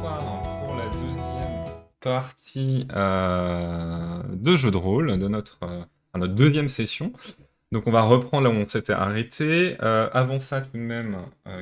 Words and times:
soir 0.00 0.18
pour 0.64 0.76
la 0.76 0.86
deuxième 0.86 1.64
partie 2.00 2.86
euh, 2.94 4.22
de 4.32 4.56
jeu 4.56 4.70
de 4.70 4.76
rôle, 4.76 5.18
de 5.18 5.28
notre, 5.28 5.58
euh, 5.62 5.84
notre 6.14 6.34
deuxième 6.34 6.68
session. 6.68 7.12
Donc 7.72 7.86
on 7.86 7.90
va 7.90 8.02
reprendre 8.02 8.44
là 8.44 8.50
où 8.50 8.58
on 8.58 8.66
s'était 8.66 8.92
arrêté. 8.92 9.76
Euh, 9.82 10.08
avant 10.12 10.38
ça, 10.38 10.60
tout 10.62 10.76
de 10.76 10.82
même, 10.82 11.18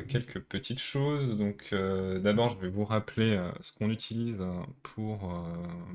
quelques 0.08 0.40
petites 0.40 0.78
choses. 0.78 1.36
Donc 1.36 1.74
d'abord, 2.22 2.50
je 2.50 2.58
vais 2.58 2.68
vous 2.68 2.84
rappeler 2.84 3.40
ce 3.60 3.72
qu'on 3.72 3.90
utilise 3.90 4.38
pour, 4.82 5.34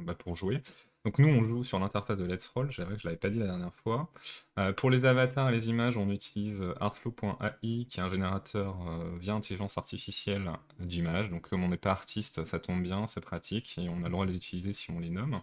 bah, 0.05 0.13
pour 0.13 0.35
jouer. 0.35 0.61
Donc 1.03 1.17
nous, 1.17 1.27
on 1.27 1.41
joue 1.41 1.63
sur 1.63 1.79
l'interface 1.79 2.19
de 2.19 2.25
Let's 2.25 2.47
Roll, 2.49 2.71
je 2.71 2.81
l'avais 2.81 3.17
pas 3.17 3.29
dit 3.29 3.39
la 3.39 3.47
dernière 3.47 3.73
fois. 3.73 4.11
Euh, 4.59 4.71
pour 4.71 4.91
les 4.91 5.05
avatars 5.05 5.49
et 5.49 5.51
les 5.51 5.69
images, 5.69 5.97
on 5.97 6.11
utilise 6.11 6.63
artflow.ai, 6.79 7.85
qui 7.85 7.99
est 7.99 8.03
un 8.03 8.09
générateur 8.09 8.77
euh, 8.87 9.17
via 9.19 9.33
intelligence 9.33 9.79
artificielle 9.79 10.51
d'images. 10.79 11.31
Donc 11.31 11.49
comme 11.49 11.63
on 11.63 11.69
n'est 11.69 11.77
pas 11.77 11.91
artiste, 11.91 12.45
ça 12.45 12.59
tombe 12.59 12.83
bien, 12.83 13.07
c'est 13.07 13.21
pratique, 13.21 13.79
et 13.79 13.89
on 13.89 14.03
a 14.03 14.05
le 14.05 14.11
droit 14.11 14.25
de 14.25 14.31
les 14.31 14.37
utiliser 14.37 14.73
si 14.73 14.91
on 14.91 14.99
les 14.99 15.09
nomme. 15.09 15.41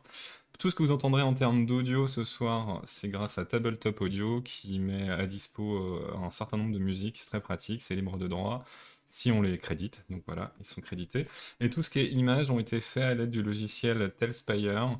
Tout 0.59 0.71
ce 0.71 0.77
que 0.77 0.83
vous 0.83 0.93
entendrez 0.93 1.23
en 1.23 1.35
termes 1.35 1.67
d'audio 1.67 2.07
ce 2.07 2.25
soir, 2.25 2.83
c'est 2.85 3.09
grâce 3.09 3.39
à 3.39 3.45
Tabletop 3.45 4.01
Audio, 4.01 4.41
qui 4.43 4.79
met 4.79 5.09
à 5.11 5.27
dispo 5.27 5.77
euh, 5.77 6.17
un 6.23 6.31
certain 6.31 6.57
nombre 6.57 6.73
de 6.73 6.81
musiques, 6.81 7.19
c'est 7.19 7.31
très 7.31 7.41
pratique, 7.41 7.83
c'est 7.83 7.97
libre 7.97 8.17
de 8.17 8.29
droit 8.29 8.65
si 9.11 9.33
on 9.33 9.43
les 9.43 9.59
crédite. 9.59 10.05
Donc 10.11 10.23
voilà, 10.27 10.53
ils 10.61 10.67
sont 10.67 10.81
crédités. 10.81 11.27
Et 11.61 11.71
tout 11.71 11.83
ce 11.83 11.91
qui 11.91 12.01
est 12.01 12.09
images 12.11 12.51
ont 12.51 12.59
été 12.59 12.81
faits 12.81 13.05
à 13.05 13.15
l'aide 13.15 13.31
du 13.31 13.43
logiciel 13.43 14.13
Telspire. 14.19 14.99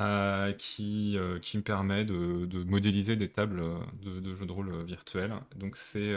Euh, 0.00 0.54
qui, 0.54 1.18
euh, 1.18 1.38
qui 1.40 1.58
me 1.58 1.62
permet 1.62 2.06
de, 2.06 2.64
modéliser 2.64 3.16
des 3.16 3.28
tables 3.28 3.60
euh, 3.60 3.78
de, 4.02 4.34
jeux 4.34 4.46
de 4.46 4.52
rôle 4.52 4.82
virtuels. 4.84 5.34
Donc 5.56 5.76
c'est 5.76 6.14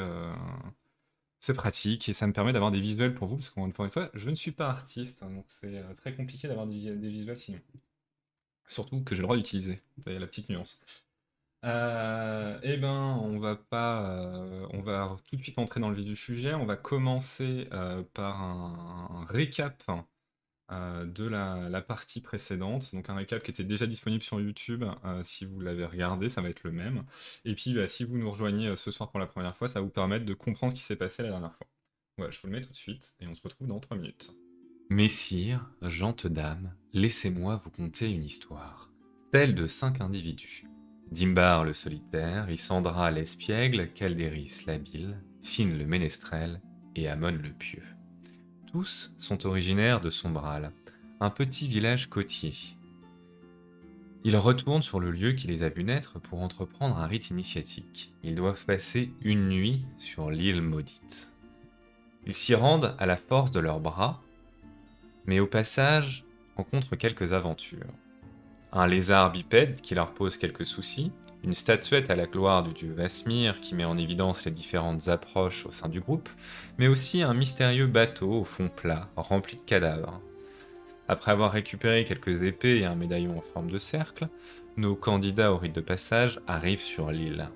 c'est 1.39 1.53
pratique 1.53 2.07
et 2.07 2.13
ça 2.13 2.25
me 2.25 2.31
permet 2.31 2.53
d'avoir 2.53 2.71
des 2.71 2.79
visuels 2.79 3.13
pour 3.13 3.27
vous, 3.27 3.35
parce 3.35 3.49
qu'encore 3.49 3.85
une 3.85 3.91
fois, 3.91 4.09
je 4.13 4.29
ne 4.29 4.35
suis 4.35 4.51
pas 4.53 4.69
artiste, 4.69 5.23
hein, 5.23 5.29
donc 5.31 5.45
c'est 5.49 5.83
très 5.97 6.15
compliqué 6.15 6.47
d'avoir 6.47 6.65
des, 6.65 6.95
visuels 6.95 7.37
sinon. 7.37 7.59
Surtout 8.69 9.03
que 9.03 9.15
j'ai 9.15 9.21
le 9.21 9.23
droit 9.23 9.35
d'utiliser, 9.35 9.81
la 10.05 10.25
petite 10.27 10.49
nuance. 10.49 10.79
eh 11.63 11.67
ben, 12.77 13.19
on 13.21 13.37
va 13.39 13.57
pas, 13.57 14.25
on 14.71 14.81
va 14.81 15.17
tout 15.27 15.35
de 15.35 15.43
suite 15.43 15.59
entrer 15.59 15.81
dans 15.81 15.89
le 15.89 15.95
vif 15.95 16.05
du 16.05 16.15
sujet. 16.15 16.53
On 16.53 16.65
va 16.65 16.77
commencer 16.77 17.67
par 18.13 18.41
un 18.41 19.25
récap 19.29 19.83
euh, 20.71 21.05
de 21.05 21.25
la, 21.25 21.81
partie 21.81 22.21
précédente. 22.21 22.93
Donc 22.93 23.09
un 23.09 23.15
récap 23.15 23.43
qui 23.43 23.51
était 23.51 23.63
déjà 23.63 23.85
disponible 23.85 24.23
sur 24.23 24.39
YouTube. 24.39 24.85
Euh, 25.03 25.21
si 25.23 25.45
vous 25.45 25.59
l'avez 25.59 25.85
regardé, 25.85 26.29
ça 26.29 26.41
va 26.41 26.49
être 26.49 26.63
le 26.63 26.71
même. 26.71 27.03
Et 27.45 27.53
puis 27.53 27.73
bah, 27.73 27.87
si 27.87 28.05
vous 28.05 28.17
nous 28.17 28.31
rejoignez 28.31 28.67
euh, 28.67 28.75
ce 28.75 28.89
soir 28.91 29.11
pour 29.11 29.19
la 29.19 29.27
première 29.27 29.55
fois, 29.57 29.67
ça 29.67 29.79
va 29.79 29.85
vous 29.85 29.91
permettre 29.91 30.25
de 30.25 30.33
comprendre 30.33 30.71
ce 30.71 30.77
qui 30.77 30.83
s'est 30.83 30.95
passé 30.95 31.21
la 31.21 31.29
dernière 31.29 31.53
fois. 31.55 31.67
Voilà, 32.17 32.31
je 32.31 32.39
vous 32.39 32.47
le 32.47 32.53
mets 32.53 32.61
tout 32.61 32.71
de 32.71 32.75
suite 32.75 33.15
et 33.19 33.27
on 33.27 33.35
se 33.35 33.41
retrouve 33.41 33.67
dans 33.67 33.79
3 33.79 33.97
minutes. 33.97 34.33
Messire, 34.89 35.69
gentes 35.81 36.27
dames, 36.27 36.73
laissez-moi 36.93 37.57
vous 37.57 37.71
conter 37.71 38.09
une 38.09 38.23
histoire. 38.23 38.91
Celle 39.33 39.55
de 39.55 39.65
cinq 39.65 39.99
individus. 39.99 40.65
Dimbar 41.11 41.65
le 41.65 41.73
solitaire, 41.73 42.49
Isandra 42.49 43.11
l'espiègle, 43.11 43.91
Caldéris 43.93 44.63
l'habile, 44.67 45.17
Finn 45.43 45.77
le 45.77 45.85
ménestrel 45.85 46.61
et 46.95 47.07
Amon 47.07 47.31
le 47.31 47.51
pieux. 47.51 47.83
Tous 48.73 49.13
sont 49.19 49.45
originaires 49.45 50.01
de 50.01 50.09
Sombral, 50.09 50.71
un 51.19 51.29
petit 51.29 51.67
village 51.67 52.09
côtier. 52.09 52.55
Ils 54.23 54.35
retournent 54.35 54.81
sur 54.81 54.99
le 54.99 55.11
lieu 55.11 55.33
qui 55.33 55.45
les 55.45 55.61
a 55.61 55.69
vus 55.69 55.83
naître 55.83 56.19
pour 56.19 56.41
entreprendre 56.41 56.97
un 56.97 57.05
rite 57.05 57.29
initiatique. 57.29 58.11
Ils 58.23 58.33
doivent 58.33 58.65
passer 58.65 59.13
une 59.21 59.47
nuit 59.47 59.85
sur 59.99 60.31
l'île 60.31 60.63
maudite. 60.63 61.31
Ils 62.25 62.33
s'y 62.33 62.55
rendent 62.55 62.95
à 62.97 63.05
la 63.05 63.15
force 63.15 63.51
de 63.51 63.59
leurs 63.59 63.79
bras, 63.79 64.23
mais 65.27 65.39
au 65.39 65.45
passage 65.45 66.25
rencontrent 66.57 66.95
quelques 66.95 67.33
aventures. 67.33 67.93
Un 68.71 68.87
lézard 68.87 69.31
bipède 69.31 69.81
qui 69.81 69.93
leur 69.93 70.15
pose 70.15 70.37
quelques 70.37 70.65
soucis, 70.65 71.11
une 71.43 71.53
statuette 71.53 72.09
à 72.09 72.15
la 72.15 72.25
gloire 72.25 72.63
du 72.63 72.73
dieu 72.73 72.93
Vasmir 72.93 73.59
qui 73.59 73.75
met 73.75 73.83
en 73.83 73.97
évidence 73.97 74.45
les 74.45 74.51
différentes 74.51 75.09
approches 75.09 75.65
au 75.65 75.71
sein 75.71 75.89
du 75.89 75.99
groupe, 75.99 76.29
mais 76.77 76.87
aussi 76.87 77.21
un 77.21 77.33
mystérieux 77.33 77.87
bateau 77.87 78.31
au 78.31 78.43
fond 78.43 78.69
plat, 78.69 79.09
rempli 79.15 79.57
de 79.57 79.61
cadavres. 79.61 80.21
Après 81.07 81.31
avoir 81.31 81.51
récupéré 81.51 82.05
quelques 82.05 82.43
épées 82.43 82.79
et 82.79 82.85
un 82.85 82.95
médaillon 82.95 83.37
en 83.37 83.41
forme 83.41 83.69
de 83.69 83.77
cercle, 83.77 84.29
nos 84.77 84.95
candidats 84.95 85.51
au 85.51 85.57
rite 85.57 85.75
de 85.75 85.81
passage 85.81 86.39
arrivent 86.47 86.79
sur 86.79 87.11
l'île. 87.11 87.49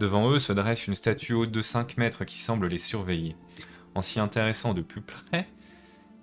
Devant 0.00 0.30
eux 0.30 0.38
se 0.38 0.52
dresse 0.52 0.88
une 0.88 0.94
statue 0.94 1.34
haute 1.34 1.52
de 1.52 1.62
5 1.62 1.98
mètres 1.98 2.24
qui 2.24 2.38
semble 2.38 2.66
les 2.66 2.78
surveiller. 2.78 3.36
En 3.94 4.02
s'y 4.02 4.18
intéressant 4.18 4.74
de 4.74 4.82
plus 4.82 5.02
près, 5.02 5.46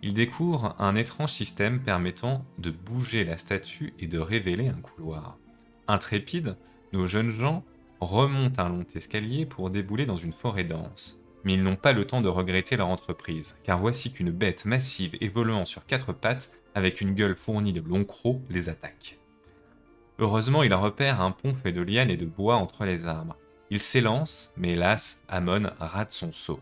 ils 0.01 0.13
découvrent 0.13 0.75
un 0.79 0.95
étrange 0.95 1.31
système 1.31 1.81
permettant 1.81 2.45
de 2.57 2.69
bouger 2.69 3.23
la 3.23 3.37
statue 3.37 3.93
et 3.99 4.07
de 4.07 4.19
révéler 4.19 4.67
un 4.67 4.81
couloir. 4.81 5.37
Intrépides, 5.87 6.57
nos 6.93 7.07
jeunes 7.07 7.31
gens 7.31 7.63
remontent 7.99 8.61
un 8.61 8.69
long 8.69 8.85
escalier 8.95 9.45
pour 9.45 9.69
débouler 9.69 10.05
dans 10.05 10.17
une 10.17 10.31
forêt 10.31 10.63
dense. 10.63 11.19
Mais 11.43 11.53
ils 11.53 11.63
n'ont 11.63 11.75
pas 11.75 11.93
le 11.93 12.05
temps 12.05 12.21
de 12.21 12.27
regretter 12.27 12.77
leur 12.77 12.87
entreprise, 12.87 13.55
car 13.63 13.79
voici 13.79 14.11
qu'une 14.11 14.31
bête 14.31 14.65
massive 14.65 15.15
évoluant 15.21 15.65
sur 15.65 15.85
quatre 15.85 16.13
pattes, 16.13 16.51
avec 16.75 17.01
une 17.01 17.13
gueule 17.13 17.35
fournie 17.35 17.73
de 17.73 17.81
longs 17.81 18.05
crocs, 18.05 18.41
les 18.49 18.69
attaque. 18.69 19.17
Heureusement, 20.19 20.63
ils 20.63 20.73
repèrent 20.73 21.21
un 21.21 21.31
pont 21.31 21.53
fait 21.53 21.71
de 21.71 21.81
lianes 21.81 22.09
et 22.09 22.17
de 22.17 22.25
bois 22.25 22.55
entre 22.55 22.85
les 22.85 23.05
arbres. 23.05 23.35
Il 23.69 23.79
s'élance, 23.79 24.51
mais 24.57 24.73
hélas, 24.73 25.21
Amon 25.27 25.69
rate 25.79 26.11
son 26.11 26.31
saut. 26.31 26.61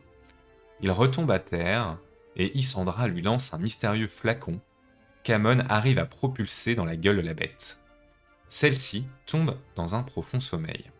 Il 0.81 0.91
retombe 0.91 1.31
à 1.31 1.39
terre, 1.39 1.97
et 2.35 2.57
Isandra 2.57 3.07
lui 3.07 3.21
lance 3.21 3.53
un 3.53 3.57
mystérieux 3.57 4.07
flacon 4.07 4.59
qu'Amon 5.23 5.63
arrive 5.69 5.99
à 5.99 6.05
propulser 6.05 6.75
dans 6.75 6.85
la 6.85 6.95
gueule 6.95 7.17
de 7.17 7.21
la 7.21 7.33
bête. 7.33 7.79
Celle-ci 8.47 9.05
tombe 9.25 9.57
dans 9.75 9.95
un 9.95 10.03
profond 10.03 10.39
sommeil. 10.39 10.91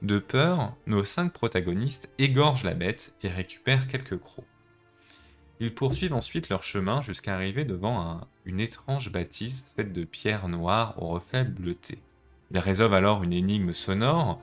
De 0.00 0.18
peur, 0.18 0.74
nos 0.86 1.02
cinq 1.02 1.32
protagonistes 1.32 2.08
égorgent 2.18 2.62
la 2.62 2.74
bête 2.74 3.14
et 3.22 3.28
récupèrent 3.28 3.88
quelques 3.88 4.18
crocs. 4.18 4.46
Ils 5.60 5.74
poursuivent 5.74 6.14
ensuite 6.14 6.50
leur 6.50 6.62
chemin 6.62 7.02
jusqu'à 7.02 7.34
arriver 7.34 7.64
devant 7.64 8.20
une 8.44 8.60
étrange 8.60 9.10
bâtisse 9.10 9.72
faite 9.74 9.92
de 9.92 10.04
pierres 10.04 10.48
noires 10.48 11.02
au 11.02 11.08
reflet 11.08 11.42
bleuté. 11.42 11.98
Ils 12.52 12.58
résolvent 12.58 12.94
alors 12.94 13.24
une 13.24 13.32
énigme 13.32 13.72
sonore 13.72 14.40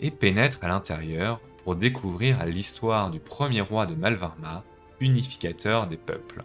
et 0.00 0.10
pénètrent 0.10 0.64
à 0.64 0.68
l'intérieur 0.68 1.40
pour 1.62 1.76
découvrir 1.76 2.44
l'histoire 2.46 3.10
du 3.10 3.20
premier 3.20 3.60
roi 3.60 3.84
de 3.84 3.94
Malvarma, 3.94 4.64
unificateur 5.00 5.86
des 5.86 5.96
peuples. 5.98 6.42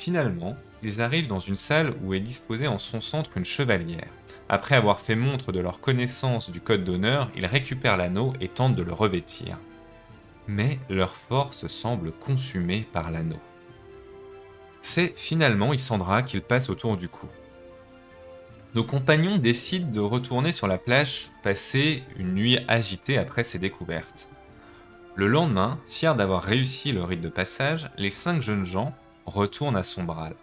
Finalement, 0.00 0.56
ils 0.82 1.02
arrivent 1.02 1.26
dans 1.26 1.40
une 1.40 1.56
salle 1.56 1.92
où 2.02 2.14
est 2.14 2.20
disposée 2.20 2.66
en 2.66 2.78
son 2.78 3.02
centre 3.02 3.36
une 3.36 3.44
chevalière. 3.44 4.08
Après 4.48 4.74
avoir 4.74 4.98
fait 4.98 5.14
montre 5.14 5.52
de 5.52 5.60
leur 5.60 5.82
connaissance 5.82 6.48
du 6.48 6.62
code 6.62 6.84
d'honneur, 6.84 7.30
ils 7.36 7.44
récupèrent 7.44 7.98
l'anneau 7.98 8.32
et 8.40 8.48
tentent 8.48 8.76
de 8.76 8.82
le 8.82 8.94
revêtir. 8.94 9.58
Mais 10.48 10.78
leur 10.88 11.10
force 11.10 11.66
semble 11.66 12.12
consumée 12.12 12.88
par 12.94 13.10
l'anneau. 13.10 13.40
C'est 14.80 15.12
finalement 15.18 15.74
Isandra 15.74 16.22
qu'ils 16.22 16.40
passent 16.40 16.70
autour 16.70 16.96
du 16.96 17.10
cou. 17.10 17.28
Nos 18.74 18.84
compagnons 18.84 19.36
décident 19.36 19.90
de 19.90 20.00
retourner 20.00 20.52
sur 20.52 20.66
la 20.66 20.78
plage, 20.78 21.30
passer 21.42 22.04
une 22.16 22.32
nuit 22.32 22.58
agitée 22.68 23.18
après 23.18 23.44
ces 23.44 23.58
découvertes. 23.58 24.30
Le 25.14 25.26
lendemain, 25.26 25.78
fiers 25.88 26.14
d'avoir 26.16 26.42
réussi 26.42 26.90
le 26.90 27.04
rite 27.04 27.20
de 27.20 27.28
passage, 27.28 27.90
les 27.98 28.08
cinq 28.08 28.40
jeunes 28.40 28.64
gens 28.64 28.94
retournent 29.26 29.76
à 29.76 29.82
Sombral 29.82 30.34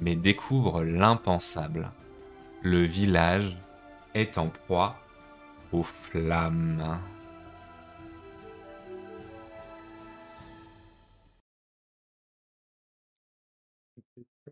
mais 0.00 0.16
découvre 0.16 0.82
l'impensable. 0.82 1.90
Le 2.62 2.82
village 2.82 3.56
est 4.14 4.38
en 4.38 4.48
proie 4.48 4.96
aux 5.72 5.82
flammes. 5.82 6.98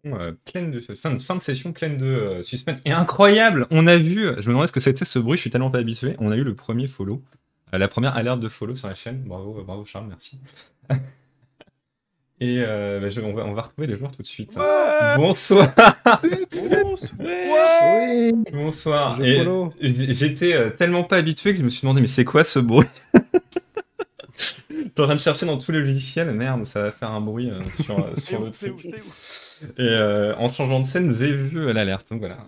Euh, 0.07 0.33
pleine 0.45 0.71
de 0.71 0.79
fin, 0.81 1.13
de, 1.13 1.19
fin 1.19 1.35
de 1.35 1.43
session 1.43 1.73
pleine 1.73 1.99
de 1.99 2.07
euh, 2.07 2.43
suspense 2.43 2.81
et 2.85 2.93
incroyable. 2.93 3.67
On 3.71 3.87
a 3.89 3.97
vu, 3.97 4.21
je 4.39 4.49
me 4.49 4.53
demandais 4.53 4.69
ce 4.69 4.73
que 4.73 4.81
c'était 4.81 5.05
ce 5.05 5.19
bruit. 5.19 5.37
Je 5.37 5.43
suis 5.43 5.51
tellement 5.51 5.73
pas 5.73 5.79
habitué. 5.79 6.15
On 6.19 6.31
a 6.31 6.37
eu 6.37 6.45
le 6.45 6.55
premier 6.55 6.87
follow, 6.87 7.23
euh, 7.75 7.79
la 7.79 7.89
première 7.89 8.17
alerte 8.17 8.41
de 8.41 8.49
follow 8.49 8.77
sur 8.77 8.89
la 8.89 8.95
chaîne. 8.95 9.23
Bravo, 9.25 9.63
bravo 9.65 9.85
Charles, 9.85 10.07
merci. 10.07 10.39
Et 12.41 12.59
euh, 12.61 13.01
bah, 13.01 13.09
on, 13.25 13.33
va, 13.33 13.45
on, 13.47 13.53
va, 13.53 13.63
retrouver 13.63 13.89
les 13.89 13.97
joueurs 13.97 14.13
tout 14.13 14.23
de 14.23 14.27
suite. 14.27 14.57
Bonsoir. 15.17 15.75
Bonsoir. 16.57 17.19
Bonsoir. 18.53 19.19
J'étais 19.81 20.53
euh, 20.53 20.71
tellement 20.71 21.03
pas 21.03 21.17
habitué 21.17 21.53
que 21.53 21.59
je 21.59 21.65
me 21.65 21.69
suis 21.69 21.83
demandé 21.83 22.01
mais 22.01 22.07
c'est 22.07 22.25
quoi 22.25 22.45
ce 22.45 22.61
bruit? 22.61 22.87
T'es 24.95 25.03
en 25.03 25.07
train 25.07 25.17
de 25.17 25.21
chercher 25.21 25.47
dans 25.47 25.59
tous 25.59 25.73
les 25.73 25.81
logiciels, 25.81 26.31
merde, 26.33 26.65
ça 26.65 26.83
va 26.83 26.93
faire 26.93 27.11
un 27.11 27.21
bruit 27.21 27.51
euh, 27.51 27.61
sur, 27.83 28.13
sur 28.17 28.45
le 28.45 28.51
truc. 28.53 28.75
Et 29.77 29.81
euh, 29.81 30.35
en 30.37 30.51
changeant 30.51 30.81
de 30.81 30.87
scène, 30.87 31.17
j'ai 31.19 31.33
vu 31.33 31.73
l'alerte. 31.73 32.11
Donc 32.11 32.21
voilà, 32.21 32.39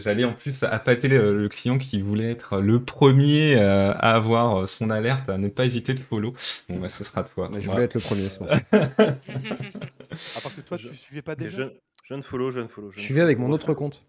j'allais 0.00 0.24
en 0.24 0.32
plus 0.32 0.62
appâter 0.62 1.08
le, 1.08 1.48
client 1.48 1.78
qui 1.78 2.00
voulait 2.00 2.30
être 2.30 2.58
le 2.60 2.82
premier 2.82 3.56
euh, 3.56 3.92
à 3.92 4.14
avoir 4.14 4.68
son 4.68 4.90
alerte, 4.90 5.28
à 5.28 5.38
ne 5.38 5.48
pas 5.48 5.64
hésiter 5.64 5.94
de 5.94 6.00
follow. 6.00 6.34
Bon, 6.68 6.78
bah, 6.80 6.88
ce 6.88 7.04
sera 7.04 7.24
toi. 7.24 7.50
je 7.58 7.68
voulais 7.68 7.84
être 7.84 7.94
le 7.94 8.00
premier, 8.00 8.28
c'est 8.28 8.40
À 10.36 10.40
part 10.40 10.54
que 10.54 10.60
toi, 10.60 10.76
Je- 10.76 10.88
tu 10.88 10.96
suivais 10.96 11.22
pas 11.22 11.36
déjà 11.36 11.64
Je, 11.64 11.68
je 12.04 12.14
ne 12.14 12.22
follow, 12.22 12.50
je 12.50 12.60
ne 12.60 12.68
follow. 12.68 12.90
Je 12.90 13.00
suivais 13.00 13.20
avec 13.20 13.38
mon 13.38 13.52
autre 13.52 13.74
compte. 13.74 14.02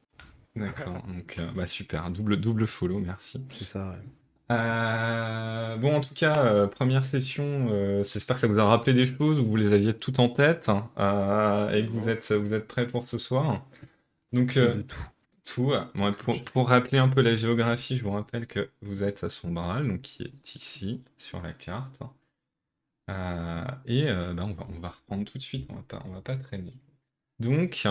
D'accord, 0.55 1.03
donc 1.07 1.35
euh, 1.37 1.49
bah, 1.55 1.65
super, 1.65 2.09
double, 2.09 2.37
double 2.37 2.67
follow, 2.67 2.99
merci. 2.99 3.41
C'est 3.51 3.65
ça, 3.65 3.89
ouais. 3.89 3.95
Euh, 4.51 5.77
bon, 5.77 5.95
en 5.97 6.01
tout 6.01 6.13
cas, 6.15 6.43
euh, 6.45 6.67
première 6.67 7.05
session, 7.05 7.67
euh, 7.69 8.03
j'espère 8.03 8.35
que 8.35 8.39
ça 8.41 8.47
vous 8.47 8.57
a 8.57 8.63
rappelé 8.63 8.93
des 8.93 9.05
choses, 9.05 9.39
vous 9.39 9.55
les 9.55 9.71
aviez 9.73 9.93
toutes 9.93 10.19
en 10.19 10.29
tête, 10.29 10.69
et 10.69 11.85
que 11.85 11.89
vous 11.91 12.09
êtes, 12.09 12.31
vous 12.31 12.53
êtes 12.53 12.67
prêts 12.67 12.87
pour 12.87 13.05
ce 13.05 13.17
soir. 13.19 13.63
Donc, 14.33 14.55
De 14.55 14.81
tout. 14.81 14.97
tout, 15.45 15.73
bon, 15.95 16.13
pour, 16.13 16.43
pour 16.45 16.69
rappeler 16.69 16.97
un 16.97 17.09
peu 17.09 17.21
la 17.21 17.35
géographie, 17.35 17.97
je 17.97 18.03
vous 18.03 18.11
rappelle 18.11 18.47
que 18.47 18.69
vous 18.81 19.03
êtes 19.03 19.23
à 19.23 19.29
Sombral, 19.29 19.87
donc 19.87 20.01
qui 20.01 20.23
est 20.23 20.55
ici, 20.55 21.03
sur 21.17 21.41
la 21.41 21.53
carte. 21.53 22.01
Et 23.85 24.05
bah, 24.05 24.45
on, 24.45 24.53
va, 24.53 24.67
on 24.75 24.79
va 24.79 24.89
reprendre 24.89 25.25
tout 25.25 25.37
de 25.37 25.43
suite, 25.43 25.67
on 25.69 25.75
va 25.75 25.83
pas, 25.87 26.03
on 26.05 26.13
va 26.13 26.21
pas 26.21 26.37
traîner. 26.37 26.73
Donc, 27.39 27.87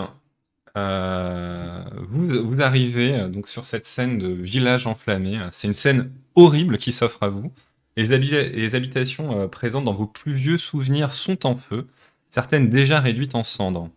euh, 0.77 1.83
vous, 2.09 2.61
arrivez 2.61 3.15
euh, 3.15 3.27
donc 3.27 3.47
sur 3.47 3.65
cette 3.65 3.85
scène 3.85 4.17
de 4.17 4.29
village 4.29 4.87
enflammé. 4.87 5.39
C'est 5.51 5.67
une 5.67 5.73
scène 5.73 6.11
horrible 6.35 6.77
qui 6.77 6.91
s'offre 6.91 7.23
à 7.23 7.29
vous. 7.29 7.51
Les, 7.97 8.11
habi- 8.11 8.51
les 8.51 8.75
habitations 8.75 9.41
euh, 9.41 9.47
présentes 9.47 9.85
dans 9.85 9.93
vos 9.93 10.05
plus 10.05 10.33
vieux 10.33 10.57
souvenirs 10.57 11.11
sont 11.11 11.45
en 11.45 11.55
feu, 11.55 11.87
certaines 12.29 12.69
déjà 12.69 12.99
réduites 12.99 13.35
en 13.35 13.43
cendres. 13.43 13.89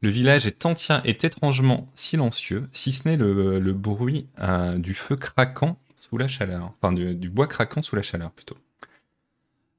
Le 0.00 0.10
village 0.10 0.46
est 0.46 0.64
entier 0.64 0.96
est 1.04 1.24
étrangement 1.24 1.88
silencieux, 1.94 2.68
si 2.70 2.92
ce 2.92 3.08
n'est 3.08 3.16
le, 3.16 3.72
bruit 3.72 4.28
euh, 4.40 4.78
du 4.78 4.94
feu 4.94 5.16
craquant 5.16 5.76
sous 5.98 6.18
la 6.18 6.28
chaleur. 6.28 6.72
Enfin, 6.80 6.92
du, 6.92 7.28
bois 7.30 7.48
craquant 7.48 7.82
sous 7.82 7.96
la 7.96 8.02
chaleur, 8.02 8.30
plutôt. 8.30 8.56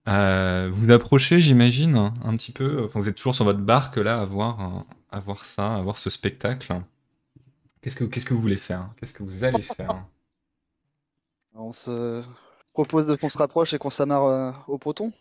Euh, 0.10 0.70
vous 0.74 0.92
approchez, 0.92 1.40
j'imagine, 1.40 2.12
un, 2.26 2.36
petit 2.36 2.52
peu. 2.52 2.90
Vous 2.94 3.08
êtes 3.08 3.16
toujours 3.16 3.36
sur 3.36 3.46
votre 3.46 3.60
barque, 3.60 3.96
là, 3.96 4.20
à 4.20 4.26
voir, 4.26 4.86
euh, 5.14 5.18
à 5.18 5.20
voir 5.20 5.46
ça, 5.46 5.76
à 5.76 5.82
voir 5.82 5.98
ce 5.98 6.10
spectacle. 6.10 6.82
Qu'est-ce 7.82 7.96
que, 7.96 8.04
qu'est-ce 8.06 8.26
que 8.26 8.34
vous 8.34 8.42
voulez 8.42 8.58
faire? 8.58 8.90
Qu'est-ce 8.98 9.14
que 9.14 9.24
vous 9.24 9.44
allez 9.44 9.62
faire? 9.62 10.06
On 11.54 11.74
se 11.74 12.24
propose 12.74 13.06
de 13.06 13.16
qu'on 13.16 13.30
se 13.30 13.38
rapproche 13.38 13.74
et 13.74 13.78
qu'on 13.78 13.90
s'amarre 13.92 14.26
euh, 14.26 14.52
au 14.68 14.78
poton. 14.80 15.12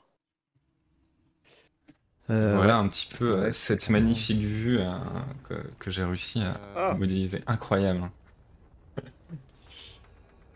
Euh, 2.31 2.57
Voilà 2.57 2.77
un 2.79 2.89
petit 2.89 3.13
peu 3.15 3.31
euh, 3.31 3.43
Ouais, 3.45 3.53
cette 3.53 3.89
magnifique 3.91 4.41
vue 4.41 4.79
euh, 4.79 4.99
que, 5.49 5.55
que 5.79 5.91
j'ai 5.91 6.05
réussi 6.05 6.41
à 6.43 6.61
Ah. 6.77 6.95
modéliser. 6.95 7.43
Incroyable. 7.47 8.11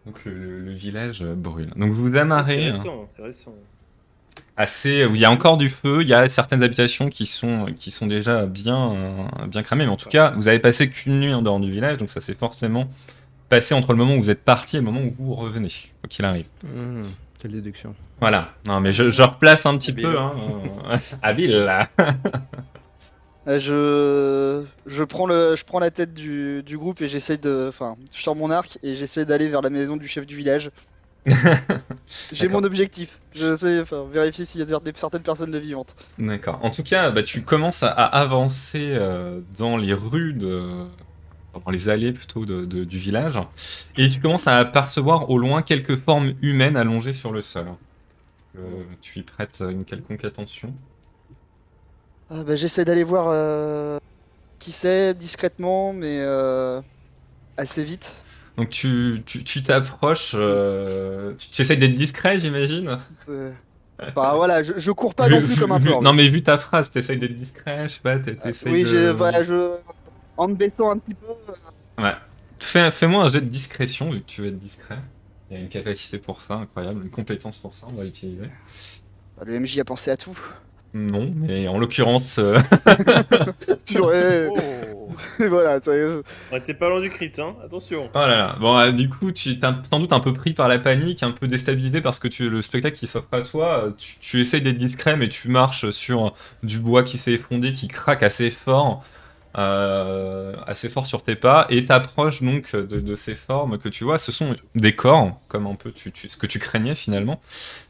Donc 0.07 0.25
le, 0.25 0.35
le- 0.35 0.61
le 0.61 0.73
village 0.73 1.25
brûle. 1.25 1.71
Donc 1.77 1.93
vous 1.93 2.03
vous 2.03 2.13
C'est 2.13 2.19
amarrez. 2.19 2.69
hein. 2.69 2.73
récent, 2.73 3.07
c'est 3.09 3.23
récent. 3.23 3.55
Assez 4.57 5.05
où 5.07 5.15
il 5.15 5.21
y 5.21 5.25
a 5.25 5.31
encore 5.31 5.57
du 5.57 5.69
feu, 5.71 6.03
il 6.03 6.09
y 6.09 6.15
a 6.15 6.29
certaines 6.29 6.63
habitations 6.63 7.09
qui 7.09 7.27
sont 7.27 7.67
qui 7.79 7.91
sont 7.91 8.07
déjà 8.07 8.47
bien 8.47 8.93
euh, 8.93 9.47
bien 9.47 9.63
cramées, 9.63 9.87
mais 9.87 9.93
en 9.93 9.97
tout 9.97 10.09
cas, 10.09 10.33
vous 10.37 10.49
avez 10.49 10.59
passé 10.59 10.89
qu'une 10.91 11.21
nuit 11.21 11.33
en 11.35 11.43
dehors 11.43 11.61
du 11.61 11.71
village, 11.71 11.99
donc 11.99 12.11
ça 12.11 12.21
s'est 12.21 12.35
forcément 12.35 12.89
passé 13.49 13.75
entre 13.75 13.93
le 13.93 13.99
moment 13.99 14.15
où 14.17 14.23
vous 14.23 14.31
êtes 14.31 14.45
parti 14.45 14.77
et 14.77 14.81
le 14.81 14.85
moment 14.85 15.01
où 15.01 15.15
vous 15.19 15.35
revenez, 15.35 15.69
quoi 16.01 16.09
qu'il 16.09 16.25
arrive. 16.25 16.47
hmm, 16.65 17.03
quelle 17.39 17.51
déduction. 17.53 17.95
Voilà. 18.21 18.53
Non, 18.67 18.81
mais 18.81 18.93
je, 18.93 19.11
je 19.11 19.23
replace 19.23 19.67
un 19.67 19.77
petit 19.77 19.91
Habile. 19.91 20.05
peu, 20.05 20.19
hein. 20.19 20.33
euh, 20.91 20.97
habile 21.23 21.57
là. 21.59 21.89
Euh, 23.49 23.59
je... 23.59 24.65
Je, 24.87 25.03
prends 25.03 25.27
le... 25.27 25.57
je 25.57 25.65
prends 25.65 25.81
la 25.81 25.91
tête 25.91 26.15
du, 26.15 26.63
du 26.63 26.79
groupe 26.79 27.01
et 27.03 27.09
j'essaye 27.09 27.39
de. 27.39 27.67
Enfin, 27.69 27.97
je 28.15 28.23
sors 28.23 28.37
mon 28.37 28.51
arc 28.53 28.79
et 28.85 28.95
j'essaie 28.95 29.25
d'aller 29.25 29.49
vers 29.49 29.63
la 29.63 29.71
maison 29.71 29.97
du 29.97 30.07
chef 30.07 30.27
du 30.27 30.37
village. 30.37 30.71
J'ai 32.33 32.49
mon 32.49 32.65
objectif. 32.65 33.21
Je 33.33 33.55
sais 33.55 33.81
enfin, 33.81 34.09
vérifier 34.09 34.45
s'il 34.45 34.61
y 34.61 34.65
a 34.65 34.67
cer- 34.67 34.97
certaines 34.97 35.23
personnes 35.23 35.51
de 35.53 35.59
vivantes. 35.59 35.95
D'accord. 36.19 36.63
En 36.65 36.71
tout 36.71 36.83
cas, 36.83 37.11
bah, 37.11 37.23
tu 37.23 37.43
commences 37.43 37.83
à, 37.83 37.89
à 37.91 38.05
avancer 38.21 38.81
euh, 38.95 39.41
dans 39.57 39.77
les 39.77 39.95
rues 39.95 40.35
de 40.35 40.87
dans 41.55 41.71
les 41.71 41.89
allées 41.91 42.13
plutôt 42.13 42.47
de- 42.47 42.65
de- 42.67 42.85
du 42.85 42.99
village, 42.99 43.39
et 43.97 44.09
tu 44.09 44.21
commences 44.21 44.47
à 44.49 44.59
apercevoir 44.59 45.31
au 45.31 45.39
loin 45.39 45.63
quelques 45.63 45.97
formes 45.97 46.35
humaines 46.43 46.77
allongées 46.77 47.13
sur 47.13 47.33
le 47.33 47.43
sol. 47.43 47.67
Euh, 48.59 48.85
tu 49.03 49.21
y 49.21 49.23
prêtes 49.25 49.63
une 49.69 49.85
quelconque 49.85 50.25
attention? 50.25 50.75
Ah, 52.29 52.45
bah, 52.45 52.57
j'essaie 52.57 52.85
d'aller 52.85 53.05
voir 53.05 53.29
euh, 53.29 53.99
qui 54.59 54.73
c'est 54.73 55.15
discrètement, 55.15 55.93
mais 55.93 56.21
euh, 56.21 56.83
assez 57.57 57.85
vite. 57.85 58.17
Donc 58.57 58.69
tu 58.71 59.23
tu- 59.25 59.45
tu 59.45 59.63
t'approches, 59.63 60.33
euh, 60.35 61.35
tu, 61.39 61.49
tu 61.51 61.63
essayes 61.63 61.79
d'être 61.79 61.95
discret, 61.95 62.39
j'imagine. 62.39 62.99
Bah 64.17 64.33
voilà, 64.35 64.63
je, 64.63 64.73
je 64.79 64.91
cours 64.91 65.15
pas 65.15 65.29
non 65.29 65.39
plus 65.39 65.49
vu- 65.55 65.61
comme 65.61 65.73
un 65.73 65.79
vu- 65.79 65.89
porc. 65.91 66.03
Non 66.03 66.13
mais 66.13 66.29
vu 66.29 66.43
ta 66.43 66.59
phrase, 66.59 66.91
t'essayes 66.91 67.19
d'être 67.19 67.35
discret, 67.35 67.89
je 67.89 67.95
sais 67.95 68.01
pas, 68.01 68.19
t'es- 68.19 68.35
t'essayes 68.37 68.73
oui, 68.73 68.83
de... 68.83 68.89
j'ai- 68.89 69.13
voilà, 69.13 69.43
je... 69.43 69.75
en 70.37 70.49
me 70.49 70.55
baissant 70.55 70.91
un 70.91 70.99
petit 70.99 71.15
peu. 71.15 71.27
euh, 72.03 72.11
Fais, 72.59 72.91
fais-moi 72.91 73.25
un 73.25 73.29
jet 73.29 73.41
de 73.41 73.47
discrétion 73.49 74.11
vu 74.13 74.21
que 74.21 74.27
tu 74.27 74.41
veux 74.43 74.49
être 74.49 74.59
discret. 74.59 74.99
Il 75.51 75.57
y 75.57 75.61
a 75.61 75.63
une 75.63 75.69
capacité 75.69 76.19
pour 76.19 76.41
ça, 76.43 76.55
incroyable, 76.55 77.03
une 77.05 77.11
compétence 77.11 77.59
pour 77.59 77.75
ça, 77.75 77.87
on 77.91 77.95
va 77.97 78.05
l'utiliser. 78.05 78.49
bah, 79.37 79.45
le 79.47 79.59
MJ 79.61 79.79
a 79.81 79.85
pensé 79.85 80.11
à 80.11 80.17
tout. 80.17 80.39
Non, 80.95 81.31
mais 81.35 81.69
en 81.69 81.79
l'occurrence, 81.79 82.39
euh, 82.39 82.59
Purée. 83.87 84.49
Oh 84.51 84.93
Et 85.41 85.49
voilà, 85.49 85.77
est. 85.77 86.23
Ouais, 86.53 86.61
T'es 86.65 86.75
pas 86.75 86.89
loin 86.89 87.01
du 87.01 87.11
crit, 87.11 87.33
hein 87.39 87.55
attention. 87.65 88.11
oh 88.13 88.19
là 88.19 88.27
là. 88.29 88.57
Bon, 88.61 88.79
euh, 88.79 88.93
du 88.93 89.09
coup, 89.09 89.33
tu 89.33 89.59
t'es 89.59 89.67
sans 89.89 90.01
doute 90.01 90.13
un 90.13 90.21
peu 90.21 90.33
pris 90.33 90.53
par 90.53 90.69
la 90.69 90.79
panique, 90.79 91.23
un 91.23 91.31
peu 91.33 91.49
déstabilisé 91.49 92.01
parce 92.01 92.19
que 92.19 92.29
tu, 92.29 92.51
le 92.51 92.63
spectacle 92.63 92.97
qui 92.97 93.07
s'offre 93.07 93.29
à 93.33 93.43
toi, 93.43 93.85
euh, 93.87 93.91
tu, 93.97 94.17
tu 94.21 94.41
essayes 94.41 94.63
d'être 94.63 94.77
discret, 94.79 95.17
mais 95.17 95.29
tu 95.29 95.49
marches 95.49 95.91
sur 95.91 96.35
du 96.63 96.79
bois 96.79 97.03
qui 97.03 97.19
s'est 97.19 97.33
effondré, 97.33 97.73
qui 97.73 97.89
craque 97.89 98.23
assez 98.23 98.51
fort, 98.51 99.05
euh, 99.57 100.55
assez 100.67 100.89
fort 100.89 101.07
sur 101.07 101.23
tes 101.23 101.37
pas, 101.37 101.67
et 101.69 101.85
t'approches 101.85 102.43
donc 102.43 102.75
de, 102.75 103.01
de 103.01 103.15
ces 103.15 103.35
formes 103.35 103.79
que 103.79 103.89
tu 103.89 104.05
vois. 104.05 104.19
Ce 104.19 104.33
sont 104.33 104.57
des 104.75 104.95
corps, 104.95 105.39
comme 105.49 105.67
un 105.67 105.75
peu 105.75 105.93
tu, 105.93 106.11
tu- 106.13 106.29
ce 106.29 106.37
que 106.37 106.47
tu 106.47 106.59
craignais 106.59 106.95
finalement. 106.95 107.41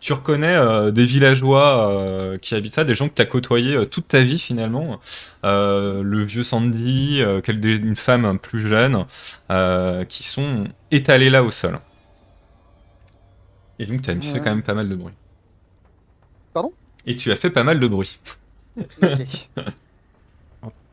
Tu 0.01 0.13
reconnais 0.13 0.55
euh, 0.57 0.91
des 0.91 1.05
villageois 1.05 1.89
euh, 1.91 2.39
qui 2.39 2.55
habitent 2.55 2.75
ça, 2.75 2.85
des 2.85 2.95
gens 2.95 3.09
que 3.09 3.15
tu 3.15 3.23
as 3.23 3.27
côtoyés 3.27 3.75
euh, 3.77 3.85
toute 3.87 4.09
ta 4.09 4.23
vie 4.23 4.39
finalement. 4.39 4.99
Le 5.45 6.23
vieux 6.25 6.43
Sandy, 6.45 7.23
une 7.23 7.97
femme 7.97 8.39
plus 8.39 8.61
jeune, 8.67 9.07
qui 10.09 10.23
sont 10.25 10.65
étalés 10.91 11.31
là 11.31 11.43
au 11.43 11.51
sol. 11.51 11.79
Et 13.79 13.87
donc 13.87 14.03
tu 14.03 14.11
as 14.11 14.15
fait 14.21 14.39
quand 14.41 14.51
même 14.51 14.63
pas 14.63 14.75
mal 14.75 14.89
de 14.89 14.95
bruit. 14.95 15.15
Pardon? 16.53 16.73
Et 17.07 17.17
tu 17.17 17.33
as 17.33 17.37
fait 17.37 17.51
pas 17.51 17.65
mal 17.65 17.81
de 17.81 17.87
bruit. 17.89 18.19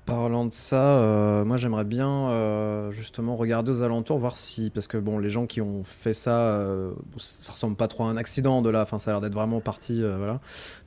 Parlant 0.09 0.45
de 0.45 0.53
ça, 0.53 0.97
euh, 0.97 1.45
moi 1.45 1.57
j'aimerais 1.57 1.83
bien 1.85 2.29
euh, 2.29 2.91
justement 2.91 3.35
regarder 3.35 3.71
aux 3.71 3.81
alentours, 3.83 4.17
voir 4.17 4.35
si. 4.35 4.69
Parce 4.71 4.87
que 4.87 4.97
bon, 4.97 5.17
les 5.19 5.29
gens 5.29 5.45
qui 5.45 5.61
ont 5.61 5.83
fait 5.83 6.13
ça, 6.13 6.31
euh, 6.37 6.93
ça 7.17 7.51
ressemble 7.53 7.75
pas 7.75 7.87
trop 7.87 8.03
à 8.05 8.07
un 8.07 8.17
accident 8.17 8.61
de 8.61 8.69
là, 8.69 8.81
enfin 8.81 8.99
ça 8.99 9.11
a 9.11 9.13
l'air 9.13 9.21
d'être 9.21 9.33
vraiment 9.35 9.59
parti, 9.61 10.01
voilà. 10.03 10.39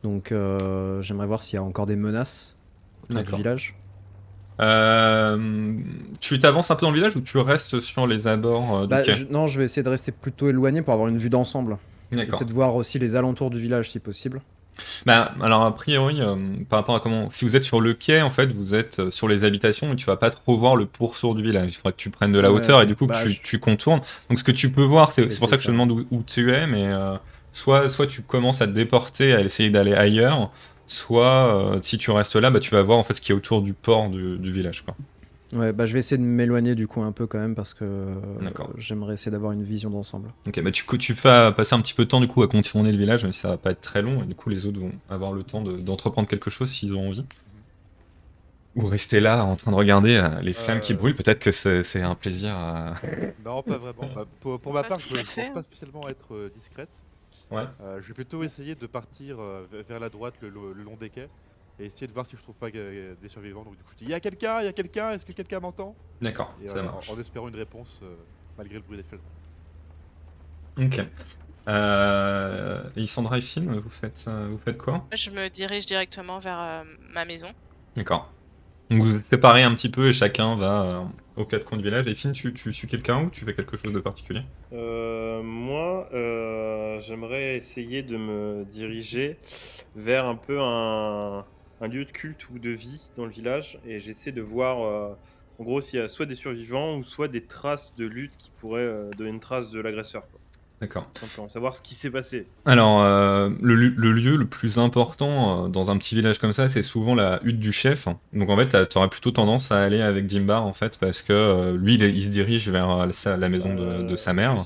Donc 0.03 0.35
j'aimerais 1.01 1.27
voir 1.27 1.43
s'il 1.43 1.55
y 1.57 1.59
a 1.59 1.63
encore 1.63 1.87
des 1.87 1.97
menaces 1.97 2.57
dans 3.11 3.21
le 3.21 3.25
village. 3.27 3.75
Tu 6.21 6.39
t'avances 6.39 6.71
un 6.71 6.77
peu 6.77 6.83
dans 6.87 6.91
le 6.91 6.97
village 6.97 7.17
ou 7.17 7.21
tu 7.21 7.39
restes 7.39 7.81
sur 7.81 8.07
les 8.07 8.27
abords 8.27 8.83
du 8.83 8.89
Bah, 8.89 9.03
quai? 9.03 9.13
je- 9.13 9.25
non, 9.27 9.47
je 9.47 9.59
vais 9.59 9.65
essayer 9.65 9.83
de 9.83 9.89
rester 9.89 10.13
plutôt 10.13 10.49
éloigné 10.49 10.83
pour 10.83 10.95
avoir 10.95 11.09
une 11.09 11.17
vue 11.19 11.31
d'ensemble. 11.31 11.79
Peut-être 12.11 12.51
voir 12.51 12.75
aussi 12.77 12.99
les 12.99 13.17
alentours 13.17 13.51
du 13.51 13.59
village 13.59 13.91
si 13.91 13.99
possible. 13.99 14.43
Bah, 15.07 15.35
alors 15.43 15.63
a 15.63 15.75
priori, 15.75 16.21
euh, 16.21 16.37
par 16.69 16.79
rapport 16.79 16.95
à 16.95 17.01
comment, 17.01 17.31
si 17.31 17.45
vous 17.45 17.57
êtes 17.57 17.63
sur 17.65 17.81
le 17.81 17.95
quai, 17.95 18.23
en 18.23 18.31
fait, 18.31 18.53
vous 18.53 18.75
êtes 18.75 19.01
euh, 19.01 19.11
sur 19.11 19.29
les 19.29 19.45
habitations 19.45 19.93
et 19.93 19.97
tu 19.97 20.07
vas 20.07 20.17
pas 20.17 20.31
trop 20.31 20.57
voir 20.57 20.77
le 20.77 20.87
poursour 20.87 21.35
du 21.35 21.43
village. 21.43 21.73
Il 21.73 21.75
faudra 21.75 21.93
que 21.93 21.97
tu 21.99 22.11
prennes 22.11 22.33
de 22.33 22.39
la 22.39 22.51
Ouais, 22.51 22.59
hauteur 22.59 22.81
et 22.83 22.87
du 22.87 22.97
coup 22.97 23.07
que 23.07 23.13
Bah, 23.13 23.23
tu, 23.23 23.31
je- 23.31 23.43
tu 23.43 23.59
contournes. 23.61 24.01
Donc 24.29 24.39
ce 24.39 24.45
que 24.45 24.53
tu 24.53 24.71
peux 24.73 24.83
voir, 24.83 25.13
c'est 25.13 25.23
pour 25.39 25.49
ça 25.49 25.57
que 25.57 25.63
je 25.63 25.67
te 25.67 25.73
demande 25.73 25.91
où, 25.93 26.07
où 26.11 26.23
tu 26.23 26.53
es, 26.53 26.67
mais 26.67 26.87
euh, 26.87 27.17
soit, 27.53 27.89
soit 27.89 28.07
tu 28.07 28.23
commences 28.23 28.63
à 28.63 28.67
te 28.67 28.73
déporter, 28.73 29.33
à 29.35 29.41
essayer 29.41 29.71
d'aller 29.71 29.95
ailleurs, 29.95 30.51
soit 30.87 31.75
euh, 31.75 31.79
si 31.83 31.99
tu 31.99 32.11
restes 32.11 32.37
là, 32.37 32.51
bah, 32.51 32.61
tu 32.61 32.71
vas 32.71 32.83
voir 32.83 32.99
en 32.99 33.03
fait 33.03 33.15
ce 33.15 33.21
qui 33.21 33.33
est 33.33 33.35
autour 33.35 33.63
du 33.63 33.75
port 33.75 34.09
du, 34.09 34.39
du 34.39 34.53
village. 34.53 34.83
Quoi. 34.83 34.95
Ouais, 35.53 35.73
bah 35.75 35.85
je 35.85 35.93
vais 35.93 35.99
essayer 35.99 36.17
de 36.17 36.23
m'éloigner 36.27 36.75
du 36.75 36.87
coup 36.87 37.03
un 37.03 37.13
peu 37.13 37.27
quand 37.27 37.39
même 37.39 37.55
parce 37.55 37.75
que 37.75 37.85
euh, 37.85 38.15
j'aimerais 38.79 39.15
essayer 39.15 39.31
d'avoir 39.31 39.53
une 39.53 39.63
vision 39.63 39.91
d'ensemble. 39.91 40.31
Ok, 40.47 40.61
bah 40.63 40.71
tu, 40.71 40.85
tu 40.99 41.15
fais 41.15 41.53
passer 41.55 41.75
un 41.75 41.81
petit 41.83 41.93
peu 41.93 42.05
de 42.05 42.09
temps 42.09 42.21
du 42.23 42.29
coup 42.29 42.43
à 42.43 42.49
contourner 42.49 42.91
le 42.91 42.97
village, 42.97 43.25
mais 43.27 43.33
ça 43.33 43.49
va 43.51 43.57
pas 43.59 43.73
être 43.73 43.83
très 43.83 44.01
long, 44.01 44.23
et 44.23 44.27
du 44.27 44.35
coup 44.35 44.49
les 44.49 44.65
autres 44.65 44.81
vont 44.81 44.93
avoir 45.11 45.33
le 45.33 45.43
temps 45.43 45.61
de- 45.61 45.77
d'entreprendre 45.77 46.27
quelque 46.27 46.49
chose 46.49 46.71
s'ils 46.71 46.95
ont 46.95 47.07
envie. 47.09 47.25
Ou 48.77 48.87
rester 48.87 49.21
là 49.21 49.45
en 49.45 49.55
train 49.55 49.71
de 49.71 49.77
regarder 49.77 50.17
euh, 50.17 50.41
les 50.41 50.55
flammes 50.55 50.81
qui 50.81 50.95
Euh. 50.95 50.97
brûlent, 50.97 51.15
peut-être 51.15 51.39
que 51.41 51.51
c'est 51.53 52.01
un 52.01 52.15
plaisir 52.15 52.55
à... 52.55 52.95
Non, 53.45 53.63
pas 53.63 53.77
vraiment. 53.77 54.09
Bah, 54.15 54.25
pour, 54.41 54.59
pour 54.59 54.73
ma 54.73 54.83
part, 54.83 54.99
je 55.01 55.15
ne 55.19 55.23
pense 55.23 55.53
pas 55.53 55.63
spécialement 55.63 56.09
être 56.09 56.35
euh, 56.35 56.51
discrète. 56.55 56.89
Ouais. 57.51 57.65
Euh, 57.83 58.01
je 58.01 58.09
vais 58.09 58.15
plutôt 58.15 58.43
essayer 58.43 58.75
de 58.75 58.87
partir 58.87 59.37
euh, 59.39 59.67
ve- 59.71 59.85
vers 59.87 60.01
la 60.01 60.09
droite 60.09 60.33
le 60.41 60.49
long 60.73 60.97
des 60.99 61.11
quais 61.11 61.29
et 61.79 61.87
essayer 61.87 62.07
de 62.07 62.13
voir 62.13 62.27
si 62.27 62.37
je 62.37 62.43
trouve 62.43 62.55
pas 62.57 62.69
euh, 62.75 63.15
des 63.21 63.29
survivants. 63.29 63.65
Donc 63.65 63.77
du 63.77 63.83
coup, 63.83 63.91
je 63.93 63.99
dis 63.99 64.05
il 64.05 64.11
y 64.11 64.15
a 64.15 64.21
quelqu'un, 64.21 64.61
il 64.61 64.65
y 64.65 64.69
a 64.69 64.73
quelqu'un, 64.73 65.11
est-ce 65.13 65.25
que 65.27 65.33
quelqu'un 65.33 65.61
m'entend? 65.61 65.95
D'accord, 66.21 66.55
Et 66.63 66.69
ça 66.69 66.79
euh, 66.79 66.83
marche. 66.85 67.11
en, 67.11 67.15
en 67.15 67.21
espérant 67.21 67.49
une 67.49 67.57
réponse 67.57 68.01
euh, 68.03 68.15
malgré 68.59 68.77
le 68.77 68.83
bruit 68.83 68.97
des 68.99 69.03
flammes. 69.05 69.21
Ok. 70.79 71.07
Euh, 71.69 72.83
Lysandra 72.97 73.39
et 73.39 73.41
Film, 73.41 73.79
vous 73.79 73.91
faites, 73.91 74.25
euh, 74.27 74.49
vous 74.51 74.59
faites 74.59 74.79
quoi? 74.79 75.07
Je 75.15 75.31
me 75.31 75.49
dirige 75.49 75.87
directement 75.87 76.39
vers 76.41 76.61
euh, 76.61 76.83
ma 77.13 77.25
maison. 77.25 77.49
D'accord. 77.97 78.33
Donc 78.91 79.03
vous 79.03 79.17
êtes 79.17 79.27
séparés 79.27 79.63
un 79.63 79.75
petit 79.75 79.89
peu 79.89 80.09
et 80.09 80.13
chacun 80.13 80.57
va 80.57 80.83
euh, 80.83 81.03
aux 81.37 81.45
quatre 81.47 81.65
coins 81.65 81.79
du 81.79 81.85
village. 81.85 82.07
Et 82.09 82.15
Finn, 82.15 82.33
tu, 82.33 82.53
tu 82.53 82.73
suis 82.73 82.89
quelqu'un 82.89 83.23
ou 83.25 83.31
tu 83.31 83.45
fais 83.45 83.55
quelque 83.55 83.77
chose 83.77 83.93
de 83.93 84.01
particulier? 84.01 84.43
Euh, 84.73 85.41
moi, 85.43 86.09
euh, 86.13 87.01
j'aimerais 87.01 87.57
essayer 87.57 88.03
de 88.03 88.17
me 88.17 88.65
diriger 88.65 89.39
vers 89.95 90.27
un 90.27 90.35
peu 90.35 90.61
un, 90.61 91.45
un 91.83 91.89
lieu 91.89 92.05
de 92.05 92.11
culte 92.13 92.49
ou 92.51 92.59
de 92.59 92.71
vie 92.71 93.11
dans 93.17 93.25
le 93.27 93.31
village 93.31 93.79
et 93.87 93.99
j'essaie 94.01 94.33
de 94.33 94.41
voir 94.41 94.83
euh, 94.85 95.15
en 95.59 95.65
gros 95.65 95.81
s'il 95.81 95.99
y 95.99 96.03
a 96.03 96.09
soit 96.09 96.27
des 96.27 96.37
survivants 96.37 96.97
ou 96.97 97.05
soit 97.05 97.29
des 97.29 97.43
traces 97.45 97.93
de 97.99 98.07
lutte 98.07 98.37
qui 98.39 98.51
pourraient 98.59 98.81
euh, 98.81 99.11
donner 99.19 99.31
une 99.31 99.41
trace 99.41 99.71
de 99.71 99.81
l'agresseur. 99.81 100.23
quoi. 100.31 100.41
D'accord. 100.81 101.09
Simplement, 101.15 101.49
savoir 101.49 101.77
ce 101.77 101.83
qui 101.83 101.95
s'est 101.95 102.11
passé. 102.11 102.47
Alors, 102.65 103.03
euh, 103.03 103.51
le, 103.61 103.75
lieu 103.75 104.37
le 104.37 104.47
plus 104.47 104.79
important 104.79 105.67
euh, 105.67 105.69
dans 105.69 105.93
un 105.93 105.97
petit 105.97 106.17
village 106.17 106.41
comme 106.41 106.53
ça, 106.53 106.67
c'est 106.67 106.83
souvent 106.83 107.15
la 107.15 107.39
hutte 107.45 107.61
du 107.61 107.71
chef. 107.71 108.09
Donc 108.33 108.51
en 108.51 108.57
fait, 108.57 108.89
tu 108.89 108.99
auras 108.99 109.07
plutôt 109.07 109.31
tendance 109.31 109.71
à 109.71 109.81
aller 109.81 110.01
avec 110.01 110.27
Dimbar 110.27 110.65
en 110.65 110.73
fait, 110.73 110.99
parce 110.99 111.23
que 111.23 111.33
euh, 111.33 111.77
lui, 111.77 111.95
il, 111.95 112.23
se 112.25 112.29
dirige 112.31 112.69
vers 112.69 113.07
la 113.07 113.49
maison 113.49 113.75
de, 113.75 114.03
de 114.03 114.17
sa 114.17 114.33
mère, 114.33 114.65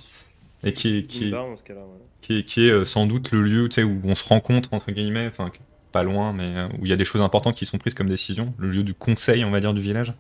et 0.64 0.72
qui, 0.72 0.98
est- 0.98 1.06
qui, 1.06 1.24
est- 1.24 1.26
Dimbar 1.26 1.48
dans 1.48 1.56
ce 1.56 1.64
cas-là, 1.64 1.80
ouais. 1.80 2.00
qui 2.22 2.38
est, 2.38 2.42
qui 2.44 2.66
est, 2.66 2.84
sans 2.86 3.06
doute 3.06 3.30
le 3.32 3.42
lieu 3.42 3.68
où 3.84 4.00
on 4.04 4.14
se 4.14 4.26
rencontre 4.26 4.72
entre 4.72 4.92
guillemets, 4.92 5.30
pas 5.96 6.02
loin, 6.02 6.32
mais 6.32 6.56
euh, 6.56 6.68
où 6.78 6.84
il 6.84 6.88
y 6.88 6.92
a 6.92 6.96
des 6.96 7.04
choses 7.04 7.22
importantes 7.22 7.54
qui 7.56 7.64
sont 7.66 7.78
prises 7.78 7.94
comme 7.94 8.08
décision, 8.08 8.54
le 8.58 8.68
lieu 8.70 8.82
du 8.82 8.92
conseil, 8.94 9.44
on 9.44 9.50
va 9.50 9.60
dire, 9.60 9.72
du 9.74 9.80
village. 9.80 10.12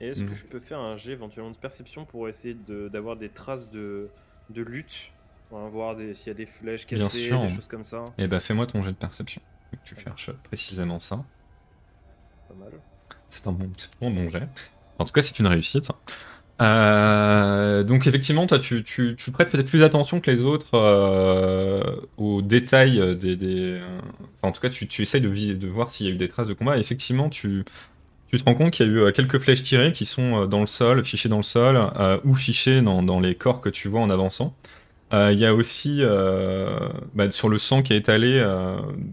Et 0.00 0.08
est-ce 0.08 0.22
Mm. 0.22 0.28
que 0.28 0.34
je 0.34 0.44
peux 0.44 0.60
faire 0.60 0.78
un 0.78 0.96
jet 0.96 1.12
éventuellement 1.12 1.50
de 1.50 1.56
perception 1.56 2.04
pour 2.04 2.28
essayer 2.28 2.54
de- 2.54 2.88
d'avoir 2.88 3.16
des 3.16 3.28
traces 3.28 3.68
de, 3.70 4.08
de 4.50 4.62
lutte 4.62 5.10
Voilà, 5.50 5.68
Voir 5.70 5.96
des- 5.96 6.14
s'il 6.14 6.28
y 6.28 6.30
a 6.30 6.34
des 6.34 6.46
flèches 6.46 6.86
Bien 6.86 7.04
cassées, 7.06 7.18
sûr. 7.18 7.40
des 7.42 7.48
choses 7.48 7.66
comme 7.68 7.82
ça. 7.84 8.04
Et 8.18 8.26
bah 8.28 8.38
fais-moi 8.38 8.66
ton 8.66 8.82
jet 8.82 8.90
de 8.92 8.96
perception. 8.96 9.40
Tu 9.84 9.96
cherches 9.96 10.30
précisément 10.44 11.00
ça. 11.00 11.24
Pas 12.48 12.54
mal. 12.54 12.72
C'est 13.28 13.46
un 13.46 13.52
bon, 13.52 13.70
c'est 13.76 13.90
un 14.06 14.10
bon 14.10 14.28
jet. 14.28 14.46
En 14.98 15.04
tout 15.04 15.12
cas, 15.12 15.22
c'est 15.22 15.38
une 15.38 15.46
réussite. 15.46 15.90
Euh, 16.60 17.84
donc 17.84 18.06
effectivement, 18.08 18.46
toi, 18.48 18.58
tu, 18.58 18.82
tu- 18.82 19.14
tu 19.16 19.30
prêtes 19.30 19.48
peut-être 19.50 19.68
plus 19.68 19.84
attention 19.84 20.20
que 20.20 20.28
les 20.30 20.42
autres 20.42 20.74
euh, 20.74 21.82
aux 22.16 22.42
détails 22.42 23.16
des... 23.16 23.36
des- 23.36 23.78
euh, 23.80 24.00
en 24.42 24.50
tout 24.52 24.60
cas, 24.60 24.68
tu, 24.68 24.88
tu 24.88 25.02
essayes 25.02 25.20
de, 25.20 25.28
vis- 25.28 25.54
de 25.54 25.68
voir 25.68 25.90
s'il 25.90 26.06
y 26.06 26.10
a 26.10 26.12
eu 26.12 26.16
des 26.16 26.28
traces 26.28 26.48
de 26.48 26.54
combat. 26.54 26.76
Effectivement, 26.78 27.28
tu, 27.28 27.64
tu 28.28 28.38
te 28.38 28.44
rends 28.44 28.54
compte 28.54 28.72
qu'il 28.72 28.86
y 28.86 28.90
a 28.90 28.92
eu 28.92 28.98
euh, 29.00 29.12
quelques 29.12 29.38
flèches 29.38 29.62
tirées 29.62 29.92
qui 29.92 30.06
sont 30.06 30.42
euh, 30.44 30.46
dans 30.46 30.60
le 30.60 30.66
sol, 30.66 31.04
fichées 31.04 31.28
dans 31.28 31.38
le 31.38 31.42
sol, 31.44 31.78
euh, 31.98 32.18
ou 32.24 32.34
fichées 32.34 32.82
dans, 32.82 33.02
dans 33.02 33.20
les 33.20 33.34
corps 33.36 33.60
que 33.60 33.68
tu 33.70 33.88
vois 33.88 34.00
en 34.00 34.10
avançant. 34.10 34.54
Il 35.12 35.38
y 35.38 35.46
a 35.46 35.54
aussi 35.54 36.02
bah, 37.14 37.30
sur 37.30 37.48
le 37.48 37.58
sang 37.58 37.82
qui 37.82 37.94
est 37.94 37.96
étalé 37.96 38.40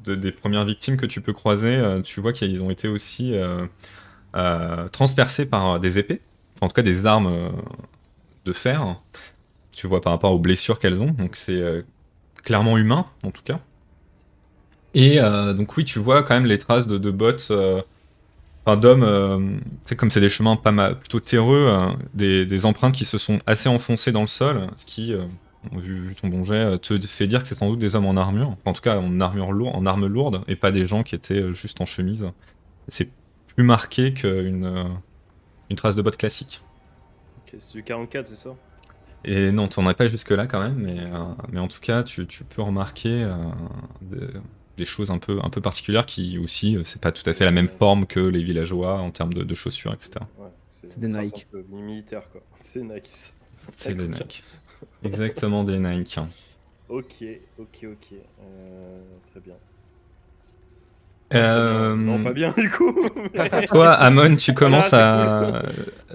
de- 0.05 0.15
des 0.15 0.31
premières 0.33 0.65
victimes 0.65 0.97
que 0.97 1.05
tu 1.05 1.21
peux 1.21 1.33
croiser, 1.33 1.81
tu 2.03 2.19
vois 2.21 2.33
qu'ils 2.33 2.61
ont 2.63 2.69
été 2.69 2.87
aussi 2.89 3.33
transpercés 4.91 5.45
par 5.45 5.79
des 5.79 5.99
épées, 5.99 6.21
en 6.61 6.67
tout 6.67 6.73
cas 6.73 6.81
des 6.81 7.05
armes 7.05 7.27
euh, 7.27 7.49
de 8.45 8.53
fer. 8.53 8.95
Tu 9.71 9.87
vois 9.87 9.99
par 9.99 10.13
rapport 10.13 10.31
aux 10.31 10.39
blessures 10.39 10.79
qu'elles 10.79 11.01
ont, 11.01 11.11
donc 11.11 11.35
c'est 11.35 11.59
euh, 11.59 11.81
clairement 12.43 12.77
humain 12.77 13.05
en 13.23 13.31
tout 13.31 13.43
cas. 13.43 13.59
Et 14.93 15.19
euh, 15.19 15.53
donc 15.53 15.75
oui, 15.75 15.83
tu 15.83 15.99
vois 15.99 16.23
quand 16.23 16.33
même 16.33 16.45
les 16.45 16.57
traces 16.57 16.87
de, 16.87 17.11
bottes, 17.11 17.51
enfin 18.65 18.77
d'hommes, 18.77 19.59
sais 19.83 19.97
comme 19.97 20.09
c'est 20.09 20.21
des 20.21 20.29
chemins 20.29 20.55
pas 20.55 20.71
mal, 20.71 20.97
plutôt 20.97 21.19
terreux, 21.19 21.67
euh, 21.67 22.45
des, 22.45 22.65
empreintes 22.65 22.95
qui 22.95 23.03
se 23.03 23.17
sont 23.17 23.39
assez 23.45 23.67
enfoncées 23.67 24.13
dans 24.13 24.21
le 24.21 24.27
sol, 24.27 24.69
ce 24.77 24.85
qui, 24.85 25.13
vu, 25.73 26.15
ton 26.15 26.29
bon 26.29 26.45
jet, 26.45 26.79
te 26.79 26.97
fait 27.01 27.27
dire 27.27 27.41
que 27.41 27.49
c'est 27.49 27.55
sans 27.55 27.69
doute 27.69 27.79
des 27.79 27.97
hommes 27.97 28.05
en 28.05 28.15
armure, 28.15 28.55
en 28.63 28.71
tout 28.71 28.81
cas 28.81 28.97
en 28.97 29.19
armure 29.19 29.51
lourde, 29.51 29.75
en 29.75 29.85
armes 29.85 30.07
lourdes, 30.07 30.41
et 30.47 30.55
pas 30.55 30.71
des 30.71 30.87
gens 30.87 31.03
qui 31.03 31.15
étaient 31.15 31.53
juste 31.53 31.81
en 31.81 31.85
chemise. 31.85 32.29
C'est 32.87 33.09
plus 33.53 33.65
marqué 33.65 34.13
qu'une 34.13 34.95
une 35.69 35.75
trace 35.77 35.95
de 35.95 36.01
botte 36.01 36.17
classique. 36.17 36.61
Ok, 37.37 37.55
c'est 37.59 37.73
du 37.73 37.83
44, 37.83 38.27
c'est 38.27 38.35
ça? 38.35 38.57
Et 39.23 39.51
non, 39.51 39.67
tu 39.67 39.79
n'en 39.79 39.87
as 39.87 39.93
pas 39.95 40.07
jusque-là 40.07 40.45
quand 40.47 40.61
même, 40.61 40.75
mais, 40.75 40.99
euh, 40.99 41.33
mais 41.51 41.59
en 41.59 41.67
tout 41.67 41.79
cas, 41.81 42.03
tu, 42.03 42.27
tu 42.27 42.43
peux 42.43 42.61
remarquer 42.61 43.23
euh, 43.23 43.35
des, 44.01 44.27
des 44.77 44.85
choses 44.85 45.09
un 45.11 45.17
peu, 45.17 45.39
un 45.43 45.49
peu 45.49 45.61
particulières 45.61 46.05
qui 46.05 46.37
aussi, 46.37 46.77
euh, 46.77 46.83
c'est 46.83 47.01
pas 47.01 47.11
tout 47.11 47.27
à 47.29 47.33
fait 47.33 47.45
la 47.45 47.51
même 47.51 47.69
forme 47.69 48.05
que 48.05 48.19
les 48.19 48.43
villageois 48.43 48.99
en 48.99 49.11
termes 49.11 49.33
de, 49.33 49.43
de 49.43 49.55
chaussures, 49.55 49.93
etc. 49.93 50.25
Ouais, 50.37 50.49
C'est 50.89 50.99
des 50.99 51.07
Nike. 51.07 51.47
un 51.49 51.57
peu 51.57 51.63
militaire, 51.69 52.29
quoi. 52.29 52.41
C'est 52.59 52.81
Nike. 52.83 53.33
C'est 53.75 53.95
des. 53.95 54.07
Nike. 54.07 54.43
Exactement 55.03 55.63
des 55.63 55.79
Nike. 55.79 56.19
Ok, 56.87 57.23
ok, 57.57 57.79
ok. 57.83 58.13
Euh, 58.41 59.01
très 59.31 59.39
bien. 59.39 59.55
Euh, 61.35 61.95
Non, 61.95 62.23
pas 62.23 62.33
bien 62.33 62.53
du 62.57 62.69
coup. 62.69 62.93
Toi, 63.67 63.91
Amon, 63.91 64.35
tu 64.35 64.53
commences 64.53 64.89
Voilà, 64.91 65.63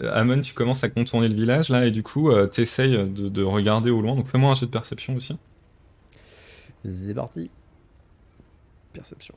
à 0.02 0.18
Amon, 0.18 0.40
tu 0.40 0.54
commences 0.54 0.84
à 0.84 0.88
contourner 0.88 1.28
le 1.28 1.34
village 1.34 1.68
là, 1.68 1.86
et 1.86 1.90
du 1.90 2.02
coup, 2.02 2.30
tu 2.32 2.50
t'essayes 2.50 2.92
de, 2.92 3.28
de 3.28 3.42
regarder 3.42 3.90
au 3.90 4.00
loin. 4.00 4.14
Donc 4.16 4.28
fais-moi 4.28 4.50
un 4.50 4.54
jet 4.54 4.66
de 4.66 4.70
perception 4.70 5.14
aussi. 5.16 5.36
C'est 6.88 7.14
parti. 7.14 7.50
Perception. 8.92 9.34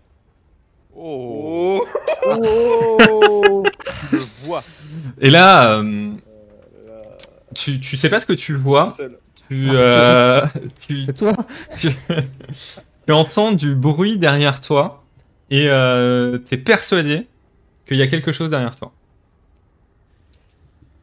Oh, 0.96 1.86
Oh 2.25 3.63
Tu 4.10 4.16
le 4.16 4.46
vois 4.46 4.63
Et 5.20 5.30
là, 5.30 5.80
euh, 5.80 6.12
tu, 7.56 7.80
tu 7.80 7.98
sais 7.98 8.10
pas 8.10 8.20
ce 8.20 8.25
que 8.25 8.34
tu 8.34 8.54
vois. 8.54 8.96
Tu, 9.50 9.70
euh, 9.72 10.46
tu, 10.80 11.04
C'est 11.04 11.13
toi 11.13 11.34
tu, 11.78 11.90
tu 13.06 13.12
entends 13.12 13.52
du 13.52 13.75
bruit 13.75 14.18
derrière 14.18 14.60
toi 14.60 15.03
et 15.54 15.70
euh, 15.70 16.40
t'es 16.40 16.58
persuadé 16.58 17.28
qu'il 17.86 17.98
y 17.98 18.02
a 18.02 18.08
quelque 18.08 18.32
chose 18.32 18.50
derrière 18.50 18.76
toi. 18.76 18.92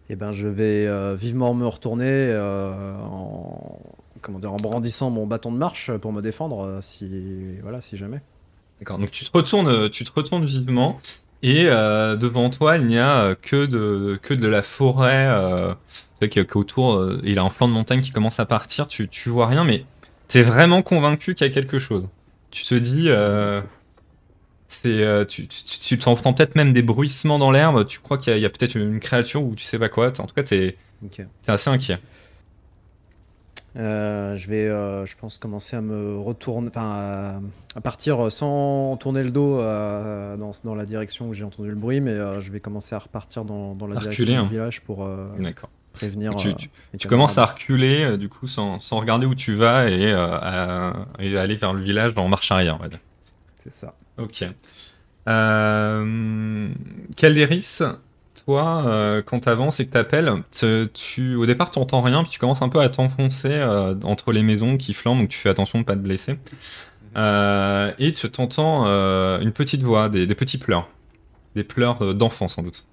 Eh 0.08 0.16
ben, 0.16 0.32
je 0.32 0.48
vais 0.48 0.88
euh, 0.88 1.14
vivement 1.14 1.54
me 1.54 1.64
retourner 1.68 2.08
euh, 2.08 2.96
en, 2.96 3.78
comment 4.20 4.40
dire, 4.40 4.52
en 4.52 4.56
brandissant 4.56 5.08
mon 5.08 5.24
bâton 5.24 5.52
de 5.52 5.56
marche 5.56 5.92
pour 5.98 6.12
me 6.12 6.20
défendre 6.20 6.80
si, 6.82 7.60
voilà, 7.62 7.80
si 7.80 7.96
jamais. 7.96 8.22
D'accord. 8.80 8.98
Donc 8.98 9.12
tu 9.12 9.24
te 9.24 9.30
retournes, 9.32 9.88
tu 9.88 10.04
te 10.04 10.10
retournes 10.12 10.46
vivement 10.46 11.00
et 11.44 11.66
euh, 11.66 12.16
devant 12.16 12.50
toi 12.50 12.76
il 12.76 12.86
n'y 12.86 12.98
a 12.98 13.36
que 13.36 13.66
de 13.66 14.18
que 14.20 14.34
de 14.34 14.48
la 14.48 14.62
forêt. 14.62 15.28
Tu 16.20 16.44
qu'autour 16.44 17.18
il 17.22 17.32
y 17.32 17.38
a 17.38 17.42
un 17.42 17.50
flanc 17.50 17.68
de 17.68 17.72
montagne 17.72 18.00
qui 18.00 18.10
commence 18.10 18.40
à 18.40 18.46
partir. 18.46 18.88
Tu 18.88 19.08
tu 19.08 19.28
vois 19.28 19.46
rien, 19.46 19.62
mais 19.62 19.84
t'es 20.26 20.42
vraiment 20.42 20.82
convaincu 20.82 21.36
qu'il 21.36 21.46
y 21.46 21.50
a 21.50 21.52
quelque 21.52 21.78
chose. 21.78 22.08
Tu 22.50 22.64
te 22.64 22.74
dis. 22.74 23.10
C'est, 24.72 25.02
euh, 25.02 25.24
tu, 25.24 25.48
tu, 25.48 25.64
tu 25.64 25.98
t'entends 25.98 26.32
peut-être 26.32 26.54
même 26.54 26.72
des 26.72 26.82
bruissements 26.82 27.40
dans 27.40 27.50
l'herbe. 27.50 27.84
Tu 27.86 27.98
crois 27.98 28.18
qu'il 28.18 28.38
y 28.38 28.44
a, 28.46 28.48
peut-être 28.50 28.76
une 28.76 29.00
créature 29.00 29.42
ou 29.42 29.56
tu 29.56 29.64
sais 29.64 29.80
pas 29.80 29.88
quoi. 29.88 30.08
En 30.20 30.26
tout 30.26 30.34
cas, 30.34 30.44
t'es, 30.44 30.76
Ok. 31.04 31.16
t'es 31.42 31.50
assez 31.52 31.68
inquiet. 31.70 31.98
Euh, 33.76 34.36
je 34.36 34.48
vais, 34.48 34.66
euh, 34.68 35.04
je 35.06 35.16
pense, 35.16 35.38
commencer 35.38 35.76
à 35.76 35.80
me 35.80 36.16
retourner, 36.18 36.68
enfin, 36.68 36.90
à, 36.90 37.40
à 37.76 37.80
partir 37.80 38.30
sans 38.32 38.96
tourner 38.96 39.22
le 39.22 39.30
dos 39.30 39.58
dans, 39.58 40.50
dans 40.64 40.74
la 40.74 40.84
direction 40.86 41.28
où 41.28 41.32
j'ai 41.32 41.44
entendu 41.44 41.68
le 41.68 41.74
bruit, 41.76 42.00
mais 42.00 42.16
je 42.40 42.50
vais 42.50 42.60
commencer 42.60 42.94
à 42.94 42.98
repartir 42.98 43.44
dans, 43.44 43.74
dans 43.74 43.86
la 43.86 43.96
À 43.96 44.00
direction 44.00 44.22
reculer, 44.24 44.36
du 44.38 44.44
hein. 44.44 44.48
village 44.50 44.80
pour 44.82 45.08
prévenir. 45.92 46.34
Tu- 46.36 46.54
tu- 46.54 46.70
Tu 46.98 47.08
commences 47.08 47.38
à 47.38 47.44
reculer 47.44 48.16
du 48.18 48.28
coup 48.28 48.46
sans, 48.46 48.78
sans 48.80 48.98
regarder 49.00 49.26
où 49.26 49.34
tu 49.34 49.54
vas 49.54 49.88
et, 49.88 50.12
à- 50.12 51.06
et 51.20 51.36
aller 51.38 51.54
vers 51.56 51.72
le 51.72 51.82
village 51.82 52.12
en 52.16 52.28
marche 52.28 52.50
arrière. 52.50 52.78
Va 52.78 52.88
dire. 52.88 53.00
C'est 53.62 53.74
ça. 53.74 53.94
Ok. 54.20 54.44
Euh, 55.28 56.68
Calderis, 57.16 57.78
toi, 58.44 58.84
euh, 58.86 59.22
quand 59.22 59.40
t'avances 59.40 59.80
et 59.80 59.86
que 59.86 59.92
t'appelles, 59.92 60.32
te- 60.50 60.84
tu, 60.86 61.34
au 61.34 61.46
départ, 61.46 61.70
t'entends 61.70 62.00
rien, 62.00 62.22
puis 62.22 62.30
tu 62.32 62.38
commences 62.38 62.62
un 62.62 62.68
peu 62.68 62.80
à 62.80 62.88
t'enfoncer 62.88 63.50
euh, 63.52 63.94
entre 64.04 64.32
les 64.32 64.42
maisons 64.42 64.76
qui 64.76 64.92
flambent, 64.94 65.18
donc 65.20 65.28
tu 65.28 65.38
fais 65.38 65.48
attention 65.50 65.80
de 65.80 65.84
pas 65.84 65.94
te 65.94 66.00
blesser. 66.00 66.38
Euh, 67.16 67.92
et 67.98 68.12
tu 68.12 68.30
t'entends 68.30 68.84
euh, 68.86 69.40
une 69.40 69.52
petite 69.52 69.82
voix, 69.82 70.08
des, 70.08 70.26
des 70.26 70.34
petits 70.34 70.58
pleurs. 70.58 70.88
Des 71.54 71.64
pleurs 71.64 72.02
euh, 72.02 72.14
d'enfants, 72.14 72.48
sans 72.48 72.62
doute. 72.62 72.86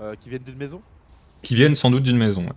Euh, 0.00 0.14
Qui 0.20 0.28
viennent 0.30 0.44
d'une 0.44 0.56
maison? 0.56 0.80
Qui 1.42 1.54
viennent 1.54 1.74
sans 1.74 1.90
doute 1.90 2.02
d'une 2.04 2.16
maison. 2.16 2.42
ouais. 2.44 2.52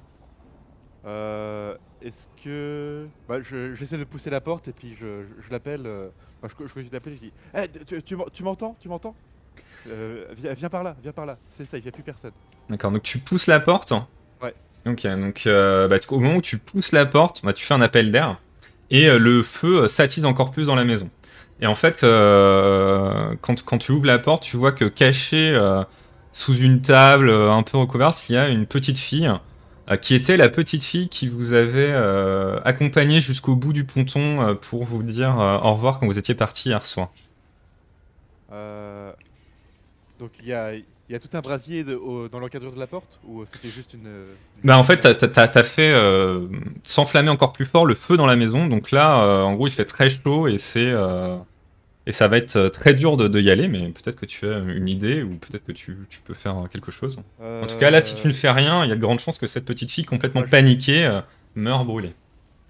Euh, 1.06 1.76
Est-ce 2.02 2.28
que. 2.44 3.08
Bah, 3.28 3.42
je- 3.42 3.74
j'essaie 3.74 3.98
de 3.98 4.04
pousser 4.04 4.30
la 4.30 4.42
porte 4.42 4.68
et 4.68 4.72
puis 4.74 4.90
je, 4.96 5.24
je- 5.24 5.46
je 5.48 5.52
l'appelle. 5.52 5.84
euh, 5.86 6.10
Enfin, 6.44 6.54
je, 6.60 6.68
je 6.68 6.74
continue 6.74 6.90
d'appeler, 6.92 7.16
je 7.16 7.22
dis 7.28 7.34
Eh, 7.56 7.68
tu, 7.86 8.04
tu 8.04 8.16
m'en- 8.16 8.28
tu 8.32 8.44
m'entends 8.44 8.76
Tu 8.80 8.88
m'entends? 8.90 9.16
Euh, 9.90 10.26
viens, 10.38 10.54
viens 10.54 10.70
par 10.70 10.84
là, 10.84 10.96
viens 11.02 11.12
par 11.14 11.26
là. 11.26 11.38
C'est 11.50 11.66
ça, 11.66 11.78
il 11.78 11.82
n'y 11.84 11.88
a 11.90 11.92
plus 11.92 12.04
personne. 12.04 12.32
D'accord, 12.70 12.92
donc 12.92 13.02
tu 13.04 13.18
pousses 13.20 13.48
la 13.48 13.60
porte. 13.60 13.94
Ouais. 14.42 14.54
Ok, 14.86 15.08
donc 15.08 15.44
euh, 15.48 15.88
bah, 15.88 15.98
au 16.10 16.20
moment 16.20 16.36
où 16.36 16.42
tu 16.42 16.58
pousses 16.60 16.92
la 16.92 17.06
porte, 17.06 17.42
bah, 17.44 17.54
tu 17.54 17.66
fais 17.66 17.74
un 17.74 17.82
appel 17.82 18.12
d'air 18.12 18.38
et 18.92 19.08
euh, 19.10 19.18
le 19.18 19.42
feu 19.44 19.84
euh, 19.84 19.88
s'attise 19.88 20.26
encore 20.26 20.52
plus 20.52 20.68
dans 20.68 20.76
la 20.76 20.84
maison. 20.86 21.10
Et 21.60 21.66
en 21.68 21.74
fait, 21.76 22.02
quand, 23.42 23.64
quand 23.66 23.78
tu 23.80 23.92
ouvres 23.92 24.06
la 24.06 24.20
porte, 24.20 24.44
tu 24.44 24.58
vois 24.58 24.72
que 24.72 24.86
caché 24.86 25.50
euh, 25.54 25.84
sous 26.32 26.56
une 26.56 26.82
table 26.82 27.32
un 27.32 27.64
peu 27.64 27.78
recouverte, 27.78 28.30
il 28.30 28.34
y 28.34 28.38
a 28.38 28.48
une 28.50 28.66
petite 28.68 28.98
fille 29.00 29.32
qui 29.96 30.16
était 30.16 30.36
la 30.36 30.50
petite 30.50 30.84
fille 30.84 31.08
qui 31.08 31.30
vous 31.30 31.54
avait 31.54 31.92
euh, 31.92 32.60
accompagné 32.66 33.22
jusqu'au 33.22 33.56
bout 33.56 33.72
du 33.72 33.86
ponton 33.86 34.42
euh, 34.42 34.54
pour 34.56 34.84
vous 34.84 35.02
dire 35.04 35.40
euh, 35.40 35.58
au 35.60 35.74
revoir 35.76 36.00
quand 36.00 36.08
vous 36.08 36.20
étiez 36.20 36.36
parti 36.36 36.68
hier 36.70 36.86
soir. 36.86 37.10
Euh, 38.52 39.12
Donc 40.20 40.32
il 40.42 40.48
y 40.48 40.54
a, 40.54 40.74
il 40.74 40.84
y 41.10 41.16
a 41.16 41.20
tout 41.20 41.30
un 41.34 41.42
brasier 41.42 41.84
de- 41.84 41.96
au- 41.96 42.28
dans 42.28 42.40
l'encadrure 42.40 42.74
de 42.74 42.80
la 42.80 42.88
porte 42.88 43.20
ou 43.26 43.46
c'était 43.46 43.70
juste 43.70 43.94
une. 43.94 44.08
une- 44.08 44.36
Bah 44.66 44.78
en 44.78 44.84
fait, 44.84 45.00
t'as- 45.00 45.64
fait 45.64 45.92
euh, 45.94 46.48
s'enflammer 46.84 47.30
encore 47.30 47.54
plus 47.54 47.66
fort 47.66 47.86
le 47.86 47.96
feu 47.96 48.18
dans 48.18 48.26
la 48.26 48.36
maison. 48.36 48.68
Donc 48.68 48.92
là, 48.92 49.24
euh, 49.24 49.44
en 49.44 49.54
gros, 49.54 49.68
il 49.68 49.72
fait 49.72 49.86
très 49.86 50.10
chaud 50.10 50.48
et 50.48 50.58
c'est 50.58 50.90
euh, 50.90 51.38
et 52.08 52.12
ça 52.12 52.28
va 52.28 52.38
être 52.38 52.56
euh, 52.56 52.70
très 52.70 52.94
dur 52.96 53.18
de, 53.18 53.28
de 53.28 53.40
y 53.40 53.52
aller. 53.52 53.68
Mais 53.68 53.88
peut-être 53.90 54.16
que 54.16 54.26
tu 54.26 54.48
as 54.48 54.58
une 54.58 54.88
idée 54.88 55.22
ou 55.22 55.36
peut-être 55.36 55.64
que 55.66 55.72
tu, 55.72 55.96
tu 56.10 56.20
peux 56.22 56.34
faire 56.34 56.58
euh, 56.58 56.66
quelque 56.68 56.90
chose. 56.92 57.22
En 57.40 57.68
tout 57.68 57.78
cas, 57.78 57.92
là, 57.92 58.02
si 58.02 58.16
tu 58.16 58.28
ne 58.28 58.34
fais 58.34 58.50
rien, 58.50 58.84
il 58.84 58.90
y 58.90 58.92
a 58.92 58.96
de 58.96 59.02
grandes 59.02 59.20
chances 59.20 59.38
que 59.38 59.46
cette 59.48 59.66
petite 59.66 59.92
fille 59.92 60.06
complètement 60.06 60.42
Ouais, 60.42 60.48
je- 60.48 60.52
paniquée 60.52 61.06
euh, 61.06 61.22
meure 61.56 61.86
brûlée. 61.86 62.16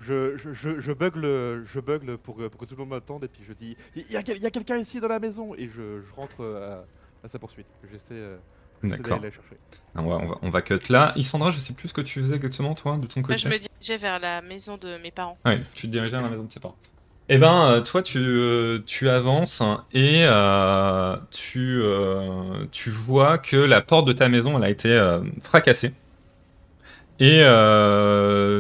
Je, 0.02 0.38
je, 0.38 0.54
je, 0.54 0.80
je 0.80 0.92
bugle, 0.92 1.64
je 1.66 1.80
bugle 1.80 2.18
pour, 2.18 2.36
que- 2.38 2.48
pour 2.50 2.60
que 2.60 2.66
tout 2.66 2.76
le 2.76 2.80
monde 2.82 2.90
m'attende 2.90 3.24
et 3.24 3.28
puis 3.28 3.42
je 3.48 3.54
dis 3.54 3.76
il 3.96 4.04
y 4.12 4.16
a, 4.18 4.22
quelqu'un 4.52 4.78
ici 4.78 5.00
dans 5.00 5.08
la 5.08 5.20
maison 5.20 5.56
et 5.56 5.68
je, 5.70 6.02
je 6.02 6.14
rentre 6.16 6.44
à, 6.44 6.86
à 7.26 7.28
sa 7.28 7.40
poursuite. 7.40 7.66
J'essaie 7.92 8.22
D'accord. 8.84 9.18
d'aller 9.18 9.30
la 9.30 9.32
chercher. 9.32 9.58
On 9.96 10.04
va, 10.04 10.16
on, 10.18 10.28
va, 10.28 10.36
on 10.44 10.50
va 10.52 10.62
cut 10.62 10.80
là. 10.90 11.14
Isandra, 11.16 11.50
je 11.50 11.58
sais 11.60 11.74
plus 11.74 11.88
ce 11.88 11.94
que 11.96 12.02
tu 12.02 12.20
faisais 12.22 12.36
exactement, 12.36 12.76
toi, 12.76 12.98
de 12.98 13.08
ton 13.08 13.22
Moi, 13.22 13.30
côté. 13.30 13.40
je 13.40 13.48
me 13.48 13.58
dirigeais 13.58 13.98
vers 13.98 14.20
la 14.20 14.44
maison 14.44 14.78
de 14.78 15.02
mes 15.02 15.10
parents. 15.10 15.38
Ouais, 15.46 15.62
tu 15.74 15.88
te 15.88 15.92
dirigeais 15.92 16.12
vers 16.16 16.22
la 16.22 16.30
maison 16.30 16.44
de 16.44 16.50
tes 16.50 16.60
parents. 16.60 16.78
Eh 17.30 17.38
ben, 17.38 17.72
euh, 17.72 17.82
toi, 17.82 18.02
tu, 18.02 18.20
euh, 18.20 18.80
tu 18.86 19.10
avances 19.10 19.62
et 19.92 20.22
euh, 20.24 21.18
tu, 21.30 21.82
euh, 21.82 22.66
tu 22.72 22.90
vois 22.90 23.38
que 23.38 23.58
la 23.58 23.82
porte 23.82 24.08
de 24.08 24.14
ta 24.14 24.30
maison, 24.30 24.58
elle 24.58 24.64
a 24.64 24.70
été 24.70 24.90
euh, 24.92 25.20
fracassée. 25.42 25.94
Et 27.20 27.40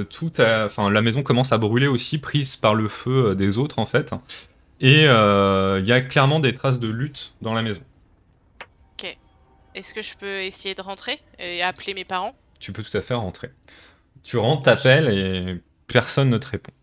tout 0.10 0.32
a- 0.40 0.66
enfin, 0.66 0.90
la 0.90 1.02
maison 1.02 1.22
commence 1.24 1.52
à 1.52 1.58
brûler 1.58 1.88
aussi, 1.88 2.18
prise 2.18 2.56
par 2.56 2.74
le 2.76 2.88
feu 2.88 3.36
des 3.36 3.58
autres, 3.58 3.80
en 3.80 3.86
fait. 3.86 4.14
Et 4.82 5.04
il 5.04 5.86
y 5.88 5.92
a 5.92 6.02
clairement 6.02 6.40
des 6.40 6.54
traces 6.54 6.80
de 6.80 6.88
lutte 6.90 7.34
dans 7.42 7.54
la 7.54 7.62
maison. 7.62 7.82
Est-ce 9.76 9.94
que 9.94 10.02
je 10.02 10.16
peux 10.18 10.42
essayer 10.42 10.74
de 10.74 10.82
rentrer 10.82 11.20
et 11.38 11.62
appeler 11.62 11.94
mes 11.94 12.04
parents? 12.04 12.36
Tu 12.60 12.72
peux 12.74 12.84
tout 12.84 12.98
à 12.98 13.02
fait 13.02 13.14
rentrer. 13.14 13.52
Tu 14.24 14.38
rentres, 14.38 14.64
t'appelles 14.64 15.10
et 15.10 15.62
personne 15.88 16.30
ne 16.30 16.38
te 16.38 16.48
répond. 16.48 16.74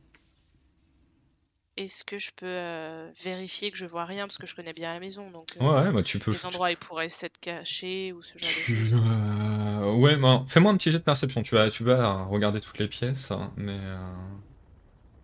Est-ce 1.76 2.04
que 2.04 2.18
je 2.18 2.30
peux 2.36 2.46
euh, 2.46 3.10
vérifier 3.22 3.70
que 3.72 3.76
je 3.78 3.84
vois 3.86 4.04
rien 4.04 4.26
parce 4.26 4.38
que 4.38 4.46
je 4.46 4.54
connais 4.54 4.72
bien 4.72 4.94
la 4.94 5.00
maison 5.00 5.30
donc 5.32 5.56
euh, 5.56 5.60
Ouais, 5.60 5.86
ouais, 5.86 5.92
bah 5.92 6.02
tu 6.04 6.20
peux. 6.20 6.30
les 6.30 6.46
endroits 6.46 6.70
ils 6.70 6.76
pourraient 6.76 7.08
s'être 7.08 7.38
cachés 7.40 8.12
ou 8.12 8.22
ce 8.22 8.38
genre 8.38 8.54
de 8.54 8.62
choses? 8.62 8.92
euh, 8.92 9.92
ouais, 9.94 10.16
bah, 10.16 10.44
fais-moi 10.46 10.70
un 10.72 10.76
petit 10.76 10.92
jet 10.92 10.98
de 10.98 11.02
perception. 11.04 11.42
Tu 11.42 11.54
vas, 11.56 11.70
tu 11.70 11.82
vas 11.84 12.24
regarder 12.24 12.60
toutes 12.60 12.78
les 12.78 12.86
pièces, 12.88 13.30
hein, 13.32 13.52
mais 13.56 13.76
euh, 13.78 13.96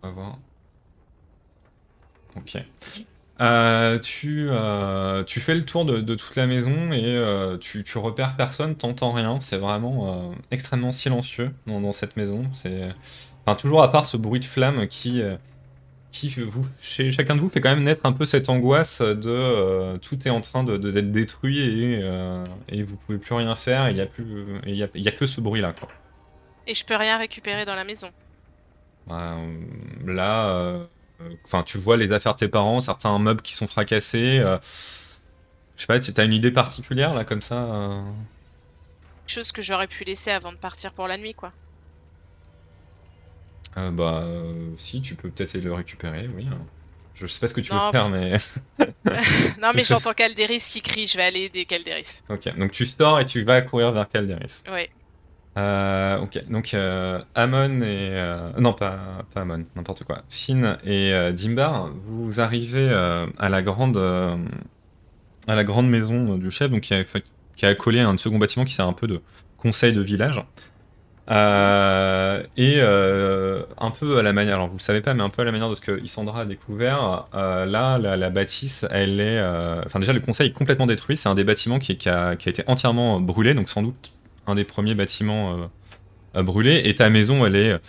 on 0.03 0.07
va 0.07 0.13
voir. 0.13 0.37
Ok. 2.35 2.57
Euh, 3.41 3.97
tu, 3.99 4.47
euh, 4.51 5.23
tu 5.23 5.39
fais 5.39 5.55
le 5.55 5.65
tour 5.65 5.83
de, 5.85 5.99
de 5.99 6.15
toute 6.15 6.35
la 6.35 6.45
maison 6.47 6.91
et 6.91 7.57
tu, 7.59 7.83
tu 7.83 7.97
repères 7.97 8.35
personne, 8.35 8.75
t'entends 8.75 9.13
rien. 9.13 9.39
C'est 9.41 9.57
vraiment 9.57 10.33
extrêmement 10.51 10.91
silencieux 10.91 11.51
dans, 11.65 11.81
dans 11.81 11.91
cette 11.91 12.17
maison. 12.17 12.45
C'est, 12.53 12.89
enfin, 13.45 13.55
toujours 13.55 13.83
à 13.83 13.89
part 13.89 14.05
ce 14.05 14.17
bruit 14.17 14.39
de 14.39 14.45
flamme 14.45 14.87
qui, 14.87 15.21
qui 16.11 16.29
vous, 16.29 16.65
chez 16.81 17.11
chacun 17.11 17.35
de 17.35 17.41
vous 17.41 17.49
fait 17.49 17.61
quand 17.61 17.69
même 17.69 17.83
naître 17.83 18.05
un 18.05 18.11
peu 18.11 18.25
cette 18.25 18.49
angoisse 18.49 19.01
de 19.01 19.29
euh, 19.29 19.97
tout 19.97 20.27
est 20.27 20.31
en 20.31 20.41
train 20.41 20.63
de, 20.63 20.77
de- 20.77 20.91
d'être 20.91 21.11
détruit 21.11 21.59
et, 21.59 21.99
euh, 22.03 22.45
et 22.69 22.83
vous 22.83 22.97
pouvez 22.97 23.17
plus 23.17 23.33
rien 23.33 23.55
faire. 23.55 23.87
et 23.87 23.91
Il 23.91 23.97
y 23.97 24.01
a 24.01 24.05
plus, 24.05 24.25
et 24.65 24.71
il 24.71 24.75
y 24.75 24.83
a, 24.83 24.87
y 24.93 25.07
a 25.07 25.11
que 25.11 25.25
ce 25.25 25.39
bruit 25.41 25.61
là 25.61 25.73
quoi. 25.73 25.87
Et 26.67 26.75
je 26.75 26.85
peux 26.85 26.95
rien 26.95 27.17
récupérer 27.17 27.65
dans 27.65 27.75
la 27.75 27.83
maison. 27.83 28.09
Bah, 29.07 29.35
euh, 29.37 30.13
là, 30.13 30.49
euh, 30.49 30.83
tu 31.65 31.77
vois 31.77 31.97
les 31.97 32.11
affaires 32.11 32.33
de 32.33 32.39
tes 32.39 32.47
parents, 32.47 32.81
certains 32.81 33.17
meubles 33.17 33.41
qui 33.41 33.55
sont 33.55 33.67
fracassés. 33.67 34.33
je 34.41 35.81
sais 35.81 35.87
pas 35.87 36.01
si 36.01 36.13
t'as 36.13 36.25
une 36.25 36.33
idée 36.33 36.51
particulière 36.51 37.13
là 37.13 37.23
comme 37.25 37.41
ça. 37.41 38.03
Chose 39.27 39.51
que 39.51 39.61
j'aurais 39.61 39.87
pu 39.87 40.03
laisser 40.03 40.31
avant 40.31 40.51
de 40.51 40.57
partir 40.57 40.91
pour 40.93 41.07
la 41.07 41.17
nuit 41.17 41.33
quoi. 41.33 41.53
Euh, 43.77 43.91
bah, 43.91 44.21
euh, 44.23 44.69
si 44.77 45.01
tu 45.01 45.15
peux 45.15 45.29
peut-être 45.29 45.53
le 45.55 45.73
récupérer, 45.73 46.29
oui. 46.35 46.47
hein. 46.51 46.57
Je 47.15 47.27
sais 47.27 47.39
pas 47.39 47.47
ce 47.47 47.53
que 47.53 47.61
tu 47.61 47.71
veux 47.71 47.77
Non, 47.77 47.91
faire, 47.91 48.09
mais 48.09 48.31
non 49.61 49.69
mais 49.75 49.83
j'entends 49.87 50.13
Calderis 50.13 50.69
qui 50.71 50.81
crie, 50.81 51.05
je 51.07 51.17
vais 51.17 51.23
aller 51.23 51.41
aider 51.41 51.65
Calderis. 51.65 52.21
ok. 52.29 52.57
Donc 52.57 52.71
tu 52.71 52.85
sors 52.85 53.19
et 53.19 53.25
tu 53.25 53.43
vas 53.43 53.61
courir 53.61 53.91
vers 53.91 54.09
Calderis. 54.09 54.63
Ouais. 54.71 54.89
Euh, 55.57 56.17
ok, 56.19 56.43
donc 56.49 56.73
Amon 57.35 57.81
et... 57.81 58.51
non, 58.57 58.73
pas, 58.73 59.25
pas 59.33 59.41
Amon, 59.41 59.65
n'importe 59.75 60.03
quoi. 60.03 60.23
Finn 60.29 60.77
et 60.85 61.13
Dimbar, 61.33 61.91
vous 62.07 62.39
arrivez 62.39 62.89
à, 62.89 63.49
la 63.49 63.61
grande, 63.61 63.97
à 65.47 65.55
la 65.55 65.63
grande 65.63 65.89
maison 65.89 66.37
du 66.37 66.49
chef, 66.49 66.71
donc 66.71 66.81
qui 66.81 66.93
a, 66.93 67.03
qui 67.55 67.65
a 67.65 67.69
accolé 67.69 67.99
un 67.99 68.17
second 68.17 68.39
bâtiment 68.39 68.65
qui 68.65 68.73
sert 68.73 68.87
un 68.87 68.93
peu 68.93 69.07
de 69.07 69.21
conseil 69.57 69.93
de 69.93 70.01
village. 70.01 70.41
Euh, 71.31 72.43
et 72.57 72.75
euh, 72.79 73.63
un 73.77 73.91
peu 73.91 74.17
à 74.17 74.21
la 74.21 74.33
manière, 74.33 74.55
alors 74.55 74.67
vous 74.67 74.77
le 74.77 74.81
savez 74.81 74.99
pas, 74.99 75.13
mais 75.13 75.23
un 75.23 75.29
peu 75.29 75.43
à 75.43 75.45
la 75.45 75.51
manière 75.53 75.69
de 75.69 75.75
ce 75.75 75.81
que 75.81 76.01
Isandra 76.03 76.41
a 76.41 76.45
découvert, 76.45 77.27
euh, 77.33 77.65
là, 77.65 77.97
la, 77.97 78.17
la 78.17 78.29
bâtisse, 78.29 78.85
elle 78.91 79.21
est... 79.21 79.41
Enfin 79.85 79.99
déjà, 79.99 80.11
le 80.11 80.19
conseil 80.19 80.49
est 80.49 80.53
complètement 80.53 80.87
détruit, 80.87 81.15
c'est 81.15 81.29
un 81.29 81.35
des 81.35 81.45
bâtiments 81.45 81.79
qui, 81.79 81.97
qui 81.97 82.09
a, 82.09 82.35
qui 82.35 82.49
a 82.49 82.51
été 82.51 82.63
entièrement 82.67 83.21
brûlé, 83.21 83.53
donc 83.53 83.69
sans 83.69 83.81
doute 83.81 84.13
un 84.45 84.55
des 84.55 84.65
premiers 84.65 84.95
bâtiments 84.95 85.69
brûler, 86.33 86.81
et 86.85 86.95
ta 86.95 87.09
maison, 87.09 87.45
elle 87.45 87.55
est 87.55 87.79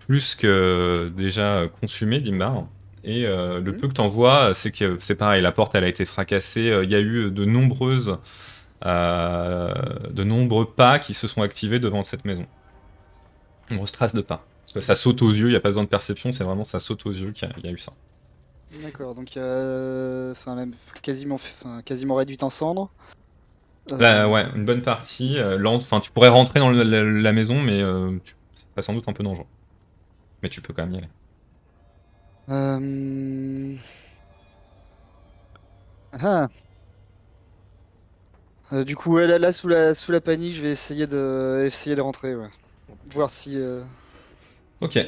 plus 0.00 0.34
que 0.34 1.12
déjà 1.16 1.64
consumée, 1.80 2.18
Dimbar. 2.18 2.64
Et 3.04 3.22
le 3.22 3.60
Mhm. 3.60 3.76
peu 3.76 3.88
que 3.88 3.92
t'en 3.94 4.08
vois, 4.08 4.54
c'est 4.54 4.72
que 4.72 4.96
c'est 4.98 5.14
pareil, 5.14 5.40
la 5.40 5.52
porte, 5.52 5.74
elle 5.76 5.84
a 5.84 5.88
été 5.88 6.04
fracassée, 6.04 6.76
il 6.82 6.90
y 6.90 6.96
a 6.96 7.00
eu 7.00 7.30
de 7.30 7.44
nombreuses... 7.44 8.18
de 8.84 10.24
nombreux 10.24 10.66
pas 10.66 10.98
qui 10.98 11.14
se 11.14 11.28
sont 11.28 11.42
activés 11.42 11.78
devant 11.78 12.02
cette 12.02 12.24
maison. 12.24 12.46
Une 13.70 13.76
grosse 13.76 13.92
trace 13.92 14.14
de 14.14 14.20
pas. 14.20 14.44
Parce 14.62 14.72
que 14.74 14.80
ça 14.80 14.96
saute 14.96 15.22
aux 15.22 15.30
yeux, 15.30 15.46
il 15.48 15.50
n'y 15.50 15.56
a 15.56 15.60
pas 15.60 15.68
besoin 15.70 15.84
de 15.84 15.88
perception, 15.88 16.32
c'est 16.32 16.44
vraiment 16.44 16.64
ça 16.64 16.80
saute 16.80 17.06
aux 17.06 17.12
yeux 17.12 17.32
qu'il 17.32 17.48
y, 17.48 17.52
a- 17.52 17.54
il 17.58 17.64
y 17.64 17.68
a 17.68 17.72
eu 17.72 17.78
ça. 17.78 17.92
D'accord, 18.82 19.14
donc 19.14 19.34
il 19.34 19.38
y 19.38 19.42
a 19.42 20.30
enfin, 20.32 20.54
la- 20.54 20.66
quasiment, 21.02 21.38
quasiment 21.84 22.16
réduite 22.16 22.42
en 22.42 22.50
cendres. 22.50 22.90
Euh, 23.92 23.96
Là, 23.96 24.28
ouais, 24.28 24.44
une 24.54 24.66
bonne 24.66 24.82
partie. 24.82 25.38
euh, 25.38 25.56
lente. 25.56 25.82
Enfin, 25.82 26.00
tu 26.00 26.10
pourrais 26.10 26.28
rentrer 26.28 26.60
dans 26.60 26.68
le- 26.68 26.82
la, 26.82 27.02
la 27.02 27.32
maison, 27.32 27.62
mais 27.62 27.80
euh, 27.82 28.18
c'est 28.24 28.66
pas 28.74 28.82
sans 28.82 28.92
doute 28.92 29.08
un 29.08 29.14
peu 29.14 29.24
dangereux. 29.24 29.46
Mais 30.42 30.50
tu 30.50 30.60
peux 30.60 30.74
quand 30.74 30.84
même 30.86 30.94
y 30.94 30.98
aller. 30.98 31.08
Euh... 32.50 33.76
Ah. 36.12 36.48
Euh, 38.72 38.84
du 38.84 38.96
coup, 38.96 39.12
ouais, 39.14 39.26
là, 39.26 39.38
là, 39.38 39.52
sous 39.52 39.68
la, 39.68 39.94
sous 39.94 40.12
la 40.12 40.20
panique, 40.20 40.52
je 40.54 40.60
vais 40.62 40.70
essayer 40.70 41.06
de, 41.06 41.64
essayer 41.66 41.96
de 41.96 42.00
rentrer, 42.02 42.34
ouais. 42.36 42.48
Voir 43.12 43.30
si... 43.30 43.56
euh, 43.56 43.82
Ok. 44.80 44.98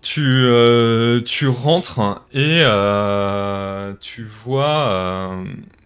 Tu, 0.00 0.22
euh, 0.24 1.20
tu 1.22 1.48
rentres 1.48 2.22
et 2.32 2.62
euh, 2.62 3.92
tu 4.00 4.24
vois, 4.24 5.34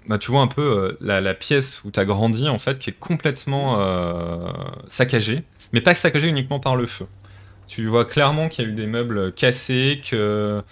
bah, 0.06 0.18
tu 0.18 0.30
vois 0.30 0.42
un 0.42 0.46
peu 0.48 0.96
la, 1.00 1.34
pièce 1.34 1.82
où 1.84 1.90
tu 1.90 1.98
as 1.98 2.04
grandi 2.04 2.48
en 2.48 2.58
fait 2.58 2.78
qui 2.78 2.90
est 2.90 2.98
complètement 2.98 3.78
saccagée, 4.86 5.44
mais 5.72 5.80
pas 5.80 5.94
saccagée 5.94 6.28
uniquement 6.28 6.60
par 6.60 6.76
le 6.76 6.86
feu. 6.86 7.06
Tu 7.66 7.86
vois 7.86 8.04
clairement 8.04 8.48
qu'il 8.48 8.64
y 8.64 8.68
a 8.68 8.70
eu 8.70 8.74
des 8.74 8.86
meubles 8.86 9.32
cassés, 9.32 10.02
que 10.08 10.62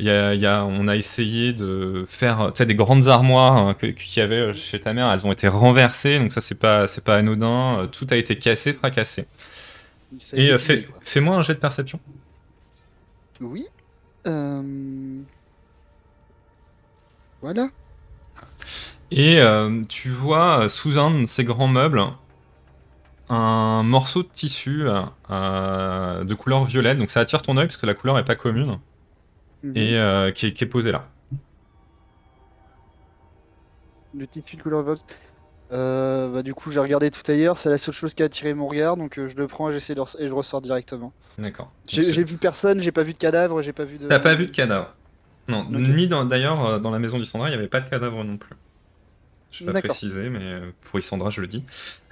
a, 0.00 0.34
y 0.34 0.46
on 0.46 0.86
a 0.86 0.96
essayé 0.96 1.54
de 1.54 2.04
faire 2.08 2.52
des 2.52 2.74
grandes 2.74 3.08
armoires 3.08 3.56
hein, 3.56 3.74
qu'il 3.74 4.16
y 4.16 4.20
avait 4.20 4.52
chez 4.52 4.80
ta 4.80 4.92
mère, 4.92 5.10
elles 5.10 5.26
ont 5.26 5.32
été 5.32 5.48
renversées, 5.48 6.18
donc 6.18 6.32
ça 6.32 6.42
c'est 6.42 6.58
pas, 6.58 6.86
pas 7.04 7.16
anodin, 7.16 7.88
tout 7.90 8.06
a 8.10 8.16
été 8.16 8.36
cassé, 8.36 8.74
fracassé. 8.74 9.24
Et 10.34 10.50
euh, 10.52 10.58
fais- 10.58 10.84
quoi. 10.84 10.96
fais-moi 11.02 11.36
un 11.36 11.42
jet 11.42 11.54
de 11.54 11.58
perception. 11.58 11.98
Oui. 13.40 13.66
Euh... 14.26 15.20
Voilà. 17.40 17.68
Et 19.10 19.40
euh, 19.40 19.82
tu 19.88 20.08
vois 20.10 20.68
sous 20.68 20.98
un 20.98 21.20
de 21.22 21.26
ces 21.26 21.44
grands 21.44 21.68
meubles 21.68 22.02
un 23.28 23.82
morceau 23.82 24.22
de 24.22 24.28
tissu 24.28 24.84
euh, 25.30 26.24
de 26.24 26.34
couleur 26.34 26.64
violette, 26.64 26.98
donc 26.98 27.10
ça 27.10 27.20
attire 27.20 27.40
ton 27.42 27.56
œil 27.56 27.66
parce 27.66 27.78
que 27.78 27.86
la 27.86 27.94
couleur 27.94 28.18
est 28.18 28.24
pas 28.24 28.34
commune, 28.36 28.78
Mhm. 29.62 29.76
et 29.76 29.96
euh, 29.96 30.30
qui, 30.32 30.46
est, 30.46 30.52
qui 30.52 30.64
est 30.64 30.66
posé 30.66 30.92
là. 30.92 31.08
Le 34.14 34.26
tissu 34.26 34.56
de 34.56 34.62
couleur 34.62 34.82
violet. 34.82 35.00
Euh, 35.72 36.28
bah, 36.28 36.42
du 36.42 36.52
coup, 36.54 36.70
j'ai 36.70 36.78
regardé 36.80 37.10
tout 37.10 37.22
ailleurs, 37.30 37.56
c'est 37.56 37.70
la 37.70 37.78
seule 37.78 37.94
chose 37.94 38.12
qui 38.14 38.22
a 38.22 38.26
attiré 38.26 38.52
mon 38.52 38.68
regard, 38.68 38.96
donc 38.96 39.18
euh, 39.18 39.28
je 39.28 39.36
le 39.36 39.46
prends 39.46 39.70
et 39.70 39.72
j'essaie 39.72 39.94
de 39.94 40.02
et 40.18 40.28
je 40.28 40.32
ressors 40.32 40.60
directement. 40.60 41.12
D'accord. 41.38 41.72
J'ai 41.88 42.24
vu 42.24 42.36
personne, 42.36 42.82
j'ai 42.82 42.92
pas 42.92 43.02
vu 43.02 43.12
de 43.14 43.18
cadavre, 43.18 43.62
j'ai 43.62 43.72
pas 43.72 43.84
vu 43.84 43.96
de. 43.98 44.06
T'as 44.08 44.18
pas 44.20 44.34
vu 44.34 44.44
de 44.46 44.50
cadavre 44.50 44.94
Non, 45.48 45.66
ni 45.70 46.08
dans- 46.08 46.24
d'ailleurs 46.26 46.64
euh, 46.66 46.78
dans 46.78 46.90
la 46.90 46.98
maison 46.98 47.18
d'Isandra, 47.18 47.48
il 47.48 47.52
n'y 47.52 47.58
avait 47.58 47.68
pas 47.68 47.80
de 47.80 47.88
cadavre 47.88 48.22
non 48.22 48.36
plus. 48.36 48.54
Je 49.50 49.64
vais 49.64 49.72
pas 49.72 49.80
préciser, 49.82 50.28
mais 50.30 50.60
pour 50.82 50.98
Isandra, 50.98 51.30
je 51.30 51.40
le 51.40 51.46
dis. 51.46 51.64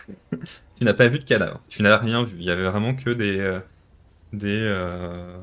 tu 0.30 0.84
n'as 0.84 0.94
pas 0.94 1.08
vu 1.08 1.18
de 1.18 1.24
cadavre. 1.24 1.60
Tu 1.68 1.82
n'as 1.82 1.96
rien 1.96 2.22
vu. 2.22 2.36
Il 2.38 2.44
y 2.44 2.50
avait 2.50 2.66
vraiment 2.68 2.94
que 2.94 3.10
des, 3.10 3.58
des, 4.34 4.58
euh, 4.60 5.36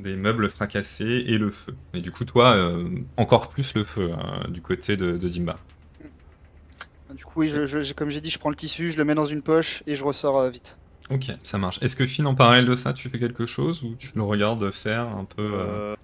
des 0.00 0.16
meubles 0.16 0.48
fracassés 0.50 1.24
et 1.26 1.36
le 1.38 1.50
feu. 1.50 1.74
Et 1.94 2.00
du 2.00 2.10
coup, 2.10 2.24
toi, 2.24 2.56
encore 3.18 3.48
plus 3.48 3.74
le 3.74 3.84
feu 3.84 4.10
euh, 4.12 4.48
du 4.48 4.60
côté 4.62 4.96
de, 4.96 5.16
de 5.18 5.28
Dimba. 5.28 5.56
Du 7.14 7.24
coup, 7.24 7.40
oui, 7.40 7.50
je- 7.50 7.66
je- 7.66 7.92
comme 7.94 8.10
j'ai 8.10 8.20
dit, 8.20 8.30
je 8.30 8.38
prends 8.38 8.50
le 8.50 8.56
tissu, 8.56 8.92
je 8.92 8.98
le 8.98 9.04
mets 9.04 9.14
dans 9.14 9.26
une 9.26 9.42
poche 9.42 9.82
et 9.86 9.96
je 9.96 10.04
ressors 10.04 10.38
euh, 10.38 10.50
vite. 10.50 10.78
Ok, 11.10 11.30
ça 11.42 11.56
marche. 11.56 11.78
Est-ce 11.82 11.96
que 11.96 12.06
Finn, 12.06 12.26
en 12.26 12.34
parallèle 12.34 12.66
de 12.66 12.74
ça, 12.74 12.92
tu 12.92 13.08
fais 13.08 13.18
quelque 13.18 13.46
chose 13.46 13.82
ou 13.82 13.94
tu 13.98 14.10
le 14.14 14.22
regardes 14.22 14.70
faire 14.70 15.06
un 15.08 15.24
peu 15.24 15.42
euh, 15.42 15.92
Euh, 15.92 15.96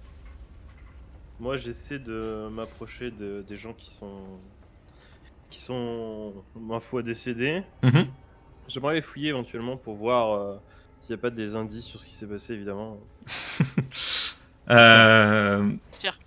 Moi, 1.39 1.57
j'essaie 1.57 1.99
de 1.99 2.47
m'approcher 2.51 3.11
de, 3.11 3.43
des 3.47 3.55
gens 3.55 3.73
qui 3.73 3.91
sont, 3.91 4.39
qui 5.49 5.59
sont, 5.59 6.33
ma 6.55 6.79
foi, 6.79 7.03
décédés. 7.03 7.63
mhm. 7.83 8.07
J'aimerais 8.67 8.95
les 8.95 9.01
fouiller 9.01 9.29
éventuellement 9.29 9.77
pour 9.77 9.95
voir 9.95 10.33
euh, 10.33 10.55
s'il 10.99 11.15
n'y 11.15 11.19
a 11.19 11.21
pas 11.21 11.29
des 11.29 11.55
indices 11.55 11.85
sur 11.85 11.99
ce 11.99 12.07
qui 12.07 12.13
s'est 12.13 12.27
passé, 12.27 12.53
évidemment. 12.53 12.97
Euh, 14.67 15.69
Sûr. 15.93 16.17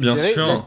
Bien 0.00 0.16
La 0.16 0.22
sûr. 0.22 0.66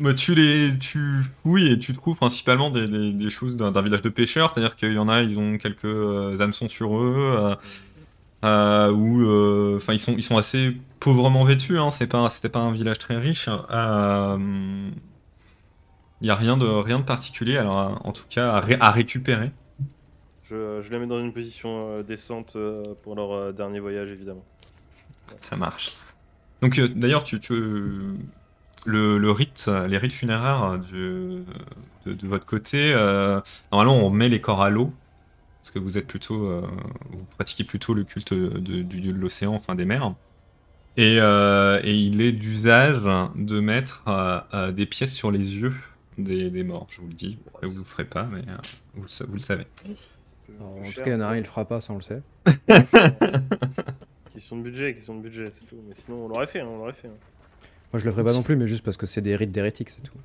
Bah, 0.00 0.12
tu 0.12 0.34
les 0.34 0.76
tu 0.78 1.22
fouilles 1.42 1.70
et 1.72 1.78
tu 1.78 1.92
trouves 1.92 2.16
principalement 2.16 2.68
des, 2.68 2.88
des- 2.88 3.12
des 3.12 3.30
choses 3.30 3.56
d'un 3.56 3.70
d'un 3.70 3.80
village 3.82 4.02
de 4.02 4.08
pêcheurs, 4.08 4.50
c'est-à-dire 4.52 4.74
qu'il 4.74 4.92
y 4.92 4.98
en 4.98 5.08
a, 5.08 5.22
ils 5.22 5.38
ont 5.38 5.56
quelques 5.56 5.84
euh, 5.84 6.36
hameçons 6.40 6.68
sur 6.68 6.96
eux, 6.98 7.14
euh, 7.38 7.54
euh, 8.44 8.90
ou 8.92 9.22
euh, 9.22 9.76
enfin 9.76 9.92
ils 9.92 10.00
sont 10.00 10.14
ils 10.16 10.22
sont 10.24 10.36
assez 10.36 10.76
pauvrement 11.00 11.44
vêtus, 11.44 11.78
hein, 11.78 11.90
c'est 11.90 12.08
pas 12.08 12.28
c'était 12.30 12.48
pas 12.48 12.58
un 12.60 12.72
village 12.72 12.98
très 12.98 13.16
riche. 13.18 13.48
Il 16.20 16.26
y 16.26 16.30
a 16.30 16.34
rien 16.36 16.56
de 16.56 16.66
rien 16.66 16.98
de 16.98 17.04
particulier, 17.04 17.56
alors 17.56 18.00
en 18.04 18.12
tout 18.12 18.24
cas 18.28 18.52
à, 18.52 18.60
ré- 18.60 18.78
à 18.80 18.90
récupérer. 18.90 19.52
Je, 20.44 20.80
je 20.82 20.90
les 20.90 20.98
mets 20.98 21.06
dans 21.06 21.20
une 21.20 21.32
position 21.32 22.02
décente 22.02 22.56
pour 23.02 23.14
leur 23.14 23.52
dernier 23.52 23.80
voyage, 23.80 24.08
évidemment. 24.10 24.44
Ça 25.38 25.56
marche. 25.56 25.92
Donc 26.62 26.80
d'ailleurs, 26.80 27.24
tu, 27.24 27.40
tu- 27.40 28.16
le, 28.84 29.18
le 29.18 29.30
rite, 29.30 29.68
les 29.88 29.98
rites 29.98 30.12
funéraires 30.12 30.78
du- 30.78 31.44
de, 32.06 32.12
de 32.14 32.26
votre 32.28 32.46
côté, 32.46 32.92
euh, 32.94 33.40
normalement 33.72 33.96
on 34.06 34.10
met 34.10 34.28
les 34.28 34.40
corps 34.40 34.62
à 34.62 34.70
l'eau 34.70 34.92
parce 35.62 35.70
que 35.72 35.78
vous 35.78 35.98
êtes 35.98 36.06
plutôt, 36.06 36.46
euh, 36.46 36.66
vous 37.10 37.24
pratiquez 37.36 37.64
plutôt 37.64 37.94
le 37.94 38.04
culte 38.04 38.34
de, 38.34 38.82
du- 38.82 39.00
de 39.00 39.12
l'océan, 39.12 39.54
enfin 39.54 39.74
des 39.74 39.86
mers. 39.86 40.14
Et, 40.96 41.18
euh, 41.20 41.80
et 41.82 41.94
il 41.94 42.20
est 42.20 42.32
d'usage 42.32 43.02
de 43.36 43.60
mettre 43.60 44.04
euh, 44.08 44.40
euh, 44.54 44.72
des 44.72 44.86
pièces 44.86 45.14
sur 45.14 45.30
les 45.32 45.56
yeux 45.56 45.74
des, 46.18 46.50
des 46.50 46.62
morts. 46.62 46.86
Je 46.90 47.00
vous 47.00 47.08
le 47.08 47.14
dis, 47.14 47.38
vous 47.62 47.72
ne 47.72 47.78
le 47.78 47.84
ferez 47.84 48.04
pas, 48.04 48.24
mais 48.24 48.40
euh, 48.48 48.56
vous, 48.94 49.02
le 49.02 49.08
sa- 49.08 49.24
vous 49.26 49.32
le 49.34 49.38
savez. 49.40 49.66
Alors, 50.58 50.78
en 50.78 50.82
tout 50.92 51.00
cas, 51.02 51.10
il 51.10 51.12
y 51.14 51.16
en 51.16 51.20
a 51.20 51.26
un, 51.26 51.36
il 51.36 51.40
le 51.40 51.44
fera 51.46 51.64
pas, 51.64 51.80
ça 51.80 51.92
on 51.92 51.96
le 51.96 52.02
sait. 52.02 52.22
Question 54.32 54.56
de 54.56 54.62
budget, 54.62 54.94
question 54.94 55.14
de 55.16 55.20
budget, 55.22 55.50
c'est 55.50 55.64
tout. 55.64 55.76
Mais 55.88 55.94
sinon, 55.94 56.24
on 56.24 56.28
l'aurait 56.28 56.46
fait, 56.46 56.60
hein, 56.60 56.66
on 56.68 56.78
l'aurait 56.78 56.92
fait. 56.92 57.08
hein. 57.08 57.18
Moi 57.94 58.00
je 58.00 58.04
le 58.06 58.10
ferai 58.10 58.24
pas 58.24 58.32
non 58.32 58.42
plus, 58.42 58.56
mais 58.56 58.66
juste 58.66 58.84
parce 58.84 58.96
que 58.96 59.06
c'est 59.06 59.20
des 59.20 59.36
rites 59.36 59.52
d'hérétiques, 59.52 59.88
c'est 59.90 60.02
tout. 60.02 60.18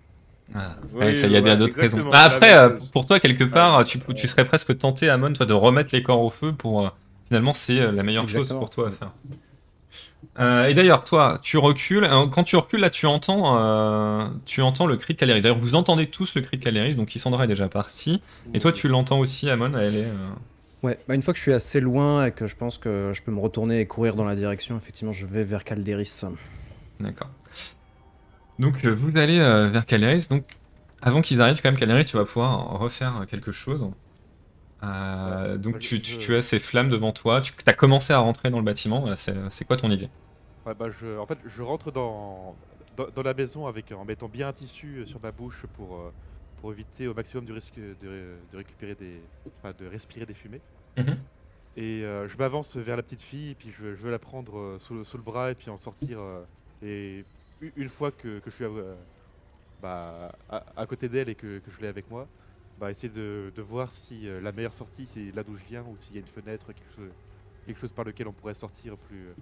Ah, 0.55 0.75
Oui, 0.93 0.99
ouais, 1.05 1.13
ça, 1.15 1.27
y 1.27 1.35
a 1.35 1.39
voilà, 1.39 1.55
d'autres 1.55 1.79
raisons. 1.79 2.09
Bah, 2.09 2.21
après, 2.21 2.57
euh, 2.57 2.71
pour 2.91 3.05
toi, 3.05 3.19
quelque 3.19 3.43
part, 3.43 3.77
Ouais. 3.77 3.83
tu, 3.83 3.99
tu 4.15 4.27
serais 4.27 4.43
presque 4.43 4.75
tenté, 4.75 5.07
Amon, 5.07 5.31
toi, 5.33 5.45
de 5.45 5.53
remettre 5.53 5.91
les 5.93 6.01
corps 6.01 6.21
au 6.21 6.31
feu 6.31 6.51
pour. 6.51 6.83
euh, 6.87 6.89
finalement, 7.27 7.53
c'est 7.53 7.79
euh, 7.79 7.91
la 7.91 8.01
meilleure 8.01 8.27
chose 8.27 8.49
pour 8.49 8.71
toi 8.71 8.87
à 8.87 8.91
faire. 8.91 9.11
Euh, 10.39 10.65
et 10.67 10.73
d'ailleurs, 10.73 11.03
toi, 11.03 11.37
tu 11.41 11.57
recules. 11.59 12.03
euh, 12.05 12.25
Quand 12.27 12.43
tu 12.43 12.55
recules, 12.55 12.79
là, 12.79 12.89
tu 12.89 13.05
entends, 13.05 13.57
euh, 13.59 14.25
tu 14.45 14.61
entends 14.63 14.87
le 14.87 14.95
cri 14.97 15.13
de 15.13 15.19
Caléris. 15.19 15.41
D'ailleurs, 15.41 15.57
vous 15.59 15.75
entendez 15.75 16.07
tous 16.07 16.33
le 16.35 16.41
cri 16.41 16.57
de 16.57 16.63
Caléris, 16.63 16.95
donc 16.95 17.13
Isandra 17.15 17.43
est 17.43 17.47
déjà 17.47 17.67
partie. 17.67 18.21
Et 18.53 18.59
toi, 18.59 18.71
tu 18.71 18.87
l'entends 18.87 19.19
aussi, 19.19 19.49
Amon, 19.49 19.71
elle 19.73 19.95
est. 19.95 20.03
euh, 20.05 20.29
Ouais, 20.81 20.97
bah 21.07 21.13
une 21.13 21.21
fois 21.21 21.33
que 21.33 21.37
je 21.37 21.43
suis 21.43 21.53
assez 21.53 21.81
loin 21.81 22.25
et 22.25 22.31
que 22.31 22.47
je 22.47 22.55
pense 22.55 22.77
que 22.77 23.11
je 23.13 23.21
peux 23.21 23.31
me 23.33 23.39
retourner 23.41 23.81
et 23.81 23.85
courir 23.85 24.15
dans 24.15 24.23
la 24.23 24.33
direction, 24.35 24.77
effectivement, 24.77 25.11
je 25.11 25.25
vais 25.25 25.43
vers 25.43 25.63
Calderis. 25.65 26.21
D'accord. 27.01 27.29
Donc 28.59 28.85
euh, 28.85 28.93
vous 28.93 29.17
allez 29.17 29.39
euh, 29.39 29.69
vers 29.69 29.85
Caleris. 29.85 30.27
Donc 30.29 30.43
avant 31.01 31.21
qu'ils 31.21 31.41
arrivent, 31.41 31.61
quand 31.61 31.69
même, 31.69 31.79
Caleris, 31.79 32.05
tu 32.05 32.17
vas 32.17 32.25
pouvoir 32.25 32.77
refaire 32.79 33.25
quelque 33.29 33.51
chose. 33.51 33.89
Euh, 34.83 35.57
donc 35.57 35.73
moi, 35.73 35.79
tu, 35.79 36.35
as 36.35 36.41
ces 36.41 36.59
flammes 36.59 36.89
devant 36.89 37.11
toi. 37.11 37.41
Tu 37.41 37.53
as 37.65 37.73
commencé 37.73 38.13
à 38.13 38.19
rentrer 38.19 38.49
dans 38.49 38.59
le 38.59 38.65
bâtiment. 38.65 39.05
C'est 39.15 39.65
quoi 39.65 39.77
ton 39.77 39.91
idée? 39.91 40.09
Ouais, 40.65 40.73
bah, 40.73 40.89
je, 40.89 41.17
en 41.17 41.25
fait, 41.25 41.37
je 41.45 41.61
rentre 41.61 41.91
dans, 41.91 42.55
dans, 42.97 43.07
dans 43.15 43.23
la 43.23 43.33
maison 43.33 43.65
avec, 43.65 43.91
en 43.91 44.03
mettant 44.05 44.27
bien 44.27 44.49
un 44.49 44.53
tissu 44.53 44.99
euh, 44.99 45.05
sur 45.05 45.21
ma 45.21 45.31
bouche 45.31 45.65
pour, 45.73 45.95
euh, 45.95 46.11
pour 46.59 46.71
éviter 46.73 47.07
au 47.07 47.13
maximum 47.13 47.45
du 47.45 47.53
risque 47.53 47.75
de, 47.77 48.35
de 48.51 48.57
récupérer 48.57 48.95
des, 48.95 49.21
enfin, 49.63 49.73
de 49.79 49.87
respirer 49.87 50.25
des 50.25 50.33
fumées. 50.33 50.61
Mhm. 50.97 51.17
Et 51.77 52.03
euh, 52.03 52.27
je 52.27 52.37
m'avance 52.37 52.75
vers 52.75 52.97
la 52.97 53.03
petite 53.03 53.21
fille, 53.21 53.51
et 53.51 53.55
puis 53.55 53.71
je, 53.71 53.95
je 53.95 54.01
veux 54.03 54.11
la 54.11 54.19
prendre 54.19 54.57
euh, 54.57 54.77
sous, 54.77 54.95
le- 54.95 55.03
sous 55.03 55.17
le 55.17 55.23
bras 55.23 55.51
et 55.51 55.55
puis 55.55 55.69
en 55.69 55.77
sortir. 55.77 56.19
euh, 56.19 56.43
et 56.81 57.23
une 57.61 57.89
fois 57.89 58.11
que, 58.11 58.39
que 58.39 58.49
je 58.49 58.55
suis 58.55 58.65
à, 58.65 58.67
euh, 58.69 58.95
bah, 59.79 60.31
à, 60.49 60.65
à 60.81 60.87
côté 60.87 61.09
d'elle 61.09 61.29
et 61.29 61.35
que, 61.35 61.59
que 61.59 61.71
je 61.71 61.79
l'ai 61.81 61.87
avec 61.87 62.09
moi, 62.09 62.29
bah, 62.77 62.91
essayer 62.91 63.09
de, 63.11 63.51
de 63.55 63.61
voir 63.61 63.91
si 63.91 64.27
euh, 64.27 64.41
la 64.41 64.51
meilleure 64.51 64.73
sortie 64.73 65.07
c'est 65.07 65.31
là 65.33 65.43
d'où 65.43 65.55
je 65.55 65.65
viens 65.65 65.83
ou 65.85 65.97
s'il 65.97 66.15
y 66.15 66.17
a 66.19 66.21
une 66.21 66.27
fenêtre, 66.27 66.73
quelque 66.73 66.91
chose, 66.91 67.13
quelque 67.65 67.79
chose 67.79 67.93
par 67.93 68.05
lequel 68.05 68.27
on 68.27 68.33
pourrait 68.33 68.55
sortir 68.55 68.97
plus, 68.97 69.37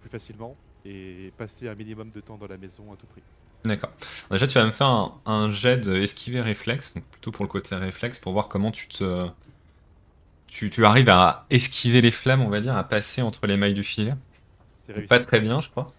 plus 0.00 0.10
facilement 0.10 0.60
et 0.84 1.34
passer 1.36 1.68
un 1.68 1.74
minimum 1.76 2.10
de 2.12 2.20
temps 2.20 2.38
dans 2.38 2.46
la 2.48 2.58
maison 2.58 2.92
à 2.92 2.96
tout 2.96 3.06
prix. 3.08 3.24
D'accord. 3.64 3.90
Déjà, 4.30 4.46
tu 4.46 4.54
vas 4.58 4.66
me 4.66 4.72
faire 4.72 4.86
un, 4.86 5.20
un 5.26 5.50
jet 5.50 5.78
de 5.78 5.94
esquiver 5.96 6.40
réflexe, 6.40 6.94
donc 6.94 7.04
plutôt 7.10 7.32
pour 7.32 7.44
le 7.44 7.48
côté 7.48 7.74
réflexe, 7.74 8.18
pour 8.18 8.32
voir 8.32 8.48
comment 8.48 8.70
tu 8.70 8.88
te. 8.88 9.28
Tu, 10.46 10.70
tu 10.70 10.84
arrives 10.84 11.10
à 11.10 11.46
esquiver 11.50 12.00
les 12.00 12.10
flammes, 12.10 12.40
on 12.40 12.48
va 12.48 12.60
dire, 12.60 12.76
à 12.76 12.84
passer 12.84 13.22
entre 13.22 13.46
les 13.46 13.56
mailles 13.56 13.74
du 13.74 13.84
filet. 13.84 14.14
C'est. 14.78 15.06
Pas 15.08 15.20
très 15.20 15.40
bien, 15.40 15.60
je 15.60 15.70
crois. 15.70 15.94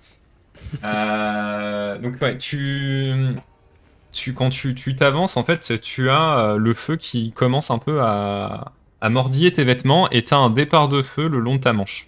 Euh, 0.83 1.97
donc 1.97 2.21
ouais, 2.21 2.37
tu, 2.37 3.13
tu 4.11 4.33
quand 4.33 4.49
tu 4.49 4.75
tu 4.75 4.95
t'avances, 4.95 5.37
en 5.37 5.43
fait, 5.43 5.79
tu 5.81 6.09
as 6.09 6.39
euh, 6.39 6.57
le 6.57 6.73
feu 6.73 6.95
qui 6.95 7.31
commence 7.31 7.71
un 7.71 7.79
peu 7.79 8.01
à, 8.01 8.71
à 9.01 9.09
mordiller 9.09 9.51
tes 9.51 9.63
vêtements 9.63 10.09
et 10.11 10.23
t'as 10.23 10.37
un 10.37 10.49
départ 10.49 10.87
de 10.87 11.01
feu 11.01 11.27
le 11.27 11.39
long 11.39 11.55
de 11.55 11.61
ta 11.61 11.73
manche. 11.73 12.07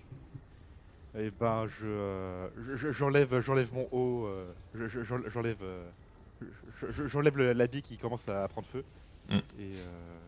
Et 1.20 1.30
ben 1.40 1.66
je, 1.68 1.86
euh, 1.88 2.48
je- 2.66 2.76
je- 2.78 2.92
j'enlève 2.92 3.42
j'enlève 3.42 3.74
mon 3.74 3.88
haut, 3.92 4.26
euh, 4.28 4.46
je- 4.76 4.88
je- 4.88 5.04
j'en- 5.04 5.30
j'enlève 5.30 5.58
je- 6.42 6.88
je- 6.92 7.08
j'enlève 7.08 7.38
l'habit 7.38 7.82
qui 7.82 7.98
commence 7.98 8.28
à 8.30 8.48
prendre 8.48 8.68
feu. 8.72 8.84
Mm. 9.30 9.36
Et, 9.36 9.42
euh, 9.60 10.21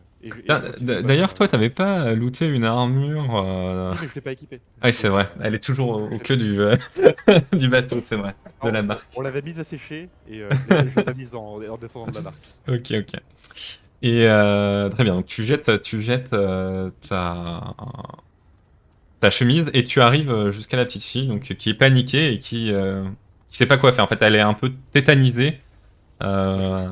D'ailleurs, 0.80 1.34
toi, 1.34 1.48
t'avais 1.48 1.70
pas 1.70 2.12
looté 2.14 2.46
une 2.48 2.64
armure. 2.64 3.36
euh, 3.36 3.92
mais 4.00 4.08
je 4.08 4.14
l'ai 4.14 4.20
pas 4.20 4.32
équipé. 4.32 4.60
Ah, 4.80 4.86
oui, 4.86 4.92
c'est 4.92 5.08
vrai. 5.08 5.28
Elle 5.40 5.54
est 5.54 5.62
toujours 5.62 5.90
au, 5.90 6.06
au 6.08 6.18
queue 6.18 6.36
du, 6.36 6.60
euh, 6.60 6.76
du 7.52 7.68
bateau, 7.68 7.98
c'est 8.02 8.16
vrai. 8.16 8.34
De 8.62 8.70
la 8.70 8.80
On- 8.80 8.82
marque. 8.84 9.06
On 9.16 9.20
l'avait 9.20 9.42
mise 9.42 9.58
à 9.60 9.64
sécher 9.64 10.08
et 10.28 10.40
euh, 10.42 10.48
je 10.68 10.74
l'ai- 10.96 11.04
pas 11.04 11.14
mise 11.14 11.34
en, 11.34 11.60
en 11.62 11.76
descendant 11.76 12.10
de 12.10 12.14
la 12.16 12.22
marque. 12.22 12.36
Ok, 12.68 12.92
ok. 12.92 13.20
Et 14.02 14.26
euh, 14.28 14.88
très 14.90 15.04
bien, 15.04 15.14
donc 15.14 15.26
tu 15.26 15.44
jettes, 15.44 15.80
tu 15.82 16.02
jettes 16.02 16.32
euh, 16.34 16.90
ta, 17.08 17.74
ta 19.20 19.30
chemise 19.30 19.70
et 19.72 19.84
tu 19.84 20.00
arrives 20.02 20.30
euh, 20.30 20.50
jusqu'à 20.50 20.76
la 20.76 20.84
petite 20.84 21.02
fille 21.02 21.28
donc, 21.28 21.54
qui 21.56 21.70
est 21.70 21.74
paniquée 21.74 22.32
et 22.32 22.38
qui, 22.38 22.70
euh, 22.72 23.04
qui 23.48 23.56
sait 23.56 23.66
pas 23.66 23.78
quoi 23.78 23.92
faire. 23.92 24.04
En 24.04 24.06
fait, 24.08 24.20
elle 24.20 24.34
est 24.34 24.40
un 24.40 24.52
peu 24.54 24.72
tétanisée. 24.92 25.58
Euh, 26.22 26.88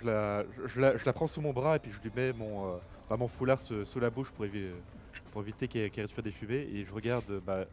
Je 0.00 0.80
la, 0.80 1.12
prends 1.12 1.26
sous 1.26 1.40
mon 1.40 1.52
bras 1.52 1.76
et 1.76 1.78
puis 1.78 1.90
je 1.92 2.00
lui 2.02 2.10
mets 2.14 2.32
mon, 2.32 2.74
euh, 2.74 2.76
bah, 3.08 3.16
foulard 3.28 3.60
sous, 3.60 4.00
la 4.00 4.10
bouche 4.10 4.30
pour, 4.30 4.44
évi- 4.44 4.72
pour 5.32 5.42
éviter 5.42 5.68
qu'elle 5.68 5.90
respire 5.96 6.24
des 6.24 6.32
fumées 6.32 6.68
et 6.72 6.84
je 6.84 6.94
regarde 6.94 7.24
euh, 7.30 7.40
bah, 7.44 7.64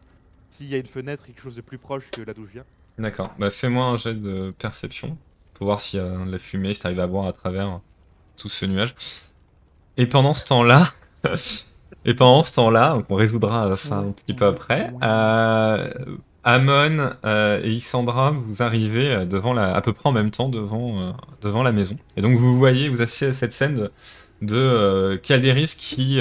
s'il 0.50 0.68
y 0.68 0.76
a 0.76 0.78
une 0.78 0.86
fenêtre, 0.86 1.26
quelque 1.26 1.42
chose 1.42 1.56
de 1.56 1.62
plus 1.62 1.78
proche 1.78 2.12
que 2.12 2.22
là 2.22 2.34
d'où 2.34 2.46
je 2.46 2.52
viens. 2.52 2.66
D'accord, 2.98 3.34
bah, 3.40 3.50
fais-moi 3.50 3.86
un 3.86 3.98
jet 3.98 4.14
de 4.14 4.54
perception 4.58 5.18
pour 5.54 5.66
voir 5.66 5.82
s'il 5.82 6.00
y 6.00 6.04
a 6.04 6.10
de 6.10 6.32
la 6.32 6.40
fumée, 6.40 6.74
si 6.74 6.82
tu 6.82 6.88
arrives 6.88 7.00
à 7.00 7.06
voir 7.06 7.28
à 7.28 7.34
travers 7.34 7.80
tout 8.38 8.50
ce 8.50 8.66
nuage. 8.66 8.96
Et 9.98 10.06
pendant 10.06 10.34
ce 10.34 10.46
temps-là, 10.46 10.92
et 12.06 12.14
pendant 12.14 12.44
ce 12.44 12.54
temps-là, 12.56 12.94
on 13.10 13.16
résoudra 13.16 13.76
ça 13.76 13.96
un 13.96 14.12
petit 14.12 14.34
peu 14.34 14.46
après. 14.46 14.94
Euh, 15.02 16.18
Amon 16.44 17.12
euh, 17.24 17.62
et 17.64 17.72
Isandra, 17.72 18.32
vous 18.32 18.62
arrivez 18.62 19.10
euh, 19.10 19.26
devant 19.26 19.54
la, 19.54 19.74
à 19.74 19.82
peu 19.82 19.94
près 19.94 20.10
en 20.10 20.12
même 20.12 20.32
temps 20.32 20.50
devant, 20.50 21.00
euh, 21.00 21.12
devant 21.42 21.64
la 21.64 21.72
maison. 21.72 21.98
Et 22.18 22.22
donc 22.22 22.38
vous 22.38 22.58
voyez, 22.58 22.90
vous 22.90 23.02
assistez 23.02 23.28
à 23.28 23.34
cette 23.34 23.54
scène 23.54 23.76
de, 23.76 23.92
de 24.42 25.16
Calderis 25.24 25.76
qui, 25.78 26.20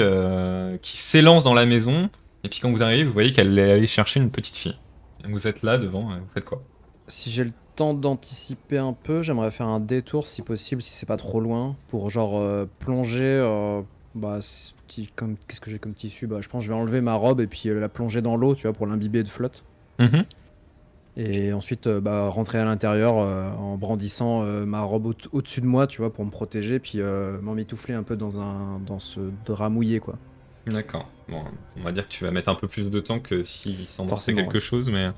qui 0.81 0.97
s'élance 0.97 1.43
dans 1.43 1.53
la 1.53 1.65
maison. 1.65 2.09
Et 2.43 2.49
puis 2.49 2.59
quand 2.61 2.71
vous 2.71 2.83
arrivez, 2.83 3.03
vous 3.03 3.13
voyez 3.13 3.31
qu'elle 3.31 3.57
est 3.59 3.71
allée 3.73 3.87
chercher 3.87 4.19
une 4.19 4.31
petite 4.31 4.55
fille. 4.55 4.77
Vous 5.25 5.47
êtes 5.47 5.61
là 5.61 5.77
devant, 5.77 6.03
vous 6.03 6.27
faites 6.33 6.45
quoi? 6.45 6.61
Si 7.07 7.29
j'ai 7.29 7.43
le 7.43 7.51
temps 7.75 7.93
d'anticiper 7.93 8.77
un 8.77 8.93
peu, 8.93 9.23
j'aimerais 9.23 9.51
faire 9.51 9.67
un 9.67 9.79
détour 9.79 10.27
si 10.27 10.41
possible, 10.41 10.81
si 10.81 10.91
c'est 10.91 11.05
pas 11.05 11.17
trop 11.17 11.41
loin, 11.41 11.75
pour 11.89 12.09
genre 12.09 12.41
plonger. 12.79 13.41
bah, 14.15 14.39
qu'est-ce 14.87 15.59
que 15.59 15.69
j'ai 15.69 15.79
comme 15.79 15.93
tissu? 15.93 16.27
Bah, 16.27 16.37
je 16.39 16.47
pense 16.47 16.61
que 16.61 16.67
je 16.67 16.71
vais 16.71 16.77
enlever 16.77 17.01
ma 17.01 17.15
robe 17.15 17.41
et 17.41 17.47
puis 17.47 17.69
la 17.69 17.89
plonger 17.89 18.21
dans 18.21 18.37
l'eau, 18.37 18.55
tu 18.55 18.63
vois, 18.63 18.73
pour 18.73 18.87
l'imbiber 18.87 19.23
de 19.23 19.29
flotte. 19.29 19.65
Mhm. 19.99 20.25
Et 21.15 21.53
ensuite, 21.53 21.85
euh, 21.87 22.01
bah, 22.01 22.27
rentrer 22.29 22.57
à 22.59 22.65
l'intérieur 22.65 23.19
euh, 23.19 23.51
en 23.51 23.77
brandissant 23.77 24.43
euh, 24.43 24.65
ma 24.65 24.81
robe 24.81 25.05
au- 25.07 25.13
au-dessus 25.31 25.61
de 25.61 25.67
moi, 25.67 25.85
tu 25.85 25.97
vois, 26.01 26.11
pour 26.11 26.25
me 26.25 26.31
protéger, 26.31 26.79
puis 26.79 27.01
euh, 27.01 27.39
m'emmitoufler 27.39 27.93
un 27.93 28.03
peu 28.03 28.15
dans, 28.15 28.39
un, 28.39 28.79
dans 28.79 28.97
ce 28.99 29.19
drap 29.45 29.69
mouillé, 29.69 29.99
quoi. 29.99 30.17
D'accord. 30.65 31.09
Bon, 31.27 31.43
on 31.75 31.83
va 31.83 31.91
dire 31.91 32.07
que 32.07 32.13
tu 32.13 32.23
vas 32.23 32.31
mettre 32.31 32.49
un 32.49 32.55
peu 32.55 32.67
plus 32.67 32.89
de 32.89 32.99
temps 32.99 33.19
que 33.19 33.43
si 33.43 33.85
Sandra 33.85 34.15
fait 34.15 34.19
Forcément, 34.19 34.41
quelque 34.43 34.53
ouais. 34.55 34.59
chose, 34.59 34.89
mais. 34.89 35.09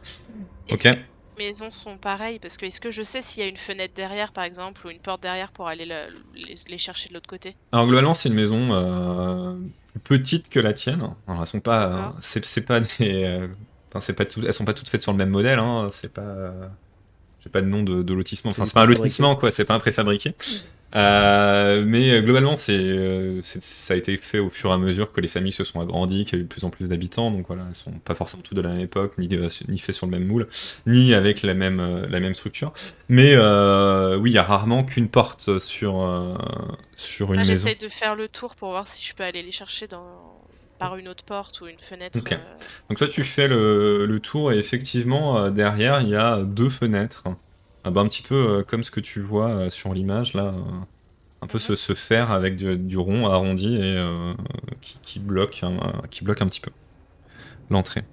Est-ce 0.68 0.90
Ok. 0.90 0.98
maisons 1.38 1.70
sont 1.72 1.98
pareilles? 1.98 2.40
Parce 2.40 2.58
que 2.58 2.66
est-ce 2.66 2.82
que 2.82 2.92
je 2.92 3.04
sais 3.04 3.22
s'il 3.22 3.44
y 3.44 3.46
a 3.46 3.50
une 3.50 3.58
fenêtre 3.58 3.94
derrière, 3.94 4.32
par 4.34 4.44
exemple, 4.44 4.86
ou 4.86 4.90
une 4.90 5.00
porte 5.00 5.22
derrière 5.22 5.52
pour 5.52 5.68
aller 5.68 5.86
le- 5.86 6.10
les, 6.34 6.56
les 6.68 6.78
chercher 6.78 7.10
de 7.10 7.14
l'autre 7.14 7.28
côté? 7.30 7.56
Alors 7.72 7.86
globalement, 7.88 8.14
c'est 8.14 8.30
une 8.30 8.36
maison 8.36 8.74
euh, 8.74 9.58
plus 10.04 10.20
petite 10.20 10.50
que 10.50 10.60
la 10.60 10.74
tienne. 10.74 11.02
Alors, 11.28 11.42
elles 11.42 11.48
sont 11.48 11.60
pas, 11.60 11.92
euh, 12.10 12.12
c'est 12.22 12.44
c'est 12.46 12.62
pas 12.62 12.80
des, 12.80 13.24
euh, 13.24 13.48
enfin 13.96 14.02
c'est 14.02 14.14
pas 14.14 14.26
tout, 14.26 14.42
elles 14.46 14.54
sont 14.54 14.66
pas 14.66 14.74
toutes 14.74 14.90
faites 14.90 15.02
sur 15.02 15.12
le 15.14 15.18
même 15.18 15.30
modèle. 15.30 15.60
Hein, 15.60 15.90
c'est 15.92 16.12
pas, 16.14 16.54
j'ai 17.44 17.50
pas 17.50 17.62
de 17.62 17.68
nom 17.68 17.84
de, 17.84 18.04
de 18.04 18.14
lotissement. 18.14 18.52
Enfin 18.52 18.66
C'est 18.66 18.74
pas 18.74 18.82
un 18.82 18.86
préfabriqué. 18.86 19.04
lotissement 19.04 19.36
quoi, 19.36 19.52
c'est 19.52 19.66
pas 19.66 19.76
un 19.76 19.80
préfabriqué. 19.80 20.34
Euh, 20.96 21.84
mais 21.86 22.12
euh, 22.12 22.22
globalement, 22.22 22.56
c'est, 22.56 22.72
euh, 22.78 23.42
ça 23.42 23.94
a 23.96 23.98
été 23.98 24.16
fait 24.16 24.40
au 24.40 24.50
fur 24.50 24.70
et 24.70 24.74
à 24.74 24.78
mesure 24.78 25.12
que 25.12 25.20
les 25.20 25.28
familles 25.28 25.52
se 25.52 25.66
sont 25.66 25.82
agrandies, 25.82 26.24
qu'il 26.24 26.38
y 26.38 26.42
a 26.42 26.42
eu 26.42 26.44
de 26.46 26.50
plus 26.50 26.64
en 26.64 26.70
plus 26.70 26.88
d'habitants. 26.88 27.32
Donc 27.32 27.48
voilà, 27.48 27.64
elles 27.68 27.76
sont 27.76 27.92
pas 27.92 28.16
forcément 28.16 28.44
toutes 28.44 28.56
de 28.56 28.62
la 28.62 28.70
même 28.70 28.80
époque, 28.80 29.18
ni, 29.18 29.28
de- 29.28 29.50
ni 29.68 29.78
fait 29.78 29.92
sur 29.92 30.06
le 30.06 30.12
même 30.12 30.26
moule, 30.26 30.48
ni 30.88 31.14
avec 31.14 31.42
la 31.42 31.54
même, 31.54 31.82
euh, 31.82 32.08
la 32.08 32.22
même 32.22 32.34
structure. 32.34 32.72
Mais 33.10 33.34
euh, 33.36 34.16
oui, 34.18 34.32
il 34.32 34.36
y 34.36 34.38
a 34.38 34.44
rarement 34.44 34.86
qu'une 34.86 35.10
porte 35.10 35.60
sur, 35.60 36.02
euh, 36.02 36.36
sur 36.96 37.34
une 37.34 37.42
Là, 37.42 37.46
maison. 37.46 37.66
j'essaie 37.66 37.76
de 37.76 37.90
faire 37.90 38.16
le 38.16 38.30
tour 38.30 38.56
pour 38.56 38.70
voir 38.70 38.88
si 38.88 39.04
je 39.06 39.14
peux 39.16 39.24
aller 39.24 39.44
les 39.44 39.52
chercher 39.52 39.88
dans... 39.88 40.45
par 40.78 40.98
une 40.98 41.08
autre 41.08 41.24
porte 41.24 41.62
ou 41.62 41.68
une 41.68 41.80
fenêtre. 41.80 42.20
Ok. 42.20 42.32
euh, 42.32 42.38
Donc 42.90 42.98
toi 42.98 43.08
tu 43.08 43.24
fais 43.24 43.48
le, 43.48 44.06
le 44.06 44.20
tour 44.20 44.52
et 44.52 44.58
effectivement 44.58 45.38
euh, 45.38 45.50
derrière 45.50 46.02
il 46.02 46.10
y 46.10 46.16
a 46.16 46.44
deux 46.44 46.70
fenêtres. 46.70 47.24
Ah 47.84 47.92
bah, 47.92 48.02
un 48.02 48.08
petit 48.08 48.24
peu 48.24 48.36
euh, 48.36 48.64
comme 48.64 48.84
ce 48.84 48.92
que 48.92 49.00
tu 49.00 49.22
vois 49.22 49.70
sur 49.70 49.94
l'image 49.94 50.34
là. 50.34 50.54
un 51.42 51.48
peu 51.48 51.60
ce, 51.60 51.76
ce 51.76 51.94
fer 51.94 52.32
avec 52.32 52.56
du, 52.56 52.76
du 52.76 52.98
rond 52.98 53.28
arrondi 53.28 53.76
et 53.76 54.36
qui, 54.82 54.98
qui 55.04 55.20
bloque 55.20 55.64
qui 56.10 56.24
bloque 56.24 56.42
un 56.42 56.48
petit 56.48 56.60
peu 56.60 56.72
l'entrée. 57.70 58.04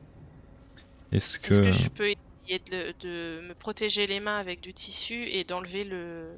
Est-ce 1.12 1.38
que... 1.38 1.52
Est-ce 1.52 1.60
que 1.60 1.70
je 1.70 1.88
peux 1.88 2.08
essayer 2.08 2.58
de, 2.70 2.94
de 3.00 3.40
me 3.48 3.54
protéger 3.54 4.06
les 4.06 4.20
mains 4.20 4.38
avec 4.38 4.60
du 4.60 4.72
tissu 4.72 5.24
et 5.24 5.44
d'enlever 5.44 5.84
le, 5.84 6.28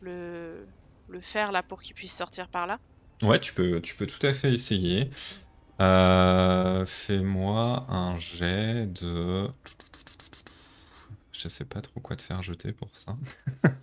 le, 0.00 0.66
le 1.08 1.20
fer 1.20 1.52
là 1.52 1.62
pour 1.62 1.82
qu'il 1.82 1.94
puisse 1.94 2.14
sortir 2.14 2.48
par 2.48 2.66
là? 2.66 2.78
Ouais, 3.22 3.40
tu 3.40 3.54
peux, 3.54 3.80
tu 3.80 3.94
peux 3.94 4.06
tout 4.06 4.24
à 4.26 4.32
fait 4.32 4.52
essayer. 4.52 5.10
Euh, 5.80 6.86
Fais-moi 6.86 7.86
un 7.88 8.18
jet 8.18 8.86
de... 8.86 9.48
Je 11.32 11.48
sais 11.48 11.64
pas 11.66 11.80
trop 11.82 12.00
quoi 12.00 12.16
te 12.16 12.22
faire 12.22 12.42
jeter 12.42 12.72
pour 12.72 12.88
ça. 12.94 13.16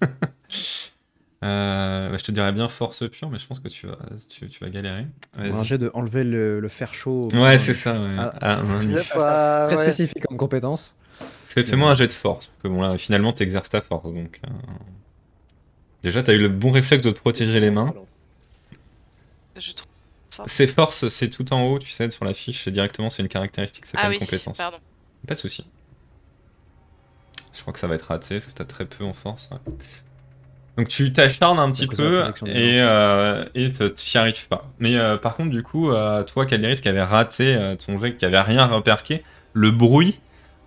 Euh, 1.44 2.10
bah, 2.10 2.16
je 2.18 2.24
te 2.24 2.32
dirais 2.32 2.54
bien 2.54 2.70
force 2.70 3.06
pure, 3.10 3.30
mais 3.30 3.38
je 3.38 3.46
pense 3.46 3.60
que 3.60 3.68
tu 3.68 3.86
vas, 3.86 3.98
tu, 4.30 4.48
tu 4.50 4.64
vas 4.64 4.70
galérer. 4.70 5.08
Un 5.38 5.62
jet 5.66 5.78
de 5.78 5.92
enlever 5.94 6.24
le, 6.24 6.62
le 6.62 6.68
fer 6.70 6.94
chaud. 6.94 7.28
Ouais, 7.34 7.58
c'est 7.58 7.74
ça. 7.74 8.00
ouais. 8.02 8.08
Ah. 8.18 8.34
Ah, 8.40 8.62
pas- 9.14 9.66
Très 9.68 9.76
ouais. 9.76 9.84
spécifique 9.92 10.24
comme 10.26 10.38
compétence. 10.38 10.96
Fais- 11.50 11.66
Fais-moi 11.66 11.92
un 11.92 11.96
jet 11.96 12.08
de 12.08 12.14
force, 12.14 12.48
parce 12.48 12.62
que 12.64 12.68
bon 12.70 12.82
là, 12.82 12.98
finalement, 12.98 13.34
t'exerces 13.34 13.72
ta 13.72 13.82
force, 13.82 14.14
donc... 14.14 14.40
euh, 14.48 14.52
Déjà, 16.02 16.24
t'as 16.24 16.32
eu 16.32 16.38
le 16.40 16.48
bon 16.48 16.72
réflexe 16.72 17.04
de 17.04 17.12
te 17.12 17.20
protéger 17.20 17.60
les 17.60 17.72
mains. 17.72 17.94
Je 19.58 19.74
trouve. 19.74 19.90
Force. 20.34 20.52
C'est 20.52 20.68
force, 20.68 21.08
c'est 21.10 21.30
tout 21.30 21.52
en 21.54 21.64
haut, 21.64 21.80
tu 21.80 21.90
sais, 21.90 22.10
sur 22.10 22.26
la 22.26 22.34
fiche, 22.34 22.64
c'est 22.64 22.72
directement, 22.72 23.10
c'est 23.10 23.22
une 23.24 23.30
caractéristique, 23.30 23.86
c'est 23.86 23.98
Ah 23.98 24.04
pas 24.04 24.10
oui, 24.10 24.16
une 24.16 24.20
compétence. 24.22 24.58
pardon. 24.58 24.78
Pas 25.28 25.36
de 25.36 25.40
souci. 25.40 25.66
Je 27.54 27.62
crois 27.62 27.74
que 27.74 27.80
ça 27.80 27.88
va 27.88 27.96
être 27.96 28.08
raté 28.08 28.36
parce 28.36 28.46
que 28.48 28.52
t'as 28.52 28.66
très 28.66 28.86
peu 28.86 29.04
en 29.04 29.14
force. 29.14 29.50
ouais. 29.52 29.74
Donc 30.78 30.88
tu 30.88 31.14
t'acharnes 31.14 31.60
un 31.60 31.72
petit 31.72 31.86
peu 31.86 32.24
et 32.48 32.82
euh, 32.82 33.46
et 33.54 33.70
te- 33.70 33.88
t'y 33.90 34.18
arrives 34.18 34.48
pas. 34.48 34.64
Mais 34.80 34.96
euh, 34.96 35.18
par 35.18 35.36
contre, 35.36 35.52
du 35.52 35.62
coup, 35.62 35.92
euh, 35.92 36.24
toi, 36.24 36.48
Calderis, 36.48 36.82
qui 36.82 36.90
avait 36.90 37.04
raté 37.04 37.54
euh, 37.56 37.76
ton 37.76 37.98
jet, 38.00 38.16
qui 38.16 38.26
avait 38.26 38.42
rien 38.42 38.66
reperqué, 38.66 39.24
le 39.54 39.70
bruit 39.70 40.20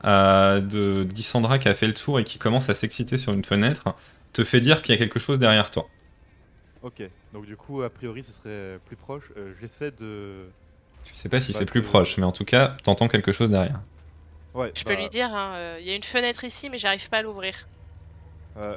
euh, 0.05 0.61
de 0.61 1.03
d'Issandra 1.03 1.59
qui 1.59 1.69
a 1.69 1.75
fait 1.75 1.89
le 1.89 1.95
tour 1.95 2.21
et 2.21 2.25
qui 2.25 2.39
commence 2.39 2.71
à 2.71 2.75
s'exciter 2.75 3.17
sur 3.17 3.33
une 3.33 3.45
fenêtre 3.45 3.97
te 4.33 4.45
fait 4.45 4.61
dire 4.61 4.81
qu'il 4.83 4.95
y 4.95 4.97
a 4.97 4.99
quelque 4.99 5.19
chose 5.19 5.41
derrière 5.41 5.73
toi. 5.73 5.89
Ok, 6.87 7.03
donc 7.33 7.47
du 7.47 7.57
coup, 7.57 7.83
a 7.83 7.91
priori, 7.91 8.23
ce 8.23 8.33
serait 8.33 8.79
plus 8.85 8.97
proche. 8.97 9.33
Euh, 9.37 9.53
J'essaie 9.59 9.91
de. 9.91 10.53
Tu 11.03 11.15
sais 11.15 11.29
pas 11.29 11.41
si 11.41 11.53
Bah, 11.53 11.59
c'est 11.59 11.67
plus 11.67 11.83
proche, 11.83 12.17
mais 12.19 12.25
en 12.25 12.33
tout 12.33 12.45
cas, 12.45 12.77
t'entends 12.85 13.09
quelque 13.09 13.33
chose 13.33 13.51
derrière. 13.51 13.83
Ouais, 14.55 14.73
Je 14.77 14.85
peux 14.85 14.95
bah, 14.95 15.01
lui 15.01 15.09
dire, 15.09 15.33
hein, 15.33 15.55
euh, 15.57 15.79
il 15.81 15.87
y 15.87 15.91
a 15.91 15.95
une 15.97 16.03
fenêtre 16.03 16.45
ici, 16.45 16.69
mais 16.71 16.79
j'arrive 16.79 17.09
pas 17.09 17.19
à 17.19 17.23
l'ouvrir. 17.23 17.69
euh, 18.57 18.77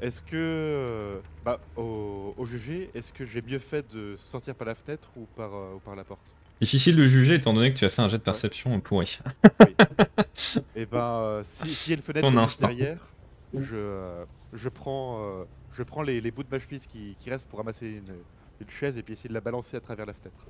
est-ce 0.00 0.22
que. 0.22 0.36
euh, 0.36 1.22
Bah, 1.42 1.60
au, 1.76 2.34
au 2.36 2.46
GG, 2.46 2.90
est-ce 2.94 3.12
que 3.12 3.24
j'ai 3.24 3.42
mieux 3.42 3.58
fait 3.58 3.86
de 3.86 4.16
sortir 4.16 4.54
par 4.56 4.66
la 4.66 4.74
fenêtre 4.74 5.16
ou 5.16 5.26
par, 5.28 5.54
euh, 5.54 5.74
ou 5.74 5.80
par 5.80 5.96
la 5.96 6.04
porte? 6.04 6.36
Difficile 6.60 6.96
de 6.96 7.06
juger 7.06 7.36
étant 7.36 7.54
donné 7.54 7.72
que 7.72 7.78
tu 7.78 7.86
as 7.86 7.88
fait 7.88 8.02
un 8.02 8.08
jet 8.10 8.18
de 8.18 8.22
perception 8.22 8.78
pourri. 8.82 9.18
Et 10.74 10.86
ben, 10.86 11.20
euh, 11.22 11.44
si- 11.44 11.74
s'il 11.76 11.90
y 11.90 11.94
a 11.94 11.96
une 11.96 12.02
fenêtre 12.02 12.42
derrière, 12.58 13.16
je, 13.54 13.76
euh, 13.76 14.26
je 14.52 14.68
prends, 14.68 15.20
euh, 15.40 15.44
je 15.76 15.82
prends 15.82 16.02
les, 16.02 16.20
les 16.20 16.30
bouts 16.30 16.42
de 16.42 16.50
ma 16.50 16.58
chemise 16.58 16.86
qui, 16.86 17.16
qui 17.18 17.30
restent 17.30 17.48
pour 17.48 17.58
ramasser 17.58 17.86
une, 17.86 18.14
une 18.60 18.70
chaise 18.70 18.96
et 18.96 19.02
puis 19.02 19.12
essayer 19.12 19.28
de 19.28 19.34
la 19.34 19.40
balancer 19.40 19.76
à 19.76 19.80
travers 19.80 20.06
la 20.06 20.12
fenêtre. 20.12 20.46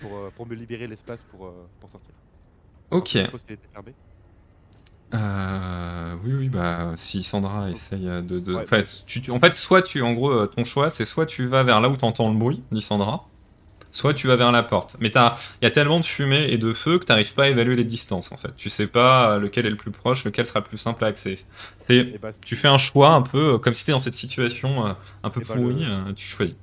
Pour, 0.00 0.16
euh, 0.16 0.30
pour 0.34 0.46
me 0.46 0.54
libérer 0.54 0.86
l'espace 0.86 1.22
pour, 1.22 1.46
euh, 1.46 1.66
pour 1.80 1.88
sortir. 1.88 2.12
Ok. 2.90 3.10
Je 3.14 3.56
fermée. 3.72 3.94
Euh, 5.14 6.16
oui, 6.24 6.34
oui, 6.34 6.48
bah, 6.48 6.92
si 6.96 7.22
Sandra 7.22 7.70
essaye 7.70 8.04
de. 8.04 8.40
de... 8.40 8.54
Ouais. 8.54 8.62
En, 8.62 8.66
fait, 8.66 9.04
tu, 9.06 9.22
tu- 9.22 9.30
en 9.30 9.38
fait, 9.38 9.54
soit 9.54 9.80
tu, 9.82 10.02
en 10.02 10.12
gros, 10.12 10.46
ton 10.46 10.64
choix, 10.64 10.90
c'est 10.90 11.04
soit 11.04 11.26
tu 11.26 11.46
vas 11.46 11.62
vers 11.62 11.80
là 11.80 11.88
où 11.88 11.96
tu 11.96 12.04
entends 12.04 12.30
le 12.30 12.36
bruit, 12.36 12.62
dit 12.72 12.80
Sandra, 12.82 13.26
soit 13.96 14.14
tu 14.14 14.26
vas 14.26 14.36
vers 14.36 14.52
la 14.52 14.62
porte. 14.62 14.96
Mais 15.00 15.08
il 15.08 15.64
y 15.64 15.66
a 15.66 15.70
tellement 15.70 16.00
de 16.00 16.04
fumée 16.04 16.46
et 16.50 16.58
de 16.58 16.72
feu 16.72 16.98
que 16.98 17.04
tu 17.04 17.12
n'arrives 17.12 17.32
pas 17.34 17.44
à 17.44 17.48
évaluer 17.48 17.76
les 17.76 17.84
distances, 17.84 18.30
en 18.32 18.36
fait. 18.36 18.54
Tu 18.56 18.68
sais 18.68 18.86
pas 18.86 19.32
euh, 19.32 19.38
lequel 19.40 19.66
est 19.66 19.70
le 19.70 19.76
plus 19.76 19.90
proche, 19.90 20.24
lequel 20.24 20.46
sera 20.46 20.60
le 20.60 20.66
plus 20.66 20.76
simple 20.78 21.04
à 21.04 21.08
accéder. 21.08 21.40
Bah, 22.20 22.30
tu 22.44 22.56
fais 22.56 22.68
un 22.68 22.78
choix 22.78 23.10
un 23.10 23.22
peu, 23.22 23.54
euh, 23.54 23.58
comme 23.58 23.74
si 23.74 23.84
tu 23.84 23.90
dans 23.90 23.98
cette 23.98 24.14
situation 24.14 24.86
euh, 24.86 24.92
un 25.22 25.30
peu 25.30 25.40
bah, 25.40 25.54
pourrie, 25.54 25.84
le- 25.84 25.90
euh, 26.10 26.12
tu 26.14 26.26
choisis. 26.26 26.56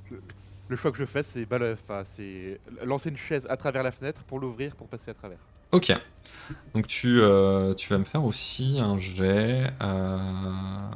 le 0.68 0.76
choix 0.76 0.92
que 0.92 0.98
je 0.98 1.04
fais, 1.06 1.22
c'est 1.22 1.46
enfin, 1.52 2.02
c'est 2.04 2.60
lancer 2.84 3.10
une 3.10 3.16
chaise 3.16 3.46
à 3.50 3.56
travers 3.56 3.82
la 3.82 3.90
fenêtre 3.90 4.22
pour 4.24 4.38
l'ouvrir 4.38 4.74
pour 4.76 4.86
passer 4.88 5.10
à 5.10 5.14
travers. 5.14 5.38
Ok. 5.72 5.92
Donc 6.74 6.86
tu, 6.86 7.20
euh, 7.20 7.74
tu 7.74 7.88
vas 7.88 7.98
me 7.98 8.04
faire 8.04 8.24
aussi 8.24 8.78
un 8.80 8.98
jet. 9.00 9.70
euh, 9.82 10.88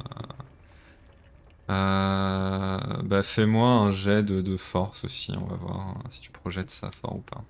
euh, 1.69 2.77
bah 3.03 3.21
fais-moi 3.23 3.67
un 3.67 3.91
jet 3.91 4.23
de, 4.23 4.41
de 4.41 4.57
force 4.57 5.03
aussi, 5.05 5.33
on 5.39 5.45
va 5.45 5.55
voir 5.55 5.93
si 6.09 6.21
tu 6.21 6.31
projettes 6.31 6.71
ça 6.71 6.89
fort 6.91 7.15
ou 7.15 7.21
pas. 7.21 7.43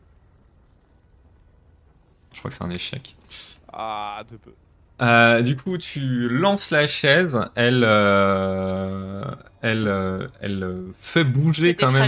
Je 2.34 2.40
crois 2.40 2.52
que 2.52 2.58
c'est 2.58 2.64
un 2.64 2.70
échec. 2.70 3.16
Ah, 3.74 4.24
de 4.30 4.38
peu. 4.38 4.54
Euh, 5.02 5.42
du 5.42 5.56
coup, 5.56 5.78
tu 5.78 6.28
lances 6.28 6.72
la 6.72 6.86
chaise, 6.86 7.40
elle, 7.56 7.84
euh, 7.86 9.24
elle, 9.62 9.88
euh, 9.88 10.28
elle 10.42 10.84
fait 11.00 11.24
bouger 11.24 11.74
quand 11.74 11.92
même. 11.94 12.04
Hein. 12.04 12.08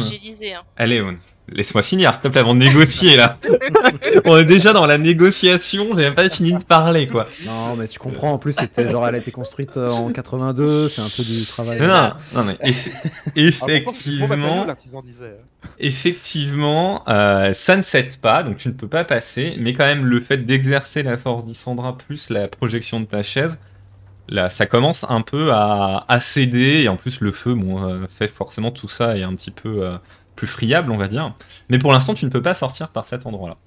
Allez, 0.76 1.02
on- 1.02 1.16
laisse-moi 1.52 1.84
finir, 1.84 2.14
s'il 2.14 2.24
te 2.24 2.28
plaît, 2.30 2.42
avant 2.42 2.54
de 2.56 2.60
négocier 2.60 3.16
là. 3.18 3.38
on 4.26 4.38
est 4.38 4.46
déjà 4.46 4.74
dans 4.74 4.86
la 4.86 4.98
négociation, 4.98 5.88
j'ai 5.96 6.02
même 6.04 6.16
pas 6.16 6.30
fini 6.30 6.54
de 6.54 6.64
parler 6.64 7.08
quoi. 7.08 7.28
Non, 7.46 7.76
mais 7.78 7.88
tu 7.88 8.00
comprends. 8.00 8.34
En 8.34 8.38
plus, 8.38 8.54
c'était 8.54 8.90
genre, 8.90 9.08
elle 9.08 9.16
a 9.16 9.18
été 9.20 9.32
construite 9.32 9.78
euh, 9.78 9.90
en 9.92 10.12
82. 10.12 10.90
C'est 10.90 11.02
un 11.02 11.10
peu 11.16 11.24
du 11.24 11.46
travail. 11.46 11.80
Non, 11.80 12.12
non, 12.36 12.44
mais 12.44 12.54
eff- 12.70 12.90
Ah, 13.04 13.08
effectivement, 13.36 14.66
l'artisan 14.66 15.02
disait. 15.02 15.26
hein. 15.26 15.68
effectivement, 15.80 17.04
euh, 17.08 17.54
ça 17.54 17.76
ne 17.78 17.82
s'aide 17.82 18.18
pas, 18.18 18.44
donc 18.44 18.58
tu 18.58 18.68
ne 18.68 18.74
peux 18.74 18.88
pas 18.88 19.04
passer, 19.04 19.56
mais 19.60 19.74
quand 19.74 19.86
même 19.86 20.06
le 20.06 20.20
fait 20.22 20.38
d'exercer 20.38 21.04
la 21.04 21.18
force 21.18 21.46
d'Issandra 21.46 21.98
plus 21.98 22.30
la 22.30 22.48
projection 22.48 23.00
de 23.00 23.06
ta 23.06 23.24
chaise, 23.24 23.60
là, 24.30 24.50
ça 24.50 24.66
commence 24.66 25.06
un 25.10 25.22
peu 25.22 25.52
à, 25.52 26.06
à 26.08 26.20
céder, 26.20 26.82
et 26.84 26.88
en 26.90 26.96
plus 26.96 27.22
le 27.22 27.32
feu, 27.32 27.54
bon, 27.54 27.84
euh, 27.84 28.06
fait 28.08 28.28
forcément 28.28 28.72
tout 28.72 28.88
ça 28.88 29.18
est 29.18 29.24
un 29.24 29.34
petit 29.36 29.52
peu 29.52 29.84
euh, 29.86 29.98
plus 30.42 30.48
friable, 30.48 30.92
on 30.92 30.98
va 30.98 31.08
dire. 31.08 31.36
Mais 31.70 31.78
pour 31.78 31.92
l'instant, 31.92 32.16
tu 32.16 32.26
ne 32.26 32.32
peux 32.32 32.42
pas 32.42 32.56
sortir 32.56 32.90
par 32.90 33.06
cet 33.06 33.28
endroit-là. 33.28 33.58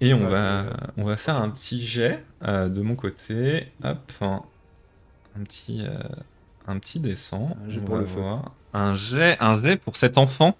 Et 0.00 0.14
on 0.14 0.24
Ouais, 0.24 0.30
va, 0.30 0.64
on 0.96 1.04
va 1.04 1.18
faire 1.18 1.36
un 1.36 1.50
petit 1.50 1.84
jet 1.86 2.24
euh, 2.44 2.68
de 2.70 2.80
mon 2.80 2.94
côté. 2.96 3.68
Hop, 3.84 4.10
un, 4.22 4.42
un 5.38 5.44
petit, 5.44 5.82
euh, 5.84 5.98
un 6.66 6.78
petit 6.78 6.98
descend. 6.98 7.54
Un 7.66 7.68
jet 7.68 7.80
on 7.82 7.84
pour 7.84 7.96
va 7.96 8.00
le 8.00 8.06
feu. 8.06 8.20
voir. 8.20 8.52
Un 8.72 8.94
jet, 8.94 9.36
un 9.40 9.60
jet 9.62 9.76
pour 9.76 9.96
cet 9.96 10.16
enfant 10.16 10.56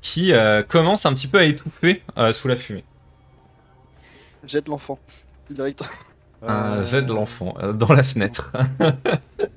qui 0.00 0.32
euh, 0.32 0.62
commence 0.62 1.04
un 1.04 1.12
petit 1.12 1.28
peu 1.28 1.38
à 1.38 1.44
étouffer 1.44 2.02
euh, 2.16 2.32
sous 2.32 2.48
la 2.48 2.56
fumée. 2.56 2.84
Jette 4.44 4.68
l'enfant. 4.68 4.98
Direct. 5.50 5.84
Un 6.46 6.80
Euh, 6.80 6.84
jet 6.84 7.02
de 7.02 7.12
l'enfant 7.12 7.54
euh, 7.60 7.72
dans 7.74 7.92
la 7.92 8.02
fenêtre. 8.02 8.52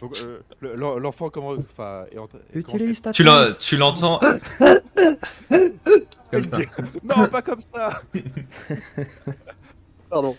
donc, 0.00 0.16
euh, 0.22 0.40
le- 0.60 0.74
l'en- 0.74 0.98
L'enfant, 0.98 1.30
comment. 1.30 1.52
Enfin, 1.52 2.04
est 2.12 2.18
en 2.18 2.26
train- 2.26 2.38
Utilise 2.54 3.00
ta 3.02 3.12
tu 3.12 3.22
l'en- 3.24 3.44
tête. 3.46 3.58
tu 3.58 3.76
l'entends 3.76 4.20
comme 6.30 6.44
ça. 6.44 6.58
Non, 7.02 7.26
pas 7.28 7.42
comme 7.42 7.60
ça 7.74 8.02
Pardon. 10.10 10.36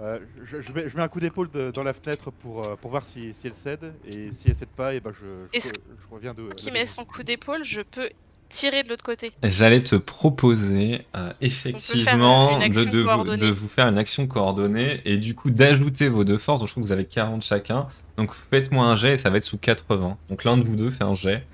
Euh, 0.00 0.18
je, 0.42 0.60
je 0.60 0.72
mets, 0.72 0.88
je 0.88 0.96
mets 0.96 1.02
un 1.02 1.08
coup 1.08 1.20
d'épaule 1.20 1.50
de- 1.50 1.70
dans 1.70 1.84
la 1.84 1.92
fenêtre 1.92 2.30
pour, 2.30 2.64
euh, 2.66 2.76
pour 2.76 2.90
voir 2.90 3.04
si, 3.04 3.32
si 3.32 3.46
elle 3.46 3.54
cède. 3.54 3.94
Et 4.04 4.32
si 4.32 4.48
elle 4.48 4.56
cède 4.56 4.68
pas, 4.68 4.92
et 4.94 5.00
ben 5.00 5.12
je, 5.12 5.20
je, 5.52 5.56
Est-ce 5.56 5.72
je 5.72 6.14
reviens 6.14 6.34
de. 6.34 6.48
Qui 6.56 6.72
met 6.72 6.84
son 6.84 7.04
coup 7.04 7.22
d'épaule, 7.22 7.64
je 7.64 7.80
peux 7.82 8.10
tirer 8.48 8.82
de 8.82 8.88
l'autre 8.88 9.04
côté. 9.04 9.32
J'allais 9.42 9.82
te 9.82 9.96
proposer 9.96 11.06
euh, 11.16 11.32
effectivement 11.40 12.58
de, 12.58 12.98
vous, 12.98 13.04
coordonnée 13.04 13.46
de 13.46 13.52
vous 13.52 13.68
faire 13.68 13.88
une 13.88 13.98
action 13.98 14.26
coordonnée 14.26 15.00
et 15.04 15.18
du 15.18 15.34
coup 15.34 15.50
d'ajouter 15.50 16.08
vos 16.08 16.24
deux 16.24 16.38
forces. 16.38 16.60
Donc, 16.60 16.68
je 16.68 16.72
trouve 16.72 16.82
que 16.84 16.88
vous 16.88 16.92
avez 16.92 17.04
40 17.04 17.42
chacun. 17.42 17.86
Donc 18.16 18.32
faites-moi 18.32 18.86
un 18.86 18.96
jet 18.96 19.14
et 19.14 19.18
ça 19.18 19.30
va 19.30 19.38
être 19.38 19.44
sous 19.44 19.58
80. 19.58 20.16
Donc 20.30 20.44
l'un 20.44 20.56
de 20.56 20.62
vous 20.62 20.76
deux 20.76 20.90
fait 20.90 21.04
un 21.04 21.14
jet. 21.14 21.44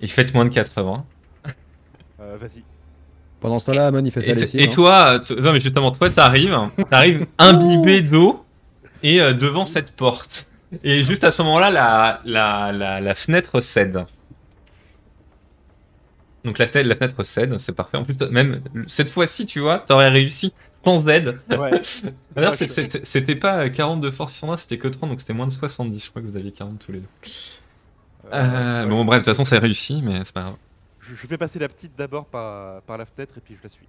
Et 0.00 0.06
faites 0.06 0.34
moins 0.34 0.44
de 0.44 0.50
80. 0.50 1.04
Euh, 2.20 2.36
Vas-y. 2.40 2.62
Pendant 3.40 3.58
ce 3.58 3.66
temps-là, 3.66 3.86
Amon 3.88 4.04
il 4.04 4.12
fait 4.12 4.26
Et, 4.28 4.34
lessive. 4.34 4.60
et 4.60 4.64
hein. 4.64 4.68
toi, 4.68 5.20
non 5.40 5.52
mais 5.52 5.60
justement, 5.60 5.90
toi 5.90 6.10
t'arrives, 6.10 6.56
t'arrives 6.88 7.26
imbibé 7.38 8.02
d'eau 8.02 8.44
et 9.02 9.20
euh, 9.20 9.32
devant 9.32 9.66
cette 9.66 9.92
porte. 9.92 10.48
Et 10.84 11.02
juste 11.02 11.24
à 11.24 11.30
ce 11.30 11.42
moment-là, 11.42 11.70
la, 11.70 12.20
la, 12.24 12.72
la, 12.72 13.00
la 13.00 13.14
fenêtre 13.14 13.60
cède. 13.60 14.06
Donc 16.44 16.58
la, 16.58 16.66
fenêtre- 16.66 16.88
la 16.88 16.96
fenêtre 16.96 17.22
cède, 17.24 17.58
c'est 17.58 17.72
parfait. 17.74 17.96
En 17.96 18.04
plus, 18.04 18.16
même 18.30 18.62
cette 18.88 19.10
fois-ci, 19.10 19.46
tu 19.46 19.60
vois, 19.60 19.78
t'aurais 19.78 20.08
réussi 20.08 20.52
sans 20.84 21.08
aide. 21.08 21.38
Ouais. 21.50 21.70
D'ailleurs, 22.36 22.54
c'était 22.54 23.36
pas 23.36 23.68
40 23.70 24.00
de 24.00 24.10
force 24.10 24.34
sur 24.34 24.58
c'était 24.58 24.78
que 24.78 24.88
30, 24.88 25.10
donc 25.10 25.20
c'était 25.20 25.34
moins 25.34 25.46
de 25.46 25.52
70. 25.52 26.04
Je 26.04 26.10
crois 26.10 26.22
que 26.22 26.26
vous 26.26 26.36
aviez 26.36 26.52
40 26.52 26.78
tous 26.80 26.92
les 26.92 27.00
deux. 27.00 27.08
Euh, 28.32 28.84
ouais, 28.84 28.90
bon, 28.90 29.04
bref, 29.04 29.20
de 29.20 29.24
toute 29.24 29.34
façon, 29.34 29.44
c'est 29.44 29.58
réussi, 29.58 30.02
mais 30.02 30.24
c'est 30.24 30.34
pas 30.34 30.42
grave. 30.42 30.56
je, 31.00 31.14
je 31.14 31.26
fais 31.26 31.38
passer 31.38 31.58
la 31.58 31.68
petite 31.68 31.96
d'abord 31.96 32.26
par, 32.26 32.82
par 32.82 32.98
la 32.98 33.06
fenêtre 33.06 33.38
et 33.38 33.40
puis 33.40 33.54
je 33.56 33.62
la 33.62 33.68
suis. 33.68 33.88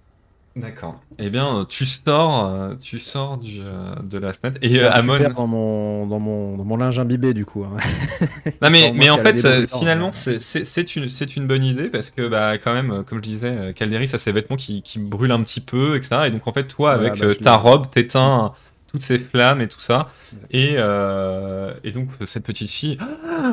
D'accord. 0.56 1.00
Eh 1.18 1.30
bien, 1.30 1.66
tu 1.68 1.84
sors, 1.84 2.46
euh, 2.46 2.74
tu 2.80 3.00
sors 3.00 3.38
du, 3.38 3.58
euh, 3.60 3.94
de 4.04 4.18
la 4.18 4.32
fenêtre. 4.32 4.58
Je 4.62 4.68
Et 4.68 4.80
euh, 4.80 4.90
Amon. 4.92 5.18
dans 5.34 5.46
mon, 5.48 6.06
dans, 6.06 6.20
mon, 6.20 6.56
dans 6.56 6.64
mon 6.64 6.76
linge 6.76 6.96
imbibé 7.00 7.34
du 7.34 7.44
coup. 7.44 7.64
hein. 7.64 7.76
Non 8.62 8.70
mais, 8.70 9.10
en 9.10 9.18
fait, 9.18 9.36
ça- 9.36 9.66
finalement, 9.66 10.10
euh, 10.28 10.36
c'est- 10.38 10.94
une, 10.96 11.08
c'est 11.08 11.36
une 11.36 11.46
bonne 11.48 11.64
idée 11.64 11.88
parce 11.88 12.10
que, 12.10 12.28
bah, 12.28 12.56
quand 12.58 12.72
même, 12.72 12.90
euh, 12.92 13.02
comme 13.02 13.18
je 13.18 13.22
disais, 13.24 13.48
euh, 13.50 13.72
Calderis 13.72 14.10
a 14.12 14.18
ses 14.18 14.30
vêtements 14.30 14.56
qui, 14.56 14.82
qui 14.82 15.00
brûlent 15.00 15.32
un 15.32 15.42
petit 15.42 15.60
peu, 15.60 15.96
etc. 15.96 16.22
Et 16.26 16.30
donc, 16.30 16.46
en 16.46 16.52
fait, 16.52 16.68
toi, 16.68 16.94
Voilà, 16.94 17.08
avec 17.10 17.20
bah, 17.20 17.26
euh, 17.26 17.34
ta 17.34 17.56
robe, 17.56 17.90
t'éteins 17.90 18.52
toutes 18.86 19.02
ces 19.02 19.18
flammes 19.18 19.60
et 19.60 19.66
tout 19.66 19.80
ça. 19.80 20.08
Et, 20.52 20.74
euh, 20.78 21.74
et 21.82 21.90
donc, 21.90 22.10
cette 22.24 22.44
petite 22.44 22.70
fille 22.70 22.96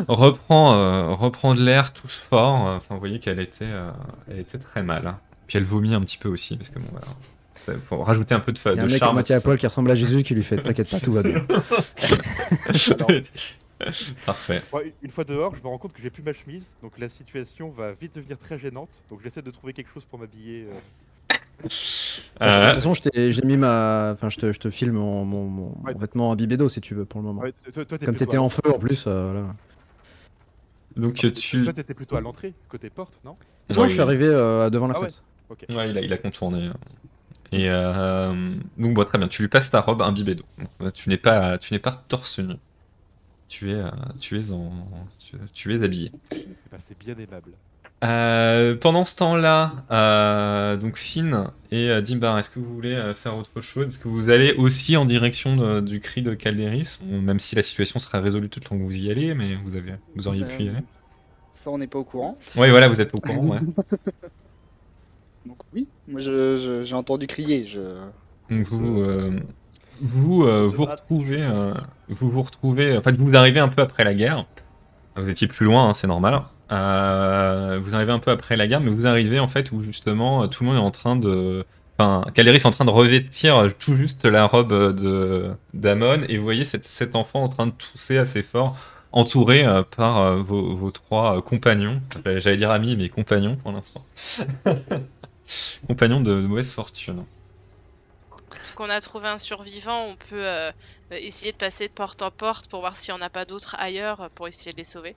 reprend, 0.07 0.75
euh, 0.75 1.07
reprend 1.15 1.55
de 1.55 1.63
l'air 1.63 1.93
tous 1.93 2.19
fort. 2.19 2.53
Enfin, 2.77 2.93
vous 2.93 2.99
voyez 2.99 3.17
qu'elle 3.19 3.39
était, 3.39 3.65
euh, 3.65 3.89
elle 4.29 4.39
était 4.39 4.59
très 4.59 4.83
mal. 4.83 5.15
Puis 5.51 5.57
elle 5.57 5.65
vomit 5.65 5.93
un 5.93 5.99
petit 5.99 6.17
peu 6.17 6.29
aussi 6.29 6.55
parce 6.55 6.69
que, 6.69 6.79
bon, 6.79 6.85
voilà. 6.91 7.07
Ça- 7.65 7.73
Faut 7.89 7.97
rajouter 7.97 8.33
un 8.33 8.39
peu 8.39 8.53
de, 8.53 8.57
fa- 8.57 8.71
Il 8.71 8.77
y 8.77 8.79
a 8.79 8.83
de 8.83 8.87
un 8.87 8.89
mec 8.89 8.95
à 8.95 8.99
charme. 8.99 9.15
moitié 9.15 9.35
à 9.35 9.39
tout 9.39 9.41
ça. 9.41 9.47
poil 9.49 9.57
qui 9.57 9.67
ressemble 9.67 9.91
à 9.91 9.95
Jésus 9.95 10.23
qui 10.23 10.33
lui 10.33 10.43
fait 10.43 10.61
T'inquiète 10.63 10.89
pas, 10.89 11.01
tout 11.01 11.11
va 11.11 11.23
bien. 11.23 11.45
Parfait. 14.25 14.61
Une 15.01 15.11
fois 15.11 15.25
dehors, 15.25 15.53
je 15.55 15.61
me 15.61 15.67
rends 15.67 15.77
compte 15.77 15.91
que 15.91 16.01
j'ai 16.01 16.09
plus 16.09 16.23
ma 16.23 16.31
chemise, 16.31 16.77
donc 16.81 16.97
la 16.99 17.09
situation 17.09 17.69
va 17.69 17.91
vite 17.91 18.15
devenir 18.15 18.37
très 18.37 18.57
gênante. 18.57 19.03
Donc 19.09 19.19
j'essaie 19.23 19.41
de 19.41 19.51
trouver 19.51 19.73
quelque 19.73 19.89
chose 19.91 20.05
pour 20.05 20.19
m'habiller. 20.19 20.67
euh. 20.69 21.33
Je- 21.63 22.21
De 22.39 22.45
Euh, 22.45 22.65
toute 22.67 22.75
façon, 22.75 22.93
je 22.93 23.01
t'ai- 23.01 23.31
j'ai 23.33 23.41
mis 23.43 23.57
ma. 23.57 24.11
Enfin, 24.13 24.29
je 24.29 24.37
te, 24.37 24.53
je 24.53 24.59
te 24.59 24.69
filme 24.69 24.93
mon, 24.95 25.25
mon, 25.25 25.45
mon- 25.47 25.77
Ouais. 25.83 25.93
mon 25.93 25.99
vêtement 25.99 26.31
imbibé 26.31 26.55
d'eau 26.57 26.69
si 26.69 26.79
tu 26.79 26.95
veux 26.95 27.03
pour 27.05 27.19
le 27.21 27.27
moment. 27.27 27.41
Ouais, 27.41 27.51
toi, 27.73 27.83
toi, 27.85 27.97
t'es 27.97 28.05
Comme 28.05 28.15
plutôt 28.15 28.25
t'étais 28.25 28.37
à- 28.37 28.41
en 28.41 28.49
feu 28.49 28.61
en 28.73 28.79
plus, 28.79 29.03
euh, 29.07 29.31
voilà. 29.31 29.55
donc, 30.95 31.15
tu. 31.15 31.63
Toi, 31.63 31.73
t'étais 31.73 31.93
plutôt 31.93 32.15
à 32.15 32.21
l'entrée, 32.21 32.53
côté 32.69 32.89
porte, 32.89 33.19
non? 33.25 33.35
Non, 33.69 33.81
Ouais, 33.81 33.87
je 33.89 33.93
suis 33.93 34.01
arrivé 34.01 34.25
euh, 34.25 34.69
devant 34.69 34.87
la 34.87 34.95
Ah 34.97 35.01
ouais. 35.01 35.07
Ouais, 35.69 35.89
il 35.89 35.97
a, 35.97 36.01
il 36.01 36.13
a 36.13 36.17
contourné. 36.17 36.69
Et 37.51 37.69
euh, 37.69 38.53
donc, 38.77 38.93
bon, 38.93 39.03
très 39.03 39.17
bien. 39.17 39.27
Tu 39.27 39.41
lui 39.41 39.49
passes 39.49 39.69
ta 39.69 39.81
robe 39.81 40.01
imbibée 40.01 40.35
d'eau. 40.35 40.45
Euh, 40.81 40.91
Tu 40.91 41.09
n'es 41.09 41.17
pas, 41.17 41.57
tu 41.57 41.73
n'es 41.73 41.79
pas 41.79 41.91
torse 41.91 42.39
nu. 42.39 42.55
Tu 43.49 43.71
es, 43.71 43.75
euh, 43.75 43.89
tu 44.19 44.39
es 44.39 44.51
en, 44.51 44.71
tu, 45.19 45.35
tu 45.53 45.75
es 45.75 45.83
habillé. 45.83 46.11
Ben, 46.31 46.77
C'est 46.79 46.97
bien 46.97 47.15
aimable. 47.17 47.51
Euh, 48.03 48.75
pendant 48.77 49.05
ce 49.05 49.15
temps-là, 49.17 49.73
euh, 49.91 50.75
donc 50.77 50.97
Finn 50.97 51.49
et 51.71 51.89
euh, 51.91 52.01
Dimbar, 52.01 52.39
est-ce 52.39 52.49
que 52.49 52.57
vous 52.59 52.73
voulez 52.73 52.93
euh, 52.95 53.13
faire 53.13 53.35
autre 53.37 53.61
chose? 53.61 53.87
Est-ce 53.87 53.99
que 53.99 54.07
vous 54.07 54.29
allez 54.31 54.53
aussi 54.53 54.97
en 54.97 55.05
direction 55.05 55.55
de- 55.55 55.81
du 55.81 55.99
cri 55.99 56.23
de 56.23 56.33
Calderis? 56.33 56.99
Bon, 57.03 57.21
Même 57.21 57.39
si 57.39 57.55
la 57.55 57.61
situation 57.61 57.99
sera 57.99 58.19
résolue 58.19 58.49
tout 58.49 58.59
le 58.59 58.65
temps 58.65 58.75
que 58.77 58.81
vous 58.83 58.97
y 58.97 59.11
allez, 59.11 59.35
mais 59.35 59.55
vous 59.55 59.75
avez, 59.75 59.93
vous 60.15 60.27
auriez 60.27 60.45
pu 60.45 60.63
y 60.63 60.69
aller. 60.69 60.79
Ça, 61.51 61.69
on 61.69 61.77
n'est 61.77 61.85
pas 61.85 61.99
au 61.99 62.03
courant. 62.03 62.39
Oui, 62.55 62.69
voilà, 62.71 62.87
vous 62.87 63.01
êtes 63.01 63.11
pas 63.11 63.17
au 63.17 63.21
courant. 63.21 63.45
Ouais. 63.49 63.59
Moi 66.11 66.19
je- 66.21 66.57
je- 66.57 66.83
j'ai 66.85 66.95
entendu 66.95 67.25
crier. 67.27 67.65
Je... 67.67 67.79
Donc 68.49 68.67
vous, 68.67 68.99
euh, 69.01 69.39
vous, 70.01 70.43
euh, 70.43 70.67
vous 70.67 70.85
retrouvez, 70.85 71.41
euh, 71.41 71.71
vous 72.09 72.29
vous 72.29 72.41
retrouvez, 72.41 72.97
en 72.97 73.01
fait, 73.01 73.15
vous 73.15 73.35
arrivez 73.35 73.59
un 73.59 73.69
peu 73.69 73.81
après 73.81 74.03
la 74.03 74.13
guerre. 74.13 74.45
Vous 75.15 75.29
étiez 75.29 75.47
plus 75.47 75.65
loin, 75.65 75.89
hein, 75.89 75.93
c'est 75.93 76.07
normal. 76.07 76.41
Euh, 76.71 77.79
vous 77.83 77.95
arrivez 77.95 78.11
un 78.11 78.19
peu 78.19 78.31
après 78.31 78.55
la 78.57 78.67
guerre, 78.67 78.79
mais 78.81 78.91
vous 78.91 79.05
arrivez 79.07 79.39
en 79.39 79.47
fait 79.47 79.71
où 79.71 79.81
justement 79.81 80.47
tout 80.47 80.63
le 80.63 80.69
monde 80.69 80.77
est 80.79 80.85
en 80.85 80.91
train 80.91 81.15
de, 81.17 81.65
enfin, 81.97 82.23
Caléris 82.33 82.57
est 82.57 82.65
en 82.65 82.71
train 82.71 82.85
de 82.85 82.89
revêtir 82.91 83.67
tout 83.77 83.93
juste 83.95 84.25
la 84.25 84.45
robe 84.45 84.73
de 84.95 85.51
d'Amon, 85.73 86.21
et 86.29 86.37
vous 86.37 86.43
voyez 86.43 86.63
cet, 86.65 86.85
cet 86.85 87.15
enfant 87.15 87.43
en 87.43 87.49
train 87.49 87.67
de 87.67 87.71
tousser 87.73 88.17
assez 88.17 88.41
fort, 88.41 88.77
entouré 89.11 89.65
euh, 89.65 89.83
par 89.83 90.19
euh, 90.19 90.35
vos, 90.37 90.73
vos 90.75 90.91
trois 90.91 91.37
euh, 91.37 91.41
compagnons. 91.41 91.99
J'allais 92.25 92.55
dire 92.57 92.71
amis, 92.71 92.95
mais 92.95 93.09
compagnons 93.09 93.57
pour 93.57 93.73
l'instant. 93.73 94.05
compagnons 95.87 96.21
de 96.21 96.33
mauvaise 96.41 96.71
fortune. 96.71 97.23
Qu'on 98.75 98.89
a 98.89 98.99
trouvé 99.01 99.27
un 99.27 99.37
survivant, 99.37 100.05
on 100.05 100.15
peut 100.15 100.45
euh, 100.45 100.71
essayer 101.11 101.51
de 101.51 101.57
passer 101.57 101.87
de 101.87 101.93
porte 101.93 102.21
en 102.21 102.31
porte 102.31 102.67
pour 102.67 102.79
voir 102.81 102.95
s'il 102.95 103.13
n'y 103.13 103.19
en 103.19 103.23
a 103.25 103.29
pas 103.29 103.45
d'autres 103.45 103.75
ailleurs 103.79 104.21
euh, 104.21 104.27
pour 104.33 104.47
essayer 104.47 104.71
de 104.71 104.77
les 104.77 104.83
sauver. 104.83 105.15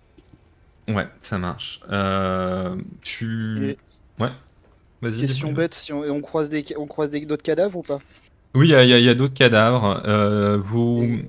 Ouais, 0.89 1.09
ça 1.21 1.39
marche. 1.39 1.81
Euh, 1.91 2.77
tu. 3.03 3.71
Et- 3.71 3.79
Ouais. 4.21 4.31
Vas-y. 5.03 5.21
Question 5.23 5.53
bête, 5.53 5.75
si 5.75 5.93
on, 5.93 6.03
on 6.03 6.21
croise 6.21 6.51
des 6.51 6.65
on 6.77 6.87
croise 6.87 7.11
des 7.11 7.21
d'autres 7.27 7.43
cadavres 7.43 7.79
ou 7.79 7.83
pas? 7.83 8.01
Oui, 8.55 8.69
il 8.69 8.71
y 8.71 8.75
a, 8.77 8.85
y 8.85 9.17
d'autres 9.17 9.35
cadavres. 9.35 10.03
Euh, 10.07 10.57
vous. 10.57 11.03
Et- 11.03 11.27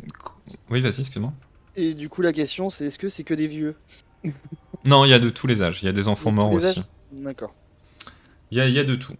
Oui, 0.70 0.82
vas-y, 0.82 1.02
excuse-moi. 1.02 1.34
Et 1.76 1.94
du 1.94 2.08
coup 2.08 2.22
la 2.22 2.32
question 2.32 2.70
c'est 2.70 2.86
est-ce 2.86 3.00
que 3.00 3.10
c'est 3.10 3.24
que 3.24 3.34
des 3.34 3.48
vieux? 3.48 3.76
Non, 4.86 5.04
il 5.06 5.10
y 5.10 5.14
a 5.14 5.20
de 5.20 5.30
tous 5.30 5.48
les 5.48 5.62
âges. 5.62 5.82
Il 5.82 5.86
y 5.86 5.90
a 5.90 5.92
des 5.92 6.08
enfants 6.08 6.30
De 6.30 6.36
morts 6.36 6.52
aussi. 6.52 6.84
D'accord. 7.12 7.54
Il 8.52 8.58
y 8.58 8.62
a, 8.62 8.68
il 8.68 8.74
y 8.74 8.80
a 8.80 8.84
de 8.84 8.96
tout. 8.96 9.14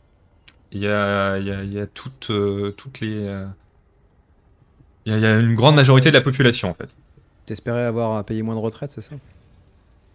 Il 0.72 0.80
y 0.82 0.88
a, 0.88 1.38
il 1.40 1.48
y 1.48 1.52
a, 1.52 1.64
il 1.64 1.74
y 1.74 1.80
a 1.80 1.88
toutes, 1.88 2.32
euh, 2.32 2.72
toutes 2.78 3.00
les. 3.02 3.28
euh, 3.28 3.46
Il 5.06 5.12
y, 5.12 5.16
a, 5.16 5.18
il 5.18 5.24
y 5.24 5.26
a 5.26 5.38
une 5.38 5.56
grande 5.56 5.76
majorité 5.76 6.10
de 6.10 6.16
la 6.16 6.22
population 6.22 6.70
en 6.70 6.74
fait. 6.74 6.96
T'espérais 7.46 7.84
avoir 7.86 8.18
à 8.18 8.24
payer 8.24 8.42
moins 8.42 8.56
de 8.56 8.60
retraite, 8.60 8.92
c'est 8.92 9.02
ça? 9.02 9.16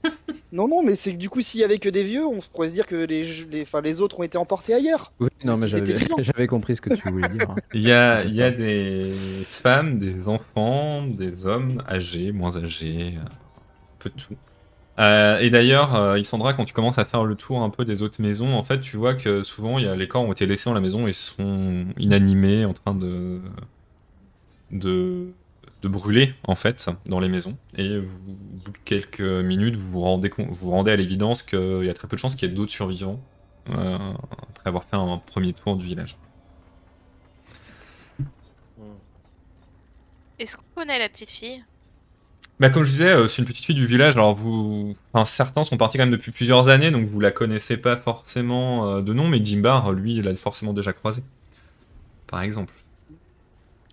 Non 0.52 0.66
non 0.66 0.82
mais 0.82 0.96
c'est 0.96 1.12
que 1.12 1.18
du 1.18 1.30
coup 1.30 1.42
s'il 1.42 1.60
y 1.60 1.64
avait 1.64 1.78
que 1.78 1.88
des 1.88 2.02
vieux, 2.02 2.26
on 2.26 2.40
pourrait 2.40 2.70
se 2.70 2.74
dire 2.74 2.86
que 2.86 2.96
les 2.96 3.22
les, 3.22 3.62
enfin, 3.62 3.80
les 3.80 4.00
autres 4.00 4.18
ont 4.18 4.24
été 4.24 4.36
emportés 4.36 4.74
ailleurs. 4.74 5.12
Oui, 5.20 5.28
non, 5.44 5.56
mais 5.56 5.68
j'avais 6.18 6.46
compris 6.48 6.74
ce 6.74 6.80
que 6.80 6.90
tu 6.90 7.08
voulais 7.08 7.28
dire. 7.28 7.50
hein. 7.50 7.54
Il 7.74 7.82
y 7.82 7.92
a, 7.92 8.24
il 8.24 8.34
y 8.34 8.42
a 8.42 8.50
des 8.50 9.12
femmes, 9.46 9.98
des 10.00 10.26
enfants, 10.26 11.06
des 11.06 11.46
hommes 11.46 11.84
âgés, 11.88 12.32
moins 12.32 12.56
âgés, 12.56 13.14
un 13.24 13.28
peu 14.00 14.10
de 14.10 14.20
tout. 14.20 14.34
Euh, 15.00 15.38
et 15.38 15.48
d'ailleurs, 15.48 15.94
euh, 15.94 16.18
Isandra, 16.18 16.52
quand 16.52 16.64
tu 16.66 16.74
commences 16.74 16.98
à 16.98 17.06
faire 17.06 17.24
le 17.24 17.34
tour 17.34 17.62
un 17.62 17.70
peu 17.70 17.84
des 17.86 18.02
autres 18.02 18.20
maisons, 18.20 18.54
en 18.54 18.62
fait, 18.62 18.80
tu 18.80 18.98
vois 18.98 19.14
que 19.14 19.42
souvent, 19.42 19.78
y 19.78 19.86
a, 19.86 19.96
les 19.96 20.08
corps 20.08 20.22
ont 20.22 20.32
été 20.32 20.46
laissés 20.46 20.68
dans 20.68 20.74
la 20.74 20.80
maison 20.80 21.06
et 21.06 21.12
sont 21.12 21.86
inanimés, 21.98 22.66
en 22.66 22.74
train 22.74 22.94
de, 22.94 23.40
de, 24.70 25.32
brûler, 25.82 26.34
en 26.44 26.54
fait, 26.54 26.90
dans 27.06 27.18
les 27.18 27.30
maisons. 27.30 27.56
Et 27.78 27.96
au 27.96 28.02
bout 28.02 28.72
de 28.72 28.78
quelques 28.84 29.20
minutes, 29.20 29.76
vous 29.76 29.90
vous 29.90 30.00
rendez, 30.00 30.30
vous 30.36 30.52
vous 30.52 30.70
rendez 30.70 30.90
à 30.90 30.96
l'évidence 30.96 31.42
qu'il 31.42 31.84
y 31.84 31.88
a 31.88 31.94
très 31.94 32.06
peu 32.06 32.16
de 32.16 32.20
chances 32.20 32.36
qu'il 32.36 32.48
y 32.48 32.52
ait 32.52 32.54
d'autres 32.54 32.72
survivants, 32.72 33.20
euh, 33.70 33.96
après 34.50 34.68
avoir 34.68 34.84
fait 34.84 34.96
un 34.96 35.16
premier 35.16 35.54
tour 35.54 35.76
du 35.76 35.86
village. 35.86 36.18
Est-ce 40.38 40.58
qu'on 40.58 40.64
connaît 40.74 40.98
la 40.98 41.08
petite 41.08 41.30
fille? 41.30 41.64
Bah, 42.60 42.68
comme 42.70 42.84
je 42.84 42.92
disais, 42.92 43.08
euh, 43.08 43.26
c'est 43.26 43.40
une 43.42 43.48
petite 43.48 43.64
fille 43.64 43.74
du 43.74 43.86
village. 43.86 44.14
Alors, 44.16 44.34
vous. 44.34 44.94
Enfin, 45.12 45.24
certains 45.24 45.64
sont 45.64 45.76
partis 45.78 45.96
quand 45.96 46.04
même 46.04 46.12
depuis 46.12 46.30
plusieurs 46.30 46.68
années, 46.68 46.90
donc 46.90 47.06
vous 47.06 47.18
la 47.18 47.30
connaissez 47.30 47.78
pas 47.78 47.96
forcément 47.96 48.96
euh, 48.98 49.00
de 49.00 49.12
nom, 49.14 49.26
mais 49.28 49.42
Jimbar, 49.42 49.92
lui, 49.92 50.16
il 50.16 50.22
l'a 50.24 50.34
forcément 50.36 50.74
déjà 50.74 50.92
croisé. 50.92 51.22
Par 52.26 52.42
exemple. 52.42 52.74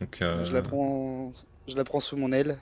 Donc, 0.02 0.18
euh, 0.22 0.44
Je 0.46 0.54
la 0.54 0.62
prends 0.62 1.32
je 1.68 1.76
la 1.76 1.84
prends 1.84 2.00
sous 2.00 2.16
mon 2.18 2.32
aile, 2.32 2.58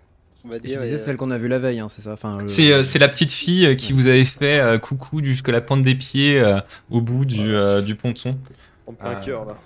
on 0.46 0.50
va 0.50 0.60
tu 0.60 0.68
dire. 0.68 0.80
disais 0.80 0.96
et, 0.96 0.98
celle 0.98 1.18
qu'on 1.18 1.30
a 1.32 1.38
vue 1.38 1.48
la 1.48 1.60
veille, 1.60 1.80
hein, 1.80 1.90
c'est 1.90 2.02
ça 2.02 2.14
enfin, 2.14 2.40
le- 2.40 2.48
C'est 2.48 2.84
c'est 2.84 2.98
la 3.00 3.08
petite 3.10 3.32
fille 3.32 3.76
qui 3.76 3.92
vous 3.94 4.08
avait 4.08 4.26
fait 4.26 4.60
euh, 4.60 4.78
coucou 4.80 5.24
jusqu'à 5.24 5.52
la 5.52 5.62
pointe 5.62 5.84
des 5.84 5.96
pieds 5.96 6.40
euh, 6.40 6.60
au 6.90 7.02
bout 7.02 7.26
du, 7.26 7.54
euh, 7.56 7.82
du 7.82 7.96
ponton. 7.96 8.38
On 8.88 8.92
me 8.94 8.98
prend 8.98 9.10
un 9.10 9.16
cœur 9.16 9.46
là. 9.46 9.58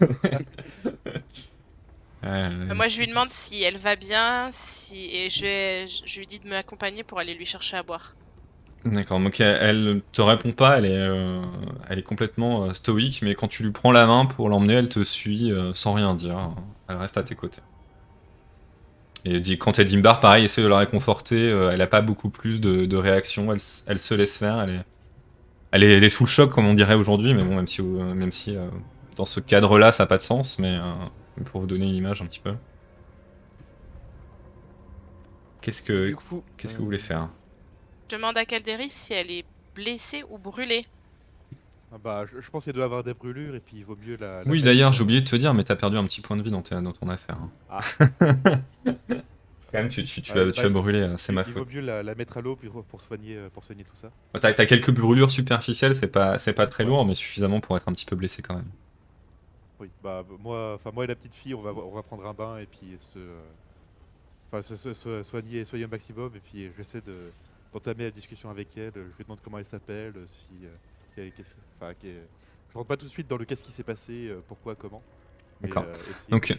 Euh, 2.24 2.74
Moi, 2.74 2.88
je 2.88 2.98
lui 2.98 3.06
demande 3.06 3.30
si 3.30 3.62
elle 3.62 3.78
va 3.78 3.96
bien, 3.96 4.48
si 4.50 5.10
et 5.12 5.30
je, 5.30 6.18
lui 6.18 6.26
dis 6.26 6.38
de 6.38 6.48
m'accompagner 6.48 7.02
pour 7.02 7.18
aller 7.18 7.34
lui 7.34 7.46
chercher 7.46 7.76
à 7.76 7.82
boire. 7.82 8.14
D'accord, 8.84 9.20
donc 9.20 9.40
elle, 9.40 9.56
elle 9.60 10.02
te 10.12 10.22
répond 10.22 10.50
pas, 10.52 10.78
elle 10.78 10.86
est, 10.86 10.90
euh, 10.96 11.40
elle 11.88 12.00
est 12.00 12.04
complètement 12.04 12.64
euh, 12.64 12.72
stoïque, 12.72 13.20
mais 13.22 13.34
quand 13.36 13.46
tu 13.46 13.62
lui 13.62 13.70
prends 13.70 13.92
la 13.92 14.06
main 14.06 14.26
pour 14.26 14.48
l'emmener, 14.48 14.74
elle 14.74 14.88
te 14.88 15.04
suit 15.04 15.52
sans 15.74 15.94
rien 15.94 16.14
dire. 16.14 16.50
Elle 16.88 16.96
reste 16.96 17.16
à 17.16 17.22
tes 17.22 17.34
côtés. 17.34 17.62
Et 19.24 19.38
dit, 19.38 19.56
quand 19.56 19.78
elle 19.78 19.86
Dimbar, 19.86 20.18
pareil, 20.18 20.44
essaie 20.44 20.62
de 20.62 20.66
la 20.66 20.78
réconforter, 20.78 21.48
elle 21.48 21.80
a 21.80 21.86
pas 21.86 22.00
beaucoup 22.00 22.28
plus 22.28 22.60
de, 22.60 22.86
de 22.86 22.96
réaction, 22.96 23.52
elle, 23.52 23.60
elle 23.86 24.00
se 24.00 24.14
laisse 24.14 24.36
faire, 24.36 24.60
elle 24.60 24.70
est, 24.70 24.80
elle, 25.70 25.84
est, 25.84 25.96
elle 25.96 26.04
est 26.04 26.10
sous 26.10 26.24
le 26.24 26.28
choc, 26.28 26.50
comme 26.50 26.66
on 26.66 26.74
dirait 26.74 26.94
aujourd'hui, 26.94 27.34
mais 27.34 27.44
bon, 27.44 27.54
même 27.54 27.68
si, 27.68 27.82
même 27.82 28.32
si 28.32 28.56
dans 29.16 29.24
ce 29.24 29.40
cadre-là, 29.40 29.92
ça 29.92 30.04
n'a 30.04 30.06
pas 30.06 30.16
de 30.16 30.22
sens, 30.22 30.58
mais 30.58 30.74
euh, 30.76 30.92
pour 31.44 31.60
vous 31.60 31.66
donner 31.66 31.86
une 31.88 31.94
image 31.94 32.22
un 32.22 32.26
petit 32.26 32.40
peu. 32.40 32.54
Qu'est-ce 35.60 35.82
que, 35.82 36.10
Du 36.10 36.16
coup, 36.16 36.44
qu'est-ce 36.58 36.74
que 36.74 36.78
vous 36.78 36.84
voulez 36.86 36.98
faire? 36.98 37.28
Je 38.08 38.14
demande 38.16 38.38
à 38.38 38.44
Calderis 38.46 38.90
si 38.90 39.12
elle 39.12 39.32
est 39.32 39.44
blessée 39.74 40.22
ou 40.28 40.38
brûlée. 40.38 40.84
Ah 41.92 41.98
bah, 41.98 42.24
je, 42.26 42.40
je 42.40 42.50
pense 42.50 42.64
qu'il 42.64 42.72
doit 42.72 42.84
avoir 42.84 43.04
des 43.04 43.14
brûlures 43.14 43.54
et 43.54 43.60
puis 43.60 43.76
il 43.78 43.84
vaut 43.84 43.96
mieux 43.96 44.16
la. 44.16 44.44
la 44.44 44.50
Oui, 44.50 44.62
d'ailleurs, 44.62 44.92
euh, 44.92 44.92
j'ai 44.92 45.02
oublié 45.02 45.20
de 45.20 45.28
te 45.28 45.36
dire, 45.36 45.54
mais 45.54 45.64
t'as 45.64 45.76
perdu 45.76 45.96
un 45.96 46.04
petit 46.04 46.20
point 46.20 46.36
de 46.36 46.42
vie 46.42 46.50
dans, 46.50 46.62
ton 46.62 47.08
affaire. 47.08 47.36
hein. 47.36 47.50
Ah. 47.68 47.80
Quand 49.72 49.78
même, 49.78 49.88
tu, 49.88 50.04
tu, 50.04 50.22
tu, 50.22 50.32
Ouais, 50.32 50.34
vas, 50.38 50.52
tu 50.52 50.60
bah, 50.60 50.66
vas 50.66 50.68
brûler, 50.68 51.00
euh, 51.00 51.16
c'est 51.16 51.32
il- 51.32 51.32
ma 51.32 51.44
Il 51.44 51.52
faute. 51.52 51.54
vaut 51.54 51.66
mieux 51.66 51.80
la, 51.80 52.02
la 52.02 52.14
mettre 52.14 52.38
à 52.38 52.40
l'eau 52.42 52.56
pour, 52.56 52.84
pour 52.86 53.00
soigner, 53.02 53.36
euh, 53.36 53.50
pour 53.50 53.64
soigner 53.64 53.84
tout 53.84 53.96
ça. 53.96 54.12
T'as, 54.38 54.52
t'as 54.52 54.66
quelques 54.66 54.90
brûlures 54.90 55.30
superficielles, 55.30 55.94
c'est 55.96 56.06
pas, 56.08 56.38
c'est 56.38 56.52
pas 56.52 56.66
très 56.66 56.84
lourd, 56.84 57.06
mais 57.06 57.14
suffisamment 57.14 57.60
pour 57.60 57.76
être 57.78 57.88
un 57.88 57.92
petit 57.92 58.04
peu 58.04 58.14
blessé 58.16 58.42
quand 58.42 58.54
même. 58.56 58.70
Oui, 59.82 59.92
bah 60.00 60.24
moi, 60.38 60.74
enfin 60.76 60.92
moi 60.92 61.04
et 61.04 61.06
la 61.08 61.16
petite 61.16 61.34
fille, 61.34 61.54
on 61.54 61.62
va, 61.62 61.72
on 61.74 61.92
va 61.94 62.02
prendre 62.04 62.24
un 62.26 62.34
bain 62.34 62.58
et 62.58 62.66
puis 62.66 62.98
se, 62.98 63.18
enfin 64.50 64.62
se, 64.62 64.76
se- 64.76 64.94
se 64.94 65.22
soigner, 65.22 65.64
soigner 65.64 65.84
au 65.86 65.88
maximum 65.88 66.34
et 66.36 66.40
puis 66.40 66.72
j'essaie 66.76 67.00
de 67.02 67.34
d'entamer 67.72 68.04
la 68.04 68.10
discussion 68.10 68.50
avec 68.50 68.76
elle. 68.76 68.92
Je 68.94 69.16
lui 69.16 69.24
demande 69.24 69.40
comment 69.40 69.58
elle 69.58 69.64
s'appelle, 69.64 70.28
si, 70.28 70.66
euh, 70.66 70.76
qu'est- 71.14 71.32
qu'est-ce- 71.32 71.54
enfin, 71.80 71.94
qu'est- 71.94 72.28
je 72.68 72.74
rentre 72.74 72.88
pas 72.88 72.96
tout 72.98 73.06
de 73.06 73.10
suite 73.10 73.26
dans 73.28 73.38
le 73.38 73.46
qu'est-ce 73.46 73.62
qui 73.62 73.72
s'est 73.72 73.84
passé, 73.84 74.28
euh, 74.28 74.42
pourquoi, 74.46 74.76
comment. 74.76 75.04
mais, 75.60 75.70
D'accord. 75.70 75.84
euh, 75.84 76.04
Donc, 76.30 76.58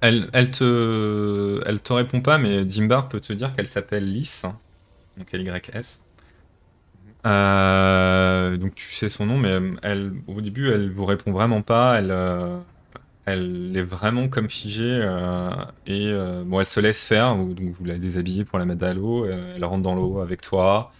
elle, 0.00 0.30
elle, 0.34 0.50
te, 0.52 1.62
elle 1.66 1.82
te 1.82 1.92
répond 1.92 2.22
pas, 2.22 2.38
mais 2.38 2.64
Dimbar 2.64 3.08
peut 3.10 3.20
te 3.20 3.32
dire 3.32 3.54
qu'elle 3.54 3.68
s'appelle 3.68 4.10
Lys, 4.10 4.46
donc 5.16 5.34
L-Y-S. 5.34 6.05
Euh, 7.26 8.56
donc 8.56 8.74
tu 8.76 8.88
sais 8.92 9.08
son 9.08 9.26
nom, 9.26 9.36
mais 9.38 9.58
elle, 9.82 10.12
au 10.28 10.40
début, 10.40 10.70
elle 10.70 10.90
vous 10.90 11.04
répond 11.04 11.32
vraiment 11.32 11.62
pas. 11.62 11.98
Elle, 11.98 12.10
euh, 12.10 12.58
elle 13.26 13.72
est 13.76 13.82
vraiment 13.82 14.28
comme 14.28 14.48
figée 14.48 15.00
euh, 15.02 15.50
et 15.86 16.06
euh, 16.08 16.44
bon, 16.46 16.60
elle 16.60 16.66
se 16.66 16.80
laisse 16.80 17.06
faire. 17.06 17.34
vous- 17.36 17.54
la 17.84 17.98
déshabillez 17.98 18.44
pour 18.44 18.58
la 18.58 18.64
mettre 18.64 18.84
à 18.84 18.94
l'eau. 18.94 19.24
euh, 19.26 19.54
elle 19.56 19.64
rentre 19.64 19.82
dans 19.82 19.94
l'eau 19.94 20.20
avec 20.20 20.40
toi. 20.42 20.92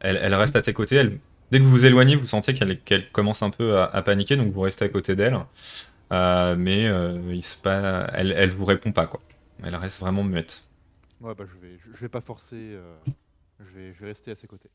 Elle, 0.00 0.18
elle 0.22 0.34
reste 0.34 0.56
à 0.56 0.62
tes 0.62 0.72
côtés. 0.72 1.02
Dès 1.50 1.58
que 1.60 1.64
vous 1.64 1.70
vous 1.70 1.86
éloignez, 1.86 2.16
vous 2.16 2.26
sentez 2.26 2.54
qu'elle 2.54 3.10
commence 3.10 3.42
un 3.42 3.50
peu 3.50 3.78
à, 3.78 4.02
paniquer, 4.02 4.36
donc 4.36 4.52
vous 4.52 4.60
restez 4.62 4.84
à 4.86 4.88
côté 4.88 5.14
d'elle. 5.16 5.38
Euh, 6.12 6.56
mais 6.56 6.86
euh, 6.86 7.20
il 7.32 7.42
se 7.44 7.56
elle, 8.14 8.32
elle 8.32 8.50
vous 8.50 8.64
répond 8.64 8.92
pas 8.92 9.06
quoi. 9.06 9.20
Elle 9.62 9.74
reste 9.76 10.00
vraiment 10.00 10.24
muette. 10.24 10.66
Ouais, 11.20 11.34
bah 11.34 11.44
je 11.46 11.58
vais, 11.58 11.78
je, 11.78 11.94
je 11.94 12.00
vais 12.00 12.08
pas 12.08 12.20
forcer, 12.20 12.56
euh, 12.56 12.94
je 13.60 13.72
vais, 13.72 13.92
je 13.92 14.00
vais 14.00 14.06
rester 14.08 14.30
à 14.30 14.34
ses 14.34 14.46
côtés. 14.46 14.70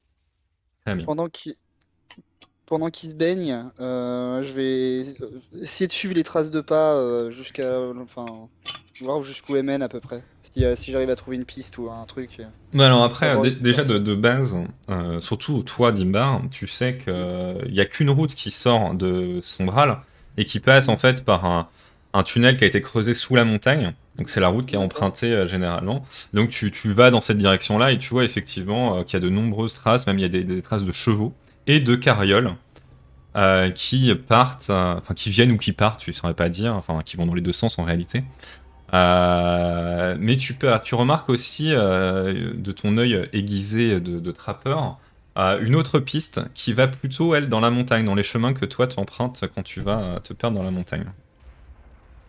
Bien. 0.86 1.06
pendant 1.06 1.30
qu'il 1.30 1.56
pendant 2.72 2.90
qu'il 2.90 3.10
se 3.10 3.16
baigne, 3.16 3.66
euh, 3.82 4.44
je 4.44 4.54
vais 4.54 5.02
essayer 5.62 5.88
de 5.88 5.92
suivre 5.92 6.16
les 6.16 6.24
traces 6.24 6.52
de 6.52 6.62
pas 6.62 6.94
euh, 6.94 7.30
jusqu'à, 7.30 7.70
enfin, 8.02 8.24
voir 9.02 9.22
jusqu'où 9.24 9.62
mènent 9.62 9.82
à 9.82 9.90
peu 9.90 10.00
près. 10.00 10.24
Si, 10.42 10.64
euh, 10.64 10.74
si 10.78 10.94
j'arrive 10.94 11.10
à 11.10 11.18
trouver 11.18 11.36
une 11.36 11.44
piste 11.44 11.78
ou 11.80 11.90
un 11.90 12.06
truc. 12.06 12.42
Mais 12.72 12.86
alors 12.86 13.04
après, 13.04 13.38
déjà 13.60 13.84
de, 13.84 14.16
base, 14.16 14.56
surtout 15.20 15.64
toi 15.64 15.92
Dimbar, 15.92 16.44
tu 16.50 16.66
sais 16.66 16.98
qu'il 16.98 17.74
n'y 17.74 17.82
a 17.82 17.86
qu'une 17.86 18.10
route 18.10 18.34
qui 18.34 18.52
sort 18.52 18.94
de 18.94 19.42
Sombral 19.44 19.98
et 20.38 20.46
qui 20.46 20.62
passe 20.62 20.88
en 20.88 20.96
fait 20.96 21.26
par 21.26 21.44
un, 21.44 21.68
un 22.14 22.24
tunnel 22.24 22.56
qui 22.56 22.64
a 22.64 22.68
été 22.68 22.80
creusé 22.80 23.14
sous 23.14 23.36
la 23.36 23.44
montagne. 23.44 23.94
Donc 24.18 24.30
c'est 24.30 24.40
la 24.40 24.50
route 24.50 24.66
qui 24.66 24.76
est 24.76 24.80
empruntée 24.80 25.32
euh, 25.32 25.48
généralement. 25.48 26.04
Donc 26.34 26.50
tu, 26.50 26.94
vas 26.94 27.12
dans 27.12 27.22
cette 27.22 27.38
direction-là 27.38 27.92
et 27.92 27.98
tu 27.98 28.10
vois 28.10 28.24
effectivement 28.24 28.98
euh, 28.98 29.04
qu'il 29.04 29.14
y 29.14 29.18
a 29.18 29.26
de 29.26 29.30
nombreuses 29.30 29.74
traces, 29.74 30.08
même 30.08 30.20
il 30.20 30.22
y 30.22 30.26
a 30.26 30.44
des, 30.44 30.62
traces 30.62 30.84
de 30.84 30.92
chevaux 30.92 31.34
et 31.68 31.80
de 31.80 31.96
carrioles 31.96 32.54
euh, 33.38 33.72
qui 33.72 34.14
partent, 34.14 34.70
enfin 34.70 35.14
qui 35.16 35.30
viennent 35.30 35.52
ou 35.52 35.58
qui 35.58 35.72
partent, 35.72 36.02
tu 36.02 36.10
ne 36.10 36.16
saurais 36.16 36.34
pas 36.34 36.50
dire, 36.50 36.76
enfin 36.76 37.02
qui 37.06 37.16
vont 37.18 37.26
dans 37.26 37.34
les 37.34 37.42
deux 37.42 37.54
sens 37.54 37.80
en 37.80 37.84
réalité. 37.84 38.24
Mais 38.94 40.36
tu, 40.38 40.54
peux, 40.54 40.70
tu 40.84 40.96
remarques 40.96 41.30
aussi 41.30 41.70
de 41.70 42.72
ton 42.74 42.98
œil 42.98 43.30
aiguisé 43.32 44.02
de, 44.02 44.20
de 44.20 44.32
trappeur 44.32 44.98
une 45.38 45.76
autre 45.76 46.00
piste 46.00 46.42
qui 46.54 46.74
va 46.74 46.90
plutôt, 46.90 47.34
elle, 47.34 47.48
dans 47.48 47.62
la 47.62 47.70
montagne, 47.70 48.04
dans 48.04 48.16
les 48.16 48.24
chemins 48.24 48.54
que 48.54 48.66
toi 48.66 48.88
tu 48.88 49.00
empruntes 49.00 49.46
quand 49.56 49.64
tu 49.64 49.80
vas 49.80 50.20
te 50.22 50.34
perdre 50.34 50.58
dans 50.58 50.64
la 50.64 50.72
montagne. 50.72 51.06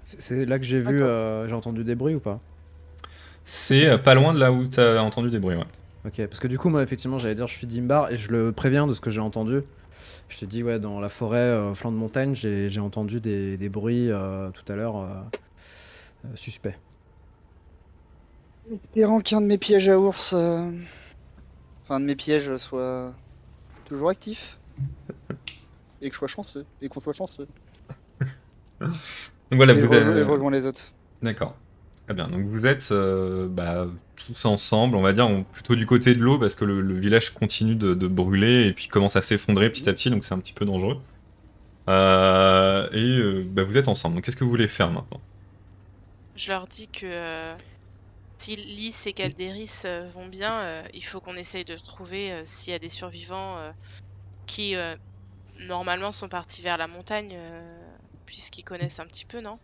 C'est- 0.05 0.45
là 0.47 0.59
que 0.59 0.65
j'ai 0.65 0.81
vu, 0.81 1.03
euh, 1.03 1.49
j'ai 1.49 1.55
entendu 1.55 1.85
des 1.85 1.95
bruits 1.95 2.15
ou 2.15 2.21
pas? 2.21 2.41
C'est 3.45 3.89
euh, 3.89 3.99
pas 3.99 4.15
loin 4.15 4.33
de 4.33 4.39
là 4.39 4.53
où 4.53 4.67
tu 4.67 4.81
as 4.81 5.03
entendu 5.03 5.31
des 5.31 5.39
bruits. 5.39 5.57
Ouais. 5.57 5.65
Ok, 6.05 6.27
parce 6.27 6.41
que 6.41 6.49
du 6.49 6.59
coup, 6.59 6.69
moi, 6.69 6.83
effectivement, 6.83 7.19
j'allais 7.19 7.35
dire, 7.35 7.47
je 7.47 7.55
suis 7.55 7.67
Dimbar 7.67 8.11
et 8.11 8.17
je 8.17 8.31
le 8.33 8.53
préviens 8.53 8.87
de 8.87 8.95
ce 8.95 9.01
que 9.01 9.11
j'ai 9.11 9.21
entendu. 9.21 9.61
Je 10.29 10.39
te 10.39 10.45
dis, 10.45 10.63
ouais, 10.63 10.81
dans 10.81 11.01
la 11.01 11.09
forêt, 11.09 11.39
euh, 11.39 11.75
flanc 11.75 11.93
de 11.93 11.97
montagne, 11.97 12.35
j'ai 12.35 12.69
j'ai 12.69 12.81
entendu 12.81 13.21
des, 13.21 13.57
des 13.57 13.69
bruits 13.69 14.11
euh, 14.11 14.51
tout 14.51 14.71
à 14.73 14.77
l'heure 14.77 14.97
euh, 14.97 15.09
euh, 16.25 16.29
suspects. 16.37 16.75
Espérant 18.71 19.21
qu'un 19.21 19.41
de 19.41 19.47
mes 19.47 19.59
pièges 19.59 19.89
à 19.89 19.99
ours, 19.99 20.33
euh, 20.35 20.71
enfin, 21.83 21.97
un 21.97 22.01
de 22.01 22.07
mes 22.07 22.17
pièges 22.17 22.57
soit 22.57 23.15
toujours 23.87 24.11
actif. 24.11 24.59
Et 26.03 26.09
que 26.11 26.15
je 26.15 26.19
sois 26.19 26.29
chanceux. 26.29 26.67
Et 26.83 26.89
qu'on 26.91 27.01
soit 27.01 27.15
chanceux. 27.15 27.49
Donc 29.53 29.59
voilà, 29.59 29.75
et, 29.75 29.81
vous 29.83 29.93
re- 29.93 29.97
avez- 29.97 30.21
et 30.21 30.23
rejoins 30.25 30.51
les 30.51 30.67
autres. 30.67 30.93
D'accord. 31.23 31.55
Très 32.07 32.15
bien. 32.15 32.27
Donc 32.27 32.47
vous 32.47 32.67
êtes 32.67 32.89
euh, 32.91 33.47
bah, 33.49 33.87
tous 34.17 34.45
ensemble, 34.47 34.97
on 34.97 35.03
va 35.03 35.13
dire, 35.13 35.29
on- 35.29 35.45
plutôt 35.45 35.77
du 35.77 35.87
côté 35.87 36.15
de 36.15 36.23
l'eau 36.23 36.39
parce 36.39 36.55
que 36.55 36.65
le, 36.65 36.81
le 36.81 36.99
village 36.99 37.31
continue 37.31 37.77
de, 37.77 37.95
de 37.95 38.07
brûler 38.09 38.67
et 38.67 38.73
puis 38.73 38.89
commence 38.89 39.15
à 39.15 39.23
s'effondrer 39.23 39.71
petit 39.71 39.89
à 39.89 39.93
petit, 39.93 40.11
donc 40.11 40.25
c'est 40.25 40.35
un 40.35 40.39
petit 40.41 40.55
peu 40.55 40.65
dangereux. 40.65 40.99
Euh, 41.89 42.89
et 42.93 43.19
euh, 43.19 43.45
bah, 43.47 43.63
vous 43.65 43.77
êtes 43.77 43.89
ensemble. 43.89 44.17
Donc 44.17 44.25
qu'est-ce 44.25 44.37
que 44.37 44.45
vous 44.45 44.51
voulez 44.51 44.69
faire 44.69 44.91
maintenant? 44.91 45.21
Je 46.35 46.49
leur 46.51 46.67
dis 46.67 46.89
que 46.89 47.05
euh, 47.05 47.55
si 48.39 48.57
Lys 48.57 49.07
et 49.07 49.13
Calderis 49.13 49.83
euh, 49.85 50.09
vont 50.15 50.27
bien, 50.27 50.61
euh, 50.61 50.83
il 50.95 51.05
faut 51.05 51.21
qu'on 51.21 51.37
essaye 51.37 51.65
de 51.67 51.77
trouver 51.77 52.33
euh, 52.33 52.43
s'il 52.47 52.73
y 52.73 52.77
a 52.77 52.79
des 52.79 52.89
survivants 52.89 53.59
euh, 53.59 53.71
qui 54.47 54.77
euh, 54.77 54.97
normalement 55.69 56.11
sont 56.11 56.29
partis 56.29 56.63
vers 56.63 56.79
la 56.79 56.89
montagne, 56.89 57.33
euh, 57.35 57.82
puisqu'ils 58.33 58.65
connaissent 58.65 58.99
un 58.99 59.05
petit 59.07 59.27
peu, 59.27 59.43
non? 59.43 59.59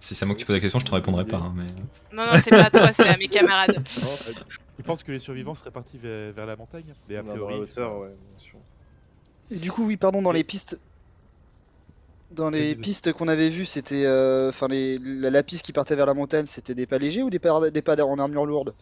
Si 0.00 0.16
c'est 0.16 0.24
à 0.24 0.26
moi 0.26 0.34
que 0.34 0.40
tu 0.40 0.46
poses 0.46 0.56
la 0.56 0.60
question, 0.60 0.80
je 0.80 0.84
te 0.84 0.90
répondrai 0.92 1.24
pas. 1.24 1.36
hein, 1.36 1.52
mais... 1.54 1.70
Non, 2.12 2.26
non, 2.26 2.36
c'est 2.36 2.50
pas 2.50 2.64
à 2.64 2.70
toi, 2.70 2.92
c'est 2.92 3.08
à 3.08 3.16
mes 3.16 3.28
camarades. 3.28 3.80
Non, 4.02 4.08
euh, 4.26 4.32
je 4.76 4.82
pense 4.82 5.04
que 5.04 5.12
les 5.12 5.20
survivants 5.20 5.54
seraient 5.54 5.70
partis 5.70 5.98
vers, 5.98 6.32
vers 6.32 6.46
la 6.46 6.56
montagne, 6.56 6.92
mais 7.08 7.16
a 7.16 7.22
On 7.22 7.28
priori. 7.28 7.60
hauteur, 7.60 8.00
ouais, 8.00 8.08
bien 8.08 8.38
sûr. 8.38 8.58
Et 9.52 9.58
du 9.58 9.70
coup, 9.70 9.84
oui, 9.86 9.96
pardon, 9.96 10.20
dans 10.20 10.32
les 10.32 10.42
pistes. 10.42 10.80
Dans 12.32 12.50
les 12.50 12.58
Vas-y, 12.58 12.74
vas-y. 12.74 12.82
pistes 12.82 13.12
qu'on 13.12 13.28
avait 13.28 13.50
vues, 13.50 13.66
c'était. 13.66 14.04
euh, 14.06 14.48
Enfin, 14.48 14.66
les... 14.66 14.98
la, 14.98 15.30
la 15.30 15.42
piste 15.42 15.64
qui 15.64 15.72
partait 15.72 15.94
vers 15.94 16.06
la 16.06 16.14
montagne, 16.14 16.46
c'était 16.46 16.74
des 16.74 16.86
pas 16.86 16.98
légers 16.98 17.22
ou 17.22 17.30
des 17.30 17.38
pas, 17.38 17.70
des 17.70 17.82
pas 17.82 18.02
en 18.02 18.18
armure 18.18 18.46
lourde? 18.46 18.74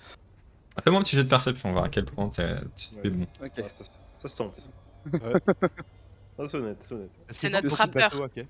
Fais-moi 0.82 1.00
un 1.00 1.02
petit 1.02 1.16
jet 1.16 1.24
de 1.24 1.28
perception, 1.28 1.72
voir 1.72 1.84
à 1.84 1.88
quel 1.88 2.04
point 2.04 2.28
t'es- 2.28 2.56
tu 2.76 2.94
es 3.04 3.10
Ouais. 3.10 3.10
bon. 3.10 3.26
Ok. 3.44 3.52
Ah, 3.58 3.62
ça, 3.78 3.84
ça 4.22 4.28
se 4.28 4.36
tente. 4.36 4.60
Ah, 6.40 6.44
c'est 6.48 6.56
honnête, 6.56 6.76
c'est 6.80 6.94
honnête. 6.94 7.10
Est-ce 7.28 7.38
C'est 7.38 7.48
qu'il 7.50 7.56
manque 7.68 7.94
notre 7.94 8.24
ok 8.24 8.46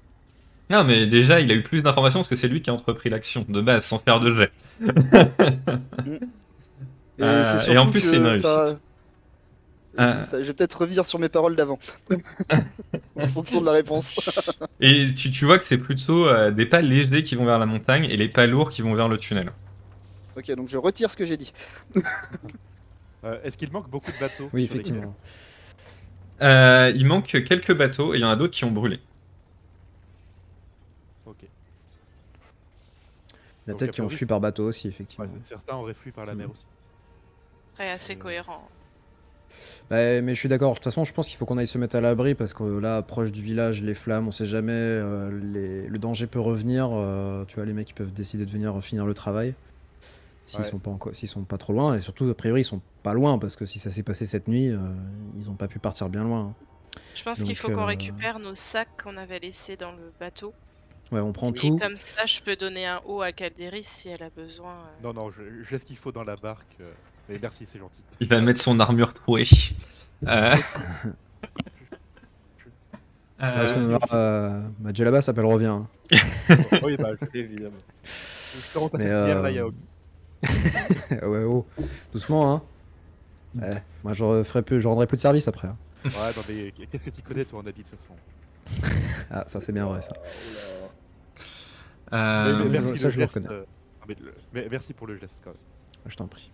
Non, 0.71 0.85
mais 0.85 1.07
déjà, 1.09 1.41
il 1.41 1.51
a 1.51 1.55
eu 1.55 1.63
plus 1.63 1.83
d'informations 1.83 2.21
parce 2.21 2.29
que 2.29 2.37
c'est 2.37 2.47
lui 2.49 2.63
qui 2.63 2.71
a 2.71 2.73
entrepris 2.75 3.11
l'action 3.11 3.45
de 3.49 3.61
base, 3.61 3.85
sans 3.85 3.99
faire 3.99 4.21
de 4.21 4.35
jet. 4.35 4.53
Et, 7.19 7.23
Euh, 7.23 7.45
c'est 7.45 7.73
et 7.73 7.79
en 7.79 7.85
plus, 7.91 8.01
que, 8.01 8.07
c'est 8.07 8.17
une 8.17 8.27
réussite. 8.27 8.49
Euh. 9.99 10.25
ça- 10.25 10.41
je 10.41 10.47
vais 10.47 10.55
peut-être 10.55 10.81
revenir 10.81 11.05
sur 11.05 11.19
mes 11.19 11.29
paroles 11.29 11.55
d'avant. 11.57 11.79
en 13.17 13.29
fonction 13.29 13.61
de 13.61 13.67
la 13.67 13.73
réponse. 13.73 14.17
Et 14.81 15.13
tu, 15.13 15.31
tu 15.31 15.45
vois 15.45 15.59
que 15.59 15.65
c'est 15.65 15.77
plutôt 15.79 16.27
euh, 16.29 16.51
des 16.51 16.65
pas 16.65 16.81
légers 16.81 17.23
qui 17.23 17.35
vont 17.35 17.45
vers 17.45 17.59
la 17.59 17.67
montagne 17.67 18.05
et 18.05 18.17
les 18.17 18.29
pas 18.29 18.47
lourds 18.47 18.71
qui 18.71 18.81
vont 18.83 18.95
vers 18.95 19.09
le 19.09 19.19
tunnel. 19.19 19.53
ok, 20.37 20.51
donc 20.53 20.69
je 20.69 20.77
retire 20.79 21.11
ce 21.11 21.17
que 21.17 21.27
j'ai 21.27 21.37
dit. 21.37 21.53
Euh, 23.25 23.37
Est-ce 23.45 23.59
qu'il 23.59 23.71
manque 23.71 23.91
beaucoup 23.91 24.11
de 24.13 24.19
bateaux 24.19 24.49
Oui, 24.55 24.67
sur 24.67 24.77
lesquels- 24.77 24.95
effectivement. 24.95 25.15
Euh, 26.43 26.93
il 26.95 27.07
manque 27.07 27.43
quelques 27.45 27.75
bateaux 27.75 28.15
et 28.15 28.19
il 28.19 28.21
y 28.21 28.25
en 28.25 28.31
a 28.31 28.37
d'autres 28.37 28.55
qui 28.55 28.65
ont 28.65 28.71
brûlé. 28.71 29.01
Ok. 31.27 31.37
Il 31.43 31.45
y 31.45 31.47
a 33.71 33.73
Donc, 33.73 33.79
peut-être 33.79 33.91
a 33.91 33.93
qui 33.93 34.01
ont 34.01 34.09
fui 34.09 34.27
par 34.27 34.41
bateau 34.41 34.65
aussi, 34.65 34.89
effectivement. 34.89 35.27
certains 35.41 35.77
auraient 35.77 35.95
fui 35.95 36.13
par 36.13 36.27
la 36.27 36.35
mer 36.35 36.51
aussi. 36.51 36.65
Très 37.75 37.91
assez 37.91 38.17
cohérent. 38.17 38.69
Ouais, 39.91 40.23
mais 40.23 40.35
je 40.35 40.39
suis 40.39 40.49
d'accord. 40.49 40.71
De 40.71 40.75
toute 40.77 40.85
façon, 40.85 41.05
je 41.05 41.13
pense 41.13 41.27
qu'il 41.29 41.37
faut 41.37 41.45
qu'on 41.45 41.59
aille 41.59 41.67
se 41.67 41.77
mettre 41.79 41.97
à 41.97 42.01
l'abri 42.01 42.35
parce 42.35 42.55
que 42.55 42.79
là, 42.79 43.03
proche 43.03 43.33
du 43.33 43.43
village, 43.43 43.83
les 43.83 43.95
flammes, 43.95 44.29
on 44.29 44.31
sait 44.31 44.47
jamais. 44.47 44.73
euh, 44.73 45.31
les- 45.53 45.89
Le 45.89 45.99
danger 45.99 46.27
peut 46.27 46.41
revenir. 46.41 46.89
euh, 46.93 47.45
tu 47.47 47.57
vois, 47.57 47.65
les 47.67 47.73
mecs 47.73 47.91
ils 47.91 47.95
peuvent 47.95 48.13
décider 48.13 48.47
de 48.47 48.51
venir 48.51 48.83
finir 48.83 49.05
le 49.07 49.15
travail. 49.15 49.55
S'ils 50.51 50.63
Ouais. 50.63 50.67
sont 50.67 50.81
pas 50.81 50.91
encore, 50.91 51.15
s'ils 51.15 51.29
sont 51.29 51.45
pas 51.45 51.59
trop 51.59 51.73
loin 51.73 51.95
et 51.95 52.01
surtout 52.01 52.29
a 52.29 52.35
priori 52.35 52.63
ils 52.63 52.65
sont 52.65 52.81
pas 53.05 53.15
loin 53.15 53.39
parce 53.39 53.55
que 53.55 53.65
si 53.67 53.79
ça 53.79 53.93
s'est 53.93 54.03
passé 54.03 54.27
cette 54.27 54.49
nuit, 54.49 54.69
euh, 54.69 54.79
ils 55.39 55.49
ont 55.49 55.55
pas 55.55 55.69
pu 55.69 55.79
partir 55.79 56.09
bien 56.09 56.25
loin. 56.25 56.57
Je 57.15 57.23
pense 57.23 57.45
qu'il 57.45 57.55
faut 57.55 57.71
qu'on 57.71 57.83
euh, 57.83 57.85
récupère 57.85 58.41
nos 58.41 58.57
sacs 58.57 58.89
qu'on 59.01 59.17
avait 59.17 59.39
laissés 59.39 59.77
dans 59.77 59.93
le 59.93 60.13
bateau. 60.19 60.53
Ouais, 61.13 61.21
on 61.21 61.33
prend 61.33 61.53
Et 61.53 61.55
tout. 61.55 61.77
comme 61.77 61.95
ça, 61.95 62.27
je 62.27 62.41
peux 62.41 62.57
donner 62.57 62.85
un 62.85 63.01
haut 63.07 63.23
à 63.23 63.31
Calderis 63.31 63.85
si 63.85 64.09
elle 64.09 64.25
a 64.25 64.31
besoin. 64.31 64.73
euh. 64.73 65.05
Non, 65.05 65.13
non, 65.13 65.31
je, 65.31 65.43
je 65.63 65.71
laisse 65.71 65.83
ce 65.83 65.87
qu'il 65.87 65.97
faut 65.97 66.11
dans 66.11 66.25
la 66.25 66.35
barque. 66.35 66.67
euh, 66.81 66.91
Mais 67.29 67.39
merci, 67.41 67.65
c'est 67.71 67.79
gentil. 67.79 68.01
Il 68.19 68.27
va 68.29 68.41
mettre 68.41 68.61
son 68.61 68.81
armure 68.81 69.15
trouée. 69.15 69.45
Euh, 70.29 70.55
euh, 73.43 73.99
euh, 74.13 74.61
bah, 74.81 75.21
s'appelle 75.23 75.47
revient. 75.47 75.65
hein. 75.65 75.89
oui, 76.83 76.99
bah, 76.99 77.13
je, 77.19 77.39
Évidemment. 77.39 77.71
je 78.05 78.73
te 78.75 78.79
rends 78.79 78.91
cette 78.91 79.01
bière, 79.01 79.41
là. 79.41 79.51
ouais, 81.23 81.45
oh. 81.45 81.67
Doucement, 82.13 82.53
hein. 82.55 82.63
Ouais, 83.61 83.83
moi, 84.05 84.13
je 84.13 84.25
referai 84.25 84.63
plus, 84.63 84.81
je 84.81 84.89
rendrai 84.89 85.07
plus 85.07 85.17
de 85.17 85.23
service 85.23 85.49
après. 85.49 85.69
hein. 85.69 85.77
Ouais, 86.05 86.11
non, 86.37 86.43
mais 86.49 86.73
qu'est-ce 86.91 87.05
que 87.05 87.11
tu 87.11 87.23
connais, 87.23 87.45
toi, 87.45 87.61
en 87.61 87.67
habit, 87.67 87.83
de 87.83 87.89
toute 87.89 87.99
façon? 87.99 88.15
Ah, 89.31 89.45
ça, 89.47 89.61
c'est 89.61 89.73
bien 89.73 89.87
vrai, 89.87 90.01
ça. 90.03 90.13
euh, 92.13 92.59
Mais- 92.65 92.69
mais 92.69 92.77
ça, 92.77 92.83
merci, 92.83 92.97
je 92.99 93.03
le 93.03 93.09
le 93.09 93.11
geste, 93.11 93.35
reconnais. 93.37 93.55
euh, 93.55 93.65
ah, 94.01 94.05
mais 94.09 94.17
le- 94.21 94.35
mais 94.53 94.69
merci 94.71 94.93
pour 94.93 95.07
le 95.07 95.17
geste, 95.17 95.41
quand 95.45 95.51
même. 95.51 95.59
Je 96.07 96.17
t'en 96.17 96.27
prie. 96.27 96.51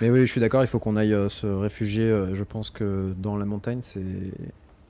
Mais 0.00 0.10
oui, 0.10 0.20
je 0.20 0.30
suis 0.30 0.40
d'accord, 0.40 0.62
il 0.62 0.66
faut 0.68 0.78
qu'on 0.78 0.96
aille 0.96 1.14
euh, 1.14 1.28
se 1.28 1.46
réfugier. 1.46 2.04
euh, 2.04 2.34
je 2.34 2.44
pense 2.44 2.70
que 2.70 3.14
dans 3.18 3.36
la 3.36 3.44
montagne, 3.44 3.80
c'est. 3.82 4.02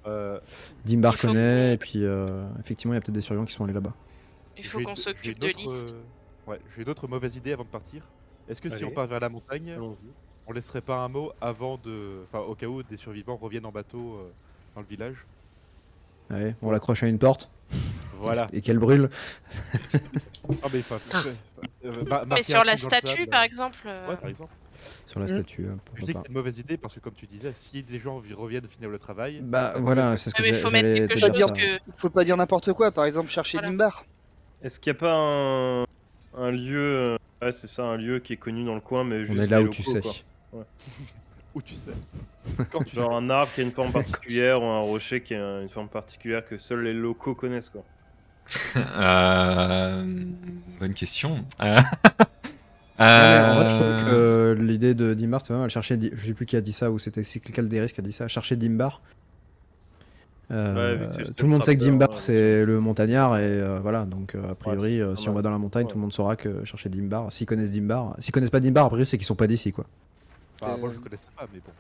Euh, 0.07 0.39
Dimbar 0.85 1.17
connaît, 1.19 1.75
et 1.75 1.79
puis 1.79 2.05
euh, 2.05 2.45
effectivement, 2.61 2.93
il 2.95 2.97
y 2.97 2.99
a 2.99 3.01
peut-être 3.01 3.15
des 3.15 3.21
survivants 3.21 3.45
qui 3.47 3.55
sont 3.55 3.65
allés 3.65 3.73
là-bas. 3.73 3.93
Il 4.57 4.65
faut 4.67 4.79
j'ai 4.79 4.85
qu'on 4.85 4.95
j'ai 4.95 5.03
s'occupe 5.03 5.37
une 5.37 5.41
de 5.43 5.47
autre, 5.49 5.59
Lys. 5.59 5.85
euh, 5.95 6.01
Ouais, 6.49 6.59
j'ai 6.75 6.83
une 6.83 6.89
autre 6.89 7.07
mauvaise 7.09 7.37
idée 7.37 7.53
avant 7.53 7.65
de 7.65 7.69
partir. 7.69 8.03
Est-ce 8.49 8.61
que 8.63 8.69
si 8.69 8.77
Allez. 8.77 8.85
on 8.87 8.91
part 8.91 9.07
vers 9.07 9.21
la 9.21 9.29
montagne, 9.29 9.73
Allons-y. 9.73 10.09
on 10.47 10.53
laisserait 10.53 10.81
pas 10.81 10.97
un 10.97 11.09
mot 11.09 11.33
avant 11.41 11.77
de. 11.77 12.21
Enfin, 12.33 12.43
au 12.45 12.55
cas 12.55 12.67
où 12.67 12.83
des 12.83 12.97
survivants 12.97 13.37
reviennent 13.37 13.67
en 13.67 13.73
bateau 13.73 14.15
euh, 14.15 14.31
dans 14.75 14.81
le 14.81 14.87
village? 14.87 15.27
Ouais, 16.31 16.55
on 16.63 16.71
l'accroche 16.71 17.03
à 17.03 17.07
une 17.07 17.19
porte, 17.19 17.51
Voilà. 18.19 18.47
et 18.53 18.61
qu'elle 18.61 18.79
brûle. 18.79 19.09
Ah, 20.63 20.69
mais, 20.73 20.79
enfin, 20.81 20.99
euh, 21.85 22.05
ma- 22.07 22.21
Mais 22.21 22.27
marquer 22.27 22.43
sur 22.43 22.65
la 22.65 22.75
truc 22.75 22.91
dans 22.91 22.97
le 22.97 22.97
statue, 23.03 23.17
sable, 23.19 23.29
par 23.31 23.43
exemple. 23.43 23.79
euh, 23.85 24.09
Ouais, 24.09 24.17
par 24.17 24.31
exemple. 24.31 24.53
Sur 25.05 25.21
la 25.21 25.27
Mm. 25.27 25.29
statue. 25.29 25.67
euh, 25.67 25.73
Je 25.73 25.77
pourquoi 25.85 26.01
dis 26.01 26.07
que 26.07 26.13
pas. 26.15 26.23
c'est 26.23 26.29
une 26.29 26.35
mauvaise 26.35 26.59
idée 26.59 26.77
parce 26.79 26.95
que, 26.95 27.01
comme 27.01 27.13
tu 27.13 27.27
disais, 27.27 27.53
si 27.55 27.83
des 27.83 27.99
gens 27.99 28.19
vi- 28.19 28.33
reviennent 28.33 28.67
finir 28.67 28.89
le 28.89 28.99
travail. 28.99 29.41
Bah 29.43 29.75
voilà, 29.77 30.17
c'est 30.17 30.31
ce 30.31 30.35
que 30.35 30.41
mais 30.41 30.49
j'ai- 30.49 30.55
faut 30.55 30.71
mettre 30.71 30.87
j'allais 30.87 31.01
quelque 31.01 31.15
te 31.15 31.19
chose 31.19 31.33
dire. 31.33 31.49
chose 31.49 31.57
ça. 31.59 31.63
que. 31.91 31.93
Faut 31.99 32.09
pas 32.09 32.25
dire 32.25 32.37
n'importe 32.39 32.73
quoi, 32.73 32.91
par 32.93 33.05
exemple 33.05 33.29
chercher 33.31 33.59
Voilà. 33.59 33.69
Dimbar. 33.73 34.07
Est-ce 34.63 34.81
qu'il 34.81 34.91
n'y 34.91 34.97
a 34.97 35.01
pas 35.01 35.13
un, 35.13 35.85
un 36.37 36.51
lieu, 36.51 36.79
euh, 36.79 37.17
ouais, 37.43 37.53
c'est 37.53 37.67
ça, 37.67 37.85
un 37.85 37.97
lieu 37.97 38.19
qui 38.19 38.35
est 38.35 38.37
connu 38.37 38.65
dans 38.65 38.75
le 38.75 38.81
coin, 38.81 39.05
mais 39.05 39.25
juste 39.25 39.39
On 39.39 39.43
est 39.43 39.47
là 39.47 39.63
où 39.63 39.69
tu 39.69 39.83
sais. 39.83 40.01
quoi. 40.01 40.13
Où 41.55 41.63
tu 41.63 41.75
sais. 41.75 41.91
Quand 42.71 42.85
tu 42.85 42.97
Genre 42.97 43.17
un 43.17 43.31
arbre 43.31 43.51
qui 43.55 43.63
a 43.63 43.65
une 43.65 43.73
forme 43.73 43.91
particulière 43.93 44.63
ou 44.63 44.67
un 44.67 44.81
rocher 44.81 45.23
qui 45.23 45.35
a 45.35 45.61
une 45.63 45.69
forme 45.69 45.89
particulière 45.89 46.47
que 46.47 46.59
seuls 46.59 46.83
les 46.83 46.93
locaux 46.93 47.35
connaissent, 47.35 47.71
quoi. 47.71 47.85
euh, 48.77 50.05
bonne 50.79 50.95
question. 50.95 51.45
Euh, 51.61 51.77
en 52.99 53.55
vrai, 53.55 53.69
je 53.69 53.75
euh, 53.75 53.97
trouve 53.97 54.05
que 54.05 54.57
l'idée 54.61 54.95
de 54.95 55.15
Dimbar, 55.15 55.41
c'est 55.45 55.53
pas 55.53 55.59
mal. 55.59 55.71
Chercher, 55.71 55.97
Di- 55.97 56.11
je 56.15 56.27
sais 56.27 56.35
plus 56.35 56.47
qui 56.47 56.57
a 56.57 56.61
dit 56.61 56.73
ça, 56.73 56.91
ou 56.91 56.99
c'était 56.99 57.23
c'est 57.23 57.41
Calderis 57.41 57.93
qui 57.93 58.01
a 58.01 58.03
dit 58.03 58.13
ça. 58.13 58.29
Chercher 58.29 58.57
Dimbar. 58.57 59.03
Euh, 60.51 60.97
Ouais, 60.97 61.25
tout 61.37 61.45
le 61.45 61.51
monde 61.51 61.63
sait 61.63 61.77
que 61.77 61.81
Dimbar 61.81 62.09
ouais, 62.09 62.15
c'est 62.19 62.65
le 62.65 62.81
montagnard 62.81 63.37
et 63.37 63.43
euh, 63.43 63.79
voilà 63.83 64.07
donc 64.07 64.35
euh, 64.35 64.51
a 64.51 64.55
priori 64.55 64.99
euh, 64.99 65.15
si 65.15 65.29
on 65.29 65.35
va 65.35 65.43
dans 65.43 65.51
la 65.51 65.59
montagne 65.59 65.85
Ouais. 65.85 65.91
tout 65.91 65.97
le 65.97 66.01
monde 66.01 66.15
saura 66.15 66.37
que 66.37 66.65
chercher 66.65 66.89
Dimbar 66.89 67.31
s'ils 67.31 67.47
connaissent 67.47 67.71
Dimbar 67.73 68.17
s'ils 68.19 68.33
connaissent 68.33 68.49
pas 68.49 68.61
Dimbar 68.61 68.87
a 68.87 68.89
priori 68.89 69.05
c'est 69.05 69.19
qu'ils 69.19 69.27
sont 69.27 69.35
pas 69.35 69.47
d'ici 69.47 69.73
quoi 69.73 69.85
Enfin, 70.63 70.79
moi 70.79 70.89
Euh, 70.89 70.93
je 70.95 70.99
connaissais 71.01 71.29
pas, 71.37 71.47
mais 71.53 71.59
bon. 71.61 71.71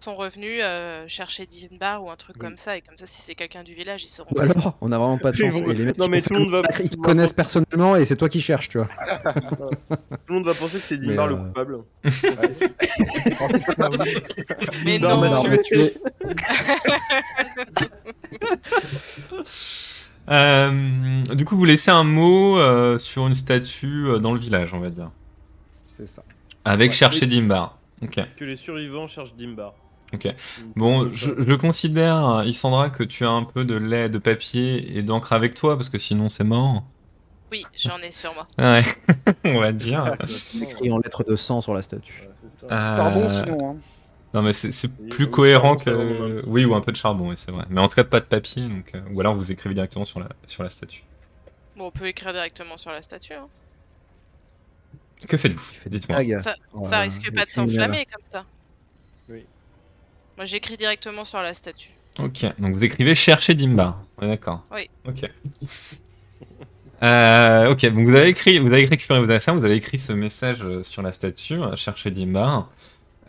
sont 0.00 0.14
revenus 0.14 0.60
euh, 0.62 1.04
chercher 1.08 1.44
Dimbar 1.46 2.02
ou 2.02 2.10
un 2.10 2.16
truc 2.16 2.36
Oui. 2.36 2.40
comme 2.46 2.56
ça, 2.56 2.76
et 2.76 2.80
comme 2.80 2.96
ça, 2.96 3.06
si 3.06 3.22
c'est 3.22 3.34
quelqu'un 3.34 3.62
du 3.64 3.74
village, 3.74 4.04
ils 4.04 4.08
sauront. 4.08 4.30
ou 4.36 4.40
alors 4.40 4.76
on 4.80 4.92
a 4.92 4.98
vraiment 4.98 5.18
pas 5.18 5.32
de 5.32 5.36
chance 5.40 5.56
et 5.56 5.74
les 5.74 5.84
mecs 5.84 5.98
Non, 5.98 6.06
ils 6.06 6.10
mais 6.10 6.20
font 6.20 6.28
tout 6.28 6.34
le 6.34 6.40
monde 6.40 6.50
comme 6.52 6.62
va- 6.62 6.72
ça, 6.72 6.82
ils 6.82 6.90
te 6.90 6.96
va- 6.96 7.02
connaissent 7.02 7.32
personnellement 7.32 7.96
et 7.96 8.04
c'est 8.04 8.16
toi 8.16 8.28
qui 8.28 8.40
cherches 8.40 8.68
tu 8.70 8.78
vois 8.78 8.88
Tout 10.26 10.28
le 10.28 10.34
monde 10.34 10.44
va 10.46 10.54
penser 10.54 10.78
que 10.78 10.84
c'est 10.84 10.98
Dimbar 10.98 11.26
le 11.28 11.34
euh, 11.34 11.38
coupable. 11.38 11.78
Mais 14.84 14.98
Non, 14.98 15.08
non, 15.10 15.20
mais 15.20 15.30
non, 15.30 15.42
tu 15.42 15.50
mais 15.50 15.56
es- 15.56 15.62
tu 15.62 15.78
es- 15.78 15.94
euh, 20.30 21.22
du 21.34 21.44
coup, 21.44 21.56
vous 21.56 21.64
laissez 21.64 21.90
un 21.90 22.04
mot 22.04 22.58
euh, 22.58 22.98
sur 22.98 23.26
une 23.26 23.34
statue 23.34 24.06
euh, 24.08 24.18
dans 24.18 24.32
le 24.32 24.40
village, 24.40 24.74
on 24.74 24.80
va 24.80 24.90
dire. 24.90 25.10
c'est 25.96 26.06
ça 26.08 26.22
Avec 26.64 26.90
Ouais. 26.90 26.96
chercher 26.96 27.26
Dimbar. 27.26 27.78
Ok. 28.02 28.18
Que 28.36 28.44
les 28.44 28.56
survivants 28.56 29.06
cherchent 29.06 29.34
Dimbar. 29.34 29.74
Ok. 30.12 30.28
Bon, 30.76 31.10
je, 31.12 31.30
je 31.38 31.52
considère, 31.54 32.42
Isandra, 32.44 32.90
que 32.90 33.02
tu 33.02 33.24
as 33.24 33.30
un 33.30 33.44
peu 33.44 33.64
de 33.64 33.74
lait, 33.74 34.08
de 34.08 34.18
papier 34.18 34.96
et 34.96 35.02
d'encre 35.02 35.32
avec 35.32 35.54
toi, 35.54 35.76
parce 35.76 35.88
que 35.88 35.98
sinon 35.98 36.28
c'est 36.28 36.44
mort. 36.44 36.84
oui, 37.50 37.64
j'en 37.76 37.98
ai 37.98 38.12
sur 38.12 38.32
moi. 38.34 38.46
Ouais, 38.58 38.84
on 39.44 39.58
va 39.58 39.72
dire. 39.72 40.14
écrit 40.62 40.90
en 40.92 40.98
lettres 40.98 41.24
de 41.24 41.34
sang 41.34 41.60
sur 41.60 41.74
la 41.74 41.82
statue 41.82 42.22
Ouais, 42.22 42.30
c'est 42.48 42.68
ça. 42.68 43.28
Sinon. 43.44 43.70
Hein. 43.70 43.76
Non, 44.34 44.42
mais 44.42 44.52
c'est 44.52 44.88
plus 45.08 45.30
cohérent 45.30 45.76
que. 45.76 46.44
Oui, 46.46 46.64
ou 46.64 46.74
un 46.74 46.80
peu 46.80 46.92
de 46.92 46.96
charbon, 46.96 47.30
oui, 47.30 47.36
c'est 47.36 47.50
vrai. 47.52 47.64
Mais 47.70 47.80
en 47.80 47.88
tout 47.88 47.94
cas, 47.94 48.04
pas 48.04 48.20
de 48.20 48.24
papier, 48.26 48.62
donc. 48.68 48.92
euh, 48.94 49.00
Ou 49.12 49.20
alors 49.20 49.34
vous 49.34 49.50
écrivez 49.52 49.74
directement 49.74 50.04
sur 50.04 50.20
la, 50.20 50.28
sur 50.46 50.62
la 50.62 50.68
statue. 50.70 51.04
Bon, 51.76 51.86
on 51.86 51.90
peut 51.90 52.06
écrire 52.06 52.32
directement 52.32 52.76
sur 52.76 52.90
la 52.90 53.02
statue. 53.02 53.34
hein. 53.34 53.48
Que 55.26 55.36
faites-vous? 55.36 55.88
Dites-moi. 55.88 56.18
Ça, 56.42 57.00
risque 57.00 57.22
pas 57.34 57.44
de 57.44 57.50
criminels. 57.50 57.50
s'enflammer 57.50 58.06
comme 58.06 58.22
ça. 58.30 58.44
Oui. 59.30 59.44
Moi, 60.36 60.44
j'écris 60.44 60.76
directement 60.76 61.24
sur 61.24 61.40
la 61.40 61.54
statue. 61.54 61.90
Ok, 62.18 62.44
donc 62.58 62.72
vous 62.74 62.84
écrivez 62.84 63.14
chercher 63.14 63.54
Dimbar. 63.54 64.02
Ouais, 64.20 64.28
d'accord. 64.28 64.62
Oui. 64.70 64.88
Ok. 65.06 65.22
Euh, 67.02 67.70
ok, 67.72 67.84
donc 67.92 68.08
vous 68.08 68.14
avez 68.14 68.28
écrit, 68.28 68.58
vous 68.58 68.72
avez 68.72 68.86
récupéré 68.86 69.20
vos 69.20 69.30
affaires, 69.30 69.54
vous 69.54 69.66
avez 69.66 69.74
écrit 69.76 69.98
ce 69.98 70.12
message 70.14 70.62
euh, 70.62 70.82
sur 70.82 71.02
la 71.02 71.12
statue, 71.12 71.60
euh, 71.62 71.76
chercher 71.76 72.10
Dimbar. 72.10 72.70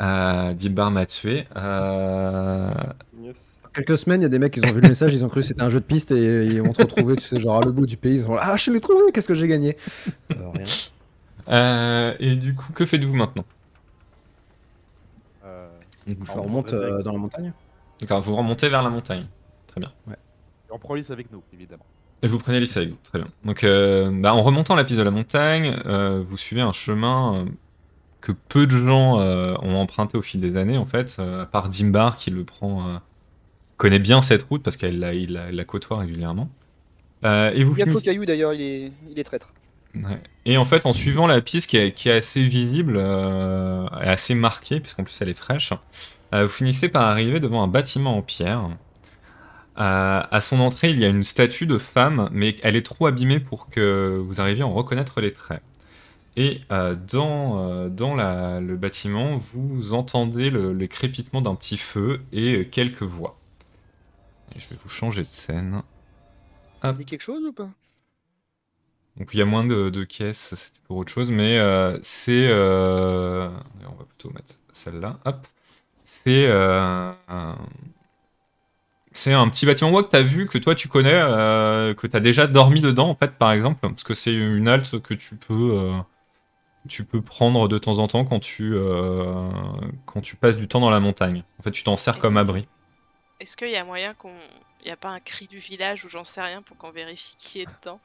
Euh, 0.01 0.53
Dimbar 0.53 0.91
m'a 0.91 1.05
tué. 1.05 1.47
Euh, 1.55 2.69
Yes. 3.23 3.59
quelques 3.73 3.97
semaines 3.97 4.21
il 4.21 4.23
y 4.23 4.25
a 4.25 4.29
des 4.29 4.39
mecs 4.39 4.53
qui 4.53 4.59
ont 4.63 4.71
vu 4.73 4.79
le 4.81 4.87
message 4.87 5.13
ils 5.13 5.25
ont 5.25 5.29
cru 5.29 5.41
que 5.41 5.47
c'était 5.47 5.61
un 5.61 5.69
jeu 5.69 5.79
de 5.79 5.85
piste 5.85 6.11
et 6.11 6.45
ils 6.45 6.61
vont 6.61 6.71
te 6.71 6.81
retrouver 6.81 7.15
tu 7.15 7.25
sais 7.25 7.39
genre 7.39 7.57
à 7.61 7.65
le 7.65 7.71
bout 7.71 7.85
du 7.85 7.97
pays 7.97 8.15
ils 8.15 8.27
ont 8.29 8.37
ah 8.39 8.55
je 8.55 8.71
l'ai 8.71 8.79
trouvé 8.79 9.11
qu'est-ce 9.13 9.27
que 9.27 9.33
j'ai 9.33 9.47
gagné? 9.47 9.75
Euh, 10.31 10.49
rien 10.53 10.65
euh, 11.49 12.13
et 12.19 12.35
du 12.35 12.53
coup, 12.55 12.71
que 12.73 12.85
faites-vous 12.85 13.13
maintenant? 13.15 13.45
Euh, 15.45 15.67
Donc, 16.07 16.27
remonte 16.29 16.73
on 16.73 16.75
euh, 16.75 16.87
direct. 16.89 17.03
dans 17.05 17.11
la 17.13 17.17
montagne 17.19 17.53
D'accord, 18.01 18.21
vous 18.21 18.35
remontez 18.35 18.69
vers 18.69 18.83
la 18.83 18.89
montagne. 18.89 19.25
et 19.77 19.81
on 20.71 20.77
prend 20.77 20.93
Lys 20.93 21.09
avec 21.09 21.31
nous, 21.31 21.41
évidemment. 21.53 21.85
Et 22.21 22.27
vous 22.27 22.37
prenez 22.37 22.59
l'issue 22.59 22.79
avec 22.79 22.89
vous, 22.91 22.97
très 23.03 23.19
bien. 23.19 23.27
Donc, 23.45 23.63
euh, 23.63 24.09
bah, 24.11 24.33
en 24.33 24.41
remontant 24.41 24.75
la 24.75 24.83
piste 24.83 24.97
de 24.99 25.03
la 25.03 25.11
montagne, 25.11 25.79
euh, 25.85 26.23
vous 26.27 26.35
suivez 26.37 26.61
un 26.61 26.73
chemin 26.73 27.35
euh, 27.35 27.45
que 28.27 28.37
peu 28.49 28.67
de 28.67 28.77
gens 28.77 29.19
euh, 29.19 29.55
ont 29.61 29.75
emprunté 29.75 30.17
au 30.17 30.21
fil 30.21 30.41
des 30.41 30.57
années, 30.57 30.77
en 30.77 30.85
fait, 30.85 31.15
euh, 31.19 31.43
à 31.43 31.45
part 31.45 31.69
Dimbar 31.69 32.17
qui 32.17 32.29
le 32.31 32.43
prend, 32.43 32.87
euh, 32.87 32.97
connaît 33.77 33.99
bien 33.99 34.21
cette 34.21 34.43
route 34.43 34.63
parce 34.63 34.77
qu'elle 34.77 34.99
la, 34.99 35.13
il 35.13 35.33
la, 35.33 35.49
il 35.49 35.55
la 35.55 35.65
côtoie 35.65 35.99
régulièrement. 35.99 36.49
Et 37.23 37.63
vous 37.63 37.73
Bientôt 37.73 37.91
finissez- 37.91 38.05
Caillou 38.05 38.25
d'ailleurs, 38.25 38.53
il 38.53 38.61
est, 38.61 38.91
il 39.09 39.19
est 39.19 39.23
traître. 39.23 39.49
Ouais. 39.95 40.21
Et 40.45 40.57
en 40.57 40.65
fait, 40.65 40.85
en 40.85 40.93
suivant 40.93 41.25
la 41.27 41.41
piste 41.41 41.69
qui 41.69 41.77
est, 41.77 41.91
qui 41.91 42.09
est 42.09 42.17
assez 42.17 42.43
visible, 42.43 42.95
euh, 42.97 43.87
et 44.03 44.07
assez 44.07 44.35
marquée, 44.35 44.79
puisqu'en 44.79 45.03
plus 45.03 45.19
elle 45.21 45.29
est 45.29 45.33
fraîche, 45.33 45.73
euh, 46.33 46.43
vous 46.43 46.51
finissez 46.51 46.89
par 46.89 47.03
arriver 47.03 47.39
devant 47.39 47.63
un 47.63 47.67
bâtiment 47.67 48.17
en 48.17 48.21
pierre. 48.21 48.69
Euh, 49.79 50.21
à 50.29 50.41
son 50.41 50.59
entrée, 50.59 50.89
il 50.89 50.99
y 50.99 51.05
a 51.05 51.07
une 51.07 51.23
statue 51.23 51.65
de 51.65 51.77
femme, 51.77 52.29
mais 52.31 52.55
elle 52.63 52.75
est 52.75 52.85
trop 52.85 53.07
abîmée 53.07 53.39
pour 53.39 53.69
que 53.69 54.19
vous 54.23 54.41
arriviez 54.41 54.63
à 54.63 54.67
en 54.67 54.73
reconnaître 54.73 55.21
les 55.21 55.33
traits. 55.33 55.61
Et 56.39 56.61
euh, 56.71 56.95
dans, 56.95 57.67
euh, 57.67 57.89
dans 57.89 58.15
la- 58.15 58.61
le 58.61 58.77
bâtiment, 58.77 59.37
vous 59.37 59.93
entendez 59.93 60.51
le, 60.51 60.71
le 60.71 60.87
crépitement 60.87 61.41
d'un 61.41 61.55
petit 61.55 61.77
feu 61.77 62.21
et 62.31 62.57
euh, 62.57 62.63
quelques 62.63 63.01
voix. 63.01 63.39
Et 64.55 64.59
je 64.59 64.69
vais 64.69 64.77
vous 64.81 64.87
changer 64.87 65.21
de 65.21 65.27
scène. 65.27 65.81
Il 66.83 66.93
dit 66.93 67.05
quelque 67.05 67.21
chose 67.21 67.43
ou 67.43 67.51
pas? 67.51 67.69
Donc 69.17 69.33
il 69.33 69.39
y 69.39 69.41
a 69.41 69.45
moins 69.45 69.65
de, 69.65 69.89
de 69.89 70.03
caisses, 70.03 70.53
c'était 70.55 70.79
pour 70.87 70.97
autre 70.97 71.11
chose, 71.11 71.31
mais 71.31 71.57
c'est... 72.03 72.47
On 72.53 73.95
va 73.97 74.05
plutôt 74.07 74.29
mettre 74.29 74.53
celle-là. 74.73 75.17
Hop. 75.25 75.47
C'est... 76.03 76.45
euh, 76.47 77.11
un... 77.27 77.57
C'est 79.11 79.33
un 79.33 79.49
petit 79.49 79.65
bâtiment 79.65 79.89
bois 79.89 80.03
que 80.03 80.11
tu 80.11 80.15
as 80.15 80.21
vu, 80.21 80.45
que 80.45 80.59
toi 80.59 80.75
tu 80.75 80.87
connais, 80.87 81.13
que 81.97 82.05
tu 82.05 82.15
as 82.15 82.19
déjà 82.19 82.45
dormi 82.45 82.81
dedans, 82.81 83.09
en 83.09 83.15
fait, 83.15 83.31
par 83.31 83.51
exemple, 83.51 83.79
parce 83.81 84.03
que 84.03 84.13
c'est 84.13 84.35
une 84.35 84.67
halte 84.67 85.01
que 85.01 85.15
tu 85.15 85.35
peux, 85.35 85.91
tu 86.87 87.03
peux 87.05 87.21
prendre 87.21 87.67
de 87.67 87.77
temps 87.77 87.99
en 87.99 88.07
temps 88.07 88.25
quand 88.25 88.39
tu, 88.39 88.73
euh, 88.73 89.49
quand 90.05 90.21
tu 90.21 90.35
passes 90.35 90.57
du 90.57 90.67
temps 90.67 90.79
dans 90.79 90.89
la 90.89 90.99
montagne. 90.99 91.43
En 91.59 91.63
fait, 91.63 91.71
tu 91.71 91.83
t'en 91.83 91.97
sers 91.97 92.19
comme 92.19 92.37
abri. 92.37 92.67
Est-ce 93.39 93.55
qu'il 93.57 93.69
y 93.69 93.75
a 93.75 93.83
moyen 93.83 94.13
qu'on. 94.13 94.31
Il 94.81 94.85
n'y 94.85 94.91
a 94.91 94.97
pas 94.97 95.09
un 95.09 95.19
cri 95.19 95.47
du 95.47 95.57
village 95.57 96.05
ou 96.05 96.09
j'en 96.09 96.23
sais 96.23 96.41
rien 96.41 96.61
pour 96.61 96.77
qu'on 96.77 96.91
vérifie 96.91 97.35
qui 97.37 97.61
est 97.61 97.65
dedans? 97.65 97.99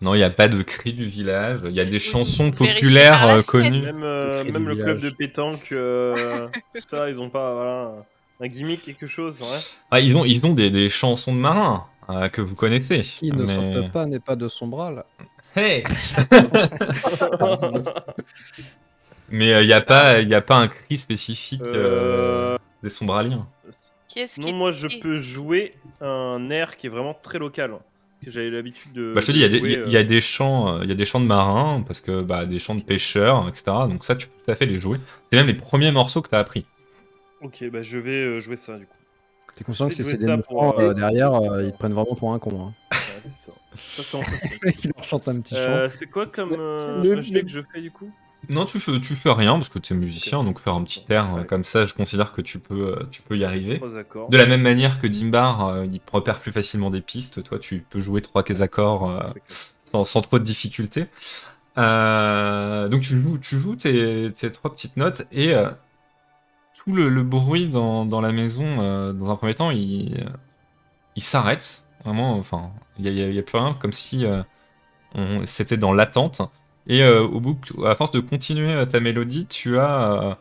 Non, 0.00 0.14
il 0.14 0.18
n'y 0.18 0.24
a 0.24 0.30
pas 0.30 0.48
de 0.48 0.62
cri 0.62 0.92
du 0.92 1.04
village, 1.04 1.60
il 1.64 1.72
y 1.72 1.80
a 1.80 1.84
des 1.84 1.98
chansons 1.98 2.50
populaires 2.50 3.28
euh, 3.28 3.42
connues. 3.42 3.82
Même, 3.82 4.02
euh, 4.02 4.44
même 4.44 4.68
le 4.68 4.76
club 4.76 5.00
de 5.00 5.10
pétanque, 5.10 5.70
euh, 5.72 6.48
tout 6.74 6.82
ça, 6.88 7.08
ils 7.08 7.18
ont 7.20 7.30
pas 7.30 7.54
voilà, 7.54 7.92
un 8.40 8.48
gimmick, 8.48 8.82
quelque 8.82 9.06
chose, 9.06 9.40
ouais. 9.40 9.58
Ah, 9.90 10.00
ils 10.00 10.16
ont, 10.16 10.24
ils 10.24 10.44
ont 10.46 10.52
des, 10.52 10.70
des 10.70 10.88
chansons 10.88 11.32
de 11.34 11.38
marins 11.38 11.86
euh, 12.10 12.28
que 12.28 12.40
vous 12.40 12.56
connaissez. 12.56 13.00
qui 13.00 13.30
ne 13.32 13.44
mais- 13.44 13.54
saute 13.54 13.92
pas 13.92 14.06
n'est 14.06 14.20
pas 14.20 14.36
de 14.36 14.48
son 14.48 14.66
bras 14.66 14.90
là 14.90 15.06
Hey 15.54 15.84
Mais 19.30 19.62
il 19.62 19.66
n'y 19.66 19.72
a, 19.72 19.80
pas- 19.80 20.20
y 20.20 20.34
a 20.34 20.40
pas 20.40 20.56
un 20.56 20.68
cri 20.68 20.98
spécifique 20.98 21.62
euh, 21.74 22.54
Euh, 22.54 22.58
des 22.82 22.90
sombraliens. 22.90 23.46
Qui 24.08 24.24
Non, 24.40 24.52
moi 24.52 24.72
je 24.72 24.88
peux 24.88 25.14
jouer 25.14 25.74
un 26.00 26.50
air 26.50 26.76
qui 26.76 26.86
est 26.86 26.90
vraiment 26.90 27.14
très 27.14 27.38
local. 27.38 27.78
Que 28.24 28.30
j'avais 28.30 28.50
l'habitude 28.50 28.92
de. 28.92 29.12
Bah, 29.14 29.20
je 29.20 29.26
te 29.26 29.32
dis, 29.32 29.38
il 29.38 29.42
y, 29.42 29.44
a 29.44 29.48
de 29.48 29.52
des- 29.54 29.58
jouer, 29.58 29.70
il 29.72 29.74
y 29.74 29.76
euh, 29.76 29.90
y 29.90 29.96
a 29.96 30.04
des 30.04 30.20
chants, 30.20 30.76
euh, 30.76 30.80
il 30.84 30.88
y 30.88 30.92
a 30.92 30.94
des 30.94 31.04
chants 31.04 31.20
de 31.20 31.26
marins, 31.26 31.82
parce 31.86 32.00
que 32.00 32.22
bah, 32.22 32.44
des 32.46 32.58
chants 32.58 32.74
de 32.74 32.82
pêcheurs, 32.82 33.48
etc. 33.48 33.88
Donc 33.88 34.04
ça, 34.04 34.14
tu 34.16 34.26
peux 34.28 34.44
tout 34.44 34.50
à 34.50 34.54
fait 34.54 34.66
les 34.66 34.76
jouer. 34.76 34.98
C'est 35.30 35.36
même 35.38 35.46
les 35.46 35.54
premiers 35.54 35.92
morceaux 35.92 36.22
que 36.22 36.28
tu 36.28 36.34
as 36.34 36.38
appris. 36.38 36.64
Ok, 37.40 37.64
bah 37.70 37.82
je 37.82 37.98
vais 37.98 38.22
euh, 38.22 38.38
jouer 38.40 38.56
ça 38.56 38.78
du 38.78 38.86
coup. 38.86 38.96
T'es 39.56 39.64
conscient 39.64 39.88
que 39.88 39.94
si 39.94 40.02
c'est 40.04 40.16
des 40.16 40.36
pour, 40.48 40.78
euh, 40.78 40.90
euh, 40.90 40.94
derrière, 40.94 41.34
euh, 41.34 41.64
ils 41.64 41.72
te 41.72 41.78
prennent 41.78 41.92
vraiment 41.92 42.14
pour 42.14 42.32
un 42.32 42.38
con. 42.38 42.68
Hein. 42.68 42.74
Ouais, 42.92 42.98
c'est 43.22 43.28
ça. 43.28 43.52
Ça, 43.96 44.02
ça, 44.02 44.48
Ils 44.84 44.90
leur 44.96 45.04
chantent 45.04 45.28
un 45.28 45.40
petit 45.40 45.54
chant. 45.54 45.60
Euh, 45.70 45.88
c'est 45.92 46.06
quoi 46.06 46.26
comme 46.26 46.52
euh, 46.58 47.02
Le- 47.02 47.14
le- 47.16 47.42
que 47.42 47.48
je 47.48 47.60
fais 47.72 47.80
du 47.82 47.90
coup? 47.90 48.10
Non, 48.48 48.64
tu 48.64 48.80
fais, 48.80 48.98
tu 48.98 49.14
fais 49.14 49.30
rien, 49.30 49.52
parce 49.54 49.68
que 49.68 49.78
tu 49.78 49.92
es 49.92 49.96
musicien, 49.96 50.42
donc 50.42 50.58
faire 50.58 50.74
un 50.74 50.82
petit 50.82 51.04
air 51.10 51.32
euh, 51.34 51.40
Ouais. 51.40 51.46
comme 51.46 51.62
ça, 51.64 51.84
je 51.86 51.94
considère 51.94 52.32
que 52.32 52.40
tu 52.40 52.58
peux, 52.58 52.96
euh, 52.98 53.02
tu 53.10 53.22
peux 53.22 53.36
y 53.36 53.44
arriver. 53.44 53.76
Trois 53.76 53.96
accords. 53.98 54.28
De 54.30 54.36
la 54.36 54.46
même 54.46 54.62
manière 54.62 55.00
que 55.00 55.06
Dimbar, 55.06 55.66
euh, 55.68 55.86
il 55.86 56.00
repère 56.10 56.40
plus 56.40 56.50
facilement 56.50 56.90
des 56.90 57.02
pistes, 57.02 57.44
toi 57.44 57.58
tu 57.60 57.84
peux 57.88 58.00
jouer 58.00 58.20
trois 58.20 58.42
accords 58.62 59.08
euh, 59.10 59.20
sans, 59.84 60.04
sans 60.04 60.22
trop 60.22 60.38
de 60.40 60.44
difficultés. 60.44 61.06
Euh, 61.78 62.88
donc 62.88 63.02
tu 63.02 63.20
joues, 63.20 63.38
tu 63.38 63.58
joues 63.60 63.76
tes, 63.76 64.30
tes 64.34 64.50
trois 64.50 64.72
petites 64.72 64.96
notes 64.96 65.22
et 65.32 65.54
euh, 65.54 65.70
tout 66.84 66.94
le, 66.94 67.22
bruit 67.22 67.68
dans, 67.68 68.20
la 68.20 68.32
maison, 68.32 68.80
euh, 68.80 69.12
dans 69.12 69.30
un 69.30 69.36
premier 69.36 69.54
temps, 69.54 69.70
il, 69.70 70.32
s'arrête. 71.16 71.84
Vraiment, 72.04 72.36
enfin, 72.36 72.70
il 72.98 73.12
n'y 73.12 73.38
a, 73.38 73.42
plus 73.42 73.58
rien, 73.58 73.76
comme 73.78 73.92
si 73.92 74.26
euh, 74.26 74.42
c'était 75.44 75.76
dans 75.76 75.92
l'attente. 75.92 76.42
Et 76.88 77.02
euh, 77.02 77.22
au 77.22 77.38
bout, 77.38 77.58
à 77.84 77.94
force 77.94 78.10
de 78.10 78.20
continuer 78.20 78.86
ta 78.88 78.98
mélodie, 78.98 79.46
tu 79.46 79.78
as, 79.78 80.38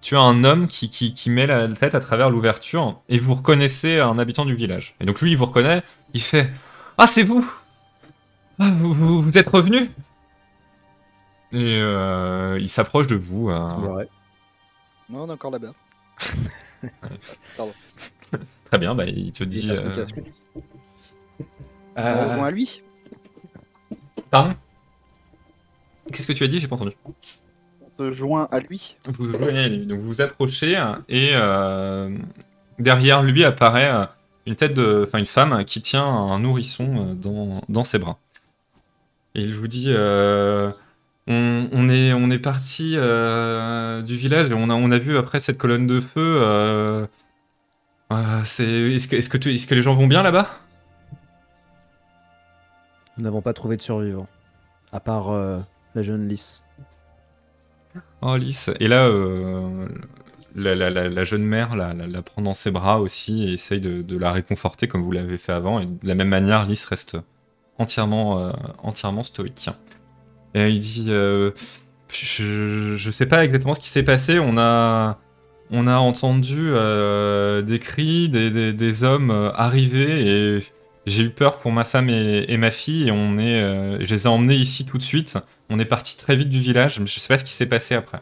tu 0.00 0.16
as 0.16 0.20
un 0.20 0.42
homme 0.42 0.66
qui, 0.66 0.90
qui, 0.90 1.30
met 1.30 1.46
la 1.46 1.68
tête 1.68 1.94
à 1.94 2.00
travers 2.00 2.30
l'ouverture 2.30 3.00
et 3.08 3.18
vous 3.18 3.34
reconnaissez 3.34 4.00
un 4.00 4.18
habitant 4.18 4.44
du 4.44 4.56
village. 4.56 4.96
Et 5.00 5.04
donc 5.04 5.20
lui, 5.20 5.30
il 5.30 5.36
vous 5.36 5.46
reconnaît, 5.46 5.84
il 6.14 6.20
fait 6.20 6.50
Ah, 6.98 7.06
c'est 7.06 7.22
vous 7.22 7.48
Ah, 8.58 8.70
vous, 8.80 9.22
vous, 9.22 9.38
êtes 9.38 9.48
revenu 9.48 9.88
Et 11.52 11.78
il 11.78 12.68
s'approche 12.68 13.06
de 13.06 13.14
vous. 13.14 13.52
Non, 15.08 15.24
on 15.24 15.28
est 15.28 15.32
encore 15.32 15.50
là-bas. 15.50 15.72
très 18.64 18.78
bien, 18.78 18.94
bah, 18.94 19.06
il 19.06 19.32
te 19.32 19.44
Il 19.44 19.48
dit. 19.48 19.70
euh, 19.70 20.04
On 21.96 22.00
euh, 22.00 22.28
rejoint 22.30 22.46
à 22.46 22.50
lui. 22.50 22.82
pardon? 24.30 24.54
Qu'est-ce 26.12 26.26
que 26.26 26.32
tu 26.32 26.44
as 26.44 26.48
dit? 26.48 26.58
J'ai 26.60 26.68
pas 26.68 26.76
entendu. 26.76 26.92
On 27.04 27.90
se 27.98 28.12
joint 28.12 28.48
à 28.50 28.60
lui. 28.60 28.96
Vous 29.04 29.24
vous 29.26 29.34
joignez 29.38 29.60
à 29.60 29.68
lui. 29.68 29.86
donc 29.86 30.00
vous 30.00 30.06
vous 30.06 30.20
approchez 30.20 30.72
et 31.08 31.30
euh, 31.34 32.16
derrière 32.78 33.22
lui 33.22 33.44
apparaît 33.44 33.90
euh, 33.92 34.04
une 34.46 34.56
tête 34.56 34.74
de, 34.74 35.04
enfin 35.06 35.18
une 35.18 35.26
femme 35.26 35.64
qui 35.64 35.80
tient 35.82 36.04
un 36.04 36.38
nourrisson 36.40 37.14
dans, 37.14 37.62
dans 37.68 37.84
ses 37.84 37.98
bras. 37.98 38.18
Et 39.34 39.42
il 39.42 39.54
vous 39.54 39.68
dit, 39.68 39.86
euh, 39.88 40.70
on, 41.28 41.68
on 41.72 41.88
est 41.88 42.12
on 42.12 42.30
est 42.30 42.38
parti 42.38 42.94
euh, 42.96 44.02
du 44.02 44.16
village 44.16 44.50
et 44.50 44.54
on 44.54 44.68
a 44.70 44.74
on 44.74 44.90
a 44.90 44.98
vu 44.98 45.16
après 45.16 45.38
cette 45.38 45.58
colonne 45.58 45.86
de 45.86 46.00
feu. 46.00 46.40
euh, 46.42 47.06
euh, 48.12 48.42
c'est 48.44 48.64
est-ce 48.92 49.08
que 49.08 49.16
est-ce 49.16 49.28
que 49.30 49.38
tu- 49.38 49.54
est-ce 49.54 49.66
que 49.66 49.74
les 49.74 49.82
gens 49.82 49.94
vont 49.94 50.06
bien 50.08 50.22
là-bas? 50.22 50.48
Nous 53.16 53.24
n'avons 53.24 53.42
pas 53.42 53.52
trouvé 53.52 53.76
de 53.76 53.82
survivants. 53.82 54.28
À 54.92 55.00
part 55.00 55.30
la 55.94 56.02
jeune 56.02 56.28
Lys. 56.28 56.64
Oh, 58.22 58.36
Lys. 58.36 58.70
Et 58.80 58.88
là, 58.88 59.08
la, 60.54 60.74
la- 60.74 60.90
la- 60.90 61.08
la 61.08 61.24
jeune 61.24 61.44
mère 61.44 61.76
la, 61.76 62.22
prend 62.22 62.42
dans 62.42 62.54
ses 62.54 62.70
bras 62.70 63.00
aussi 63.00 63.44
et 63.44 63.52
essaye 63.54 63.80
de, 63.80 64.02
de 64.02 64.16
la 64.18 64.32
réconforter 64.32 64.88
comme 64.88 65.02
vous 65.02 65.12
l'avez 65.12 65.38
fait 65.38 65.52
avant. 65.52 65.78
Et 65.80 65.86
de 65.86 66.06
la 66.06 66.14
même 66.14 66.28
manière, 66.28 66.66
Lys 66.66 66.84
reste 66.86 67.16
entièrement, 67.78 68.52
entièrement 68.82 69.24
stoïque. 69.24 69.68
Et 70.54 70.68
il 70.68 70.78
dit 70.78 71.06
euh, 71.08 71.50
je, 72.10 72.94
je 72.96 73.10
sais 73.10 73.26
pas 73.26 73.44
exactement 73.44 73.74
ce 73.74 73.80
qui 73.80 73.88
s'est 73.88 74.02
passé. 74.02 74.38
On 74.38 74.58
a, 74.58 75.18
on 75.70 75.86
a 75.86 75.96
entendu 75.96 76.58
euh, 76.72 77.62
des 77.62 77.78
cris, 77.78 78.28
des, 78.28 78.50
des- 78.50 78.72
des 78.72 79.04
hommes 79.04 79.30
euh, 79.30 79.50
arriver 79.52 80.56
et 80.56 80.58
j'ai 81.06 81.24
eu 81.24 81.30
peur 81.30 81.58
pour 81.58 81.72
ma 81.72 81.84
femme 81.84 82.10
et, 82.10 82.44
et 82.48 82.56
ma 82.58 82.70
fille. 82.70 83.08
Et 83.08 83.10
on 83.10 83.38
est, 83.38 83.62
euh, 83.62 84.04
je 84.04 84.14
les 84.14 84.24
ai 84.24 84.28
emmenés 84.28 84.56
ici 84.56 84.84
tout 84.84 84.98
de 84.98 85.02
suite. 85.02 85.38
On 85.70 85.78
est 85.78 85.84
parti 85.86 86.16
très 86.18 86.36
vite 86.36 86.50
du 86.50 86.60
village, 86.60 87.00
mais 87.00 87.06
je 87.06 87.18
sais 87.18 87.28
pas 87.28 87.38
ce 87.38 87.44
qui 87.44 87.52
s'est 87.52 87.66
passé 87.66 87.94
après. 87.94 88.20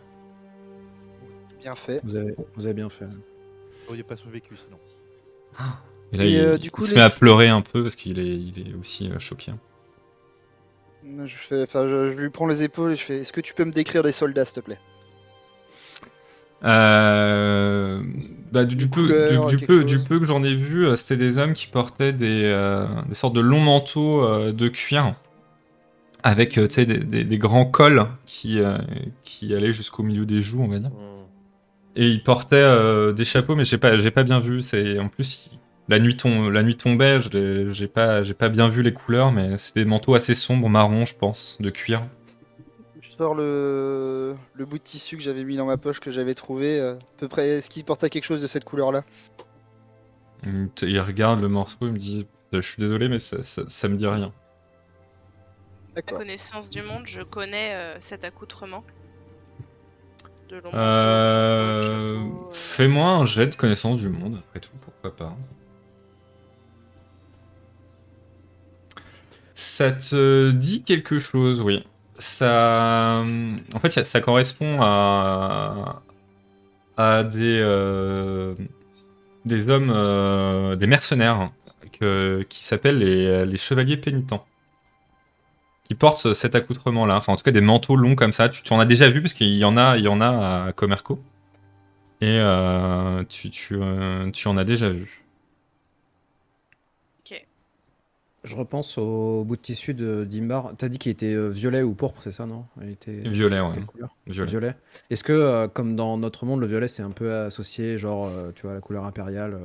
Bien 1.60 1.74
fait. 1.74 2.00
Vous 2.04 2.16
avez, 2.16 2.34
vous 2.56 2.64
avez 2.66 2.74
bien 2.74 2.88
fait. 2.88 3.04
Vous 3.06 3.86
n'auriez 3.88 4.02
pas 4.04 4.16
survécu 4.16 4.54
sinon. 4.56 4.78
Et 6.12 6.16
là, 6.16 6.24
Et, 6.24 6.30
il, 6.30 6.38
euh, 6.38 6.54
il 6.56 6.60
du 6.60 6.70
coup, 6.70 6.84
se 6.86 6.90
les- 6.90 6.96
met 6.96 7.02
à 7.02 7.10
pleurer 7.10 7.48
un 7.48 7.60
peu 7.60 7.82
parce 7.82 7.96
qu'il 7.96 8.18
est, 8.18 8.36
il 8.36 8.54
est 8.70 8.74
aussi 8.80 9.10
choqué. 9.18 9.52
Je, 11.02 11.34
fais, 11.34 11.62
enfin, 11.62 11.88
je, 11.88 12.12
je 12.12 12.16
lui 12.18 12.30
prends 12.30 12.46
les 12.46 12.62
épaules 12.62 12.92
et 12.92 12.96
je 12.96 13.02
fais 13.02 13.18
Est-ce 13.20 13.32
que 13.32 13.40
tu 13.40 13.54
peux 13.54 13.64
me 13.64 13.72
décrire 13.72 14.02
les 14.02 14.12
soldats, 14.12 14.44
s'il 14.44 14.62
te 14.62 14.66
plaît? 14.66 14.78
Euh, 16.62 18.02
bah, 18.52 18.64
du, 18.64 18.76
du 18.76 18.88
peu, 18.88 19.06
du, 19.48 19.58
peu, 19.58 19.80
chose 19.82 19.86
du 19.86 19.98
peu 19.98 20.18
que 20.20 20.26
j'en 20.26 20.44
ai 20.44 20.54
vu, 20.54 20.86
euh, 20.86 20.96
c'était 20.96 21.16
des 21.16 21.38
hommes 21.38 21.54
qui 21.54 21.66
portaient 21.66 22.12
des, 22.12 22.42
euh, 22.44 22.86
des 23.08 23.14
sortes 23.14 23.34
de 23.34 23.40
longs 23.40 23.60
manteaux 23.60 24.22
euh, 24.24 24.52
de 24.52 24.68
cuir 24.68 25.14
avec 26.22 26.58
euh, 26.58 26.68
des, 26.68 26.84
des- 26.84 27.24
des 27.24 27.38
grands 27.38 27.64
cols 27.64 28.06
qui, 28.26 28.60
euh, 28.60 28.76
qui 29.24 29.54
allaient 29.54 29.72
jusqu'au 29.72 30.02
milieu 30.02 30.26
des 30.26 30.42
joues, 30.42 30.62
on 30.62 30.68
va 30.68 30.78
dire. 30.80 30.90
Hmm. 30.90 31.24
Et 31.96 32.08
ils 32.08 32.22
portaient 32.22 32.56
euh, 32.56 33.12
des 33.12 33.24
chapeaux, 33.24 33.56
mais 33.56 33.64
j'ai 33.64 33.78
pas, 33.78 33.96
j'ai 33.96 34.10
pas 34.10 34.22
bien 34.22 34.38
vu. 34.40 34.60
C'est 34.60 34.98
en 34.98 35.08
plus 35.08 35.50
la 35.90 35.98
nuit, 35.98 36.16
tom- 36.16 36.50
la 36.50 36.62
nuit 36.62 36.76
tombait, 36.76 37.18
j'ai 37.20 37.88
pas, 37.88 38.22
bien 38.48 38.68
vu 38.68 38.82
les 38.82 38.94
couleurs, 38.94 39.32
mais 39.32 39.58
c'est 39.58 39.74
des 39.74 39.84
manteaux 39.84 40.14
assez 40.14 40.36
sombres, 40.36 40.68
marron, 40.68 41.04
je 41.04 41.14
pense, 41.14 41.56
de 41.60 41.68
cuir. 41.68 42.02
Je 43.00 43.08
sors 43.18 43.34
le, 43.34 44.36
le 44.54 44.64
bout 44.64 44.78
de 44.78 44.82
tissu 44.82 45.16
que 45.16 45.22
j'avais 45.22 45.44
mis 45.44 45.56
dans 45.56 45.66
ma 45.66 45.76
poche, 45.76 45.98
que 45.98 46.12
j'avais 46.12 46.34
trouvé. 46.34 46.78
euh, 46.78 46.94
à 46.94 47.18
peu 47.18 47.28
près, 47.28 47.48
est-ce 47.48 47.68
qu'il 47.68 47.84
portait 47.84 48.08
quelque 48.08 48.24
chose 48.24 48.40
de 48.40 48.46
cette 48.46 48.64
couleur-là? 48.64 49.04
Il, 50.82 51.00
regarde 51.00 51.40
le 51.40 51.48
morceau, 51.48 51.76
il 51.82 51.92
me 51.92 51.98
dit, 51.98 52.26
je 52.52 52.60
suis 52.60 52.80
désolé, 52.80 53.08
mais 53.08 53.18
ça, 53.18 53.42
ça, 53.42 53.62
ça 53.68 53.88
me 53.88 53.96
dit 53.96 54.06
rien. 54.06 54.32
La 55.96 56.02
D'accord. 56.02 56.18
connaissance 56.20 56.70
du 56.70 56.82
monde, 56.82 57.02
je 57.06 57.22
connais 57.22 57.74
euh, 57.74 57.96
cet 57.98 58.22
accoutrement. 58.24 58.84
Euh, 60.52 62.16
euh, 62.16 62.28
Fais-moi 62.52 63.06
un 63.06 63.26
jet 63.26 63.48
de 63.48 63.54
connaissance 63.56 63.96
du 63.98 64.08
monde, 64.08 64.38
après 64.38 64.60
tout, 64.60 64.70
pourquoi 64.80 65.14
pas. 65.16 65.36
Ça 69.80 69.92
te 69.92 70.50
dit 70.50 70.82
quelque 70.82 71.18
chose, 71.18 71.62
oui. 71.62 71.82
Ça, 72.18 73.24
en 73.72 73.78
fait, 73.78 74.04
ça- 74.04 74.20
correspond 74.20 74.76
à, 74.82 76.02
des, 77.24 77.58
euh, 77.62 78.54
des 79.46 79.70
hommes, 79.70 79.90
euh, 79.90 80.76
des 80.76 80.86
mercenaires 80.86 81.46
qui 81.90 82.62
s'appellent 82.62 82.98
les, 82.98 83.56
chevaliers 83.56 83.96
pénitents. 83.96 84.44
Qui 85.84 85.94
portent 85.94 86.34
cet 86.34 86.54
accoutrement-là, 86.54 87.16
enfin 87.16 87.32
en 87.32 87.36
tout 87.36 87.44
cas 87.44 87.50
des 87.50 87.62
manteaux 87.62 87.96
longs 87.96 88.16
comme 88.16 88.34
ça. 88.34 88.50
Tu, 88.50 88.70
en 88.74 88.80
as 88.80 88.84
déjà 88.84 89.08
vu 89.08 89.22
parce 89.22 89.32
qu'il 89.32 89.56
y 89.56 89.64
en 89.64 89.78
a, 89.78 89.96
y 89.96 90.08
en 90.08 90.20
a 90.20 90.66
à 90.66 90.72
Comerco. 90.74 91.22
Et 92.20 92.34
euh, 92.36 93.24
tu 93.24 93.78
en 93.78 94.56
as 94.58 94.64
déjà 94.64 94.90
vu. 94.90 95.19
Je 98.42 98.56
repense 98.56 98.96
au 98.96 99.44
bout 99.44 99.56
de 99.56 99.60
tissu 99.60 99.92
de 99.92 100.24
Dimbar. 100.24 100.72
T'as 100.78 100.88
dit 100.88 100.96
qu'il 100.96 101.12
était 101.12 101.34
euh, 101.34 101.48
violet 101.48 101.82
ou 101.82 101.92
pourpre, 101.94 102.22
c'est 102.22 102.32
ça, 102.32 102.46
non? 102.46 102.64
Il 102.80 102.88
était 102.88 103.12
Violet, 103.12 103.60
ouais. 103.60 103.72
couleur? 103.86 104.16
Violet. 104.26 104.50
Violet. 104.50 104.76
Est-ce 105.10 105.22
que, 105.22 105.32
euh, 105.32 105.68
comme 105.68 105.94
dans 105.94 106.16
notre 106.16 106.46
monde, 106.46 106.60
le 106.60 106.66
violet 106.66 106.88
c'est 106.88 107.02
un 107.02 107.10
peu 107.10 107.34
associé, 107.34 107.98
genre, 107.98 108.28
euh, 108.28 108.50
tu 108.54 108.62
vois, 108.62 108.72
à 108.72 108.74
la 108.74 108.80
couleur 108.80 109.04
impériale 109.04 109.58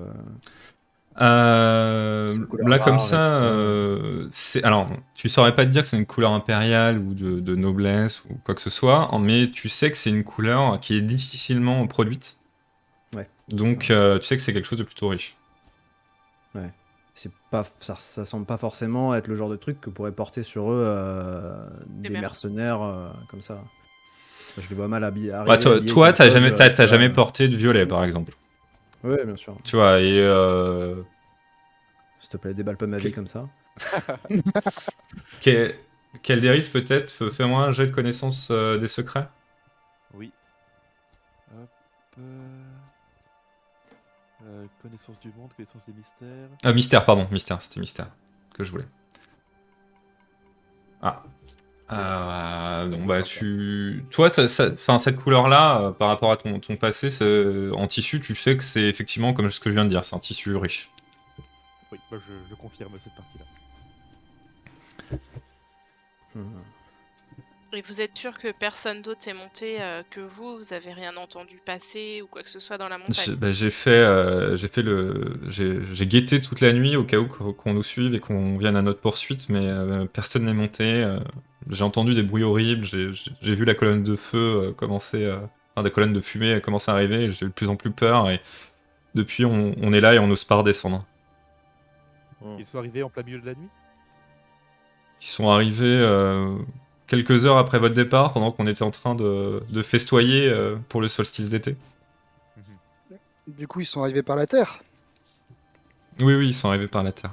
euh, 1.21 2.45
couleur 2.47 2.67
là, 2.67 2.77
comme 2.77 2.99
ça, 2.99 3.41
c'est. 4.31 4.61
Alors, 4.65 4.87
tu 5.13 5.29
saurais 5.29 5.55
pas 5.55 5.65
te 5.65 5.71
dire 5.71 5.83
que 5.83 5.87
c'est 5.87 5.97
une 5.97 6.05
couleur 6.05 6.33
impériale 6.33 6.97
ou 6.97 7.13
de, 7.13 7.39
de 7.39 7.55
noblesse 7.55 8.25
ou 8.25 8.37
quoi 8.43 8.53
que 8.55 8.61
ce 8.61 8.69
soit, 8.69 9.09
mais 9.21 9.49
tu 9.49 9.69
sais 9.69 9.89
que 9.89 9.95
c'est 9.95 10.09
une 10.09 10.25
couleur 10.25 10.81
qui 10.81 10.97
est 10.97 11.01
difficilement 11.01 11.87
produite. 11.87 12.37
Ouais, 13.15 13.29
Donc, 13.47 13.83
tu 13.83 13.93
sais 14.23 14.35
que 14.35 14.41
c'est 14.41 14.51
quelque 14.51 14.67
chose 14.67 14.79
de 14.79 14.83
plutôt 14.83 15.07
riche. 15.07 15.37
C'est 17.15 17.31
pas, 17.49 17.63
ça, 17.79 17.95
ça 17.97 18.25
semble 18.25 18.45
pas 18.45 18.57
forcément 18.57 19.15
être 19.15 19.27
le 19.27 19.35
genre 19.35 19.49
de 19.49 19.55
truc 19.55 19.79
que 19.79 19.89
pourraient 19.89 20.11
porter 20.11 20.43
sur 20.43 20.69
eux 20.71 20.83
euh, 20.85 21.67
des, 21.87 22.09
mer- 22.09 22.21
mercenaires 22.23 22.81
euh, 22.81 23.09
comme 23.29 23.41
ça. 23.41 23.63
Je 24.57 24.67
les 24.69 24.75
vois 24.75 24.87
mal 24.87 25.03
habillés. 25.03 25.33
Bah, 25.45 25.57
toi, 25.57 25.79
toi, 25.79 26.13
t'as 26.13 26.29
jamais, 26.29 26.53
tu 26.53 26.75
vois. 26.75 26.85
jamais 26.87 27.09
porté 27.09 27.47
de 27.47 27.55
violet, 27.55 27.85
par 27.85 28.03
exemple. 28.03 28.33
Oui, 29.03 29.15
bien 29.25 29.35
sûr. 29.35 29.57
Tu 29.63 29.75
vois, 29.75 29.99
et. 30.01 30.19
euh, 30.19 30.95
S'il 32.19 32.29
te 32.29 32.37
plaît, 32.37 32.53
déballe 32.53 32.77
pas 32.77 32.87
ma 32.87 32.97
vie 32.97 33.11
comme 33.11 33.27
ça. 33.27 33.47
Kelderis, 36.23 36.69
peut-être, 36.71 37.29
fais-moi 37.29 37.63
un 37.63 37.71
jet 37.71 37.87
de 37.87 37.91
connaissance 37.91 38.49
euh, 38.51 38.77
des 38.77 38.87
secrets? 38.87 39.27
Oui. 40.13 40.31
Hop. 41.51 41.69
Euh, 44.55 44.63
euh, 44.63 44.67
connaissance 44.81 45.19
du 45.19 45.31
monde, 45.37 45.53
connaissance 45.55 45.85
des 45.85 45.93
mystères. 45.93 46.49
Ah, 46.63 46.73
mystère, 46.73 47.05
pardon, 47.05 47.27
mystère, 47.31 47.61
c'était 47.61 47.79
mystère 47.79 48.07
que 48.53 48.63
je 48.63 48.71
voulais. 48.71 48.87
Ah. 51.01 51.23
Euh, 51.91 52.87
donc, 52.89 53.05
bah, 53.05 53.21
tu... 53.21 54.05
Toi, 54.09 54.29
ça, 54.29 54.47
ça- 54.47 54.71
enfin, 54.73 54.97
cette 54.97 55.17
couleur-là, 55.17 55.81
euh, 55.81 55.91
par 55.91 56.07
rapport 56.07 56.31
à 56.31 56.37
ton, 56.37 56.59
ton 56.59 56.77
passé, 56.77 57.09
c'est- 57.09 57.69
en 57.71 57.87
tissu, 57.87 58.19
tu 58.19 58.33
sais 58.33 58.57
que 58.57 58.63
c'est 58.63 58.83
effectivement 58.85 59.33
comme 59.33 59.49
ce 59.49 59.59
que 59.59 59.69
je 59.69 59.75
viens 59.75 59.85
de 59.85 59.89
dire, 59.89 60.03
c'est 60.03 60.15
un 60.15 60.19
tissu 60.19 60.55
riche. 60.55 60.89
Oui, 61.91 61.99
moi 62.09 62.19
je, 62.27 62.33
je 62.49 62.55
confirme 62.55 62.97
cette 62.99 63.13
partie-là. 63.13 63.45
Hmm. 66.33 66.61
Et 67.73 67.81
vous 67.81 67.99
êtes 67.99 68.17
sûr 68.17 68.37
que 68.37 68.51
personne 68.51 69.01
d'autre 69.01 69.27
est 69.27 69.33
monté 69.33 69.81
euh, 69.81 70.01
que 70.09 70.21
vous 70.21 70.55
Vous 70.57 70.73
avez 70.73 70.93
rien 70.93 71.15
entendu 71.17 71.59
passer 71.65 72.21
ou 72.21 72.27
quoi 72.27 72.41
que 72.41 72.49
ce 72.49 72.59
soit 72.59 72.77
dans 72.77 72.87
la 72.87 72.97
J'ai 73.09 73.31
montagne 73.31 73.35
bah, 73.35 73.51
j'ai 73.51 73.69
fait, 73.71 73.89
euh, 73.89 74.55
j'ai 74.55 74.67
fait 74.69 74.81
le, 74.81 75.39
j'ai 75.49 75.79
j'ai 75.93 76.07
guetté 76.07 76.41
toute 76.41 76.61
la 76.61 76.71
nuit 76.71 76.95
au 76.95 77.03
cas 77.03 77.17
où 77.17 77.27
qu'on 77.27 77.73
nous 77.73 77.83
suive 77.83 78.15
et 78.15 78.19
qu'on 78.19 78.57
vienne 78.57 78.75
à 78.77 78.81
notre 78.81 79.01
poursuite, 79.01 79.49
mais 79.49 79.67
euh, 79.67 80.05
personne 80.05 80.45
n'est 80.45 80.53
monté. 80.53 80.85
euh, 81.03 81.19
j'ai 81.69 81.83
entendu 81.83 82.13
des 82.13 82.23
bruits 82.23 82.43
horribles, 82.43 82.85
j'ai 82.85 83.55
vu 83.55 83.65
la 83.65 83.73
colonne 83.73 84.03
de 84.03 84.15
feu 84.15 84.37
euh, 84.69 84.71
commencer, 84.73 85.23
euh, 85.25 85.39
enfin 85.75 85.83
des 85.83 85.91
colonnes 85.91 86.13
de 86.13 86.19
fumée 86.21 86.53
euh, 86.53 86.59
commencer 86.61 86.91
à 86.91 86.93
arriver. 86.93 87.23
et 87.25 87.31
J'ai 87.31 87.45
eu 87.45 87.49
de 87.49 87.53
plus 87.53 87.67
en 87.67 87.75
plus 87.75 87.91
peur 87.91 88.29
et 88.29 88.39
depuis 89.15 89.43
on, 89.45 89.75
on 89.81 89.91
est 89.93 90.01
là 90.01 90.13
et 90.13 90.19
on 90.19 90.27
n'ose 90.27 90.43
pas 90.45 90.55
redescendre. 90.55 91.03
Ils 92.57 92.65
sont 92.65 92.77
arrivés 92.77 93.03
en 93.03 93.09
plein 93.09 93.23
milieu 93.23 93.39
de 93.41 93.45
la 93.45 93.55
nuit? 93.55 93.69
Ils 95.21 95.25
sont 95.25 95.49
arrivés 95.49 95.85
euh, 95.85 96.57
quelques 97.07 97.45
heures 97.45 97.57
après 97.57 97.79
votre 97.79 97.95
départ, 97.95 98.33
pendant 98.33 98.51
qu'on 98.51 98.67
était 98.67 98.83
en 98.83 98.91
train 98.91 99.15
de, 99.15 99.63
de 99.69 99.81
festoyer 99.83 100.49
euh, 100.49 100.75
pour 100.89 101.01
le 101.01 101.07
solstice 101.07 101.49
d'été. 101.49 101.75
Du 103.47 103.67
coup, 103.67 103.79
ils 103.81 103.85
sont 103.85 104.01
arrivés 104.01 104.23
par 104.23 104.35
la 104.35 104.47
terre. 104.47 104.79
Oui, 106.19 106.33
oui, 106.35 106.47
ils 106.47 106.53
sont 106.53 106.69
arrivés 106.69 106.87
par 106.87 107.03
la 107.03 107.11
terre. 107.11 107.31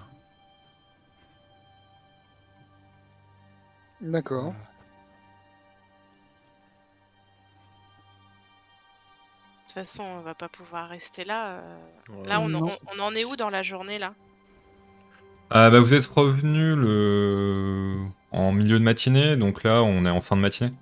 D'accord. 4.01 4.53
De 4.53 4.57
toute 9.67 9.75
façon, 9.75 10.03
on 10.03 10.21
va 10.21 10.35
pas 10.35 10.49
pouvoir 10.49 10.89
rester 10.91 11.25
là. 11.25 11.53
euh. 11.53 11.77
Ouais. 12.11 12.29
Là, 12.29 12.41
on, 12.41 12.49
Non. 12.49 12.67
on- 12.67 12.79
on 12.97 13.01
en 13.03 13.15
est 13.15 13.25
où 13.25 13.37
dans 13.37 13.49
la 13.51 13.63
journée 13.63 13.99
là? 13.99 14.15
Ah 15.51 15.71
bah 15.71 15.81
vous 15.81 15.95
êtes 15.95 16.07
revenu 16.07 16.75
le... 16.75 17.97
en 18.33 18.53
milieu 18.53 18.79
de 18.79 18.85
matinée, 18.85 19.37
donc 19.37 19.63
là 19.63 19.83
on 19.83 20.05
est 20.05 20.11
en 20.11 20.21
fin 20.21 20.37
de 20.37 20.41
matinée. 20.41 20.73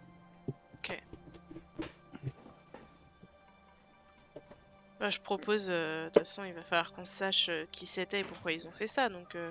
Bah, 4.99 5.09
Je 5.09 5.19
propose, 5.19 5.69
euh, 5.71 6.05
de 6.05 6.09
toute 6.11 6.19
façon, 6.19 6.45
il 6.45 6.53
va 6.53 6.61
falloir 6.61 6.93
qu'on 6.93 7.07
sache 7.07 7.49
euh, 7.49 7.65
qui 7.73 7.87
c'était 7.87 8.21
et 8.21 8.23
pourquoi 8.23 8.53
ils 8.53 8.69
ont 8.69 8.71
fait 8.71 8.87
ça. 8.87 9.09
Donc, 9.09 9.35
euh, 9.35 9.51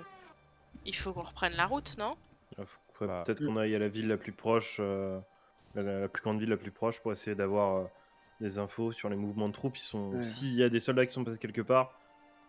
il 0.86 0.94
faut 0.94 1.12
qu'on 1.12 1.24
reprenne 1.24 1.54
la 1.56 1.66
route, 1.66 1.98
non? 1.98 2.16
Bah, 2.56 3.24
peut-être 3.24 3.44
qu'on 3.44 3.56
aille 3.56 3.74
à 3.74 3.80
la 3.80 3.88
ville 3.88 4.06
la 4.06 4.16
plus 4.16 4.30
proche, 4.30 4.76
euh, 4.78 5.18
la, 5.74 5.82
la 5.82 6.08
plus 6.08 6.22
grande 6.22 6.38
ville 6.38 6.50
la 6.50 6.56
plus 6.56 6.70
proche, 6.70 7.00
pour 7.00 7.12
essayer 7.12 7.34
d'avoir 7.34 7.78
euh, 7.78 7.84
des 8.40 8.58
infos 8.58 8.92
sur 8.92 9.08
les 9.08 9.16
mouvements 9.16 9.48
de 9.48 9.52
troupes. 9.52 9.76
Ils 9.76 9.80
sont... 9.80 10.10
Ouais. 10.10 10.22
S'il 10.22 10.54
y 10.54 10.62
a 10.62 10.68
des 10.68 10.78
soldats 10.78 11.04
qui 11.04 11.12
sont 11.12 11.24
passés 11.24 11.38
quelque 11.38 11.62
part, 11.62 11.98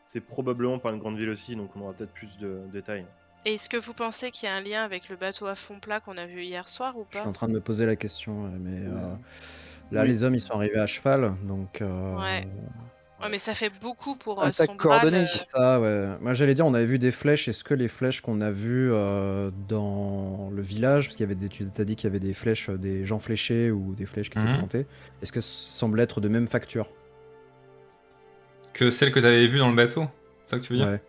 c'est 0.05 0.21
probablement 0.21 0.77
par 0.77 0.93
une 0.93 0.99
grande 0.99 1.17
ville 1.17 1.31
aussi, 1.31 1.55
donc 1.55 1.75
on 1.75 1.81
aura 1.81 1.93
peut-être 1.93 2.13
plus 2.13 2.37
de 2.37 2.61
détails. 2.71 3.07
Et 3.45 3.55
est-ce 3.55 3.69
que 3.69 3.77
vous 3.77 3.93
pensez 3.93 4.29
qu'il 4.31 4.47
y 4.47 4.51
a 4.51 4.55
un 4.55 4.61
lien 4.61 4.83
avec 4.83 5.09
le 5.09 5.15
bateau 5.15 5.47
à 5.47 5.55
fond 5.55 5.79
plat 5.79 5.99
qu'on 5.99 6.17
a 6.17 6.25
vu 6.27 6.43
hier 6.43 6.69
soir 6.69 6.95
ou 6.97 7.05
Je 7.09 7.17
suis 7.17 7.23
pas 7.23 7.29
en 7.29 7.33
train 7.33 7.47
de 7.47 7.53
me 7.53 7.59
poser 7.61 7.85
la 7.87 7.95
question, 7.95 8.43
ouais, 8.43 8.51
mais 8.59 8.87
euh, 8.87 9.15
là 9.91 10.03
Oui. 10.03 10.07
les 10.09 10.23
hommes 10.23 10.35
ils 10.35 10.41
sont 10.41 10.53
arrivés 10.53 10.77
à 10.79 10.85
cheval, 10.85 11.33
donc 11.43 11.81
euh, 11.81 12.17
Ouais. 12.19 12.47
Ouais, 13.21 13.29
mais 13.29 13.37
ça 13.39 13.53
fait 13.53 13.71
beaucoup 13.81 14.15
pour 14.15 14.41
euh, 14.41 14.47
Attaque 14.47 14.67
son 14.67 14.75
bras. 14.75 14.99
de- 14.99 15.25
ça, 15.25 15.79
ouais. 15.79 16.07
Moi 16.21 16.33
j'allais 16.33 16.55
dire, 16.55 16.65
on 16.65 16.73
avait 16.73 16.85
vu 16.87 16.97
des 16.97 17.11
flèches. 17.11 17.47
Est-ce 17.47 17.63
que 17.63 17.75
les 17.75 17.87
flèches 17.87 18.21
qu'on 18.21 18.41
a 18.41 18.49
vues 18.49 18.91
euh, 18.91 19.51
dans 19.67 20.49
le 20.51 20.61
village, 20.63 21.05
parce 21.05 21.15
qu'il 21.15 21.23
y 21.23 21.29
avait 21.31 21.35
des, 21.35 21.47
tu 21.47 21.67
as 21.77 21.83
dit 21.85 21.95
qu'il 21.95 22.05
y 22.07 22.09
avait 22.11 22.19
des 22.19 22.33
flèches, 22.33 22.69
euh, 22.69 22.77
des 22.77 23.05
gens 23.05 23.19
fléchés 23.19 23.69
ou 23.69 23.93
des 23.93 24.07
flèches 24.07 24.31
qui 24.31 24.39
étaient 24.39 24.47
Mhm. 24.47 24.57
plantées, 24.57 24.87
est-ce 25.21 25.31
que 25.31 25.39
ça 25.41 25.49
semble 25.51 25.99
être 25.99 26.19
de 26.19 26.29
même 26.29 26.47
facture? 26.47 26.89
Que 28.73 28.89
celle 28.89 29.11
que 29.11 29.19
t'avais 29.19 29.45
vue 29.47 29.59
dans 29.59 29.69
le 29.69 29.75
bateau? 29.75 30.05
C'est 30.45 30.51
ça 30.55 30.57
que 30.59 30.63
tu 30.63 30.73
veux 30.73 30.79
dire? 30.79 30.99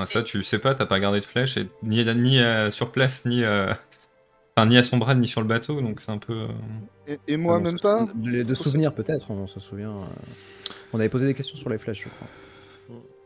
Ouais. 0.00 0.06
Ça 0.06 0.22
tu 0.22 0.42
sais 0.42 0.58
pas, 0.58 0.74
t'as 0.74 0.86
pas 0.86 1.00
gardé 1.00 1.20
de 1.20 1.24
flèche, 1.24 1.56
et 1.56 1.68
ni, 1.82 2.04
ni 2.14 2.38
euh, 2.40 2.70
sur 2.70 2.90
place, 2.92 3.24
ni, 3.26 3.44
euh, 3.44 3.72
enfin, 4.56 4.68
ni 4.68 4.76
à 4.78 4.82
son 4.82 4.96
bras, 4.98 5.14
ni 5.14 5.26
sur 5.26 5.40
le 5.40 5.46
bateau, 5.46 5.80
donc 5.80 6.00
c'est 6.00 6.12
un 6.12 6.18
peu... 6.18 6.32
euh, 6.32 6.48
Et, 7.06 7.18
et 7.28 7.36
moi, 7.36 7.54
Ah, 7.54 7.58
on 7.58 7.62
même 7.62 7.76
se 7.76 7.82
pas 7.82 8.06
souvient- 8.06 8.44
De 8.44 8.54
souvenirs 8.54 8.94
peut-être, 8.94 9.30
on 9.30 9.46
se 9.46 9.60
souvient. 9.60 9.90
euh, 9.96 10.70
On 10.92 11.00
avait 11.00 11.08
posé 11.08 11.26
des 11.26 11.34
questions 11.34 11.56
sur 11.56 11.68
les 11.70 11.78
flèches, 11.78 12.04
je 12.04 12.08
crois. 12.08 12.28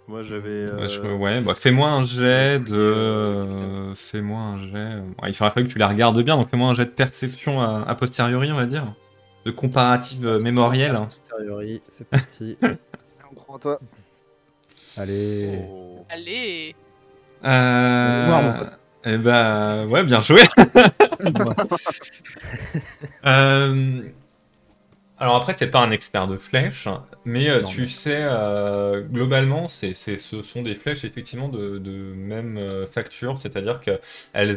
Moi 0.08 0.22
j'avais. 0.22 0.68
ouais, 0.70 0.88
je- 0.88 1.00
euh, 1.00 1.14
ouais, 1.16 1.40
bah, 1.40 1.54
fais-moi 1.54 1.88
un 1.88 2.02
jet 2.04 2.58
de... 2.58 2.74
euh, 2.74 3.94
Fais-moi 3.94 4.40
un 4.40 4.58
jet... 4.58 4.96
ouais, 5.22 5.28
il 5.28 5.32
faudrait 5.34 5.62
que 5.64 5.68
tu 5.68 5.78
la 5.78 5.86
regardes 5.86 6.20
bien, 6.22 6.34
donc 6.36 6.50
fais-moi 6.50 6.68
un 6.70 6.74
jet 6.74 6.86
de 6.86 6.90
perception 6.90 7.60
a, 7.60 7.84
a 7.86 7.94
posteriori, 7.94 8.50
on 8.50 8.56
va 8.56 8.66
dire. 8.66 8.92
De 9.46 9.52
comparative 9.52 10.26
euh, 10.26 10.40
mémorielle. 10.40 10.96
A 10.96 11.00
posteriori, 11.02 11.82
c'est 11.88 12.06
parti. 12.08 12.56
On 13.30 13.34
croit 13.34 13.54
en 13.54 13.58
toi. 13.60 13.80
Allez. 14.97 15.59
Oh. 15.70 16.05
Allez 16.11 16.74
Euh... 17.45 18.24
Voir, 18.28 18.43
mon 18.43 18.53
pote. 18.53 18.78
Eh 19.05 19.18
bah, 19.18 19.84
ouais, 19.86 20.05
bien 20.05 20.20
joué. 20.20 20.43
Euh, 23.24 24.03
Alors 25.18 25.36
après, 25.36 25.55
t'es 25.55 25.66
pas 25.68 25.80
un 25.80 25.90
expert 25.90 26.26
de 26.26 26.36
flèches, 26.36 26.88
mais 27.24 27.49
euh, 27.49 27.61
Non, 27.62 27.68
tu 27.68 27.82
mais- 27.82 27.86
sais, 27.86 28.18
euh, 28.20 29.03
globalement, 29.03 29.68
c'est, 29.68 29.95
c'est- 29.95 30.18
ce 30.18 30.43
sont 30.43 30.62
des 30.62 30.74
flèches 30.74 31.05
effectivement 31.05 31.49
de, 31.49 31.78
de 31.78 31.93
même 32.14 32.57
euh, 32.59 32.86
facture, 32.86 33.38
c'est-à-dire 33.38 33.80
qu'elles 33.80 34.01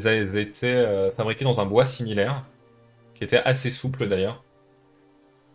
elles 0.07 0.37
étaient 0.37 1.11
fabriquées 1.15 1.45
dans 1.45 1.59
un 1.61 1.65
bois 1.65 1.85
similaire, 1.85 2.43
qui 3.15 3.23
était 3.23 3.37
assez 3.37 3.69
souple 3.69 4.07
d'ailleurs, 4.07 4.43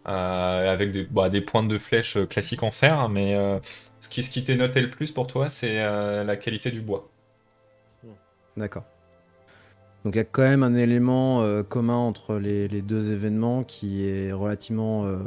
euh, 0.09 0.73
avec 0.73 0.93
des, 0.93 1.05
bah, 1.05 1.29
des 1.29 1.41
pointes 1.41 1.69
de 1.69 1.79
flèches 1.79 2.19
classiques 2.29 2.63
en 2.63 2.71
fer, 2.71 3.09
mais 3.09 3.35
euh, 3.35 3.59
ce 4.01 4.09
qui, 4.09 4.23
ce 4.23 4.31
qui 4.31 4.45
t'est 4.45 4.57
noté 4.57 4.81
le 4.81 4.91
plus 4.91 5.11
pour 5.13 5.27
toi, 5.27 5.49
c'est 5.49 5.81
euh, 5.81 6.25
la 6.25 6.37
qualité 6.37 6.71
du 6.71 6.81
bois. 6.81 7.09
D'accord. 8.57 8.85
Donc 10.05 10.15
il 10.15 10.19
y 10.19 10.21
a 10.21 10.25
quand 10.25 10.43
même 10.43 10.63
un 10.63 10.75
élément 10.75 11.43
euh, 11.43 11.63
commun 11.63 11.97
entre 11.97 12.37
les, 12.37 12.69
les 12.69 12.83
deux 12.83 13.11
événements 13.11 13.65
qui 13.65 14.07
est 14.07 14.33
relativement 14.33 15.07
euh, 15.07 15.19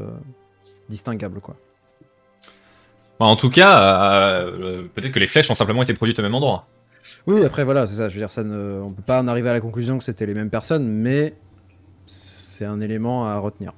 distinguable, 0.90 1.40
quoi. 1.40 1.56
Bah, 3.20 3.28
en 3.28 3.36
tout 3.36 3.52
cas, 3.52 3.80
euh, 3.80 4.82
euh, 4.82 4.88
peut-être 4.94 5.12
que 5.12 5.20
les 5.20 5.28
flèches 5.28 5.50
ont 5.52 5.56
simplement 5.56 5.84
été 5.84 5.94
produites 5.94 6.18
au 6.18 6.24
même 6.24 6.34
endroit. 6.34 6.68
Oui, 7.28 7.46
après 7.46 7.64
voilà, 7.64 7.86
c'est 7.86 7.96
ça. 7.96 8.10
Je 8.10 8.16
veux 8.16 8.20
dire, 8.20 8.30
ça 8.30 8.44
ne, 8.44 8.82
on 8.84 8.90
peut 8.90 9.04
pas 9.04 9.22
en 9.22 9.28
arriver 9.28 9.50
à 9.50 9.54
la 9.54 9.62
conclusion 9.62 9.98
que 9.98 10.04
c'était 10.04 10.26
les 10.26 10.34
mêmes 10.34 10.50
personnes, 10.50 10.88
mais 10.88 11.36
c'est 12.06 12.66
un 12.66 12.82
élément 12.82 13.26
à 13.26 13.38
retenir. 13.38 13.74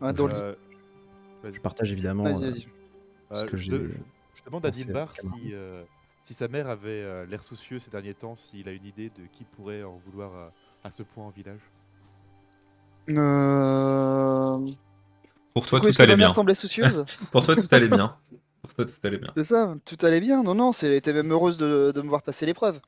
Ah, 0.00 0.12
dans. 0.12 0.28
Euh, 0.30 0.54
Je 1.52 1.60
partage 1.60 1.92
évidemment. 1.92 2.22
Vas-y, 2.24 2.44
euh, 2.44 2.50
vas-y. 2.50 2.66
ce 3.32 3.44
euh, 3.44 3.46
que 3.46 3.56
je, 3.56 3.62
j'ai- 3.64 3.70
de- 3.70 3.90
je 4.34 4.44
demande 4.44 4.64
à 4.66 4.70
Cameron. 4.70 5.36
si, 5.42 5.54
euh, 5.54 5.82
si 6.24 6.34
sa 6.34 6.48
mère 6.48 6.68
avait 6.68 6.88
euh, 7.02 7.26
l'air 7.26 7.42
soucieux 7.44 7.78
ces 7.78 7.90
derniers 7.90 8.14
temps, 8.14 8.36
s'il 8.36 8.68
a 8.68 8.72
une 8.72 8.84
idée 8.86 9.10
de 9.10 9.26
qui 9.32 9.44
pourrait 9.44 9.82
en 9.82 9.96
vouloir 10.06 10.34
euh, 10.34 10.48
à 10.84 10.90
ce 10.90 11.02
point 11.02 11.24
en 11.24 11.30
village. 11.30 11.60
Euh... 13.08 14.70
Pour 15.54 15.66
toi, 15.66 15.80
tout 15.80 15.88
que 15.88 16.02
allait 16.02 16.16
bien. 16.16 16.26
mère 16.26 16.34
semblait 16.34 16.54
soucieuse 16.54 17.04
Pour 17.32 17.44
toi, 17.44 17.56
tout 17.56 17.68
allait 17.70 17.88
bien. 17.88 18.16
Pour 18.62 18.74
toi, 18.74 18.84
tout 18.84 18.94
allait 19.04 19.18
bien. 19.18 19.30
C'est 19.36 19.44
ça, 19.44 19.74
tout 19.84 19.96
allait 20.04 20.20
bien. 20.20 20.42
Non, 20.42 20.54
non, 20.54 20.72
c'est- 20.72 20.86
elle 20.88 20.92
était 20.94 21.12
même 21.12 21.30
heureuse 21.30 21.56
de, 21.56 21.92
de 21.94 22.02
me 22.02 22.08
voir 22.08 22.22
passer 22.22 22.46
l'épreuve. 22.46 22.80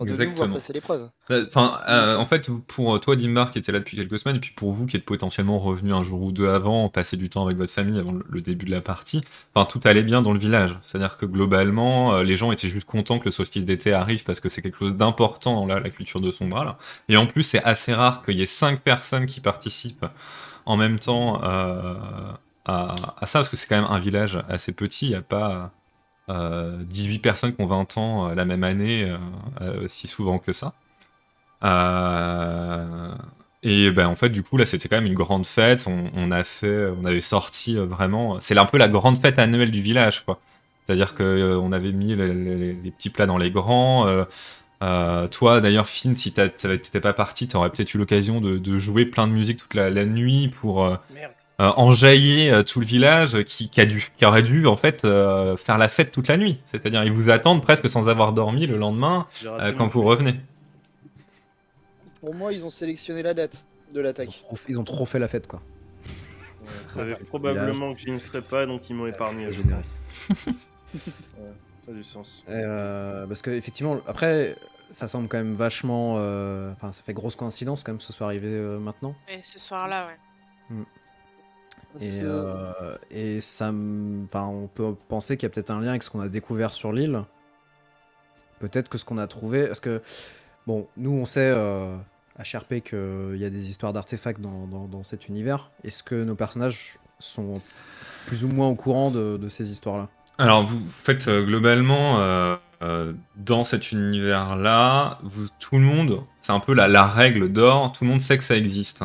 Nous 0.00 0.06
Exactement. 0.08 0.54
passer 0.54 0.72
l'épreuve. 0.74 1.08
Enfin, 1.30 1.80
euh, 1.88 2.16
en 2.16 2.24
fait, 2.26 2.50
pour 2.66 3.00
toi, 3.00 3.16
Dimbar, 3.16 3.50
qui 3.50 3.58
était 3.58 3.72
là 3.72 3.78
depuis 3.78 3.96
quelques 3.96 4.18
semaines, 4.18 4.36
et 4.36 4.40
puis 4.40 4.52
pour 4.54 4.72
vous, 4.72 4.86
qui 4.86 4.96
êtes 4.96 5.04
potentiellement 5.04 5.58
revenu 5.58 5.92
un 5.94 6.02
jour 6.02 6.20
ou 6.22 6.32
deux 6.32 6.48
avant, 6.48 6.88
passer 6.88 7.16
du 7.16 7.30
temps 7.30 7.46
avec 7.46 7.56
votre 7.56 7.72
famille 7.72 7.98
avant 7.98 8.12
le- 8.12 8.40
début 8.42 8.66
de 8.66 8.70
la 8.70 8.82
partie, 8.82 9.22
enfin, 9.54 9.64
tout 9.66 9.80
allait 9.84 10.02
bien 10.02 10.20
dans 10.22 10.32
le 10.32 10.38
village. 10.38 10.78
C'est-à-dire 10.82 11.16
que 11.16 11.24
globalement, 11.26 12.14
euh, 12.14 12.22
les 12.22 12.36
gens 12.36 12.52
étaient 12.52 12.68
juste 12.68 12.86
contents 12.86 13.18
que 13.18 13.24
le 13.24 13.30
solstice 13.30 13.64
d'été 13.64 13.92
arrive 13.94 14.22
parce 14.24 14.40
que 14.40 14.48
c'est 14.48 14.62
quelque 14.62 14.78
chose 14.78 14.96
d'important 14.96 15.54
dans 15.54 15.66
la, 15.66 15.80
la 15.80 15.90
culture 15.90 16.20
de 16.20 16.30
Sombral. 16.30 16.74
Et 17.08 17.16
en 17.16 17.26
plus, 17.26 17.42
c'est 17.42 17.62
assez 17.64 17.94
rare 17.94 18.22
qu'il 18.22 18.36
y 18.36 18.42
ait 18.42 18.46
cinq 18.46 18.80
personnes 18.82 19.26
qui 19.26 19.40
participent 19.40 20.04
en 20.66 20.76
même 20.76 20.98
temps 20.98 21.42
euh, 21.44 21.94
à, 22.64 22.94
à 23.20 23.26
ça, 23.26 23.38
parce 23.40 23.48
que 23.48 23.56
c'est 23.56 23.68
quand 23.68 23.80
même 23.80 23.90
un 23.90 23.98
village 24.00 24.38
assez 24.48 24.72
petit, 24.72 25.06
il 25.06 25.10
n'y 25.10 25.14
a 25.14 25.22
pas 25.22 25.50
euh, 25.50 25.66
18 26.28 27.18
personnes 27.20 27.54
qui 27.54 27.62
ont 27.62 27.66
20 27.66 27.98
ans 27.98 28.28
euh, 28.30 28.34
la 28.34 28.44
même 28.44 28.64
année, 28.64 29.04
euh, 29.08 29.16
euh, 29.60 29.88
si 29.88 30.08
souvent 30.08 30.38
que 30.38 30.52
ça. 30.52 30.72
Euh, 31.64 33.14
et 33.62 33.90
ben 33.90 34.06
en 34.06 34.14
fait 34.14 34.28
du 34.28 34.42
coup 34.42 34.58
là 34.58 34.66
c'était 34.66 34.88
quand 34.88 34.96
même 34.96 35.06
une 35.06 35.14
grande 35.14 35.46
fête. 35.46 35.86
On, 35.86 36.30
a 36.30 36.44
fait, 36.44 36.88
on 37.00 37.04
avait 37.04 37.20
sorti 37.20 37.78
euh, 37.78 37.86
vraiment. 37.86 38.38
C'est 38.40 38.56
un 38.58 38.66
peu 38.66 38.78
la 38.78 38.88
grande 38.88 39.18
fête 39.18 39.38
annuelle 39.38 39.70
du 39.70 39.82
village 39.82 40.24
quoi. 40.24 40.40
C'est-à-dire 40.86 41.14
que 41.14 41.22
euh, 41.22 41.58
on 41.58 41.72
avait 41.72 41.92
mis 41.92 42.14
les, 42.14 42.90
petits 42.90 43.10
plats 43.10 43.26
dans 43.26 43.38
les 43.38 43.50
grands. 43.50 44.06
euh, 44.06 44.24
Euh, 44.82 45.26
toi, 45.28 45.60
d'ailleurs, 45.60 45.88
Finn, 45.88 46.14
si 46.14 46.32
t'étais 46.34 47.00
pas 47.00 47.14
parti, 47.14 47.48
t'aurais 47.48 47.70
peut-être 47.70 47.94
eu 47.94 47.98
l'occasion 47.98 48.42
de, 48.42 48.78
jouer 48.78 49.06
plein 49.06 49.26
de 49.26 49.32
musique 49.32 49.56
toute 49.58 49.74
la 49.74 50.04
nuit 50.04 50.48
pour 50.48 50.98
euh, 51.60 51.64
euh, 51.64 51.72
enjailler 51.76 52.50
euh, 52.50 52.62
tout 52.62 52.80
le 52.80 52.86
village 52.86 53.42
qui, 53.44 53.68
qui 53.68 53.80
a 53.80 53.86
dû, 53.86 54.06
qui 54.16 54.24
aurait 54.24 54.42
dû 54.42 54.66
en 54.66 54.76
fait 54.76 55.04
euh, 55.04 55.56
faire 55.56 55.78
la 55.78 55.88
fête 55.88 56.12
toute 56.12 56.28
la 56.28 56.36
nuit. 56.36 56.60
C'est-à-dire, 56.64 57.04
ils 57.04 57.12
vous 57.12 57.30
attendent 57.30 57.62
presque 57.62 57.88
sans 57.88 58.08
avoir 58.08 58.32
dormi 58.32 58.66
le 58.66 58.76
lendemain 58.76 59.26
euh, 59.44 59.72
quand 59.72 59.88
vous 59.88 60.02
revenez. 60.02 60.34
Pour 62.20 62.34
moi, 62.34 62.52
ils 62.52 62.62
ont 62.64 62.70
sélectionné 62.70 63.22
la 63.22 63.34
date 63.34 63.66
de 63.92 63.94
Ils 63.94 64.00
ont 64.00 64.02
l'attaque. 64.02 64.44
Ils 64.68 64.78
ont 64.80 64.84
trop 64.84 65.04
fait 65.06 65.18
la 65.18 65.28
fête, 65.28 65.46
quoi. 65.46 65.60
Ouais, 66.62 66.66
Ils 66.88 66.92
savaient 66.92 67.14
probablement 67.26 67.94
que 67.94 68.00
j'y 68.00 68.10
ne 68.10 68.18
serais 68.18 68.42
pas, 68.42 68.66
donc 68.66 68.88
ils 68.90 68.94
m'ont 68.96 69.06
épargné. 69.06 69.48
je. 69.50 69.62
Ouais, 70.94 71.52
ça 71.84 71.92
a 71.92 71.94
du 71.94 72.04
sens. 72.04 72.44
Euh, 72.48 73.26
parce 73.26 73.42
que 73.42 73.50
effectivement, 73.50 74.00
après, 74.06 74.56
ça 74.90 75.06
semble 75.08 75.28
quand 75.28 75.36
même 75.36 75.52
vachement. 75.52 76.16
euh, 76.18 76.72
Enfin, 76.72 76.90
ça 76.92 77.02
fait 77.02 77.12
grosse 77.12 77.36
coïncidence 77.36 77.84
quand 77.84 77.92
même 77.92 77.98
que 77.98 78.04
ce 78.04 78.12
soit 78.12 78.26
arrivé 78.26 78.48
euh, 78.48 78.78
maintenant. 78.78 79.14
Et 79.28 79.40
ce 79.42 79.58
soir-là, 79.58 80.06
ouais. 80.06 80.76
Et, 82.00 82.20
euh, 82.22 82.96
et 83.10 83.40
ça, 83.40 83.72
enfin, 84.24 84.46
on 84.46 84.68
peut 84.68 84.94
penser 85.08 85.36
qu'il 85.36 85.46
y 85.46 85.50
a 85.50 85.50
peut-être 85.50 85.70
un 85.70 85.80
lien 85.80 85.90
avec 85.90 86.02
ce 86.02 86.10
qu'on 86.10 86.20
a 86.20 86.28
découvert 86.28 86.72
sur 86.72 86.92
l'île. 86.92 87.22
Peut-être 88.58 88.88
que 88.88 88.98
ce 88.98 89.04
qu'on 89.04 89.18
a 89.18 89.26
trouvé, 89.26 89.66
parce 89.66 89.80
que 89.80 90.02
bon, 90.66 90.86
nous 90.96 91.12
on 91.12 91.24
sait 91.24 91.52
euh, 91.54 91.94
à 92.38 92.42
HRP 92.42 92.80
qu'il 92.82 93.36
y 93.36 93.44
a 93.44 93.50
des 93.50 93.70
histoires 93.70 93.92
d'artefacts 93.92 94.40
dans, 94.40 94.66
dans- 94.66 94.86
dans 94.88 95.02
cet 95.02 95.28
univers. 95.28 95.70
Est-ce 95.84 96.02
que 96.02 96.24
nos 96.24 96.34
personnages 96.34 96.98
sont 97.18 97.60
plus 98.26 98.44
ou 98.44 98.48
moins 98.48 98.68
au 98.68 98.74
courant 98.74 99.10
de, 99.10 99.36
de 99.36 99.48
ces 99.48 99.70
histoires-là? 99.72 100.08
Alors, 100.38 100.64
vous 100.64 100.86
faites 100.88 101.28
euh, 101.28 101.44
globalement, 101.44 102.18
euh, 102.20 102.56
euh, 102.82 103.12
dans 103.36 103.64
cet 103.64 103.92
univers-là, 103.92 105.18
vous- 105.22 105.48
tout 105.58 105.76
le 105.76 105.84
monde, 105.84 106.20
c'est 106.42 106.52
un 106.52 106.60
peu 106.60 106.74
la, 106.74 106.88
la 106.88 107.06
règle 107.06 107.50
d'or, 107.52 107.92
tout 107.92 108.04
le 108.04 108.10
monde 108.10 108.20
sait 108.20 108.36
que 108.36 108.44
ça 108.44 108.56
existe, 108.56 109.02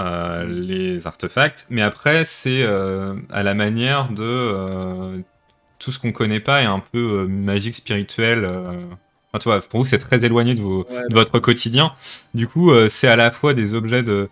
euh, 0.00 0.44
les 0.46 1.06
artefacts, 1.06 1.66
mais 1.70 1.82
après, 1.82 2.24
c'est 2.24 2.62
euh, 2.62 3.14
à 3.30 3.42
la 3.42 3.54
manière 3.54 4.08
de 4.10 4.22
euh, 4.22 5.18
tout 5.78 5.92
ce 5.92 5.98
qu'on 5.98 6.12
connaît 6.12 6.40
pas 6.40 6.62
est 6.62 6.66
un 6.66 6.80
peu 6.92 7.26
magique, 7.28 7.74
spirituel. 7.74 8.44
Enfin, 8.44 9.38
tu 9.38 9.44
vois, 9.44 9.60
pour 9.60 9.80
vous, 9.80 9.84
c'est 9.86 9.98
très 9.98 10.24
éloigné 10.24 10.54
de, 10.54 10.62
vos- 10.62 10.86
Ouais, 10.90 11.08
de 11.08 11.14
votre 11.14 11.38
quotidien. 11.38 11.92
Du 12.34 12.46
coup, 12.48 12.72
c'est 12.88 13.08
à 13.08 13.16
la 13.16 13.30
fois 13.30 13.54
des 13.54 13.74
objets 13.74 14.02
de, 14.02 14.28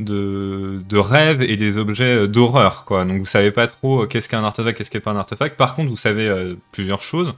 de, 0.00 0.82
de 0.88 0.98
rêve 0.98 1.42
et 1.42 1.56
des 1.56 1.78
objets 1.78 2.26
d'horreur, 2.28 2.84
quoi. 2.84 3.04
Donc 3.04 3.20
vous 3.20 3.26
savez 3.26 3.52
pas 3.52 3.66
trop 3.66 4.06
qu'est-ce 4.06 4.28
qu'est 4.28 4.36
un 4.36 4.44
artefact, 4.44 4.76
qu'est-ce 4.78 4.90
qu'est 4.90 5.00
pas 5.00 5.12
un 5.12 5.16
artefact. 5.16 5.56
Par 5.56 5.74
contre, 5.74 5.90
vous 5.90 5.96
savez 5.96 6.56
plusieurs 6.72 7.02
choses. 7.02 7.34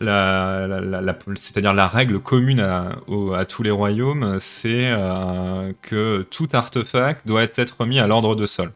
C'est-à-dire 0.00 1.74
la 1.74 1.88
règle 1.88 2.20
commune 2.20 2.60
à, 2.60 3.44
tous 3.46 3.62
les 3.62 3.70
royaumes, 3.70 4.38
c'est 4.38 4.90
euh, 4.92 5.72
que 5.82 6.22
tout 6.30 6.48
artefact 6.52 7.26
doit 7.26 7.42
être 7.42 7.84
mis 7.84 7.98
à 7.98 8.06
l'ordre 8.06 8.36
de 8.36 8.46
sol. 8.46 8.72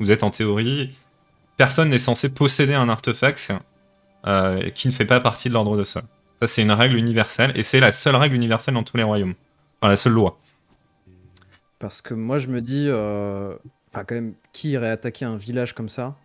Vous 0.00 0.10
êtes 0.10 0.22
en 0.22 0.30
théorie, 0.30 0.96
personne 1.56 1.90
n'est 1.90 1.98
censé 1.98 2.28
posséder 2.28 2.74
un 2.74 2.88
artefact 2.88 3.52
euh, 4.26 4.70
qui 4.70 4.88
ne 4.88 4.92
fait 4.92 5.04
pas 5.04 5.20
partie 5.20 5.48
de 5.48 5.54
l'ordre 5.54 5.76
de 5.76 5.84
sol. 5.84 6.02
Ça, 6.40 6.48
c'est 6.48 6.62
une 6.62 6.72
règle 6.72 6.96
universelle, 6.96 7.52
et 7.54 7.62
c'est 7.62 7.80
la 7.80 7.92
seule 7.92 8.16
règle 8.16 8.34
universelle 8.34 8.74
dans 8.74 8.84
tous 8.84 8.96
les 8.96 9.02
royaumes. 9.02 9.34
Enfin, 9.80 9.90
la 9.90 9.96
seule 9.96 10.12
loi. 10.12 10.38
Parce 11.78 12.02
que 12.02 12.14
moi 12.14 12.38
je 12.38 12.48
me 12.48 12.60
dis, 12.60 12.86
euh, 12.88 13.54
enfin 13.88 14.04
quand 14.04 14.16
même, 14.16 14.34
qui 14.52 14.70
irait 14.70 14.90
attaquer 14.90 15.24
un 15.24 15.36
village 15.36 15.74
comme 15.74 15.88
ça? 15.88 16.16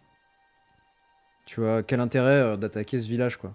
Tu 1.45 1.59
vois, 1.59 1.83
quel 1.83 1.99
intérêt 1.99 2.39
euh, 2.39 2.57
d'attaquer 2.57 2.97
ce 2.97 3.07
village, 3.07 3.37
quoi? 3.37 3.53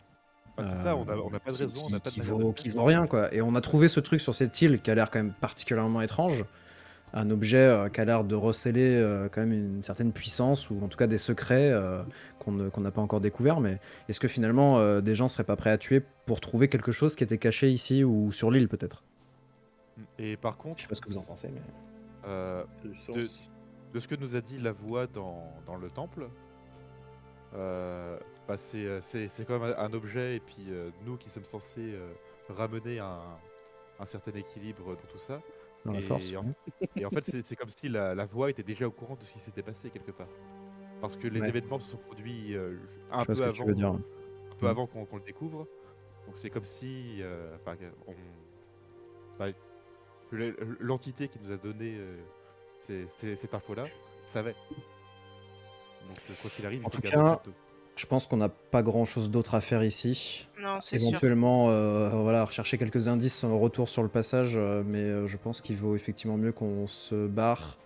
Ah, 0.64 0.68
c'est 0.68 0.82
ça, 0.82 0.96
on 0.96 1.08
a, 1.08 1.16
on 1.16 1.32
a 1.32 1.38
pas 1.40 1.50
de 1.52 1.56
qui- 1.56 1.62
raison, 1.64 1.82
on 1.84 1.88
qui, 1.88 1.94
a 1.94 2.00
pas 2.00 2.10
de 2.10 2.14
qui 2.14 2.20
vaut, 2.20 2.52
qui 2.52 2.68
vaut 2.70 2.84
rien 2.84 3.06
quoi. 3.06 3.32
Et 3.34 3.40
on 3.42 3.54
a 3.54 3.60
trouvé 3.60 3.88
ce 3.88 4.00
truc 4.00 4.20
sur 4.20 4.34
cette 4.34 4.60
île 4.62 4.80
qui 4.80 4.90
a 4.90 4.94
l'air 4.94 5.10
quand 5.10 5.18
même 5.20 5.32
particulièrement 5.32 6.00
étrange, 6.00 6.44
un 7.14 7.30
objet 7.30 7.56
euh, 7.58 7.88
qui 7.88 8.00
a 8.00 8.04
l'air 8.04 8.22
de 8.24 8.34
receler 8.34 8.96
euh, 8.96 9.28
quand 9.30 9.40
même 9.40 9.52
une 9.52 9.82
certaine 9.82 10.12
puissance 10.12 10.68
ou 10.70 10.78
en 10.84 10.88
tout 10.88 10.98
cas 10.98 11.06
des 11.06 11.16
secrets 11.18 11.70
euh, 11.72 12.02
qu'on 12.38 12.80
n'a 12.80 12.90
pas 12.90 13.00
encore 13.00 13.20
découvert. 13.20 13.60
Mais 13.60 13.78
est-ce 14.08 14.20
que 14.20 14.28
finalement 14.28 14.78
euh, 14.78 15.00
des 15.00 15.14
gens 15.14 15.28
seraient 15.28 15.44
pas 15.44 15.56
prêts 15.56 15.70
à 15.70 15.78
tuer 15.78 16.02
pour 16.26 16.40
trouver 16.40 16.68
quelque 16.68 16.92
chose 16.92 17.16
qui 17.16 17.24
était 17.24 17.38
caché 17.38 17.70
ici 17.70 18.04
ou 18.04 18.30
sur 18.32 18.50
l'île 18.50 18.68
peut-être? 18.68 19.02
Et 20.18 20.36
par 20.36 20.56
contre, 20.56 20.78
Je 20.78 20.82
sais 20.82 20.88
pas 20.88 20.94
ce 20.94 21.00
que 21.00 21.08
vous 21.08 21.18
en 21.18 21.22
pensez. 21.24 21.48
Mais... 21.48 21.60
euh, 22.26 22.62
de, 23.14 23.26
de 23.94 23.98
ce 23.98 24.06
que 24.06 24.14
nous 24.14 24.36
a 24.36 24.40
dit 24.40 24.58
la 24.58 24.72
voix 24.72 25.06
dans, 25.06 25.50
dans 25.66 25.76
le 25.76 25.88
temple, 25.88 26.28
euh, 27.56 28.18
bah, 28.48 28.56
c'est 28.56 28.84
euh, 28.86 29.00
c'est- 29.02 29.28
c'est 29.28 29.44
quand 29.44 29.58
même 29.60 29.74
un, 29.76 29.92
objet, 29.92 30.36
et 30.36 30.40
puis 30.40 30.64
euh, 30.70 30.90
nous 31.04 31.16
qui 31.18 31.28
sommes 31.28 31.44
censés 31.44 31.92
euh, 31.94 32.10
ramener 32.48 32.98
un, 32.98 33.20
un 34.00 34.06
certain 34.06 34.32
équilibre 34.32 34.86
dans 34.96 35.08
tout 35.12 35.18
ça. 35.18 35.40
Dans 35.84 35.92
la 35.92 36.00
Et 36.00 36.10
en- 36.10 36.44
ouais. 36.44 36.88
Et 36.96 37.04
en 37.04 37.10
fait, 37.10 37.24
c'est 37.24 37.42
c'est 37.42 37.54
comme 37.56 37.68
si 37.68 37.88
la, 37.88 38.14
la 38.14 38.24
voix 38.24 38.48
était 38.50 38.62
déjà 38.62 38.86
au 38.88 38.90
courant 38.90 39.14
de 39.16 39.22
ce 39.22 39.32
qui 39.32 39.38
s'était 39.40 39.62
passé 39.62 39.90
quelque 39.90 40.10
part. 40.12 40.26
Parce 41.00 41.16
que 41.16 41.28
les 41.28 41.40
Ouais. 41.42 41.48
événements 41.50 41.78
se 41.78 41.90
sont 41.90 41.98
produits 41.98 42.56
euh, 42.56 42.76
un 43.12 43.24
peu 43.24 43.40
avant, 43.44 43.64
dire. 43.70 43.88
un 43.90 44.00
Mm. 44.60 44.66
avant 44.66 44.86
qu'on 44.88 45.04
qu'on 45.04 45.16
le 45.18 45.22
découvre. 45.22 45.68
Donc 46.26 46.36
c'est 46.36 46.50
comme 46.50 46.64
si 46.64 47.22
enfin, 47.54 47.76
que 47.76 47.84
on- 48.08 48.14
bah, 49.38 49.46
l'entité 50.80 51.28
qui 51.28 51.38
nous 51.38 51.52
a 51.52 51.56
donné 51.56 51.96
ces- 52.80 53.06
ces- 53.08 53.36
cette 53.36 53.54
info-là 53.54 53.84
savait. 54.24 54.54
Donc 56.08 56.16
quoi 56.40 56.50
qu'il 56.50 56.66
arrive, 56.66 56.80
il 56.82 56.86
En 56.86 56.90
faut 56.90 57.00
tout 57.00 57.02
cas. 57.10 57.40
Je 57.98 58.06
pense 58.06 58.26
qu'on 58.26 58.36
n'a 58.36 58.48
pas 58.48 58.84
grand 58.84 59.04
chose 59.04 59.28
d'autre 59.28 59.56
à 59.56 59.60
faire 59.60 59.82
ici. 59.82 60.46
Non, 60.62 60.78
c'est 60.80 61.00
sûr. 61.00 61.08
Éventuellement, 61.08 61.68
euh, 61.70 62.10
voilà, 62.10 62.44
rechercher 62.44 62.78
quelques 62.78 63.08
indices 63.08 63.42
en 63.42 63.58
retour 63.58 63.88
sur 63.88 64.04
le 64.04 64.08
passage, 64.08 64.54
euh, 64.56 64.84
mais 64.86 65.00
euh, 65.00 65.26
je 65.26 65.36
pense 65.36 65.60
qu'il 65.60 65.74
vaut 65.74 65.96
effectivement 65.96 66.36
mieux 66.36 66.52
qu'on 66.52 66.86
se 66.86 67.26
barre. 67.26 67.76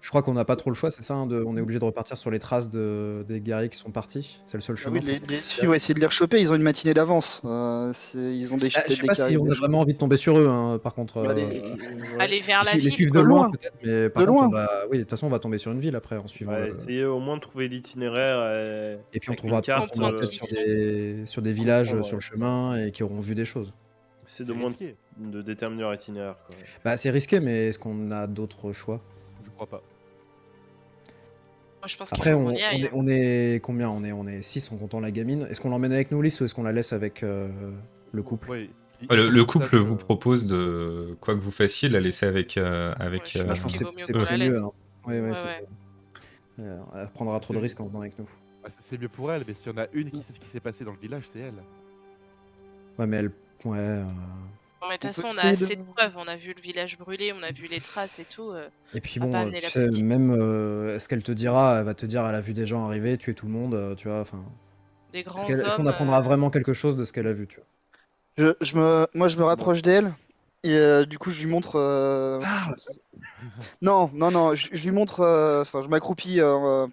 Je 0.00 0.08
crois 0.10 0.22
qu'on 0.22 0.34
n'a 0.34 0.44
pas 0.44 0.54
trop 0.54 0.70
le 0.70 0.76
choix, 0.76 0.92
c'est 0.92 1.02
ça 1.02 1.14
hein, 1.14 1.26
de- 1.26 1.42
On 1.44 1.56
est 1.56 1.60
obligé 1.60 1.80
de 1.80 1.84
repartir 1.84 2.16
sur 2.16 2.30
les 2.30 2.38
traces 2.38 2.70
de, 2.70 3.24
des 3.28 3.40
guerriers 3.40 3.68
qui 3.68 3.76
sont 3.76 3.90
partis. 3.90 4.40
C'est 4.46 4.56
le 4.56 4.60
seul 4.60 4.76
Ah 4.78 4.82
chemin. 4.84 5.00
oui, 5.00 5.04
les, 5.04 5.18
les 5.36 5.40
filles 5.42 5.66
vont 5.66 5.74
essayer 5.74 5.92
de 5.92 5.98
les 5.98 6.06
rechoper, 6.06 6.38
ils 6.40 6.52
ont 6.52 6.54
une 6.54 6.62
matinée 6.62 6.94
d'avance. 6.94 7.42
Euh, 7.44 7.92
ils 8.14 8.54
ont 8.54 8.58
des 8.58 8.68
Ah, 8.76 8.84
je 8.88 8.94
sais 8.94 9.00
des 9.02 9.06
pas 9.08 9.14
si 9.16 9.36
on 9.36 9.50
a 9.50 9.54
vraiment 9.54 9.80
envie 9.80 9.94
de 9.94 9.98
tomber 9.98 10.16
sur 10.16 10.38
eux, 10.38 10.46
hein, 10.48 10.78
par 10.80 10.94
contre. 10.94 11.20
Bah, 11.24 11.30
euh, 11.30 11.34
les- 11.34 11.62
Aller 12.20 12.40
vers 12.40 12.62
la 12.62 12.70
les, 12.72 12.76
les 12.76 12.82
ville. 12.84 12.92
suivre 12.92 13.12
de 13.12 13.18
de 13.18 13.24
loin, 13.24 13.42
loin. 13.42 13.50
peut-être, 13.50 13.74
mais 13.84 14.08
par 14.08 14.22
De 14.22 14.28
contre, 14.28 14.42
on 14.44 14.50
loin. 14.50 14.60
va- 14.66 14.70
oui, 14.88 14.98
de 14.98 15.02
toute 15.02 15.10
façon, 15.10 15.26
on 15.26 15.30
va 15.30 15.40
tomber 15.40 15.58
sur 15.58 15.72
une 15.72 15.80
ville 15.80 15.96
après 15.96 16.16
en 16.16 16.28
suivant. 16.28 16.52
Ouais, 16.52 16.68
le- 16.68 16.76
essayez 16.76 17.04
au 17.04 17.18
moins 17.18 17.34
de 17.36 17.40
trouver 17.42 17.66
l'itinéraire. 17.66 18.38
Et... 18.66 18.98
Et 19.14 19.18
puis 19.20 19.30
on 19.30 19.34
trouvera 19.34 19.60
carte, 19.62 19.98
on 19.98 20.04
euh, 20.04 20.12
peut-être 20.12 20.30
sur 20.30 20.46
des, 20.64 21.22
sur 21.26 21.42
des 21.42 21.52
villages 21.52 21.94
Ouais, 21.94 22.02
sur 22.04 22.16
le 22.16 22.20
chemin 22.20 22.76
et 22.76 22.92
qui 22.92 23.02
auront 23.02 23.18
vu 23.18 23.34
des 23.34 23.44
choses. 23.44 23.72
C'est 24.26 24.46
de 24.46 24.52
moins 24.52 24.70
de 25.18 25.42
déterminer 25.42 25.82
leur 25.82 25.94
itinéraire. 25.94 26.36
Bah, 26.84 26.96
c'est 26.96 27.10
risqué, 27.10 27.40
mais 27.40 27.68
est-ce 27.68 27.78
qu'on 27.80 28.12
a 28.12 28.28
d'autres 28.28 28.72
choix? 28.72 29.00
Crois 29.66 29.78
pas. 29.78 29.82
Moi, 31.80 31.86
je 31.86 31.96
pense 31.96 32.10
qu'il 32.10 32.18
Après, 32.18 32.32
faut 32.32 32.38
on, 32.38 32.44
qu'on 32.44 32.50
on 32.50 32.54
y 32.54 32.62
aille. 32.62 32.84
est, 32.84 32.90
on 32.92 33.06
est 33.06 33.60
combien? 33.62 33.88
On 33.90 34.02
est 34.04 34.12
on 34.12 34.26
est 34.26 34.42
6 34.42 34.72
en 34.72 34.76
comptant 34.78 35.00
la 35.00 35.10
gamine. 35.10 35.46
Est-ce 35.48 35.60
qu'on 35.60 35.70
l'emmène 35.70 35.92
avec 35.92 36.10
nous, 36.10 36.20
Lys, 36.22 36.40
ou 36.40 36.44
est-ce 36.44 36.54
qu'on 36.54 36.64
la 36.64 36.72
laisse 36.72 36.92
avec 36.92 37.22
euh, 37.22 37.48
le 38.12 38.22
couple? 38.22 38.50
Ouais, 38.50 38.64
il- 39.00 39.06
Ouais, 39.08 39.16
le, 39.30 39.44
couple 39.44 39.76
vous 39.76 39.94
propose 39.94 40.46
de, 40.46 41.16
quoi 41.20 41.34
que 41.36 41.40
vous 41.40 41.52
fassiez, 41.52 41.88
de 41.88 41.94
la 41.94 42.00
laisser 42.00 42.26
avec. 42.26 42.56
euh, 42.56 42.92
avec 42.98 43.22
Ouais, 43.22 43.42
euh, 43.48 43.54
C'est 43.54 43.68
mieux 43.68 44.58
hein. 44.58 44.70
Euh, 46.60 46.78
elle 46.96 47.08
prendra 47.10 47.38
trop 47.38 47.54
de 47.54 47.58
risques 47.58 47.78
en 47.80 47.86
venant 47.86 48.00
avec 48.00 48.18
nous. 48.18 48.28
bah, 48.62 48.68
c'est- 48.76 49.00
mieux 49.00 49.08
pour 49.08 49.30
elle, 49.30 49.44
mais 49.46 49.54
s'il 49.54 49.70
y 49.72 49.74
en 49.74 49.78
a 49.80 49.86
une 49.92 50.10
qui 50.10 50.22
sait 50.24 50.32
ce 50.32 50.40
qui 50.40 50.48
s'est 50.48 50.58
passé 50.58 50.84
dans 50.84 50.90
le 50.92 50.98
village, 50.98 51.28
c'est 51.32 51.38
elle. 51.38 51.54
Ouais, 52.98 53.06
mais 53.06 53.18
elle. 53.18 53.30
Ouais. 53.64 53.76
euh, 53.78 54.04
mais 54.82 54.96
de 54.98 55.08
toute 55.08 55.10
On 55.10 55.12
façon, 55.12 55.28
on 55.34 55.38
a 55.38 55.42
assez 55.44 55.76
de- 55.76 55.82
preuves. 55.82 56.16
On 56.16 56.28
a 56.28 56.36
vu 56.36 56.52
le 56.54 56.60
village 56.62 56.98
brûlé, 56.98 57.32
on 57.32 57.42
a 57.42 57.52
vu 57.52 57.66
les 57.66 57.80
traces 57.80 58.18
et 58.18 58.24
tout. 58.24 58.50
euh. 58.50 58.68
Et 58.94 59.00
puis 59.00 59.20
bon, 59.20 59.50
tu 59.52 59.60
sais, 59.60 59.86
même 60.02 60.30
euh, 60.30 60.96
est-ce 60.96 61.08
qu'elle 61.08 61.22
te 61.22 61.32
dira, 61.32 61.78
elle 61.78 61.84
va 61.84 61.94
te 61.94 62.06
dire, 62.06 62.26
elle 62.26 62.34
a 62.34 62.40
vu 62.40 62.54
des 62.54 62.64
gens 62.66 62.86
arriver, 62.86 63.18
tuer 63.18 63.34
tout 63.34 63.46
le 63.46 63.52
monde, 63.52 63.74
euh, 63.74 63.94
tu 63.94 64.08
vois. 64.08 64.20
Enfin, 64.20 64.42
Des 65.12 65.22
grands 65.22 65.44
est-ce 65.48 65.74
qu'on 65.74 65.86
apprendra 65.86 66.18
euh, 66.18 66.22
vraiment 66.22 66.50
quelque 66.50 66.72
chose 66.72 66.96
de 66.96 67.04
ce 67.04 67.12
qu'elle 67.12 67.26
a 67.26 67.32
vu, 67.32 67.46
tu 67.46 67.56
vois? 67.56 67.66
Je, 68.36 68.54
je 68.60 68.76
me, 68.76 69.06
moi, 69.14 69.28
je 69.28 69.36
me 69.36 69.44
rapproche 69.44 69.82
d'elle 69.82 70.14
et 70.62 70.74
euh, 70.76 71.04
du 71.04 71.18
coup, 71.18 71.30
je 71.30 71.40
lui 71.42 71.50
montre. 71.50 71.76
euh, 71.76 72.40
Non, 73.82 74.10
non, 74.12 74.30
non, 74.30 74.54
je, 74.54 74.68
je 74.72 74.84
lui 74.84 74.90
montre. 74.92 75.20
euh, 75.20 75.62
Enfin, 75.62 75.82
je 75.82 75.88
m'accroupis. 75.88 76.40
euh, 76.40 76.86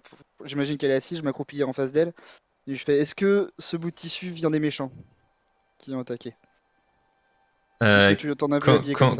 J'imagine 0.44 0.76
qu'elle 0.76 0.90
est 0.90 0.94
assise, 0.94 1.18
je 1.18 1.22
m'accroupis 1.24 1.62
en 1.64 1.72
face 1.72 1.92
d'elle. 1.92 2.12
Et 2.68 2.76
je 2.76 2.84
fais 2.84 2.98
Est-ce 2.98 3.14
que 3.14 3.52
ce 3.58 3.76
bout 3.76 3.90
de 3.90 3.96
tissu 3.96 4.30
vient 4.30 4.50
des 4.50 4.60
méchants 4.60 4.92
qui 5.78 5.94
ont 5.94 6.00
attaqué? 6.00 6.34
Euh, 7.82 8.14
tu 8.14 8.34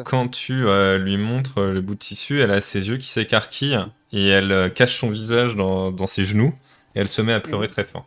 quand, 0.05 0.29
tu 0.29 0.67
euh, 0.67 0.99
lui 0.99 1.17
montres 1.17 1.61
le 1.61 1.81
bout 1.81 1.95
de 1.95 1.99
tissu, 1.99 2.41
elle 2.41 2.51
a 2.51 2.61
ses 2.61 2.89
yeux 2.89 2.97
qui 2.97 3.09
s'écarquillent 3.09 3.79
et 4.13 4.29
elle 4.29 4.53
euh, 4.53 4.69
cache 4.69 4.97
son 4.97 5.11
visage 5.11 5.57
dans, 5.57 5.91
dans 5.93 6.07
ses 6.07 6.25
genoux 6.25 6.55
et 6.95 7.01
elle 7.01 7.09
se 7.09 7.21
met 7.23 7.33
à 7.35 7.41
pleurer 7.41 7.67
Mhm. 7.67 7.73
très 7.73 7.85
fort. 7.85 8.07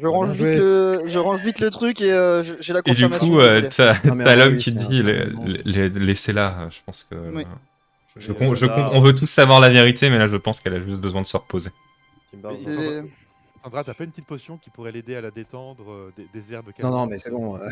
Je 0.00 0.06
range, 0.06 0.36
vite 0.36 0.58
le, 0.58 1.00
je 1.06 1.18
range 1.18 1.40
vite 1.42 1.60
le 1.60 1.70
truc 1.70 2.02
et 2.02 2.12
euh, 2.12 2.42
j'ai 2.60 2.72
la 2.72 2.80
Et 2.80 2.92
du 2.92 3.08
confirmation. 3.08 3.26
coup, 3.28 3.40
euh, 3.40 3.62
t'as 3.74 3.94
vrai, 3.94 4.36
l'homme 4.36 4.52
oui, 4.54 4.58
qui 4.58 4.72
dit 4.72 5.02
laissez-la. 5.64 6.68
Je 6.70 6.78
pense 6.84 7.06
que. 7.10 7.14
Oui. 7.14 7.42
euh, 7.42 7.44
Je 8.18 8.32
je 8.54 8.66
euh, 8.66 8.88
on 8.92 9.00
veut 9.00 9.14
tous 9.14 9.26
savoir 9.26 9.60
la 9.60 9.68
vérité, 9.68 10.10
mais 10.10 10.18
là, 10.18 10.26
je 10.26 10.36
pense 10.36 10.60
qu'elle 10.60 10.74
a 10.74 10.80
juste 10.80 10.98
besoin 10.98 11.22
de 11.22 11.26
se 11.26 11.36
reposer. 11.36 11.70
Et- 12.34 13.02
Sandra, 13.66 13.82
t'as 13.82 13.94
pas 13.94 14.04
une 14.04 14.10
petite 14.10 14.26
potion 14.26 14.58
qui 14.58 14.70
pourrait 14.70 14.92
l'aider 14.92 15.16
à 15.16 15.20
la 15.20 15.32
détendre 15.32 15.90
euh, 15.90 16.12
des, 16.16 16.28
des 16.32 16.52
herbes 16.52 16.70
Non, 16.80 16.90
non, 16.92 17.06
mais 17.06 17.18
c'est 17.18 17.32
bon. 17.32 17.56
euh, 17.56 17.68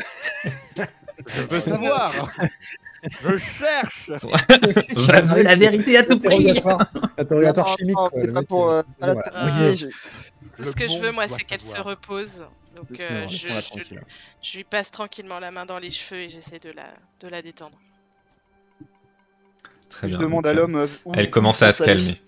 Je 1.25 1.41
veux 1.43 1.61
savoir 1.61 2.11
Je 3.21 3.37
cherche 3.37 4.07
Je 4.11 5.33
veux 5.33 5.41
la 5.43 5.55
vérité 5.55 5.95
à 5.97 6.03
tout 6.03 6.19
prix. 6.19 6.61
Interrogatoire 7.17 7.67
Non, 7.69 7.75
chimique. 7.77 7.95
non, 7.95 8.09
quoi, 8.09 8.11
c'est 8.13 8.27
le 8.27 8.33
pas 8.33 8.39
mec, 8.41 8.47
pour, 8.49 8.69
euh, 8.71 8.81
euh, 8.81 8.83
voilà. 8.99 9.21
Ah. 9.33 9.47
Oui, 9.69 9.85
Le 10.57 10.63
ce 10.65 10.75
que 10.75 10.85
je 10.89 10.99
veux, 10.99 11.13
moi, 11.13 11.27
doit 11.27 11.37
c'est 11.37 11.45
qu'elle 11.45 11.61
se 11.61 11.67
savoir. 11.69 11.95
repose. 11.95 12.45
Donc, 12.75 12.99
euh, 12.99 13.25
je, 13.29 13.37
je- 13.37 13.47
tranquille. 13.47 14.01
je 14.41 14.57
lui 14.57 14.63
passe 14.65 14.91
tranquillement 14.91 15.39
la 15.39 15.49
main 15.51 15.65
dans 15.65 15.79
les 15.79 15.91
cheveux 15.91 16.23
et 16.23 16.29
j'essaie 16.29 16.59
de 16.59 16.71
la, 16.71 16.93
de 17.21 17.29
la 17.29 17.41
détendre. 17.41 17.79
Très 19.87 20.07
je 20.09 20.17
bien. 20.17 20.19
demande 20.27 20.45
à 20.45 20.53
l'homme. 20.53 20.75
euh, 20.75 20.87
où- 21.05 21.13
Elle 21.15 21.29
commence 21.29 21.61
à 21.61 21.71
se 21.71 21.83
calmer. 21.85 22.21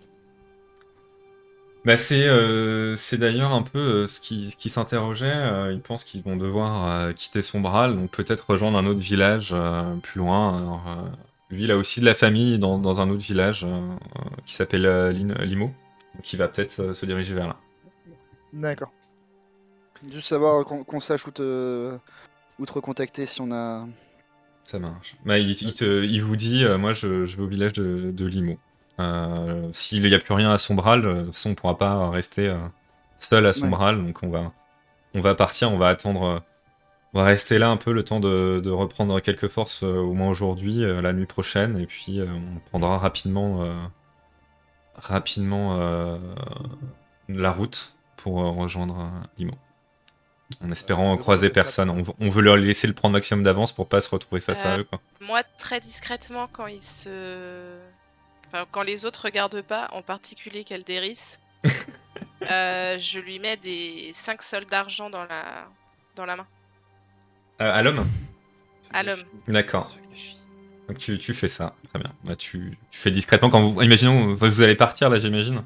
Bah 1.88 1.96
c'est 1.96 2.28
euh, 2.28 2.98
c'est 2.98 3.18
d'ailleurs 3.18 3.54
un 3.54 3.64
peu 3.64 3.80
euh, 3.80 4.08
ce 4.08 4.20
qui, 4.20 4.52
ce 4.52 4.58
qui 4.58 4.70
s'interrogeait. 4.70 5.34
euh, 5.34 5.72
ils 5.72 5.80
pensent 5.80 6.04
qu'ils 6.04 6.22
vont 6.22 6.36
devoir 6.36 6.86
euh, 6.86 7.14
quitter 7.14 7.42
Sombral, 7.42 7.96
donc 7.96 8.12
peut-être 8.12 8.50
rejoindre 8.50 8.78
un 8.78 8.86
autre 8.86 9.00
village 9.00 9.52
euh, 9.54 9.96
plus 10.04 10.20
loin. 10.20 10.58
Alors, 10.58 10.84
euh, 10.86 11.10
lui, 11.50 11.64
il 11.64 11.72
a 11.72 11.78
aussi 11.78 12.02
de 12.02 12.06
la 12.06 12.14
famille 12.14 12.60
dans, 12.60 12.78
dans 12.78 13.00
un 13.00 13.10
autre 13.10 13.24
village 13.24 13.64
euh, 13.64 13.70
euh, 13.70 14.22
qui 14.46 14.54
s'appelle 14.54 14.86
euh, 14.86 15.14
Lin- 15.14 15.42
Limo, 15.46 15.72
donc 16.14 16.34
il 16.34 16.36
va 16.36 16.50
peut-être 16.50 16.78
euh, 16.82 16.94
se 16.94 17.06
diriger 17.06 17.34
vers 17.34 17.48
là. 17.48 17.58
D'accord. 18.52 18.92
Juste 20.12 20.28
savoir 20.28 20.66
qu'on 20.66 20.84
qu'on 20.84 21.00
sache 21.00 21.26
où 21.26 21.32
te... 21.32 21.98
où 22.60 22.66
te 22.66 22.74
recontacter 22.74 23.26
si 23.26 23.40
on 23.40 23.50
a. 23.54 23.88
Ça 24.66 24.78
marche. 24.78 25.16
Bah, 25.26 25.40
il, 25.40 25.52
il 25.52 25.74
te- 25.74 26.04
il 26.04 26.22
vous 26.22 26.36
dit, 26.36 26.66
euh, 26.66 26.78
moi 26.78 26.92
je, 26.92 27.24
je 27.24 27.38
vais 27.38 27.44
au 27.44 27.48
village 27.48 27.72
de, 27.72 28.12
de 28.12 28.26
Limo. 28.26 28.60
Euh, 29.00 29.70
S'il 29.74 30.04
n'y 30.04 30.14
a 30.14 30.20
plus 30.20 30.34
rien 30.34 30.50
à 30.52 30.58
Sombral, 30.58 31.06
euh, 31.06 31.20
de 31.20 31.26
toute 31.26 31.34
façon 31.36 31.52
on 31.52 31.56
pourra 31.56 31.78
pas 31.78 32.10
rester 32.10 32.48
euh, 32.48 32.58
seul 33.20 33.46
à 33.46 33.54
Sombral, 33.54 34.04
donc 34.04 34.20
on 34.24 34.30
va, 34.30 34.52
on 35.14 35.22
va 35.22 35.36
partir, 35.36 35.72
on 35.72 35.78
va 35.78 35.88
attendre, 35.90 36.44
on 37.14 37.20
va 37.20 37.26
rester 37.26 37.58
là 37.60 37.70
un 37.70 37.78
peu 37.78 37.92
le 37.94 38.04
temps 38.04 38.20
de, 38.20 38.60
de 38.64 38.70
reprendre 38.72 39.20
quelques 39.20 39.48
forces 39.50 39.84
au 39.84 40.14
moins 40.14 40.30
aujourd'hui, 40.30 40.82
la 41.02 41.14
nuit 41.14 41.26
prochaine, 41.28 41.80
et 41.80 41.86
puis 41.86 42.20
on 42.22 42.60
prendra 42.70 42.98
rapidement, 42.98 43.64
euh, 43.64 43.74
rapidement 44.96 45.76
euh, 45.80 46.18
la 47.30 47.52
route 47.52 47.94
pour 48.16 48.36
rejoindre 48.36 49.10
Limo. 49.38 49.54
En 50.64 50.72
espérant 50.72 51.14
Euh, 51.14 51.18
croiser 51.18 51.50
personne. 51.50 51.90
On, 51.90 52.00
veut- 52.00 52.14
on 52.20 52.30
veut 52.30 52.42
leur 52.42 52.56
laisser 52.56 52.88
le 52.88 52.94
prendre 52.94 53.14
maximum 53.14 53.44
d'avance 53.44 53.74
pour 53.74 53.88
pas 53.90 54.00
se 54.02 54.10
retrouver 54.10 54.40
face 54.42 54.66
à 54.66 54.80
eux. 54.80 54.84
Quoi. 54.86 55.02
Moi, 55.20 55.42
très 55.58 55.80
discrètement, 55.82 56.48
quand 56.52 56.68
ils 56.68 56.80
se. 56.82 57.76
Enfin, 58.48 58.66
quand 58.72 58.84
les 58.84 59.06
autres 59.06 59.26
regardent 59.26 59.62
pas, 59.62 59.90
en 59.92 60.02
particulier 60.02 60.64
Calderis, 60.64 61.38
euh, 62.50 62.98
je 62.98 63.20
lui 63.20 63.40
mets 63.40 63.58
des 63.58 64.12
5 64.14 64.42
sols 64.42 64.66
d'argent 64.66 65.10
dans 65.10 65.24
la... 65.24 65.68
dans 66.16 66.26
la 66.26 66.36
main. 66.36 66.48
Euh, 67.62 67.72
à 67.74 67.82
l'homme 67.82 68.06
À 68.94 69.04
l'homme. 69.04 69.24
D'accord. 69.48 69.98
Donc 70.88 70.98
tu, 71.00 71.18
tu 71.18 71.34
fais 71.34 71.50
ça, 71.50 71.76
très 71.90 72.00
bien. 72.00 72.12
Bah, 72.24 72.36
tu, 72.36 72.78
tu 72.92 73.00
fais 73.00 73.12
discrètement 73.12 73.50
quand 73.50 73.62
vous. 73.62 73.82
Imaginons, 73.82 74.34
vous 74.34 74.50
vous 74.50 74.62
allez 74.62 74.76
partir 74.76 75.10
là, 75.10 75.20
j'imagine. 75.20 75.64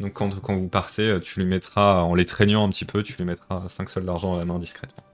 Donc 0.00 0.12
quand, 0.12 0.38
quand 0.40 0.54
vous 0.54 0.68
partez, 0.68 1.18
tu 1.22 1.40
lui 1.40 1.46
mettras, 1.46 2.02
en 2.02 2.14
l'étreignant 2.14 2.66
un 2.66 2.68
petit 2.68 2.84
peu, 2.84 3.02
tu 3.02 3.16
lui 3.16 3.24
mettras 3.24 3.68
5 3.68 3.88
sols 3.88 4.04
d'argent 4.04 4.32
dans 4.32 4.38
la 4.38 4.44
main 4.44 4.58
discrètement. 4.58 5.04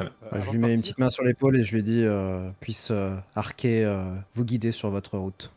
Euh, 0.00 0.40
je 0.40 0.50
lui 0.50 0.58
mets 0.58 0.74
une 0.74 0.80
petite 0.80 0.98
main 0.98 1.10
sur 1.10 1.24
l'épaule 1.24 1.56
et 1.56 1.62
je 1.62 1.74
lui 1.74 1.82
dis 1.82 2.02
euh, 2.04 2.50
puisse 2.60 2.90
euh, 2.90 3.16
Arquet 3.34 3.84
euh, 3.84 4.14
vous 4.34 4.44
guider 4.44 4.72
sur 4.72 4.90
votre 4.90 5.18
route. 5.18 5.52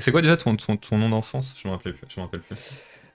C'est 0.00 0.12
quoi 0.12 0.22
déjà 0.22 0.36
ton, 0.36 0.54
ton, 0.56 0.76
ton 0.76 0.96
nom 0.96 1.08
d'enfance? 1.10 1.56
Je 1.60 1.66
me 1.66 1.72
rappelle 1.72 1.94
plus. 1.94 2.06
Je 2.08 2.20
me 2.20 2.24
rappelle 2.24 2.40
plus. 2.40 2.56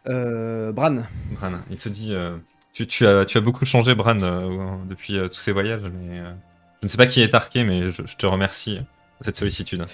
Euh, 0.09 0.72
Bran, 0.74 1.03
Bran, 1.32 1.59
il 1.70 1.78
te 1.78 1.88
dit. 1.88 2.13
euh, 2.13 2.38
tu, 2.74 2.86
tu 2.88 3.07
as, 3.07 3.24
tu 3.26 3.38
as 3.38 3.41
beaucoup 3.41 3.63
changé, 3.65 3.95
Bran, 3.95 4.20
euh, 4.22 4.76
depuis 4.86 5.18
euh, 5.18 5.28
tous 5.30 5.38
ces 5.38 5.51
voyages, 5.53 5.84
mais. 5.84 6.20
euh, 6.20 6.34
je 6.82 6.86
ne 6.86 6.88
sais 6.89 6.97
pas 6.97 7.05
qui 7.07 7.22
est 7.22 7.34
Arqué, 7.34 7.63
mais 7.63 7.89
je, 7.91 8.05
je 8.05 8.15
te 8.18 8.26
remercie 8.26 8.80
de 8.80 8.86
cette 9.26 9.38
sollicitude. 9.38 9.86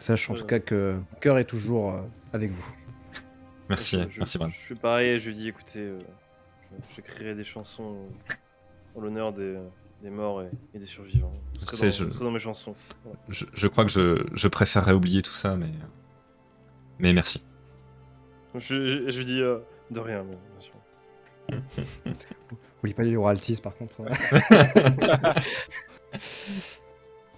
sache 0.00 0.30
en 0.30 0.34
Euh. 0.34 0.38
tout 0.38 0.46
cas 0.46 0.58
que 0.60 0.94
mon 1.12 1.18
cœur 1.20 1.36
est 1.38 1.44
toujours 1.44 1.92
euh, 1.92 2.00
avec 2.32 2.50
vous. 2.50 2.74
Merci, 3.68 3.98
Je- 4.10 4.18
merci, 4.20 4.38
Bran. 4.38 4.48
Je 4.48 4.56
fais 4.58 4.74
pareil, 4.74 5.18
je 5.20 5.28
lui 5.28 5.34
dis 5.36 5.48
écoutez, 5.48 5.78
euh, 5.80 5.98
j'écrirai 6.96 7.34
des 7.34 7.44
chansons 7.44 7.98
en 8.96 9.00
l'honneur 9.00 9.32
des, 9.32 9.56
des 10.04 10.10
morts 10.10 10.42
et, 10.42 10.50
et 10.74 10.78
des 10.78 10.86
survivants. 10.86 11.32
Ce 11.58 11.66
serait 11.66 11.76
C'est- 11.76 11.86
dans, 11.86 11.92
je- 11.92 12.04
ce 12.04 12.10
serait 12.12 12.24
dans 12.26 12.30
mes 12.30 12.38
chansons. 12.38 12.74
Je, 13.28 13.44
je 13.52 13.66
crois 13.66 13.84
que 13.84 13.90
je, 13.90 14.24
je 14.34 14.48
préférerais 14.48 14.92
oublier 14.92 15.22
tout 15.22 15.32
ça, 15.32 15.56
mais. 15.56 15.72
Mais 17.00 17.12
merci. 17.12 17.44
Je, 18.54 18.60
je- 18.60 19.10
je 19.10 19.18
lui 19.18 19.24
dis 19.24 19.40
euh, 19.40 19.58
de 19.90 19.98
rien, 20.00 20.22
mais 20.22 20.36
bien 20.36 20.60
sûr. 20.60 20.74
Oublie 22.82 22.94
pas 22.94 23.02
les 23.02 23.16
royalties 23.16 23.60
par 23.62 23.74
contre. 23.76 24.02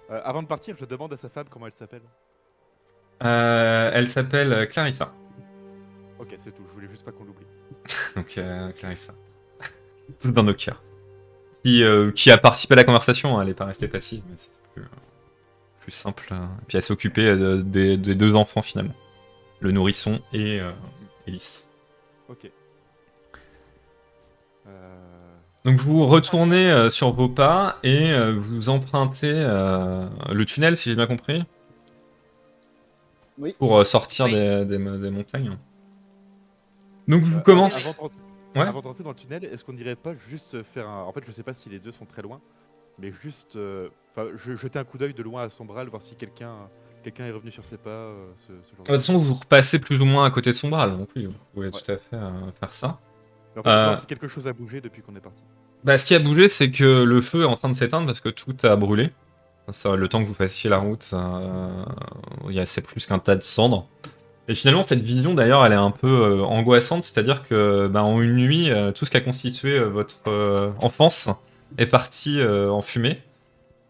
euh, 0.09 0.21
avant 0.23 0.41
de 0.43 0.47
partir, 0.47 0.75
je 0.77 0.85
demande 0.85 1.11
à 1.13 1.17
sa 1.17 1.29
femme 1.29 1.47
comment 1.49 1.65
elle 1.65 1.71
s'appelle. 1.73 2.03
Euh, 3.23 3.91
elle 3.93 4.07
s'appelle 4.07 4.67
Clarissa. 4.69 5.13
Ok, 6.19 6.35
c'est 6.37 6.51
tout. 6.53 6.63
Je 6.67 6.73
voulais 6.73 6.87
juste 6.89 7.03
pas 7.05 7.11
qu'on 7.11 7.23
l'oublie. 7.23 7.45
Donc, 8.15 8.37
euh, 8.37 8.71
Clarissa. 8.73 9.13
Tout 10.21 10.31
dans 10.31 10.43
nos 10.43 10.53
cœurs. 10.53 10.81
Qui, 11.67 11.83
euh, 11.83 12.11
qui 12.11 12.31
a 12.31 12.37
participé 12.37 12.73
à 12.73 12.75
la 12.77 12.83
conversation, 12.85 13.37
hein, 13.37 13.41
elle 13.41 13.49
n'est 13.49 13.53
pas 13.53 13.65
restée 13.65 13.89
passive, 13.89 14.23
mais 14.29 14.37
c'était 14.37 14.57
plus, 14.73 14.83
euh, 14.83 14.87
plus 15.81 15.91
simple. 15.91 16.27
hein. 16.31 16.49
Et 16.61 16.65
puis 16.67 16.77
elle 16.77 16.81
s'est 16.81 16.93
occupée 16.93 17.25
euh, 17.27 17.61
des, 17.61 17.97
des 17.97 18.15
deux 18.15 18.35
enfants 18.35 18.61
finalement. 18.61 18.93
Le 19.59 19.71
nourrisson 19.71 20.21
et 20.31 20.61
euh, 20.61 20.71
Elise. 21.25 21.67
Ok. 22.29 22.49
Donc 25.65 25.75
vous 25.79 26.05
retournez 26.07 26.71
euh, 26.71 26.89
sur 26.89 27.11
vos 27.11 27.27
pas 27.27 27.77
et 27.83 28.11
euh, 28.11 28.33
vous 28.39 28.69
empruntez 28.69 29.31
euh, 29.33 30.07
le 30.31 30.45
tunnel, 30.45 30.77
si 30.77 30.89
j'ai 30.89 30.95
bien 30.95 31.07
compris. 31.07 31.43
Oui. 33.37 33.53
Pour 33.59 33.77
euh, 33.77 33.83
sortir 33.83 34.25
Oui. 34.25 34.31
des, 34.33 34.63
des- 34.65 34.77
des 34.77 35.09
montagnes. 35.09 35.57
Donc 37.09 37.23
vous 37.23 37.37
euh, 37.39 37.41
commencez. 37.41 37.81
Avant 37.89 37.91
de, 37.93 37.99
rentrer- 37.99 38.17
Ouais. 38.61 38.67
avant 38.67 38.81
de 38.81 38.87
rentrer 38.87 39.03
dans 39.03 39.11
le 39.11 39.15
tunnel, 39.15 39.43
est-ce 39.45 39.63
qu'on 39.63 39.73
n'irait 39.73 39.95
pas 39.95 40.13
juste 40.15 40.63
faire 40.63 40.87
un. 40.87 41.03
En 41.03 41.11
fait, 41.11 41.23
je 41.25 41.31
sais 41.31 41.43
pas 41.43 41.53
si 41.53 41.69
les 41.69 41.79
deux 41.79 41.91
sont 41.91 42.05
très 42.05 42.21
loin, 42.21 42.39
mais 42.99 43.11
juste. 43.11 43.55
euh, 43.55 43.89
Enfin, 44.15 44.29
je 44.35 44.55
jeter 44.55 44.79
un 44.79 44.83
coup 44.83 44.97
d'œil 44.97 45.13
de 45.13 45.21
loin 45.21 45.43
à 45.43 45.49
Sombral, 45.49 45.87
voir 45.89 46.01
si 46.01 46.15
quelqu'un 46.15 46.55
quelqu'un 47.03 47.25
est 47.25 47.31
revenu 47.31 47.51
sur 47.51 47.63
ses 47.63 47.77
pas. 47.77 47.89
euh, 47.91 48.25
ce, 48.35 48.47
ce 48.47 48.51
genre 48.51 48.57
De 48.61 48.71
de 48.71 48.77
toute 48.77 48.87
façon, 48.95 49.17
vous 49.19 49.33
repassez 49.35 49.77
plus 49.79 50.01
ou 50.01 50.05
moins 50.05 50.25
à 50.25 50.31
côté 50.31 50.49
de 50.49 50.55
son 50.55 50.69
bras, 50.69 50.89
donc 50.89 51.07
oui, 51.15 51.25
vous 51.27 51.33
pouvez 51.53 51.67
Ouais. 51.67 51.71
tout 51.71 51.91
à 51.91 51.97
fait 51.97 52.15
euh, 52.15 52.51
faire 52.59 52.73
ça. 52.73 52.99
Mais 53.55 53.59
en 53.61 53.63
fait, 53.63 53.69
Euh, 53.69 53.95
si 53.95 54.05
quelque 54.07 54.27
chose 54.27 54.47
a 54.47 54.53
bougé 54.53 54.81
depuis 54.81 55.01
qu'on 55.03 55.15
est 55.15 55.19
parti. 55.21 55.43
Bah, 55.83 55.97
ce 55.99 56.05
qui 56.05 56.15
a 56.15 56.19
bougé, 56.19 56.47
c'est 56.47 56.71
que 56.71 57.03
le 57.03 57.21
feu 57.21 57.43
est 57.43 57.45
en 57.45 57.53
train 57.55 57.69
de 57.69 57.75
s'éteindre 57.75 58.07
parce 58.07 58.19
que 58.21 58.29
tout 58.29 58.55
a 58.63 58.75
brûlé. 58.75 59.11
Ça, 59.69 59.95
le 59.95 60.07
temps 60.07 60.23
que 60.23 60.27
vous 60.27 60.33
fassiez 60.33 60.69
la 60.69 60.77
route, 60.79 61.13
il 62.49 62.55
y 62.55 62.59
a- 62.59 62.65
c'est 62.65 62.81
plus 62.81 63.05
qu'un 63.05 63.19
tas 63.19 63.35
de 63.35 63.43
cendres. 63.43 63.87
Et 64.47 64.55
finalement, 64.55 64.83
cette 64.83 65.01
vision, 65.01 65.33
d'ailleurs, 65.33 65.65
elle 65.65 65.73
est 65.73 65.75
un 65.75 65.91
peu 65.91 66.07
euh, 66.07 66.43
angoissante, 66.43 67.03
c'est-à-dire 67.03 67.43
que 67.43 67.87
bah, 67.87 68.03
en 68.03 68.21
une 68.21 68.35
nuit, 68.35 68.71
euh, 68.71 68.91
tout 68.91 69.05
ce 69.05 69.11
qui 69.11 69.17
a 69.17 69.21
constitué 69.21 69.77
euh, 69.77 69.89
votre 69.89 70.73
enfance 70.79 71.29
est 71.77 71.85
parti 71.85 72.41
en 72.41 72.81
fumée. 72.81 73.21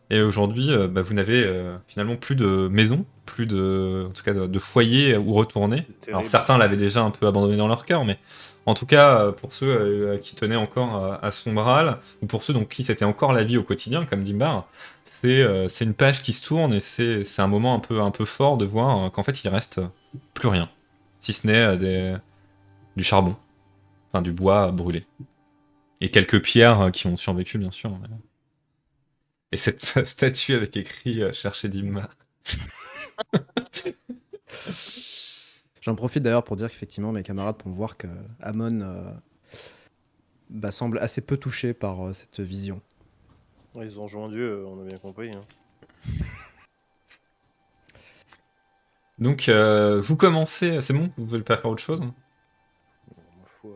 Et 0.09 0.21
aujourd'hui, 0.21 0.69
bah, 0.89 1.01
vous 1.01 1.13
n'avez 1.13 1.47
finalement 1.87 2.15
plus 2.15 2.35
de 2.35 2.67
maison, 2.71 3.05
plus 3.25 3.45
de, 3.45 4.07
en 4.09 4.13
tout 4.13 4.23
cas, 4.23 4.33
de, 4.33 4.47
de 4.47 4.59
foyer 4.59 5.15
où 5.15 5.33
retourner. 5.33 5.85
Alors 6.07 6.25
certains 6.25 6.57
l'avaient 6.57 6.77
déjà 6.77 7.01
un 7.01 7.11
peu 7.11 7.27
abandonné 7.27 7.57
dans 7.57 7.67
leur 7.67 7.85
cœur, 7.85 8.03
mais 8.03 8.17
en 8.65 8.73
tout 8.73 8.85
cas, 8.87 9.31
pour 9.33 9.53
ceux 9.53 10.17
qui 10.21 10.35
tenaient 10.35 10.55
encore 10.55 11.19
à, 11.21 11.29
son 11.31 11.53
bras, 11.53 11.99
ou 12.23 12.25
pour 12.25 12.43
ceux 12.43 12.53
donc 12.53 12.69
qui 12.69 12.83
c'était 12.83 13.05
encore 13.05 13.31
la 13.31 13.43
vie 13.43 13.57
au 13.57 13.63
quotidien, 13.63 14.05
comme 14.05 14.23
Dimbar, 14.23 14.67
c'est 15.05 15.45
c'est 15.69 15.85
une 15.85 15.93
page 15.93 16.23
qui 16.23 16.33
se 16.33 16.43
tourne 16.43 16.73
et 16.73 16.79
c'est 16.79 17.39
un 17.39 17.47
moment 17.47 17.75
un 17.75 17.79
peu, 17.79 18.01
un 18.01 18.11
peu 18.11 18.25
fort 18.25 18.57
de 18.57 18.65
voir 18.65 19.11
qu'en 19.11 19.23
fait 19.23 19.43
il 19.43 19.49
reste 19.49 19.81
plus 20.33 20.47
rien, 20.49 20.69
si 21.19 21.33
ce 21.33 21.47
n'est 21.47 21.53
euh, 21.65 21.77
des, 21.77 22.17
du 22.95 23.03
charbon, 23.03 23.35
enfin 24.07 24.21
du 24.21 24.31
bois 24.31 24.71
brûlé. 24.71 25.05
Et 26.01 26.09
quelques 26.11 26.41
pierres 26.43 26.79
euh, 26.81 26.91
qui 26.91 27.07
ont 27.07 27.17
survécu, 27.17 27.57
bien 27.57 27.71
sûr. 27.71 27.89
mais- 27.99 28.07
Et 29.51 29.57
cette 29.57 29.81
statue 30.05 30.53
avec 30.53 30.75
écrit 30.77 31.21
euh, 31.23 31.31
Cherchez 31.33 31.69
Dimbar. 31.69 32.09
J'en 35.81 35.95
profite 35.95 36.23
d'ailleurs 36.23 36.43
pour 36.43 36.55
dire 36.57 36.69
qu'effectivement 36.69 37.11
mes 37.11 37.23
camarades 37.23 37.57
pourront 37.57 37.73
voir 37.75 37.97
que 37.97 38.07
Amon 38.41 38.81
euh, 38.81 39.11
bah, 40.49 40.71
semble 40.71 40.99
assez 40.99 41.21
peu 41.21 41.37
touché 41.37 41.73
par 41.73 42.05
euh, 42.07 42.13
cette 42.13 42.39
vision. 42.41 42.81
Ils 43.75 43.99
ont 43.99 44.07
joué 44.07 44.21
en 44.21 44.29
Dieu, 44.29 44.65
on 44.65 44.81
a 44.81 44.85
bien 44.85 44.97
compris. 44.97 45.31
hein. 45.31 45.45
Donc 49.19 49.49
euh, 49.49 49.99
vous 50.01 50.15
commencez, 50.15 50.79
c'est 50.81 50.93
bon 50.93 51.09
Vous 51.17 51.25
voulez 51.25 51.41
pas 51.43 51.57
faire 51.57 51.71
autre 51.71 51.81
chose 51.83 52.01
foi, 53.45 53.71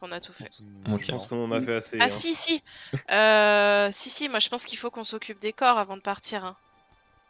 qu'on 0.00 0.12
a 0.12 0.20
tout 0.20 0.32
fait. 0.32 0.50
Ok. 0.92 1.02
Je 1.04 1.10
pense 1.12 1.26
qu'on 1.26 1.44
en 1.44 1.52
a 1.52 1.60
fait 1.60 1.76
assez. 1.76 1.96
Ah 2.00 2.04
hein. 2.04 2.10
si 2.10 2.34
si 2.34 2.62
Euh, 3.10 3.88
Si 3.92 4.10
si, 4.10 4.28
moi 4.28 4.38
je 4.38 4.48
pense 4.48 4.64
qu'il 4.64 4.78
faut 4.78 4.90
qu'on 4.90 5.04
s'occupe 5.04 5.40
des 5.40 5.52
corps 5.52 5.78
avant 5.78 5.96
de 5.96 6.02
partir. 6.02 6.44
hein. 6.44 6.56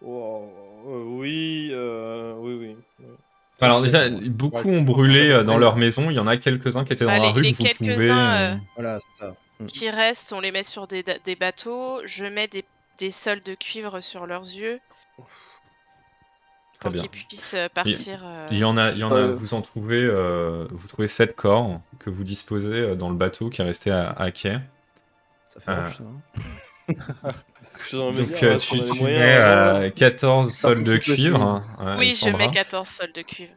Oh, 0.05 0.45
euh, 0.89 1.05
oui, 1.07 1.71
euh, 1.73 2.35
oui, 2.39 2.55
oui. 2.55 2.77
oui. 3.01 3.07
Alors 3.63 3.81
déjà, 3.81 4.11
beaucoup 4.11 4.69
Ouais, 4.69 4.77
ont 4.77 4.83
brûlé 4.83 5.43
dans 5.45 5.57
leur 5.57 5.77
maison. 5.77 6.11
Il 6.11 6.15
y 6.15 6.19
en 6.19 6.27
a 6.27 6.37
quelques-uns 6.37 6.85
qui 6.85 6.93
étaient 6.93 7.07
dans 7.07 7.11
Bah, 7.13 7.19
la 7.19 7.27
les- 7.27 7.33
rue. 7.33 7.41
les 7.43 7.55
quelques-uns, 7.55 8.57
pouvez, 8.57 8.61
Voilà, 8.75 8.99
c'est 9.01 9.19
ça. 9.25 9.35
Mm. 9.61 9.67
qui 9.67 9.89
restent, 9.89 10.35
on 10.35 10.41
les 10.41 10.51
met 10.53 10.65
sur 10.65 10.87
des, 10.87 11.03
bateaux. 11.41 12.03
Je 12.05 12.27
mets 12.27 12.49
des, 12.49 12.65
des 12.99 13.11
sols 13.11 13.41
de 13.41 13.55
cuivre 13.55 14.01
sur 14.01 14.27
leurs 14.27 14.43
yeux 14.45 14.79
Très 15.17 15.25
pour 16.81 16.91
bien. 16.91 17.03
qu'ils 17.03 17.11
puissent 17.11 17.55
euh, 17.57 17.69
partir. 17.73 18.21
euh, 18.25 18.49
Il 18.51 18.59
y 18.59 18.65
en 18.65 18.77
a, 18.77 18.91
il 18.93 18.99
y 18.99 19.05
en 19.05 19.11
a 19.13 19.17
Euh. 19.17 19.35
vous 19.35 19.55
en 19.55 19.63
trouvez, 19.63 20.03
euh, 20.03 20.67
vous 20.71 20.89
trouvez 20.89 21.09
sept 21.09 21.35
corps 21.37 21.81
que 21.99 22.11
vous 22.11 22.25
disposez 22.25 22.95
dans 22.97 23.09
le 23.11 23.17
bateau 23.17 23.49
qui 23.51 23.61
est 23.61 23.65
resté 23.65 23.91
à, 23.91 24.11
à 24.11 24.31
quai. 24.31 24.59
Ça 25.49 25.61
fait 25.61 25.71
Euh, 25.71 25.83
moche, 25.85 25.97
ça. 25.97 26.03
hein. 26.05 26.43
Donc 27.93 28.15
dire, 28.33 28.53
hein, 28.53 28.57
tu, 28.59 28.85
tu 28.85 29.03
mets 29.05 29.37
euh, 29.37 29.87
euh, 29.87 29.91
14 29.91 30.53
sols 30.53 30.85
de 30.85 30.97
cuivre. 30.99 31.43
hein, 31.43 31.97
Oui, 31.99 32.15
je 32.15 32.31
mets 32.31 32.49
14 32.51 32.87
sols 32.87 33.13
de 33.13 33.23
cuivre. 33.23 33.51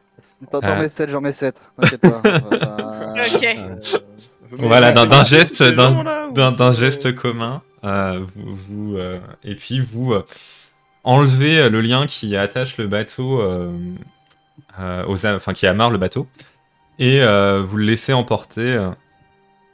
T'en 0.50 0.60
Euh. 0.64 0.80
mets 0.80 0.88
7, 0.88 1.10
j'en 1.10 1.20
mets 1.20 1.32
7. 1.32 1.60
T'inquiète 1.80 2.00
pas. 2.00 2.22
Ok. 3.34 3.56
Voilà, 4.52 4.90
d'un- 4.92 5.22
geste, 5.24 5.62
d'un- 5.62 6.72
geste 6.72 7.14
commun. 7.14 7.62
euh, 7.84 8.20
vous, 8.34 8.54
vous, 8.54 8.96
euh, 8.96 9.20
et 9.44 9.54
puis 9.54 9.80
vous 9.80 10.12
enlevez 11.04 11.58
euh, 11.60 11.70
le 11.70 11.80
lien 11.80 12.06
qui 12.06 12.36
attache 12.36 12.76
le 12.78 12.86
bateau, 12.86 13.40
euh, 13.40 13.72
euh, 14.78 15.04
aux, 15.06 15.26
enfin 15.26 15.52
qui 15.52 15.66
amarre 15.66 15.90
le 15.90 15.98
bateau, 15.98 16.26
et 16.98 17.20
vous 17.20 17.76
le 17.78 17.84
laissez 17.84 18.12
emporter 18.12 18.90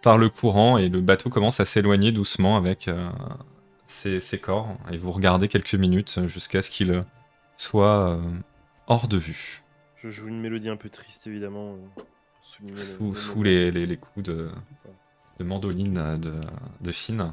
par 0.02 0.16
le 0.16 0.28
courant, 0.28 0.78
et 0.78 0.88
le 0.88 1.00
bateau 1.00 1.28
commence 1.28 1.58
à 1.58 1.64
s'éloigner 1.64 2.12
doucement 2.12 2.56
avec 2.56 2.88
ses, 3.86 4.20
ses 4.20 4.38
corps, 4.38 4.76
et 4.92 4.96
vous 4.96 5.10
regardez 5.10 5.48
quelques 5.48 5.74
minutes 5.74 6.20
jusqu'à 6.28 6.62
ce 6.62 6.70
qu'il 6.70 7.02
soit 7.56 8.16
hors 8.86 9.08
de 9.08 9.16
vue, 9.18 9.62
Je 9.96 10.08
joue 10.08 10.28
une 10.28 10.40
mélodie 10.40 10.68
un 10.68 10.76
peu 10.76 10.88
triste, 10.88 11.26
évidemment. 11.26 11.74
sous, 13.14 13.42
les, 13.42 13.72
les- 13.72 13.86
les 13.86 13.96
coups 13.96 14.24
de, 14.24 14.48
de 15.40 15.44
mandoline 15.44 16.18
de, 16.20 16.32
de 16.80 16.92
Finn. 16.92 17.32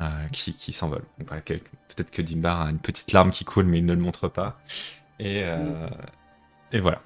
Euh, 0.00 0.26
qui, 0.32 0.54
qui 0.54 0.72
s'envole. 0.72 1.02
Bah, 1.18 1.40
Peut-être 1.40 2.10
que 2.10 2.22
Dimbar 2.22 2.60
a 2.62 2.70
une 2.70 2.78
petite 2.78 3.12
larme 3.12 3.30
qui 3.30 3.44
coule, 3.44 3.66
mais 3.66 3.78
il 3.78 3.86
ne 3.86 3.94
le 3.94 4.00
montre 4.00 4.28
pas. 4.28 4.60
Et, 5.18 5.42
euh, 5.44 5.88
et 6.72 6.80
voilà. 6.80 7.02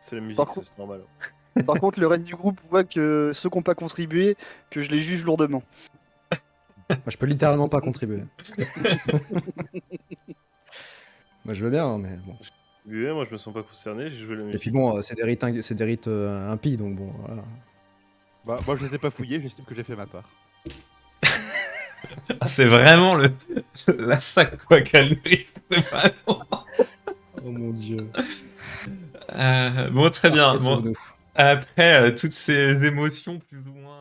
C'est 0.00 0.14
la 0.16 0.20
musique, 0.22 0.36
Par 0.36 0.48
ça, 0.48 0.54
contre- 0.54 0.66
c'est 0.68 0.78
normal. 0.78 1.00
Par 1.66 1.80
contre, 1.80 1.98
le 1.98 2.06
reste 2.06 2.22
du 2.24 2.36
groupe 2.36 2.60
voit 2.70 2.84
que 2.84 3.32
ceux 3.34 3.48
qui 3.50 3.56
n'ont 3.56 3.62
pas 3.62 3.74
contribué, 3.74 4.36
que 4.70 4.82
je 4.82 4.90
les 4.90 5.00
juge 5.00 5.24
lourdement. 5.24 5.62
Moi, 6.90 6.98
je 7.08 7.16
peux 7.16 7.26
littéralement 7.26 7.66
pas 7.68 7.80
contribuer. 7.80 8.22
Moi, 11.44 11.54
je 11.54 11.64
veux 11.64 11.70
bien, 11.70 11.98
mais 11.98 12.16
bon. 12.26 12.36
Oui, 12.88 13.04
moi 13.12 13.24
je 13.24 13.32
me 13.32 13.36
sens 13.36 13.52
pas 13.52 13.64
concerné, 13.64 14.10
j'ai 14.10 14.16
joué 14.16 14.36
la 14.36 14.42
Et 14.42 14.44
musique. 14.46 14.60
puis 14.60 14.70
bon, 14.70 14.96
euh, 14.96 15.02
c'est 15.02 15.16
des 15.16 15.24
rites, 15.24 15.62
c'est 15.62 15.74
des 15.74 15.84
rites 15.84 16.06
euh, 16.06 16.52
impies, 16.52 16.76
donc 16.76 16.94
bon, 16.94 17.12
voilà. 17.26 17.42
Bah, 18.44 18.58
moi, 18.64 18.76
je 18.76 18.84
les 18.86 18.94
ai 18.94 18.98
pas 18.98 19.10
fouillés, 19.10 19.40
j'estime 19.40 19.64
que 19.64 19.74
j'ai 19.74 19.82
fait 19.82 19.96
ma 19.96 20.06
part. 20.06 20.28
Ah, 22.40 22.46
c'est 22.46 22.64
vraiment 22.66 23.14
le, 23.14 23.30
la 23.98 24.20
sac, 24.20 24.58
quoi, 24.64 24.80
Calderis. 24.82 25.46
C'est 25.70 25.80
vraiment- 25.80 26.46
Oh 27.44 27.50
mon 27.50 27.70
dieu. 27.70 27.98
Euh, 29.34 29.90
bon, 29.90 30.10
très 30.10 30.30
bien. 30.30 30.56
Bon, 30.56 30.92
après 31.34 32.02
euh, 32.02 32.10
toutes 32.14 32.32
ces 32.32 32.84
émotions 32.84 33.38
plus 33.38 33.58
ou 33.58 33.74
moins 33.74 33.95